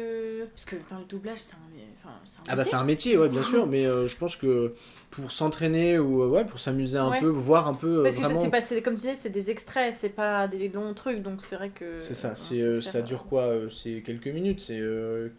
Parce 0.53 0.65
que 0.65 0.75
enfin, 0.75 0.99
le 0.99 1.05
doublage, 1.05 1.39
c'est 1.39 1.55
un, 1.55 1.57
enfin, 1.97 2.13
un 2.13 2.43
Ah 2.47 2.51
bah 2.51 2.57
métier. 2.57 2.69
c'est 2.69 2.75
un 2.75 2.83
métier, 2.83 3.17
ouais, 3.17 3.27
bien 3.27 3.41
sûr, 3.41 3.65
mais 3.65 3.87
euh, 3.87 4.05
je 4.05 4.15
pense 4.17 4.35
que 4.35 4.75
pour 5.09 5.31
s'entraîner 5.31 5.97
ou 5.97 6.21
euh, 6.21 6.27
ouais, 6.27 6.45
pour 6.45 6.59
s'amuser 6.59 6.99
un 6.99 7.09
Ouais. 7.09 7.19
peu, 7.21 7.25
voir 7.25 7.67
un 7.67 7.73
peu 7.73 7.87
euh, 8.01 8.03
Parce 8.03 8.17
que 8.17 8.21
vraiment... 8.21 8.49
pas, 8.51 8.61
c'est 8.61 8.83
comme 8.83 8.93
tu 8.93 8.99
disais, 9.01 9.15
c'est 9.15 9.31
des 9.31 9.49
extraits, 9.49 9.95
c'est 9.95 10.09
pas 10.09 10.47
des 10.47 10.67
longs 10.69 10.93
trucs, 10.93 11.23
donc 11.23 11.41
c'est 11.41 11.55
vrai 11.55 11.69
que. 11.71 11.99
C'est 11.99 12.13
ça, 12.13 12.35
c'est, 12.35 12.61
euh, 12.61 12.79
ça 12.79 12.99
euh, 12.99 13.01
dure 13.01 13.25
quoi 13.25 13.45
euh, 13.45 13.67
C'est 13.71 14.03
quelques 14.05 14.27
minutes, 14.27 14.61
c'est 14.61 14.79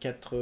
4, 0.01 0.35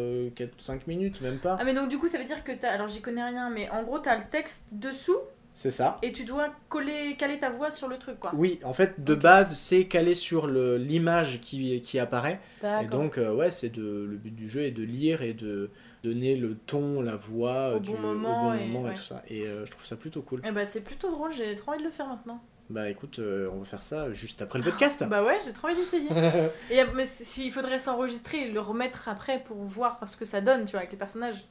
5 0.58 0.86
minutes, 0.86 1.20
même 1.20 1.36
pas. 1.36 1.58
Ah, 1.60 1.64
mais 1.64 1.74
donc 1.74 1.90
du 1.90 1.98
coup, 1.98 2.08
ça 2.08 2.16
veut 2.16 2.24
dire 2.24 2.42
que 2.44 2.52
t'as. 2.52 2.70
Alors 2.70 2.88
j'y 2.88 3.02
connais 3.02 3.24
rien, 3.24 3.50
mais 3.50 3.68
en 3.68 3.82
gros, 3.82 3.98
t'as 3.98 4.16
le 4.16 4.24
texte 4.30 4.68
dessous 4.72 5.18
C'est 5.60 5.72
ça. 5.72 5.98
et 6.02 6.12
tu 6.12 6.24
dois 6.24 6.50
coller, 6.68 7.16
caler 7.18 7.40
ta 7.40 7.50
voix 7.50 7.72
sur 7.72 7.88
le 7.88 7.98
truc, 7.98 8.20
quoi. 8.20 8.30
Oui, 8.36 8.60
en 8.62 8.72
fait, 8.72 9.02
de 9.02 9.14
base, 9.16 9.56
c'est 9.56 9.86
calé 9.86 10.14
sur 10.14 10.46
le- 10.46 10.76
l'image 10.76 11.40
qui, 11.40 11.80
qui 11.80 11.98
apparaît. 11.98 12.38
Et 12.80 12.86
donc, 12.86 13.18
euh, 13.18 13.34
ouais, 13.34 13.50
c'est 13.50 13.70
de, 13.70 14.06
le 14.08 14.16
but 14.16 14.30
du 14.36 14.48
jeu 14.48 14.62
est 14.62 14.70
de 14.70 14.84
lire 14.84 15.20
et 15.22 15.34
de 15.34 15.70
donner 16.04 16.36
le 16.36 16.54
ton, 16.54 17.00
la 17.02 17.16
voix 17.16 17.72
Au 17.72 17.76
euh, 17.76 17.80
du, 17.80 17.90
bon 17.90 17.98
moment 17.98 18.54
et- 18.54 18.66
moment 18.68 18.86
et 18.86 18.90
ouais. 18.90 18.94
tout 18.94 19.02
ça. 19.02 19.20
Et 19.28 19.48
euh, 19.48 19.66
je 19.66 19.70
trouve 19.72 19.84
ça 19.84 19.96
plutôt 19.96 20.22
cool. 20.22 20.40
Eh 20.46 20.52
bah, 20.52 20.64
c'est 20.64 20.82
plutôt 20.82 21.10
drôle, 21.10 21.32
j'ai 21.32 21.52
trop 21.56 21.72
envie 21.72 21.80
de 21.80 21.84
le 21.86 21.90
faire 21.90 22.06
maintenant. 22.06 22.40
Bah 22.70 22.88
écoute, 22.88 23.18
euh, 23.18 23.50
on 23.52 23.58
va 23.58 23.64
faire 23.64 23.82
ça 23.82 24.12
juste 24.12 24.42
après 24.42 24.60
le 24.60 24.64
podcast. 24.64 25.04
Bah 25.08 25.24
ouais, 25.24 25.38
j'ai 25.44 25.52
trop 25.52 25.66
envie 25.66 25.74
d'essayer. 25.76 26.08
et, 26.70 26.84
mais 26.94 27.06
si- 27.06 27.46
il 27.46 27.50
faudrait 27.52 27.80
s'enregistrer 27.80 28.42
et 28.42 28.50
le 28.52 28.60
remettre 28.60 29.08
après 29.08 29.42
pour 29.42 29.56
voir 29.64 29.98
ce 30.06 30.16
que 30.16 30.24
ça 30.24 30.40
donne, 30.40 30.66
tu 30.66 30.72
vois, 30.72 30.80
avec 30.80 30.92
les 30.92 30.98
personnages. 30.98 31.44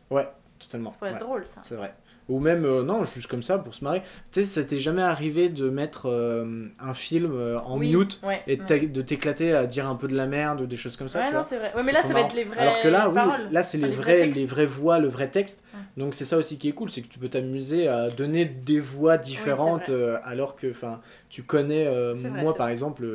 Totalement. 0.60 0.90
Ça 0.92 0.98
pourrait 0.98 1.12
être 1.12 1.18
ouais. 1.18 1.20
drôle, 1.24 1.46
ça. 1.46 1.62
C'est 1.62 1.76
vrai. 1.76 1.94
Ou 2.30 2.40
même, 2.40 2.66
euh, 2.66 2.84
non, 2.84 3.06
juste 3.06 3.28
comme 3.28 3.42
ça, 3.42 3.58
pour 3.58 3.74
se 3.74 3.84
marrer. 3.86 4.02
Tu 4.32 4.42
sais, 4.42 4.46
ça 4.46 4.64
t'est 4.64 4.80
jamais 4.80 5.02
arrivé 5.02 5.48
de 5.48 5.70
mettre 5.70 6.08
euh, 6.10 6.68
un 6.80 6.94
film 6.94 7.32
euh, 7.34 7.58
en 7.60 7.78
Oui, 7.78 7.96
mute 7.96 8.20
ouais, 8.24 8.42
et 8.48 8.58
ouais. 8.58 8.66
t'ag- 8.66 8.92
de 8.92 9.02
t'éclater 9.02 9.54
à 9.54 9.66
dire 9.66 9.88
un 9.88 9.96
peu 9.96 10.10
de 10.10 10.16
la 10.16 10.28
merde 10.28 10.60
ou 10.60 10.66
des 10.66 10.76
choses 10.76 10.98
comme 10.98 11.08
ça, 11.08 11.20
ouais, 11.22 11.30
tu 11.30 11.34
non, 11.34 11.42
c'est 11.48 11.58
vrai. 11.58 11.72
Ouais, 11.74 11.84
mais 11.86 11.94
là, 11.94 12.04
ça 12.04 12.14
va 12.14 12.22
être 12.22 12.36
les 12.36 12.44
vraies 12.44 12.60
Alors 12.60 12.82
que 12.82 12.90
là, 12.90 13.10
oui, 13.10 13.22
là, 13.52 13.64
c'est 13.64 13.78
les, 13.78 13.88
les 13.88 13.96
vrais, 13.96 14.18
vrais 14.18 14.26
les 14.28 14.46
vraies 14.46 14.66
voix, 14.66 15.00
le 15.00 15.08
vrai 15.08 15.30
texte. 15.30 15.64
Donc 15.96 16.14
c'est 16.14 16.26
ça 16.26 16.38
aussi 16.38 16.58
qui 16.58 16.70
est 16.70 16.74
cool, 16.74 16.90
c'est 16.90 17.02
que 17.02 17.08
tu 17.08 17.18
peux 17.18 17.30
t'amuser 17.30 17.88
à 17.88 18.10
donner 18.10 18.46
des 18.46 18.80
voix 18.80 19.18
différentes 19.18 19.90
alors 20.24 20.56
que, 20.56 20.70
enfin, 20.70 21.00
tu 21.30 21.44
connais, 21.44 21.88
euh, 21.88 22.14
vrai, 22.14 22.42
moi 22.44 22.56
par 22.56 22.68
exemple, 22.70 23.06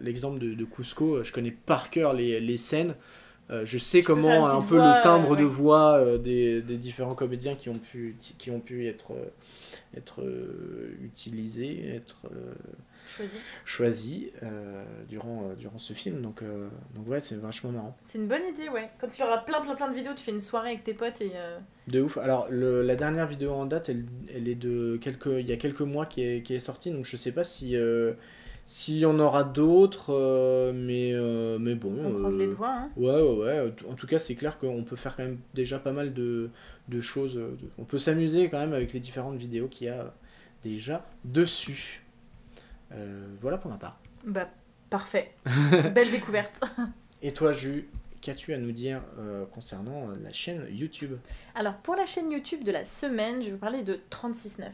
l'exemple 0.00 0.38
de, 0.38 0.54
de 0.54 0.64
Cusco, 0.64 1.22
je 1.22 1.32
connais 1.32 1.50
par 1.50 1.90
cœur 1.90 2.12
les, 2.14 2.40
les 2.40 2.56
scènes. 2.56 2.94
Euh, 3.50 3.64
je 3.64 3.78
sais 3.78 4.00
Tu 4.00 4.04
comment 4.06 4.46
un 4.46 4.60
peu 4.60 4.76
voix, 4.76 4.96
le 4.98 5.02
timbre 5.02 5.36
de 5.36 5.42
voix 5.44 5.98
euh, 5.98 6.18
des, 6.18 6.60
des 6.60 6.76
différents 6.76 7.14
comédiens 7.14 7.54
qui 7.54 7.68
ont 7.70 7.78
pu, 7.78 8.16
qui 8.38 8.50
ont 8.50 8.60
pu 8.60 8.86
être, 8.86 9.12
euh, 9.14 9.30
être 9.96 10.20
utilisés, 11.02 11.88
être 11.94 12.26
Choisi. 13.08 13.36
choisis 13.64 14.24
euh, 14.42 14.84
durant, 15.08 15.44
euh, 15.50 15.54
durant 15.54 15.78
ce 15.78 15.94
film. 15.94 16.20
Donc, 16.20 16.42
euh, 16.42 16.68
donc 16.94 17.08
ouais, 17.08 17.20
c'est 17.20 17.36
vachement 17.40 17.70
marrant. 17.70 17.96
C'est 18.04 18.18
une 18.18 18.26
bonne 18.28 18.44
idée, 18.44 18.68
ouais. 18.68 18.90
Quand 19.00 19.16
il 19.16 19.20
y 19.20 19.24
aura 19.24 19.38
plein, 19.44 19.60
plein, 19.62 19.74
plein 19.76 19.88
de 19.88 19.94
vidéos, 19.94 20.12
tu 20.14 20.22
fais 20.22 20.30
une 20.32 20.40
soirée 20.40 20.70
avec 20.72 20.84
tes 20.84 20.92
potes 20.94 21.20
et. 21.22 21.32
De 21.86 22.02
ouf. 22.02 22.18
Alors, 22.18 22.48
le- 22.50 22.82
la 22.82 22.96
dernière 22.96 23.26
vidéo 23.26 23.52
en 23.52 23.64
date, 23.64 23.88
elle, 23.88 24.04
elle 24.34 24.46
est 24.46 24.54
de 24.54 24.98
quelques, 25.00 25.26
il 25.38 25.48
y 25.48 25.52
a 25.52 25.56
quelques 25.56 25.80
mois 25.80 26.04
qui 26.04 26.22
est, 26.22 26.42
qui 26.42 26.54
est 26.54 26.60
sortie, 26.60 26.90
donc 26.90 27.06
je 27.06 27.16
sais 27.16 27.32
pas 27.32 27.44
si 27.44 27.74
s'il 28.70 28.98
y 28.98 29.06
en 29.06 29.18
aura 29.18 29.44
d'autres, 29.44 30.12
euh, 30.14 30.72
mais 30.74 31.12
euh, 31.14 31.58
mais 31.58 31.74
bon. 31.74 31.94
On 32.04 32.18
croise 32.18 32.34
euh, 32.36 32.38
les 32.38 32.48
doigts, 32.48 32.70
hein. 32.70 32.90
Ouais, 32.98 33.10
ouais, 33.18 33.36
ouais. 33.38 33.74
En 33.90 33.94
tout 33.94 34.06
cas, 34.06 34.18
c'est 34.18 34.34
clair 34.34 34.58
qu'on 34.58 34.84
peut 34.84 34.94
faire 34.94 35.16
quand 35.16 35.22
même 35.24 35.38
déjà 35.54 35.78
pas 35.78 35.92
mal 35.92 36.12
de, 36.12 36.50
de 36.88 37.00
choses. 37.00 37.36
de- 37.36 37.56
On 37.78 37.84
peut 37.84 37.96
s'amuser 37.98 38.50
quand 38.50 38.58
même 38.58 38.74
avec 38.74 38.92
les 38.92 39.00
différentes 39.00 39.36
vidéos 39.38 39.68
qu'il 39.68 39.86
y 39.86 39.90
a 39.90 40.12
déjà 40.62 41.06
dessus. 41.24 42.04
Voilà 43.40 43.56
pour 43.58 43.70
ma 43.70 43.78
part. 43.78 43.98
Bah, 44.26 44.48
parfait. 44.90 45.32
Belle 45.94 46.10
découverte. 46.10 46.60
Et 47.22 47.32
toi, 47.32 47.52
Ju, 47.52 47.88
qu'as-tu 48.20 48.52
à 48.52 48.58
nous 48.58 48.72
dire 48.72 49.00
euh, 49.18 49.44
concernant 49.46 50.08
la 50.22 50.30
chaîne 50.32 50.66
YouTube? 50.70 51.14
Alors, 51.54 51.74
pour 51.78 51.94
la 51.96 52.04
chaîne 52.06 52.30
YouTube 52.30 52.64
de 52.64 52.72
la 52.72 52.84
semaine, 52.84 53.40
je 53.40 53.46
vais 53.46 53.52
vous 53.52 53.58
parler 53.58 53.82
de 53.82 53.98
36.9. 54.10 54.64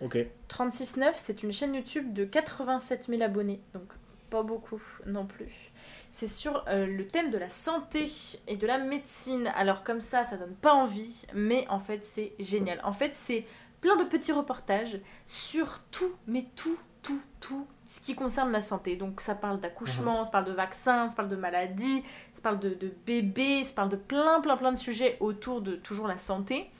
Ok. 0.00 0.18
36.9, 0.48 1.12
c'est 1.14 1.42
une 1.42 1.52
chaîne 1.52 1.74
YouTube 1.74 2.12
de 2.12 2.24
87 2.24 3.06
000 3.08 3.22
abonnés, 3.22 3.60
donc 3.72 3.92
pas 4.30 4.42
beaucoup 4.42 4.82
non 5.06 5.26
plus. 5.26 5.72
C'est 6.10 6.26
sur 6.26 6.64
euh, 6.68 6.86
le 6.86 7.06
thème 7.06 7.30
de 7.30 7.38
la 7.38 7.50
santé 7.50 8.10
et 8.48 8.56
de 8.56 8.66
la 8.66 8.78
médecine. 8.78 9.50
Alors 9.56 9.84
comme 9.84 10.00
ça, 10.00 10.24
ça 10.24 10.36
donne 10.36 10.54
pas 10.54 10.72
envie, 10.72 11.26
mais 11.34 11.66
en 11.68 11.78
fait 11.78 12.04
c'est 12.04 12.32
génial. 12.38 12.80
En 12.84 12.92
fait 12.92 13.14
c'est 13.14 13.44
plein 13.80 13.96
de 13.96 14.04
petits 14.04 14.32
reportages 14.32 14.98
sur 15.26 15.80
tout, 15.90 16.12
mais 16.26 16.46
tout, 16.56 16.78
tout, 17.02 17.20
tout 17.40 17.66
ce 17.84 18.00
qui 18.00 18.14
concerne 18.14 18.50
la 18.50 18.60
santé. 18.60 18.96
Donc 18.96 19.20
ça 19.20 19.34
parle 19.34 19.60
d'accouchement, 19.60 20.24
ça 20.24 20.30
parle 20.30 20.46
de 20.46 20.52
vaccins, 20.52 21.08
ça 21.08 21.14
parle 21.14 21.28
de 21.28 21.36
maladies, 21.36 22.02
ça 22.32 22.42
parle 22.42 22.58
de, 22.58 22.70
de 22.70 22.92
bébés, 23.06 23.62
ça 23.62 23.72
parle 23.72 23.90
de 23.90 23.96
plein, 23.96 24.40
plein, 24.40 24.56
plein 24.56 24.72
de 24.72 24.78
sujets 24.78 25.16
autour 25.20 25.60
de 25.60 25.76
toujours 25.76 26.08
la 26.08 26.18
santé. 26.18 26.70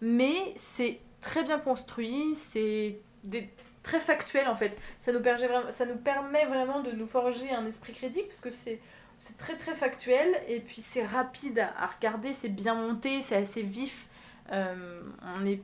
Mais 0.00 0.36
c'est 0.56 1.00
très 1.20 1.42
bien 1.44 1.58
construit, 1.58 2.34
c'est 2.34 2.98
des- 3.24 3.48
très 3.82 4.00
factuel 4.00 4.48
en 4.48 4.54
fait. 4.56 4.76
Ça 4.98 5.12
nous, 5.12 5.20
permet 5.22 5.46
vraiment, 5.46 5.70
ça 5.70 5.86
nous 5.86 5.96
permet 5.96 6.44
vraiment 6.46 6.80
de 6.80 6.90
nous 6.92 7.06
forger 7.06 7.50
un 7.50 7.64
esprit 7.66 7.92
critique 7.92 8.28
parce 8.28 8.40
que 8.40 8.50
c'est 8.50 8.80
c'est 9.20 9.36
très 9.36 9.56
très 9.56 9.74
factuel 9.74 10.28
et 10.46 10.60
puis 10.60 10.80
c'est 10.80 11.02
rapide 11.04 11.58
à, 11.58 11.86
regarder, 11.88 12.32
c'est 12.32 12.50
bien 12.50 12.74
monté, 12.74 13.20
c'est 13.20 13.34
assez 13.36 13.62
vif. 13.62 14.08
Euh, 14.52 15.02
on 15.36 15.44
est 15.44 15.60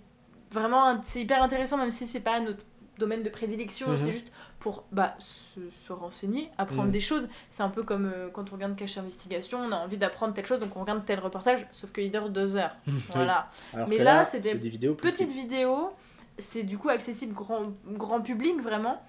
vraiment 0.50 1.00
c'est 1.05 1.20
hyper 1.20 1.40
intéressant 1.42 1.76
même 1.76 1.90
si 1.92 2.07
c'est 2.09 2.20
pas 2.20 2.40
notre 2.40 2.64
domaine 2.98 3.22
de 3.22 3.28
prédilection, 3.30 3.90
Mhm. 3.90 3.96
c'est 3.96 4.11
juste 4.11 4.32
pour 4.64 4.82
bah, 4.92 5.14
se, 5.18 5.60
se 5.86 5.92
renseigner, 5.92 6.50
apprendre 6.56 6.84
Mhm. 6.84 6.90
des 6.90 7.00
choses. 7.00 7.28
C'est 7.50 7.62
un 7.62 7.68
peu 7.68 7.82
comme 7.82 8.06
euh, 8.06 8.30
quand 8.32 8.50
on 8.50 8.54
regarde 8.54 8.74
Cache 8.76 8.96
Investigation, 8.96 9.58
on 9.58 9.70
a 9.72 9.76
envie 9.76 9.98
d'apprendre 9.98 10.32
telle 10.32 10.46
chose 10.46 10.58
donc 10.58 10.74
on 10.74 10.80
regarde 10.80 11.04
tel 11.04 11.20
reportage, 11.20 11.66
sauf 11.70 11.92
qu'il 11.92 12.10
dure 12.10 12.30
deux 12.30 12.56
heures. 12.56 12.74
Voilà. 13.10 13.50
Alors 13.74 13.88
Mais 13.90 13.98
là, 13.98 14.04
là, 14.14 14.24
c'est 14.24 14.40
des 14.40 14.54
vidéos 14.54 14.94
petites. 14.94 15.30
vidéo, 15.30 15.90
c'est 16.38 16.62
du 16.62 16.78
coup 16.78 16.88
accessible 16.88 17.34
grand, 17.34 17.74
grand 17.84 18.22
public 18.22 18.58
vraiment. 18.58 19.02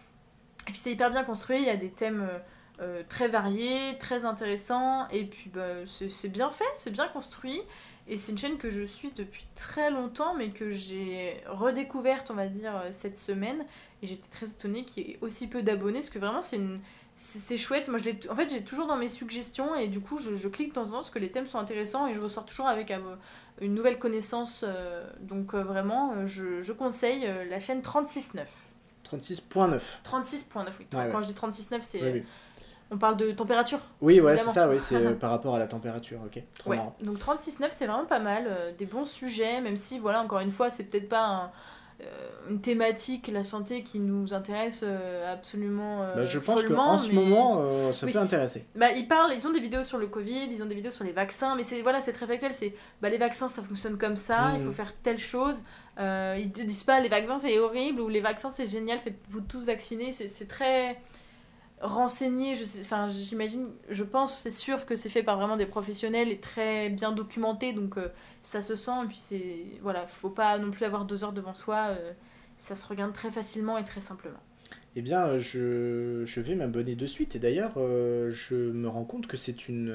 Et 0.68 0.72
puis 0.72 0.78
c'est 0.78 0.92
hyper 0.92 1.10
bien 1.10 1.24
construit, 1.24 1.60
il 1.62 1.66
y 1.68 1.70
a 1.70 1.78
des 1.78 1.90
thèmes 1.92 2.28
euh, 2.82 3.04
très 3.08 3.28
variés, 3.28 3.98
très 4.00 4.26
intéressants, 4.26 5.08
et 5.10 5.26
puis 5.26 5.50
bah, 5.54 5.86
c'est 5.86 6.30
bien 6.32 6.50
fait, 6.50 6.64
c'est 6.76 6.92
bien 6.92 7.08
construit. 7.08 7.62
Et 8.08 8.20
c'est 8.20 8.32
une 8.34 8.38
chaîne 8.38 8.58
que 8.58 8.70
je 8.70 8.84
suis 8.84 9.12
depuis 9.12 9.46
très 9.56 9.90
longtemps, 9.90 10.36
mais 10.36 10.50
que 10.50 10.70
j'ai 10.70 11.42
redécouverte, 11.48 12.30
on 12.30 12.36
va 12.36 12.48
dire, 12.48 12.76
euh, 12.76 12.90
cette 12.92 13.18
semaine. 13.18 13.66
Et 14.04 14.08
j'étais 14.08 14.30
très 14.30 14.48
étonnée 14.50 14.86
qu'il 14.86 15.08
y 15.08 15.12
ait 15.12 15.18
aussi 15.22 15.48
peu 15.48 15.64
d'abonnés, 15.64 16.00
parce 16.00 16.10
que 16.12 16.20
vraiment, 16.20 16.42
c'est 16.42 16.58
une... 16.58 16.80
C'est 17.18 17.56
chouette, 17.58 17.88
moi 17.88 17.98
je 17.98 18.04
l'ai 18.04 18.20
en 18.30 18.36
fait 18.36 18.50
j'ai 18.50 18.62
toujours 18.62 18.88
dans 18.88 18.98
mes 18.98 19.08
suggestions 19.08 19.74
et 19.74 19.88
du 19.88 20.02
coup 20.02 20.18
je, 20.18 20.36
je 20.36 20.50
clique 20.50 20.68
de 20.68 20.74
temps 20.74 20.82
en 20.82 20.90
temps 20.90 20.96
parce 20.96 21.10
que 21.12 21.20
les 21.20 21.32
thèmes 21.32 21.48
sont 21.48 21.60
intéressants 21.60 22.08
et 22.08 22.14
je 22.14 22.20
ressors 22.20 22.44
toujours 22.44 22.68
avec 22.68 22.92
euh, 22.92 23.00
une 23.62 23.74
nouvelle 23.74 23.98
connaissance. 24.00 24.66
euh, 24.68 25.10
donc 25.22 25.56
vraiment, 25.56 26.28
je, 26.28 26.62
je 26.62 26.74
conseille 26.74 27.26
la 27.50 27.62
chaîne 27.62 27.80
36.9. 27.80 28.44
36.9. 29.10 29.80
36.9, 30.04 30.58
oui. 30.58 30.88
Ouais, 30.94 31.10
Quand 31.10 31.18
ouais. 31.18 31.24
je 31.24 31.28
dis 31.28 31.34
36.9, 31.34 31.80
c'est. 31.84 32.02
Oui. 32.12 32.24
On 32.92 32.98
parle 32.98 33.18
de 33.18 33.32
température. 33.32 33.80
Oui, 34.02 34.20
ouais, 34.22 34.38
c'est 34.38 34.50
ça, 34.50 34.70
oui, 34.70 34.78
c'est 34.80 34.96
euh, 34.96 35.14
par 35.20 35.32
rapport 35.32 35.56
à 35.56 35.60
la 35.60 35.68
température, 35.68 36.20
ok. 36.26 36.42
Trop 36.60 36.70
Ouais. 36.70 36.78
marrant. 36.78 36.96
Donc 37.02 37.18
36.9, 37.18 37.68
c'est 37.72 37.88
vraiment 37.88 38.06
pas 38.06 38.20
mal. 38.20 38.46
euh, 38.48 38.72
des 38.78 38.86
bons 38.86 39.06
sujets, 39.06 39.60
même 39.62 39.78
si, 39.78 39.98
voilà, 40.00 40.22
encore 40.22 40.40
une 40.40 40.52
fois, 40.52 40.70
c'est 40.70 40.84
peut-être 40.84 41.10
pas 41.10 41.24
un- 41.26 41.52
euh, 42.02 42.06
une 42.50 42.60
thématique, 42.62 43.30
la 43.34 43.44
santé, 43.44 43.82
qui 43.82 44.00
nous 44.00 44.34
intéresse 44.34 44.84
absolument. 45.32 46.00
Bah, 46.16 46.26
je 46.26 46.40
pense 46.40 46.64
qu'en 46.64 46.98
ce 46.98 47.08
mais- 47.08 47.14
moment, 47.16 47.92
ça 47.92 48.06
Oui. 48.06 48.12
peut 48.14 48.20
intéresser. 48.20 48.66
Bah, 48.76 48.92
ils 48.92 49.08
parlent, 49.08 49.34
ils 49.34 49.48
ont 49.48 49.52
des 49.52 49.60
vidéos 49.62 49.84
sur 49.84 49.98
le 49.98 50.08
Covid, 50.08 50.48
ils 50.52 50.62
ont 50.62 50.66
des 50.66 50.76
vidéos 50.76 50.92
sur 50.92 51.04
les 51.06 51.12
vaccins, 51.14 51.56
mais 51.56 51.64
c'est 51.64 51.82
voilà, 51.82 52.02
c'est 52.02 52.12
très 52.14 52.28
factuel. 52.28 52.54
C'est 52.54 52.76
bah, 53.02 53.10
les 53.10 53.18
vaccins, 53.18 53.48
ça 53.48 53.62
fonctionne 53.62 53.98
comme 53.98 54.16
ça, 54.18 54.52
il 54.56 54.62
faut 54.64 54.72
faire 54.72 54.94
telle 55.02 55.18
chose. 55.20 55.64
Ils 55.98 56.52
te 56.54 56.62
disent 56.62 56.84
pas 56.84 57.00
les 57.00 57.10
vaccins 57.10 57.40
c'est 57.40 57.58
horrible 57.60 58.02
ou 58.02 58.10
les 58.10 58.22
vaccins 58.22 58.52
c'est 58.52 58.68
génial, 58.68 59.00
faites-vous 59.00 59.42
tous 59.42 59.64
vacciner. 59.66 60.12
C'est 60.12 60.48
très 60.48 61.00
renseigné. 61.86 62.56
Je 62.56 62.64
enfin, 62.82 63.08
j'imagine, 63.10 63.68
je 63.90 64.04
pense, 64.04 64.42
c'est 64.42 64.52
sûr 64.52 64.86
que 64.86 64.96
c'est 64.96 65.10
fait 65.10 65.24
par 65.24 65.38
vraiment 65.38 65.58
des 65.58 65.66
professionnels 65.66 66.32
et 66.32 66.40
très 66.40 66.90
bien 66.90 67.12
documenté, 67.12 67.74
donc 67.74 67.98
euh, 67.98 68.10
ça 68.42 68.62
se 68.62 68.76
sent. 68.76 69.04
Et 69.04 69.08
puis 69.08 69.18
c'est 69.18 69.66
voilà, 69.82 70.06
faut 70.08 70.30
pas 70.30 70.58
non 70.58 70.72
plus 70.72 70.86
avoir 70.86 71.06
deux 71.06 71.24
heures 71.24 71.34
devant 71.34 71.54
soi. 71.54 71.90
euh, 71.92 72.14
ça 72.58 72.76
se 72.76 72.88
regarde 72.88 73.14
très 73.14 73.32
facilement 73.32 73.78
et 73.78 73.84
très 73.84 74.02
simplement. 74.02 74.40
Eh 74.96 75.02
bien, 75.02 75.38
je, 75.38 76.24
je 76.26 76.40
vais 76.40 76.56
m'abonner 76.56 76.96
de 76.96 77.06
suite. 77.06 77.36
Et 77.36 77.40
d'ailleurs, 77.40 77.74
euh, 77.78 78.32
je 78.32 78.56
me 78.56 78.88
rends 78.88 79.04
compte 79.04 79.28
que 79.28 79.36
c'est 79.36 79.68
une, 79.68 79.94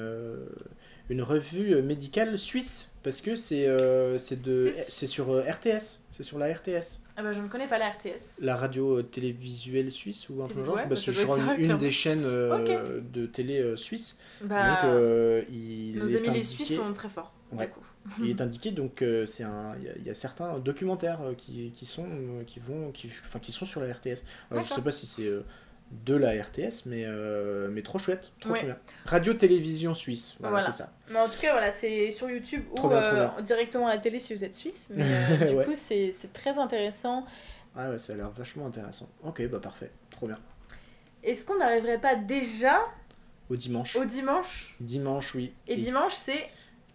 une 1.11 1.21
revue 1.21 1.73
euh, 1.75 1.81
médicale 1.81 2.37
suisse. 2.39 2.87
Parce 3.03 3.21
que 3.21 3.35
c'est 3.35 3.65
euh, 3.67 4.13
de 4.13 4.17
C'est- 4.17 4.71
c'est 4.71 5.07
sur 5.07 5.29
euh, 5.31 5.41
RTS. 5.41 6.01
C'est 6.11 6.21
sur 6.23 6.37
la 6.37 6.53
RTS. 6.53 6.99
Ah 7.17 7.23
bah 7.23 7.33
je 7.33 7.39
ne 7.39 7.47
connais 7.47 7.65
pas 7.67 7.79
la 7.79 7.89
RTS. 7.89 8.41
La 8.41 8.55
radio 8.55 8.99
euh, 8.99 9.03
télévisuelle 9.03 9.91
suisse 9.91 10.29
ou 10.29 10.43
un 10.43 10.47
peu 10.47 10.63
genre. 10.63 10.75
ouais, 10.75 10.83
Bah, 10.83 10.89
bah, 10.91 10.95
c'est 10.95 11.11
genre 11.11 11.35
une, 11.57 11.77
des 11.77 11.89
chaînes 11.91 12.21
de 12.23 13.25
télé 13.25 13.75
suisse. 13.75 14.17
Bah, 14.43 14.83
Donc, 14.83 15.45
il 15.51 15.97
nos 15.97 16.07
est 16.07 16.15
amis 16.17 16.25
les 16.25 16.29
indiqué- 16.29 16.43
Suisses 16.43 16.75
sont 16.75 16.93
très 16.93 17.09
forts. 17.09 17.33
Ouais. 17.51 17.65
Du 17.65 17.71
coup. 17.73 17.81
Il 18.23 18.29
est 18.29 18.41
indiqué 18.41 18.69
donc 18.71 19.03
c'est 19.25 19.43
un 19.43 19.75
il 19.79 19.83
y 19.85 19.89
a- 19.89 19.93
il 19.97 20.03
y, 20.05 20.09
a 20.09 20.13
certains 20.13 20.59
documentaires 20.59 21.19
qui, 21.37 21.71
qui 21.73 21.85
sont 21.87 22.07
qui 22.47 22.59
vont 22.59 22.91
qui 22.91 23.09
enfin 23.25 23.39
qui 23.39 23.51
sont 23.51 23.65
sur 23.65 23.81
la 23.81 23.91
RTS. 23.91 24.23
Alors, 24.51 24.63
je 24.65 24.73
sais 24.73 24.81
pas 24.81 24.91
si 24.91 25.07
c'est 25.07 25.29
de 26.05 26.15
la 26.15 26.31
RTS 26.31 26.85
mais 26.85 27.03
euh, 27.05 27.67
mais 27.69 27.81
trop 27.81 27.99
chouette, 27.99 28.31
trop, 28.39 28.51
Ouais. 28.51 28.59
trop 28.59 28.67
bien. 28.67 28.77
Radio 29.05 29.33
télévision 29.33 29.93
suisse, 29.93 30.35
voilà, 30.39 30.57
Voilà. 30.59 30.71
c'est 30.71 30.77
ça. 30.83 30.91
Mais 31.11 31.19
en 31.19 31.27
tout 31.27 31.39
cas, 31.41 31.51
voilà, 31.51 31.71
c'est 31.71 32.11
sur 32.11 32.29
YouTube 32.29 32.63
Trop 32.75 32.87
ou 32.87 32.89
bien, 32.91 32.99
euh, 33.03 33.41
directement 33.41 33.87
à 33.87 33.95
la 33.95 34.01
télé 34.01 34.19
si 34.19 34.33
vous 34.33 34.43
êtes 34.43 34.55
suisse. 34.55 34.91
Mais 34.95 35.03
euh, 35.41 35.49
du 35.51 35.55
Ouais. 35.57 35.65
coup, 35.65 35.73
c'est 35.75 36.13
très 36.33 36.57
intéressant. 36.57 37.25
Ah 37.75 37.89
ouais, 37.89 37.97
ça 37.97 38.13
a 38.13 38.15
l'air 38.15 38.29
vachement 38.31 38.65
intéressant. 38.67 39.09
OK, 39.23 39.45
bah 39.47 39.59
parfait, 39.59 39.91
trop 40.09 40.27
bien. 40.27 40.39
Est-ce 41.23 41.45
qu'on 41.45 41.57
n'arriverait 41.57 41.99
pas 42.01 42.15
déjà 42.15 42.79
Au 43.49 43.55
dimanche. 43.55 43.95
au 43.95 44.05
dimanche? 44.05 44.75
Dimanche, 44.79 45.35
oui. 45.35 45.53
Et 45.67 45.75
dimanche, 45.75 46.13
c'est 46.13 46.47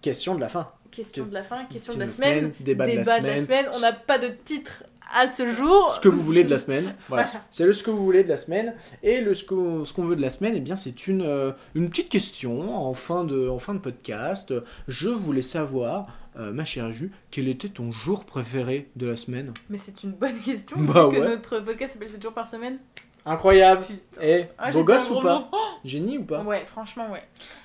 question 0.02 0.34
de 0.34 0.40
la 0.40 0.48
fin. 0.48 0.72
question 0.90 1.22
Qu'est- 1.24 1.30
de 1.30 1.34
la 1.34 1.42
fin, 1.42 1.64
question 1.66 1.94
de 1.94 1.98
la 2.00 2.06
semaine, 2.08 2.52
débat 2.60 2.86
de 2.86 2.96
la 3.26 3.38
semaine. 3.38 3.66
On 3.74 3.80
n'a 3.80 3.92
pas 3.92 4.18
de 4.18 4.28
titre 4.28 4.84
à 5.14 5.26
ce 5.26 5.50
jour. 5.50 5.90
Ce 5.94 6.00
que 6.00 6.08
vous 6.08 6.20
voulez 6.22 6.44
de 6.44 6.50
la 6.50 6.58
semaine. 6.58 6.94
Voilà. 7.08 7.24
Voilà. 7.26 7.44
C'est 7.50 7.64
le 7.64 7.72
ce 7.72 7.82
que 7.82 7.90
vous 7.90 8.04
voulez 8.04 8.24
de 8.24 8.28
la 8.28 8.36
semaine. 8.36 8.74
Et 9.02 9.20
le 9.20 9.34
ce 9.34 9.44
qu'on 9.44 9.84
ce 9.84 10.00
veut 10.00 10.16
de 10.16 10.20
la 10.22 10.30
semaine, 10.30 10.54
eh 10.56 10.60
bien, 10.60 10.76
c'est 10.76 11.06
une, 11.06 11.22
euh, 11.22 11.52
une 11.74 11.88
petite 11.90 12.08
question 12.08 12.74
en 12.76 12.94
fin, 12.94 13.24
de, 13.24 13.48
en 13.48 13.58
fin 13.58 13.74
de 13.74 13.78
podcast. 13.78 14.52
Je 14.88 15.08
voulais 15.08 15.42
savoir, 15.42 16.06
euh, 16.38 16.52
ma 16.52 16.64
chère 16.64 16.92
Ju, 16.92 17.12
quel 17.30 17.48
était 17.48 17.68
ton 17.68 17.92
jour 17.92 18.24
préféré 18.24 18.90
de 18.96 19.06
la 19.06 19.16
semaine? 19.16 19.52
Mais 19.70 19.78
c'est 19.78 20.02
une 20.02 20.12
bonne 20.12 20.38
question. 20.40 20.76
Bah 20.80 21.06
vu 21.08 21.16
que 21.16 21.20
ouais. 21.22 21.28
notre 21.28 21.60
podcast 21.60 21.92
s'appelle 21.94 22.08
7 22.08 22.22
jours 22.22 22.32
par 22.34 22.46
semaine. 22.46 22.78
Incroyable. 23.24 23.84
Et 24.22 24.44
Ah, 24.56 24.70
beau 24.70 24.84
gosse 24.84 25.10
ou 25.10 25.20
pas 25.20 25.50
Génie 25.84 26.18
ou 26.18 26.24
pas? 26.24 26.42
Ouais, 26.42 26.64
franchement, 26.64 27.10
ouais. 27.10 27.22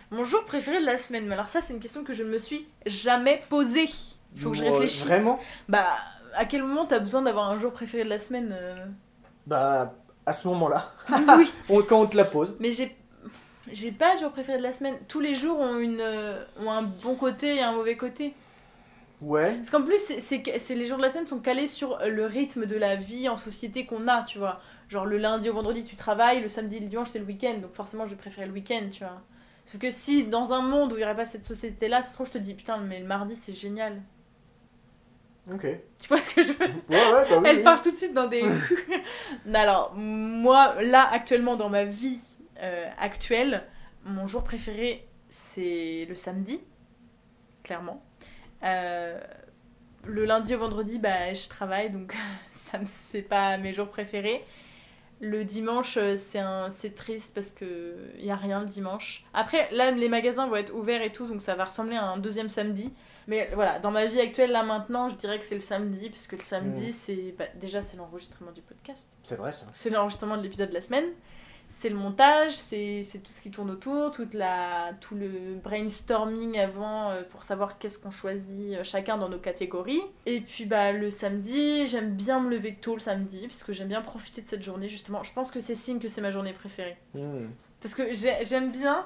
Mon 0.10 0.24
jour 0.24 0.44
préféré 0.44 0.80
de 0.82 0.86
la 0.86 0.98
semaine. 0.98 1.26
Mais 1.28 1.34
alors, 1.36 1.48
ça, 1.48 1.62
c'est 1.62 1.74
une 1.74 1.80
question 1.80 2.04
que 2.04 2.14
je 2.14 2.24
ne 2.24 2.30
me 2.30 2.38
suis 2.40 2.68
jamais 2.88 3.42
posée. 3.48 3.86
Il 4.36 4.42
faut 4.42 4.52
que 4.52 4.58
je 4.58 4.64
Ouais, 4.64 4.70
réfléchisse. 4.72 5.06
Vraiment? 5.06 5.40
Bah, 5.70 5.86
à 6.36 6.46
quel 6.46 6.64
moment 6.64 6.86
t'as 6.86 7.00
besoin 7.00 7.22
d'avoir 7.22 7.50
un 7.50 7.60
jour 7.60 7.72
préféré 7.72 8.04
de 8.04 8.10
la 8.10 8.20
semaine 8.20 8.50
euh 8.54 8.86
Bah, 9.48 9.94
à 10.26 10.34
ce 10.34 10.48
moment-là, 10.50 10.92
Oui, 11.70 11.82
quand 11.88 12.02
on 12.02 12.06
te 12.08 12.16
la 12.18 12.26
pose. 12.26 12.56
mais 12.60 12.72
j'ai. 12.74 12.96
J'ai 13.72 13.92
pas 13.92 14.16
de 14.16 14.20
jour 14.22 14.32
préféré 14.32 14.58
de 14.58 14.64
la 14.64 14.74
semaine. 14.74 14.96
Tous 15.08 15.20
les 15.22 15.34
jours 15.36 15.58
ont, 15.60 15.78
une, 15.78 16.02
euh, 16.02 16.44
ont 16.60 16.72
un 16.72 16.82
bon 16.82 17.16
côté 17.16 17.56
et 17.58 17.62
un 17.62 17.72
mauvais 17.72 17.96
côté. 17.96 18.34
Ouais. 19.22 19.54
Parce 19.56 19.70
qu'en 19.70 19.84
plus, 19.84 19.98
c'est- 20.00 20.20
c'est 20.20 20.42
c'est- 20.60 20.76
les 20.76 20.86
jours 20.88 20.98
de 20.98 21.04
la 21.04 21.10
semaine 21.12 21.28
sont 21.28 21.40
calés 21.40 21.68
sur 21.68 22.00
le 22.06 22.26
rythme 22.26 22.66
de 22.66 22.76
la 22.76 22.96
vie 22.96 23.30
en 23.30 23.38
société 23.38 23.86
qu'on 23.86 24.08
a, 24.08 24.24
tu 24.24 24.40
vois. 24.40 24.60
Genre 24.90 25.06
le 25.06 25.18
lundi 25.18 25.48
au 25.50 25.54
vendredi, 25.54 25.86
tu 25.86 25.96
travailles, 25.96 26.42
le 26.42 26.50
samedi 26.50 26.78
et 26.78 26.80
le 26.80 26.88
dimanche, 26.88 27.10
c'est 27.10 27.20
le 27.20 27.26
week-end. 27.26 27.54
Donc 27.62 27.74
forcément, 27.74 28.08
je 28.08 28.16
préférer 28.16 28.48
le 28.48 28.52
week-end, 28.54 28.90
tu 28.92 29.04
vois. 29.04 29.22
Sauf 29.68 29.80
que 29.80 29.92
si 29.92 30.24
dans 30.26 30.54
un 30.54 30.62
monde 30.62 30.92
où 30.92 30.96
il 30.96 31.00
n'y 31.00 31.06
aurait 31.06 31.16
pas 31.16 31.24
cette 31.24 31.46
société-là, 31.46 32.02
ça 32.02 32.10
se 32.10 32.14
trouve, 32.16 32.28
je 32.28 32.34
te 32.34 32.38
dis, 32.40 32.56
putain, 32.56 32.78
mais 32.78 33.00
le 33.00 33.06
mardi, 33.06 33.36
c'est 33.36 33.54
génial. 33.54 34.02
Ok. 35.50 35.66
Tu 36.00 36.08
vois 36.08 36.22
ce 36.22 36.36
que 36.36 36.42
je 36.42 36.52
veux 36.52 36.66
ouais, 36.66 36.80
bah 36.90 37.26
oui. 37.32 37.44
Elle 37.46 37.58
oui. 37.58 37.64
part 37.64 37.82
tout 37.82 37.92
de 37.92 37.96
suite 37.96 38.14
dans 38.14 38.28
des. 38.28 38.44
Alors, 39.54 39.94
moi, 39.96 40.82
là, 40.82 41.08
actuellement, 41.12 41.56
dans 41.56 41.70
ma 41.70 41.84
vie 41.84 42.20
euh, 42.62 42.88
actuelle, 43.00 43.64
mon 44.06 44.28
jour 44.28 44.44
préféré, 44.44 45.08
c'est 45.30 46.06
le 46.08 46.16
samedi, 46.16 46.62
clairement. 47.64 48.04
Euh, 48.64 49.20
le 50.06 50.26
lundi 50.26 50.54
au 50.54 50.60
vendredi, 50.60 51.00
bah, 51.00 51.34
je 51.34 51.48
travaille, 51.50 51.90
donc 51.90 52.16
ça 52.48 52.78
me 52.78 52.86
c'est 52.86 53.22
pas 53.24 53.58
mes 53.58 53.74
jours 53.74 53.90
préférés. 53.90 54.44
Le 55.22 55.46
dimanche, 55.46 55.98
euh, 55.98 56.16
c'est 56.16 56.40
un... 56.40 56.70
triste 56.96 57.34
parce 57.36 57.52
que 57.52 57.96
il 58.18 58.26
y 58.26 58.32
a 58.32 58.36
rien 58.36 58.60
le 58.60 58.66
dimanche. 58.66 59.24
Après, 59.34 59.70
là, 59.72 59.92
les 59.92 60.10
magasins 60.10 60.48
vont 60.48 60.56
être 60.56 60.74
ouverts 60.74 61.02
et 61.02 61.12
tout, 61.12 61.26
donc 61.28 61.42
ça 61.42 61.56
va 61.56 61.66
ressembler 61.66 61.96
à 61.96 62.06
un 62.06 62.18
deuxième 62.18 62.50
samedi. 62.50 62.92
Mais 63.32 63.50
voilà, 63.54 63.80
dans 63.80 63.92
ma 63.92 64.06
vie 64.06 64.20
actuelle, 64.20 64.52
là 64.52 64.62
maintenant, 64.64 65.08
je 65.10 65.16
dirais 65.16 65.40
que 65.40 65.46
c'est 65.46 65.56
le 65.56 65.62
samedi, 65.62 66.10
parce 66.10 66.28
que 66.28 66.36
le 66.36 66.42
samedi, 66.42 66.90
Mm. 66.90 66.92
c'est 66.92 67.36
bah, 67.40 67.46
déjà 67.56 67.82
c'est 67.82 67.98
l'enregistrement 67.98 68.52
du 68.52 68.62
podcast, 68.62 69.08
C'est 69.24 69.38
vrai 69.38 69.52
ça. 69.54 69.66
c'est 69.72 69.90
l'enregistrement 69.90 70.36
de 70.38 70.44
l'épisode 70.44 70.70
de 70.70 70.74
la 70.74 70.82
semaine, 70.82 71.06
c'est 71.70 71.88
le 71.88 71.96
montage, 71.96 72.52
c'est 72.52 73.04
tout 73.24 73.32
ce 73.32 73.40
qui 73.42 73.50
tourne 73.50 73.72
autour, 73.72 74.12
toute 74.12 74.34
la, 74.34 74.92
tout 75.00 75.16
le 75.16 75.56
brainstorming 75.64 76.60
avant 76.60 77.12
euh, 77.12 77.24
pour 77.24 77.46
savoir 77.46 77.78
qu'est-ce 77.80 77.98
qu'on 77.98 78.12
choisit 78.12 78.74
euh, 78.76 78.84
chacun 78.84 79.18
dans 79.18 79.30
nos 79.30 79.40
catégories. 79.40 80.02
Et 80.26 80.42
puis 80.42 80.66
bah 80.66 80.92
le 80.92 81.10
samedi, 81.12 81.88
j'aime 81.88 82.12
bien 82.14 82.42
me 82.42 82.50
lever 82.50 82.76
tôt 82.82 82.94
le 82.96 83.00
samedi, 83.00 83.48
parce 83.48 83.64
que 83.64 83.72
j'aime 83.72 83.88
bien 83.88 84.02
profiter 84.02 84.42
de 84.42 84.48
cette 84.48 84.64
journée 84.64 84.90
justement. 84.90 85.24
Je 85.24 85.32
pense 85.34 85.50
que 85.52 85.62
c'est 85.62 85.76
signe 85.76 86.00
que 86.00 86.10
c'est 86.10 86.22
ma 86.22 86.32
journée 86.32 86.52
préférée. 86.54 86.98
Hmm. 87.14 87.48
Parce 87.82 87.96
que 87.96 88.14
j'ai- 88.14 88.44
j'aime 88.44 88.72
bien. 88.72 89.06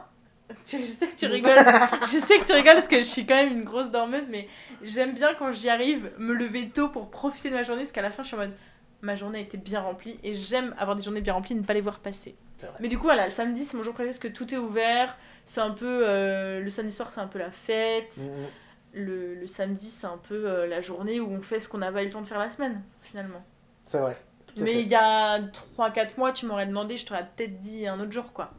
Je 0.66 0.86
sais 0.86 1.08
que 1.08 1.16
tu 1.16 1.26
rigoles. 1.26 1.58
je 2.12 2.20
sais 2.20 2.38
que 2.38 2.46
tu 2.46 2.54
rigoles 2.54 2.76
parce 2.76 2.88
que 2.88 2.98
je 2.98 3.06
suis 3.06 3.26
quand 3.26 3.36
même 3.36 3.52
une 3.52 3.64
grosse 3.64 3.92
dormeuse, 3.92 4.30
mais 4.30 4.48
j'aime 4.84 5.14
bien 5.14 5.34
quand 5.34 5.52
j'y 5.52 5.70
arrive 5.70 6.12
me 6.18 6.34
lever 6.34 6.70
tôt 6.70 6.90
pour 6.90 7.10
profiter 7.10 7.50
de 7.50 7.56
ma 7.56 7.64
journée, 7.64 7.82
parce 7.82 7.92
qu'à 7.92 8.02
la 8.04 8.12
fin 8.12 8.22
je 8.24 8.28
suis 8.28 8.36
en 8.36 8.40
mode 8.40 8.54
ma 9.02 9.16
journée 9.16 9.40
a 9.40 9.42
été 9.42 9.58
bien 9.58 9.82
remplie 9.82 10.20
et 10.24 10.34
j'aime 10.36 10.74
avoir 10.78 10.96
des 10.96 11.04
journées 11.04 11.22
bien 11.22 11.34
remplies 11.34 11.54
et 11.54 11.60
ne 11.60 11.64
pas 11.64 11.74
les 11.74 11.82
voir 11.82 12.00
passer. 12.00 12.36
Mais 12.80 12.88
du 12.88 12.98
coup, 12.98 13.04
voilà, 13.04 13.26
le 13.26 13.32
samedi 13.32 13.64
c'est 13.66 13.78
mon 13.78 13.84
jour 13.84 13.94
préféré 13.94 14.10
parce 14.10 14.20
que 14.20 14.28
tout 14.28 14.52
est 14.54 14.58
ouvert. 14.58 15.18
C'est 15.46 15.62
un 15.62 15.72
peu. 15.72 16.02
euh, 16.04 16.62
le 16.62 16.70
samedi 16.70 16.94
soir 16.94 17.12
c'est 17.12 17.22
un 17.22 17.28
peu 17.28 17.38
la 17.38 17.52
fête. 17.52 18.18
Hmm, 18.18 18.24
hmm. 18.26 18.48
Le, 18.94 19.36
le 19.36 19.48
samedi 19.48 19.88
c'est 19.88 20.08
un 20.08 20.18
peu 20.18 20.50
euh, 20.50 20.68
la 20.68 20.82
journée 20.82 21.20
où 21.20 21.30
on 21.32 21.42
fait 21.42 21.60
ce 21.60 21.68
qu'on 21.70 21.80
n'a 21.80 21.92
pas 21.92 22.02
eu 22.02 22.06
le 22.06 22.12
temps 22.12 22.22
de 22.22 22.28
faire 22.28 22.40
la 22.40 22.50
semaine, 22.50 22.82
finalement. 23.04 23.44
C'est 23.84 24.00
vrai. 24.00 24.16
Mais 24.58 24.82
il 24.82 24.88
y 24.88 24.96
a 24.96 25.40
3-4 25.40 26.18
mois, 26.18 26.32
tu 26.32 26.46
m'aurais 26.46 26.66
demandé, 26.66 26.98
je 26.98 27.06
t'aurais 27.06 27.28
peut-être 27.36 27.60
dit 27.60 27.88
un 27.88 28.00
autre 28.00 28.14
jour, 28.14 28.32
quoi. 28.32 28.54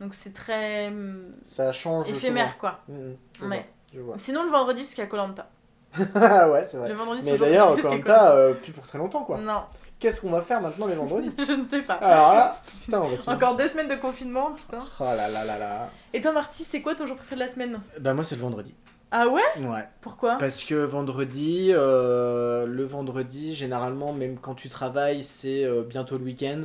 Donc 0.00 0.14
c'est 0.14 0.32
très 0.32 0.88
hum, 0.88 1.32
Ça 1.42 1.72
change 1.72 2.08
éphémère, 2.08 2.58
quoi. 2.58 2.80
souvent. 2.86 2.98
Je 3.38 3.44
Ouais. 3.44 3.48
vois, 3.48 3.56
je 3.94 4.00
vois. 4.00 4.14
Sinon, 4.18 4.44
le 4.44 4.50
vendredi, 4.50 4.82
parce 4.82 4.94
qu'il 4.94 5.02
y 5.04 5.06
a 5.06 5.10
Colanta. 5.10 5.48
Ah 6.14 6.48
ouais, 6.50 6.64
c'est 6.64 6.76
vrai. 6.76 6.88
Le 6.88 6.94
vendredi, 6.94 7.22
c'est 7.22 7.32
Mais 7.32 7.38
d'ailleurs, 7.38 7.76
Colanta, 7.80 8.32
euh, 8.32 8.54
plus 8.54 8.72
pour 8.72 8.86
très 8.86 8.98
longtemps 8.98 9.24
quoi. 9.24 9.38
Non, 9.38 9.62
Qu'est-ce 9.98 10.20
qu'on 10.20 10.30
va 10.30 10.42
faire 10.42 10.60
maintenant 10.60 10.86
les 10.86 10.94
vendredis? 10.94 11.30
Je 11.38 11.52
ne 11.52 11.66
sais 11.66 11.82
pas. 11.82 11.94
Alors 11.94 12.34
là, 12.34 12.56
putain, 12.80 13.00
on 13.00 13.08
va 13.08 13.16
se 13.16 13.28
Encore 13.28 13.56
deux 13.56 13.66
semaines 13.66 13.88
de 13.88 13.96
confinement, 13.96 14.52
putain. 14.52 14.84
Oh 15.00 15.04
là 15.04 15.28
là 15.28 15.44
là 15.44 15.58
là. 15.58 15.90
Et 16.12 16.20
toi, 16.20 16.30
Marty, 16.32 16.64
c'est 16.68 16.80
quoi 16.80 16.94
ton 16.94 17.06
jour 17.06 17.16
préféré 17.16 17.34
de 17.36 17.40
la 17.40 17.48
semaine? 17.48 17.80
Bah 17.98 18.14
moi 18.14 18.22
c'est 18.22 18.36
le 18.36 18.42
vendredi. 18.42 18.74
Ah 19.10 19.26
ouais? 19.26 19.42
Ouais. 19.58 19.88
Pourquoi? 20.02 20.36
Parce 20.36 20.62
que 20.64 20.74
vendredi, 20.74 21.70
euh, 21.72 22.66
le 22.66 22.84
vendredi, 22.84 23.54
généralement, 23.56 24.12
même 24.12 24.38
quand 24.38 24.54
tu 24.54 24.68
travailles, 24.68 25.24
c'est 25.24 25.64
euh, 25.64 25.82
bientôt 25.82 26.18
le 26.18 26.24
week-end. 26.24 26.60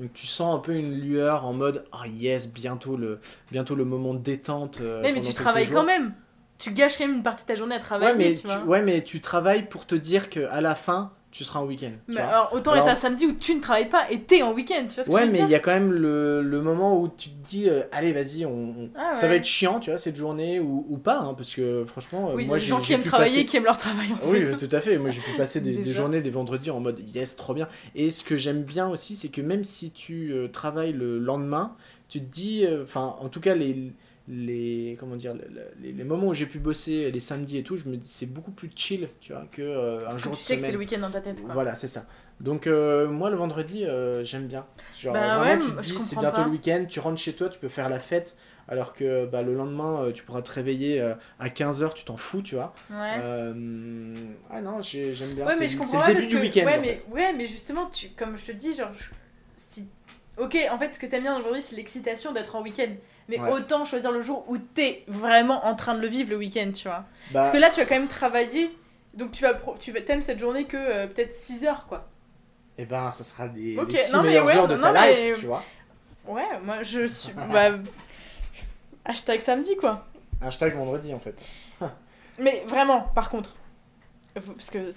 Donc 0.00 0.12
tu 0.14 0.26
sens 0.26 0.56
un 0.56 0.58
peu 0.58 0.74
une 0.74 0.98
lueur 0.98 1.44
en 1.44 1.52
mode 1.52 1.84
ah 1.92 2.06
yes 2.06 2.50
bientôt 2.50 2.96
le 2.96 3.20
bientôt 3.52 3.74
le 3.74 3.84
moment 3.84 4.14
de 4.14 4.18
détente. 4.20 4.80
euh, 4.80 5.02
Mais, 5.02 5.12
mais 5.12 5.20
tu 5.20 5.34
travailles 5.34 5.66
jours. 5.66 5.74
quand 5.74 5.84
même. 5.84 6.14
Tu 6.58 6.72
gâches 6.72 6.96
quand 6.98 7.06
même 7.06 7.16
une 7.16 7.22
partie 7.22 7.44
de 7.44 7.48
ta 7.48 7.54
journée 7.54 7.74
à 7.74 7.78
travailler, 7.78 8.12
Ouais 8.12 8.18
mais 8.18 8.34
tu 8.34 8.68
ouais 8.68 8.82
mais 8.82 9.02
tu 9.02 9.20
travailles 9.20 9.68
pour 9.68 9.86
te 9.86 9.94
dire 9.94 10.30
que 10.30 10.40
à 10.50 10.60
la 10.60 10.74
fin 10.74 11.12
tu 11.30 11.44
seras 11.44 11.60
en 11.60 11.64
week-end. 11.66 11.92
tu 12.08 12.14
Mais 12.14 12.22
vois. 12.22 12.24
alors, 12.30 12.50
autant 12.52 12.72
Alors- 12.72 12.84
être 12.86 12.90
un 12.92 12.94
samedi 12.96 13.24
où 13.26 13.32
tu 13.32 13.54
ne 13.54 13.60
travailles 13.60 13.88
pas 13.88 14.10
et 14.10 14.20
t'es 14.22 14.42
en 14.42 14.52
week-end, 14.52 14.84
tu 14.88 14.96
vois 14.96 15.04
ce 15.04 15.08
que 15.08 15.14
Ouais, 15.14 15.20
je 15.22 15.26
veux 15.26 15.32
mais 15.32 15.38
il 15.40 15.48
y 15.48 15.54
a 15.54 15.60
quand 15.60 15.70
même 15.70 15.92
le, 15.92 16.42
le 16.42 16.60
moment 16.60 17.00
où 17.00 17.08
tu 17.08 17.30
te 17.30 17.46
dis, 17.48 17.68
euh, 17.68 17.82
allez, 17.92 18.12
vas-y, 18.12 18.44
on, 18.46 18.50
on- 18.52 18.90
Ah 18.96 19.12
ça 19.14 19.26
va 19.26 19.32
ouais. 19.34 19.38
être 19.38 19.44
chiant, 19.44 19.78
tu 19.80 19.90
vois, 19.90 19.98
cette 19.98 20.16
journée 20.16 20.58
ou, 20.58 20.84
ou 20.88 20.98
pas, 20.98 21.18
hein, 21.18 21.34
parce 21.34 21.54
que 21.54 21.84
franchement, 21.84 22.30
euh, 22.30 22.34
Oui, 22.34 22.42
il 22.42 22.44
y 22.44 22.48
moi 22.48 22.56
a 22.56 22.58
des 22.58 22.64
j'ai 22.64 22.70
gens 22.70 22.80
qui 22.80 22.92
aiment 22.94 23.02
travailler, 23.02 23.30
passer- 23.32 23.46
qui 23.46 23.56
aiment 23.56 23.64
leur 23.64 23.76
travail 23.76 24.08
en 24.12 24.28
Oui, 24.28 24.40
fait. 24.40 24.44
euh, 24.46 24.56
tout 24.56 24.68
à 24.74 24.80
fait. 24.80 24.98
Moi, 24.98 25.10
j'ai 25.10 25.20
pu 25.20 25.36
passer 25.36 25.60
des, 25.62 25.76
des 25.76 25.92
journées, 25.92 26.20
des 26.20 26.30
vendredis 26.30 26.70
en 26.70 26.80
mode 26.80 26.98
yes, 27.14 27.36
trop 27.36 27.54
bien. 27.54 27.68
Et 27.94 28.10
ce 28.10 28.24
que 28.24 28.36
j'aime 28.36 28.62
bien 28.62 28.88
aussi, 28.88 29.14
c'est 29.14 29.28
que 29.28 29.40
même 29.40 29.62
si 29.64 29.92
tu 29.92 30.32
euh, 30.32 30.48
travailles 30.48 30.92
le 30.92 31.18
lendemain, 31.20 31.76
tu 32.08 32.20
te 32.20 32.26
dis, 32.26 32.64
euh, 32.66 32.82
enfin, 32.82 33.14
en 33.20 33.28
tout 33.28 33.40
cas, 33.40 33.54
les, 33.54 33.92
les, 34.32 34.96
comment 35.00 35.16
dire, 35.16 35.34
le- 35.34 35.48
le- 35.52 35.70
les, 35.82 35.92
les 35.92 36.04
moments 36.04 36.28
où 36.28 36.34
j'ai 36.34 36.46
pu 36.46 36.58
bosser, 36.60 37.10
les 37.10 37.20
samedis 37.20 37.58
et 37.58 37.62
tout, 37.64 37.76
je 37.76 37.84
me 37.88 37.96
dis, 37.96 38.08
c'est 38.08 38.26
beaucoup 38.32 38.52
plus 38.52 38.70
chill, 38.74 39.08
tu 39.20 39.32
vois, 39.32 39.44
que 39.50 39.60
euh, 39.60 40.06
un 40.06 40.10
que 40.10 40.22
jour 40.22 40.32
tu 40.32 40.38
de 40.38 40.42
sais 40.44 40.56
que 40.56 40.62
c'est 40.62 40.72
le 40.72 40.78
week-end 40.78 41.00
dans 41.00 41.10
ta 41.10 41.20
tête. 41.20 41.42
Quoi. 41.42 41.52
Voilà, 41.52 41.74
c'est 41.74 41.88
ça. 41.88 42.06
Donc, 42.38 42.66
euh, 42.66 43.08
moi, 43.08 43.28
le 43.28 43.36
vendredi, 43.36 43.84
euh, 43.84 44.22
j'aime 44.24 44.46
bien. 44.46 44.64
Genre, 44.98 45.12
Bah 45.12 45.38
vraiment, 45.38 45.52
ouais, 45.52 45.58
tu 45.58 45.72
te 45.76 45.80
dis, 45.82 45.98
c'est 45.98 46.18
bientôt 46.18 46.36
pas. 46.36 46.44
le 46.44 46.50
week-end, 46.50 46.86
tu 46.88 47.00
rentres 47.00 47.20
chez 47.20 47.32
toi, 47.34 47.48
tu 47.48 47.58
peux 47.58 47.68
faire 47.68 47.88
la 47.88 47.98
fête. 48.00 48.36
Alors 48.68 48.94
que 48.94 49.26
bah, 49.26 49.42
le 49.42 49.52
lendemain, 49.54 50.12
tu 50.14 50.22
pourras 50.22 50.42
te 50.42 50.52
réveiller 50.52 51.00
à 51.40 51.48
15h, 51.48 51.92
tu 51.94 52.04
t'en 52.04 52.16
fous, 52.16 52.40
tu 52.40 52.54
vois. 52.54 52.72
Ouais. 52.88 53.18
Ah 54.50 54.60
non, 54.60 54.80
j'ai- 54.80 55.12
j'aime 55.12 55.34
bien. 55.34 55.46
Ouais, 55.46 55.52
c'est 55.56 55.66
le 55.66 56.14
début 56.14 56.28
du 56.28 56.36
week-end. 56.38 56.66
ouais, 56.66 56.78
en 56.78 56.80
mais, 56.80 56.98
fait. 56.98 57.06
ouais, 57.10 57.32
mais 57.32 57.46
justement, 57.46 57.86
tu, 57.86 58.08
comme 58.10 58.36
je 58.36 58.44
te 58.44 58.52
dis, 58.52 58.72
genre. 58.72 58.90
je- 58.96 59.04
Si... 59.56 59.88
Ok, 60.38 60.56
en 60.70 60.78
fait, 60.78 60.90
ce 60.90 60.98
que 60.98 61.06
t'aimes 61.06 61.22
bien 61.24 61.38
aujourd'hui, 61.38 61.62
c'est 61.62 61.76
l'excitation 61.76 62.32
d'être 62.32 62.56
en 62.56 62.62
week-end. 62.62 62.92
Mais 63.30 63.40
Ouais. 63.40 63.50
autant 63.52 63.84
choisir 63.84 64.12
le 64.12 64.20
jour 64.22 64.44
où 64.48 64.58
t'es 64.58 65.04
vraiment 65.08 65.64
en 65.66 65.74
train 65.74 65.94
de 65.94 66.00
le 66.00 66.06
vivre 66.08 66.30
le 66.30 66.36
week-end, 66.36 66.70
tu 66.74 66.88
vois. 66.88 67.04
Bah, 67.30 67.40
Parce 67.40 67.50
que 67.50 67.56
là, 67.58 67.70
tu 67.70 67.80
vas 67.80 67.86
quand 67.86 67.94
même 67.94 68.08
travailler. 68.08 68.70
Donc 69.14 69.32
tu 69.32 69.42
vas 69.44 69.54
tu 69.78 69.92
vas 69.92 70.00
t'aimes 70.02 70.22
cette 70.22 70.38
journée 70.38 70.64
que 70.66 70.76
euh, 70.76 71.06
peut-être 71.08 71.32
6 71.32 71.64
heures 71.64 71.86
quoi. 71.86 72.08
eh 72.78 72.84
ben, 72.84 73.10
ça 73.10 73.24
sera 73.24 73.48
des, 73.48 73.76
Ok, 73.78 73.90
les 73.90 73.96
six 73.96 74.12
non, 74.14 74.22
mais 74.22 74.28
meilleures 74.28 74.46
ouais, 74.46 74.56
heures 74.56 74.68
de 74.68 74.76
non, 74.76 74.92
ta 74.92 75.10
life, 75.10 75.38
tu 75.40 75.46
vois. 75.46 75.64
Ouais, 76.28 76.44
moi 76.62 76.82
je 76.82 77.06
suis 77.08 77.32
bah, 77.52 77.70
hashtag 79.04 79.40
samedi 79.40 79.76
quoi. 79.76 80.06
Hashtag 80.40 80.74
vendredi, 80.76 81.12
en 81.12 81.18
fait. 81.18 81.40
Mais 82.38 82.62
vraiment, 82.66 83.02
par 83.14 83.28
contre, 83.28 83.50
parce 84.34 84.70
que 84.70 84.88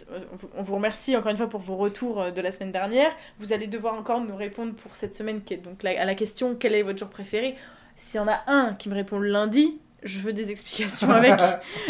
on 0.55 0.61
vous 0.61 0.75
remercie 0.75 1.17
encore 1.17 1.31
une 1.31 1.37
fois 1.37 1.49
pour 1.49 1.59
vos 1.59 1.75
retours 1.75 2.21
euh, 2.21 2.31
de 2.31 2.39
la 2.41 2.51
semaine 2.51 2.71
dernière. 2.71 3.11
Vous 3.39 3.51
allez 3.51 3.67
devoir 3.67 3.95
encore 3.95 4.21
nous 4.21 4.35
répondre 4.35 4.73
pour 4.75 4.95
cette 4.95 5.15
semaine 5.15 5.41
qui 5.43 5.55
est 5.55 5.57
donc 5.57 5.83
à 5.83 6.05
la 6.05 6.15
question 6.15 6.55
quel 6.55 6.75
est 6.75 6.83
votre 6.83 6.99
jour 6.99 7.09
préféré? 7.09 7.55
S'il 7.95 8.17
y 8.19 8.23
en 8.23 8.27
a 8.27 8.41
un 8.47 8.73
qui 8.73 8.89
me 8.89 8.95
répond 8.95 9.19
le 9.19 9.29
lundi, 9.29 9.79
je 10.03 10.19
veux 10.19 10.33
des 10.33 10.51
explications 10.51 11.09
avec. 11.11 11.39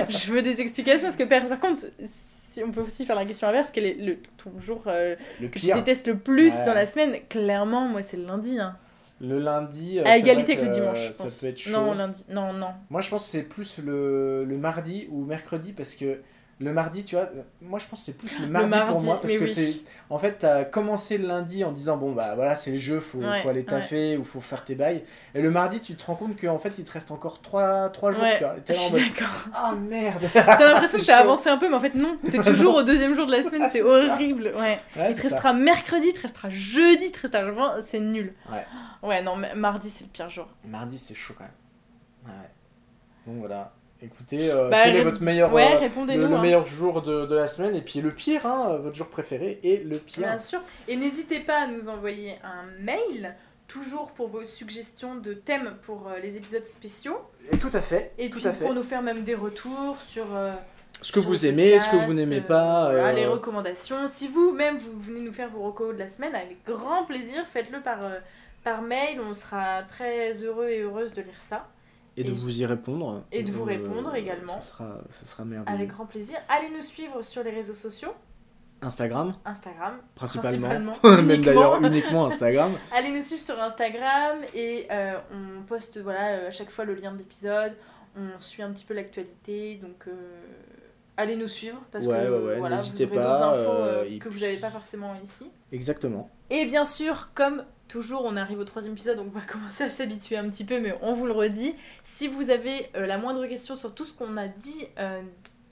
je 0.09 0.31
veux 0.31 0.41
des 0.41 0.61
explications 0.61 1.07
parce 1.07 1.15
que 1.17 1.23
par 1.23 1.59
contre, 1.59 1.83
si 2.51 2.63
on 2.63 2.71
peut 2.71 2.81
aussi 2.81 3.05
faire 3.05 3.15
la 3.15 3.25
question 3.25 3.47
inverse, 3.47 3.69
quel 3.73 3.85
est 3.85 3.93
le 3.95 4.17
ton 4.37 4.51
jour 4.59 4.83
euh, 4.87 5.15
le 5.41 5.47
que 5.47 5.53
tu 5.59 5.65
pire, 5.65 5.75
détestes 5.75 6.07
le 6.07 6.17
plus 6.17 6.53
Ouais. 6.55 6.65
dans 6.65 6.73
la 6.73 6.85
semaine 6.85 7.15
Clairement, 7.29 7.87
moi 7.87 8.03
c'est 8.03 8.17
le 8.17 8.25
lundi. 8.25 8.59
Hein. 8.59 8.75
le 9.21 9.39
lundi. 9.39 9.99
euh, 9.99 10.03
À 10.05 10.17
égalité 10.17 10.53
avec 10.53 10.65
le 10.65 10.71
dimanche, 10.73 11.07
je 11.07 11.11
Ça 11.13 11.23
pense. 11.23 11.39
peut 11.39 11.47
être 11.47 11.57
chaud. 11.57 11.71
Non, 11.71 11.93
lundi. 11.95 12.23
Non, 12.29 12.53
non. 12.53 12.67
Moi, 12.89 13.01
je 13.01 13.09
pense 13.09 13.25
que 13.25 13.31
c'est 13.31 13.43
plus 13.43 13.79
le, 13.79 14.43
le 14.45 14.57
mardi 14.57 15.07
ou 15.09 15.23
mercredi 15.25 15.71
parce 15.73 15.95
que 15.95 16.19
le 16.59 16.71
mardi, 16.71 17.03
tu 17.03 17.15
vois, 17.15 17.25
euh, 17.25 17.41
moi 17.61 17.79
je 17.79 17.87
pense 17.87 17.99
que 17.99 18.05
c'est 18.05 18.17
plus 18.17 18.39
le 18.39 18.47
mardi, 18.47 18.69
pour 18.69 18.87
mardi, 18.87 19.05
moi 19.05 19.19
parce 19.21 19.35
que 19.35 19.43
oui. 19.43 19.51
t'es, 19.51 19.81
en 20.09 20.19
fait, 20.19 20.37
t'as 20.39 20.63
commencé 20.65 21.17
le 21.17 21.27
lundi 21.27 21.63
en 21.63 21.71
disant 21.71 21.97
bon 21.97 22.11
bah 22.11 22.35
voilà 22.35 22.55
c'est 22.55 22.71
le 22.71 22.77
jeu, 22.77 22.99
faut, 22.99 23.19
Ouais, 23.19 23.41
faut 23.41 23.49
aller 23.49 23.65
taffer 23.65 24.17
ou 24.17 24.23
faut 24.23 24.39
faire 24.39 24.63
tes 24.63 24.75
bails. 24.75 25.03
Et 25.33 25.41
le 25.41 25.51
mardi, 25.51 25.79
tu 25.81 25.95
te 25.95 26.05
rends 26.05 26.15
compte 26.15 26.39
qu'en 26.39 26.59
fait 26.59 26.77
il 26.77 26.83
te 26.83 26.91
reste 26.91 27.11
encore 27.11 27.41
3, 27.41 27.91
jours, 28.11 28.23
Ouais, 28.23 28.37
tu 28.37 28.43
vois. 28.43 28.55
T'es 28.61 28.73
là 28.73 28.79
en 28.81 28.89
mode 28.91 29.01
ah 29.53 29.75
merde. 29.75 30.23
T'as 30.33 30.65
l'impression 30.71 30.99
que 30.99 31.05
t'as 31.05 31.17
avancé 31.21 31.49
un 31.49 31.57
peu, 31.57 31.69
mais 31.69 31.75
en 31.75 31.79
fait 31.79 31.95
non. 31.95 32.17
T'es 32.29 32.37
toujours 32.43 32.75
au 32.75 32.83
deuxième 32.83 33.13
jour 33.13 33.25
de 33.25 33.31
la 33.31 33.43
semaine, 33.43 33.63
c'est 33.63 33.79
C'est 33.79 33.81
horrible. 33.81 34.51
Ouais. 34.55 34.79
Ouais, 34.95 35.11
Il 35.11 35.15
te 35.15 35.21
ça. 35.21 35.29
restera 35.29 35.53
mercredi, 35.53 36.07
il 36.09 36.13
te 36.13 36.21
restera 36.21 36.49
jeudi, 36.49 37.05
il 37.05 37.11
te 37.11 37.19
restera 37.19 37.81
c'est 37.81 37.99
nul. 37.99 38.33
Ouais. 38.51 38.65
Ouais, 39.01 39.21
non, 39.21 39.35
mardi 39.55 39.89
c'est 39.89 40.05
le 40.05 40.09
pire 40.11 40.29
jour. 40.29 40.47
Mardi, 40.65 40.97
c'est 40.97 41.15
chaud 41.15 41.33
quand 41.37 41.43
même. 41.43 42.35
Ouais. 42.35 42.49
Donc 43.27 43.39
voilà. 43.39 43.73
Écoutez, 44.03 44.51
euh, 44.51 44.69
Bah, 44.69 44.81
quel 44.83 44.97
est 44.97 45.01
votre 45.03 45.21
meilleur, 45.21 45.53
Ouais, 45.53 45.75
euh, 45.81 45.87
le, 46.07 46.25
hein. 46.25 46.41
meilleur 46.41 46.65
jour 46.65 47.01
de, 47.01 47.25
de 47.25 47.35
la 47.35 47.47
semaine 47.47 47.75
et 47.75 47.81
puis 47.81 48.01
le 48.01 48.11
pire, 48.11 48.45
hein, 48.45 48.77
votre 48.79 48.95
jour 48.95 49.07
préféré 49.07 49.59
et 49.63 49.77
le 49.77 49.97
pire. 49.97 50.27
Bien 50.27 50.39
sûr. 50.39 50.59
Et 50.87 50.95
n'hésitez 50.95 51.39
pas 51.39 51.63
à 51.63 51.67
nous 51.67 51.87
envoyer 51.89 52.35
un 52.43 52.65
mail, 52.83 53.35
toujours 53.67 54.11
pour 54.11 54.27
vos 54.27 54.45
suggestions 54.45 55.15
de 55.15 55.33
thèmes 55.33 55.75
pour 55.83 56.07
euh, 56.09 56.19
les 56.19 56.35
épisodes 56.37 56.65
spéciaux. 56.65 57.17
Et 57.51 57.57
tout 57.57 57.69
à 57.71 57.81
fait. 57.81 58.11
Et 58.17 58.29
tout 58.29 58.39
puis 58.39 58.47
à 58.47 58.51
fait. 58.53 58.65
pour 58.65 58.73
nous 58.73 58.83
faire 58.83 59.01
même 59.01 59.23
des 59.23 59.35
retours 59.35 59.95
sur. 59.97 60.25
euh, 60.35 60.53
Ce 61.01 61.11
que 61.13 61.21
sur 61.21 61.29
vous 61.29 61.45
aimez, 61.45 61.79
ce 61.79 61.89
que 61.89 62.05
vous 62.05 62.13
n'aimez 62.13 62.39
euh, 62.39 62.41
pas. 62.41 62.91
voilà, 62.91 63.07
euh, 63.07 63.11
les 63.13 63.25
recommandations. 63.25 64.05
Si 64.07 64.27
vous-même 64.27 64.77
vous 64.77 64.99
venez 64.99 65.21
nous 65.21 65.33
faire 65.33 65.49
vos 65.49 65.61
recos 65.63 65.93
de 65.93 65.99
la 65.99 66.07
semaine, 66.09 66.35
avec 66.35 66.57
grand 66.65 67.05
plaisir, 67.05 67.45
faites-le 67.47 67.79
par, 67.79 68.03
euh, 68.03 68.19
par 68.65 68.81
mail. 68.81 69.21
On 69.21 69.33
sera 69.33 69.83
très 69.83 70.31
heureux 70.43 70.67
et 70.67 70.79
heureuse 70.81 71.13
de 71.13 71.21
lire 71.21 71.39
ça. 71.39 71.67
Et 72.17 72.23
de 72.23 72.31
vous 72.31 72.59
y 72.61 72.65
répondre. 72.65 73.15
Euh, 73.15 73.19
et 73.31 73.43
de 73.43 73.51
vous 73.51 73.63
répondre 73.63 74.13
également. 74.15 74.61
Ça 74.61 74.61
sera, 74.61 74.97
ça 75.09 75.25
sera 75.25 75.45
merveilleux. 75.45 75.75
Avec 75.75 75.89
grand 75.89 76.05
plaisir. 76.05 76.37
Allez 76.49 76.69
nous 76.69 76.81
suivre 76.81 77.21
sur 77.21 77.43
les 77.43 77.51
réseaux 77.51 77.73
sociaux, 77.73 78.13
Instagram, 78.81 79.33
Instagram 79.45 79.99
principalement. 80.15 80.67
principalement. 80.67 81.21
Même 81.23 81.41
d'ailleurs 81.41 81.81
uniquement 81.83 82.25
Instagram. 82.25 82.73
Allez 82.95 83.11
nous 83.11 83.21
suivre 83.21 83.41
sur 83.41 83.59
Instagram 83.61 84.39
et 84.53 84.87
euh, 84.91 85.17
on 85.31 85.63
poste 85.63 85.99
voilà, 85.99 86.31
euh, 86.35 86.47
à 86.49 86.51
chaque 86.51 86.69
fois 86.69 86.85
le 86.85 86.93
lien 86.95 87.11
de 87.13 87.17
l'épisode. 87.17 87.73
On 88.15 88.39
suit 88.39 88.61
un 88.61 88.71
petit 88.71 88.85
peu 88.85 88.93
l'actualité. 88.93 89.75
Donc 89.81 90.05
euh, 90.07 90.11
allez 91.17 91.35
nous 91.35 91.47
suivre 91.47 91.81
parce 91.91 92.05
Ouais, 92.05 92.25
que 92.25 92.29
ouais, 92.31 92.45
ouais, 92.45 92.59
voilà, 92.59 92.75
vous 92.75 92.95
aurez 92.95 93.07
pas, 93.07 93.43
infos 93.43 93.71
euh, 93.71 94.03
euh, 94.05 94.19
que 94.19 94.29
vous 94.29 94.39
n'avez 94.39 94.57
pas 94.57 94.69
forcément 94.69 95.15
ici. 95.23 95.49
Exactement. 95.71 96.29
Et 96.49 96.65
bien 96.65 96.85
sûr, 96.85 97.29
comme 97.33 97.63
toujours, 97.93 98.23
on 98.25 98.35
arrive 98.35 98.59
au 98.59 98.63
troisième 98.65 98.93
épisode, 98.93 99.17
donc 99.17 99.27
on 99.33 99.39
va 99.39 99.45
commencer 99.51 99.83
à 99.85 99.89
s'habituer 99.89 100.35
un 100.37 100.49
petit 100.49 100.65
peu, 100.65 100.79
mais 100.79 100.93
on 101.01 101.13
vous 101.13 101.25
le 101.27 101.31
redit. 101.33 101.75
Si 102.01 102.27
vous 102.27 102.49
avez 102.49 102.87
euh, 102.97 103.05
la 103.05 103.17
moindre 103.17 103.45
question 103.45 103.75
sur 103.75 103.93
tout 103.93 104.03
ce 104.03 104.13
qu'on 104.13 104.35
a 104.35 104.47
dit 104.47 104.87
euh, 104.99 105.21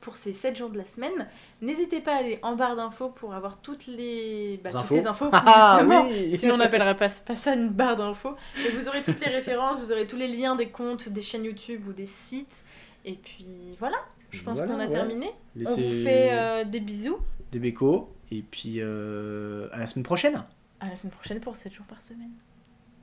pour 0.01 0.15
ces 0.15 0.31
7 0.31 0.55
jours 0.55 0.69
de 0.69 0.77
la 0.77 0.85
semaine, 0.85 1.27
n'hésitez 1.61 1.99
pas 1.99 2.13
à 2.13 2.17
aller 2.19 2.39
en 2.43 2.55
barre 2.55 2.75
d'infos 2.75 3.09
pour 3.09 3.33
avoir 3.33 3.59
toutes 3.61 3.87
les, 3.87 4.59
bah, 4.63 4.69
toutes 4.69 4.79
Infos. 4.81 4.93
les 4.95 5.07
infos, 5.07 5.29
Ah 5.33 5.79
justement. 5.81 6.03
oui 6.07 6.37
Sinon, 6.39 6.53
on 6.55 6.57
n'appellerait 6.57 6.95
pas, 6.95 7.09
pas 7.09 7.35
ça 7.35 7.53
une 7.55 7.69
barre 7.69 7.95
d'infos. 7.95 8.35
Mais 8.63 8.69
vous 8.69 8.87
aurez 8.87 9.01
toutes 9.03 9.19
les 9.25 9.31
références, 9.31 9.79
vous 9.79 9.91
aurez 9.91 10.05
tous 10.07 10.15
les 10.17 10.27
liens 10.27 10.55
des 10.55 10.69
comptes, 10.69 11.09
des 11.09 11.21
chaînes 11.23 11.43
YouTube 11.45 11.87
ou 11.89 11.93
des 11.93 12.05
sites. 12.05 12.63
Et 13.03 13.13
puis 13.13 13.45
voilà, 13.79 13.97
je 14.29 14.43
pense 14.43 14.59
Voilà, 14.59 14.73
qu'on 14.73 14.79
a 14.79 14.85
ouais. 14.85 14.91
terminé. 14.91 15.31
On 15.65 15.75
vous 15.75 16.03
fait 16.03 16.29
euh, 16.33 16.63
des 16.65 16.79
bisous. 16.79 17.17
des 17.51 17.57
bécos 17.59 18.09
et 18.31 18.43
puis 18.43 18.79
à 18.79 19.77
la 19.79 19.87
semaine 19.87 20.03
prochaine. 20.03 20.43
À 20.81 20.89
la 20.89 20.97
semaine 20.97 21.13
prochaine 21.13 21.39
pour 21.39 21.55
7 21.55 21.71
jours 21.71 21.85
par 21.85 22.01
semaine. 22.01 22.33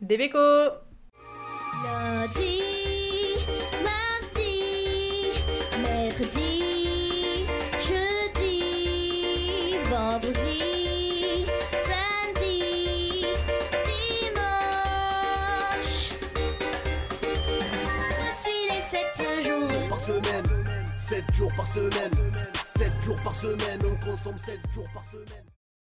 Des 0.02 0.16
bécos 0.16 0.38
Lundi, 1.84 2.60
mardi, 3.84 5.30
mercredi, 5.80 7.46
jeudi, 7.78 9.76
vendredi, 9.84 11.46
samedi, 11.86 13.26
dimanche. 13.86 15.38
Voici 18.18 18.54
les 18.70 18.82
sept 18.82 19.22
jours. 19.44 19.88
par 19.88 20.00
semaine 20.00 20.64
7 20.98 21.34
jours 21.34 21.54
par 21.54 21.66
semaine 21.68 22.32
7 22.64 23.02
jours 23.02 23.22
par 23.22 23.34
semaine 23.36 23.80
On 23.84 23.96
consomme 24.04 24.38
7 24.38 24.58
jours 24.74 24.88
par 24.92 25.04
semaine 25.04 25.44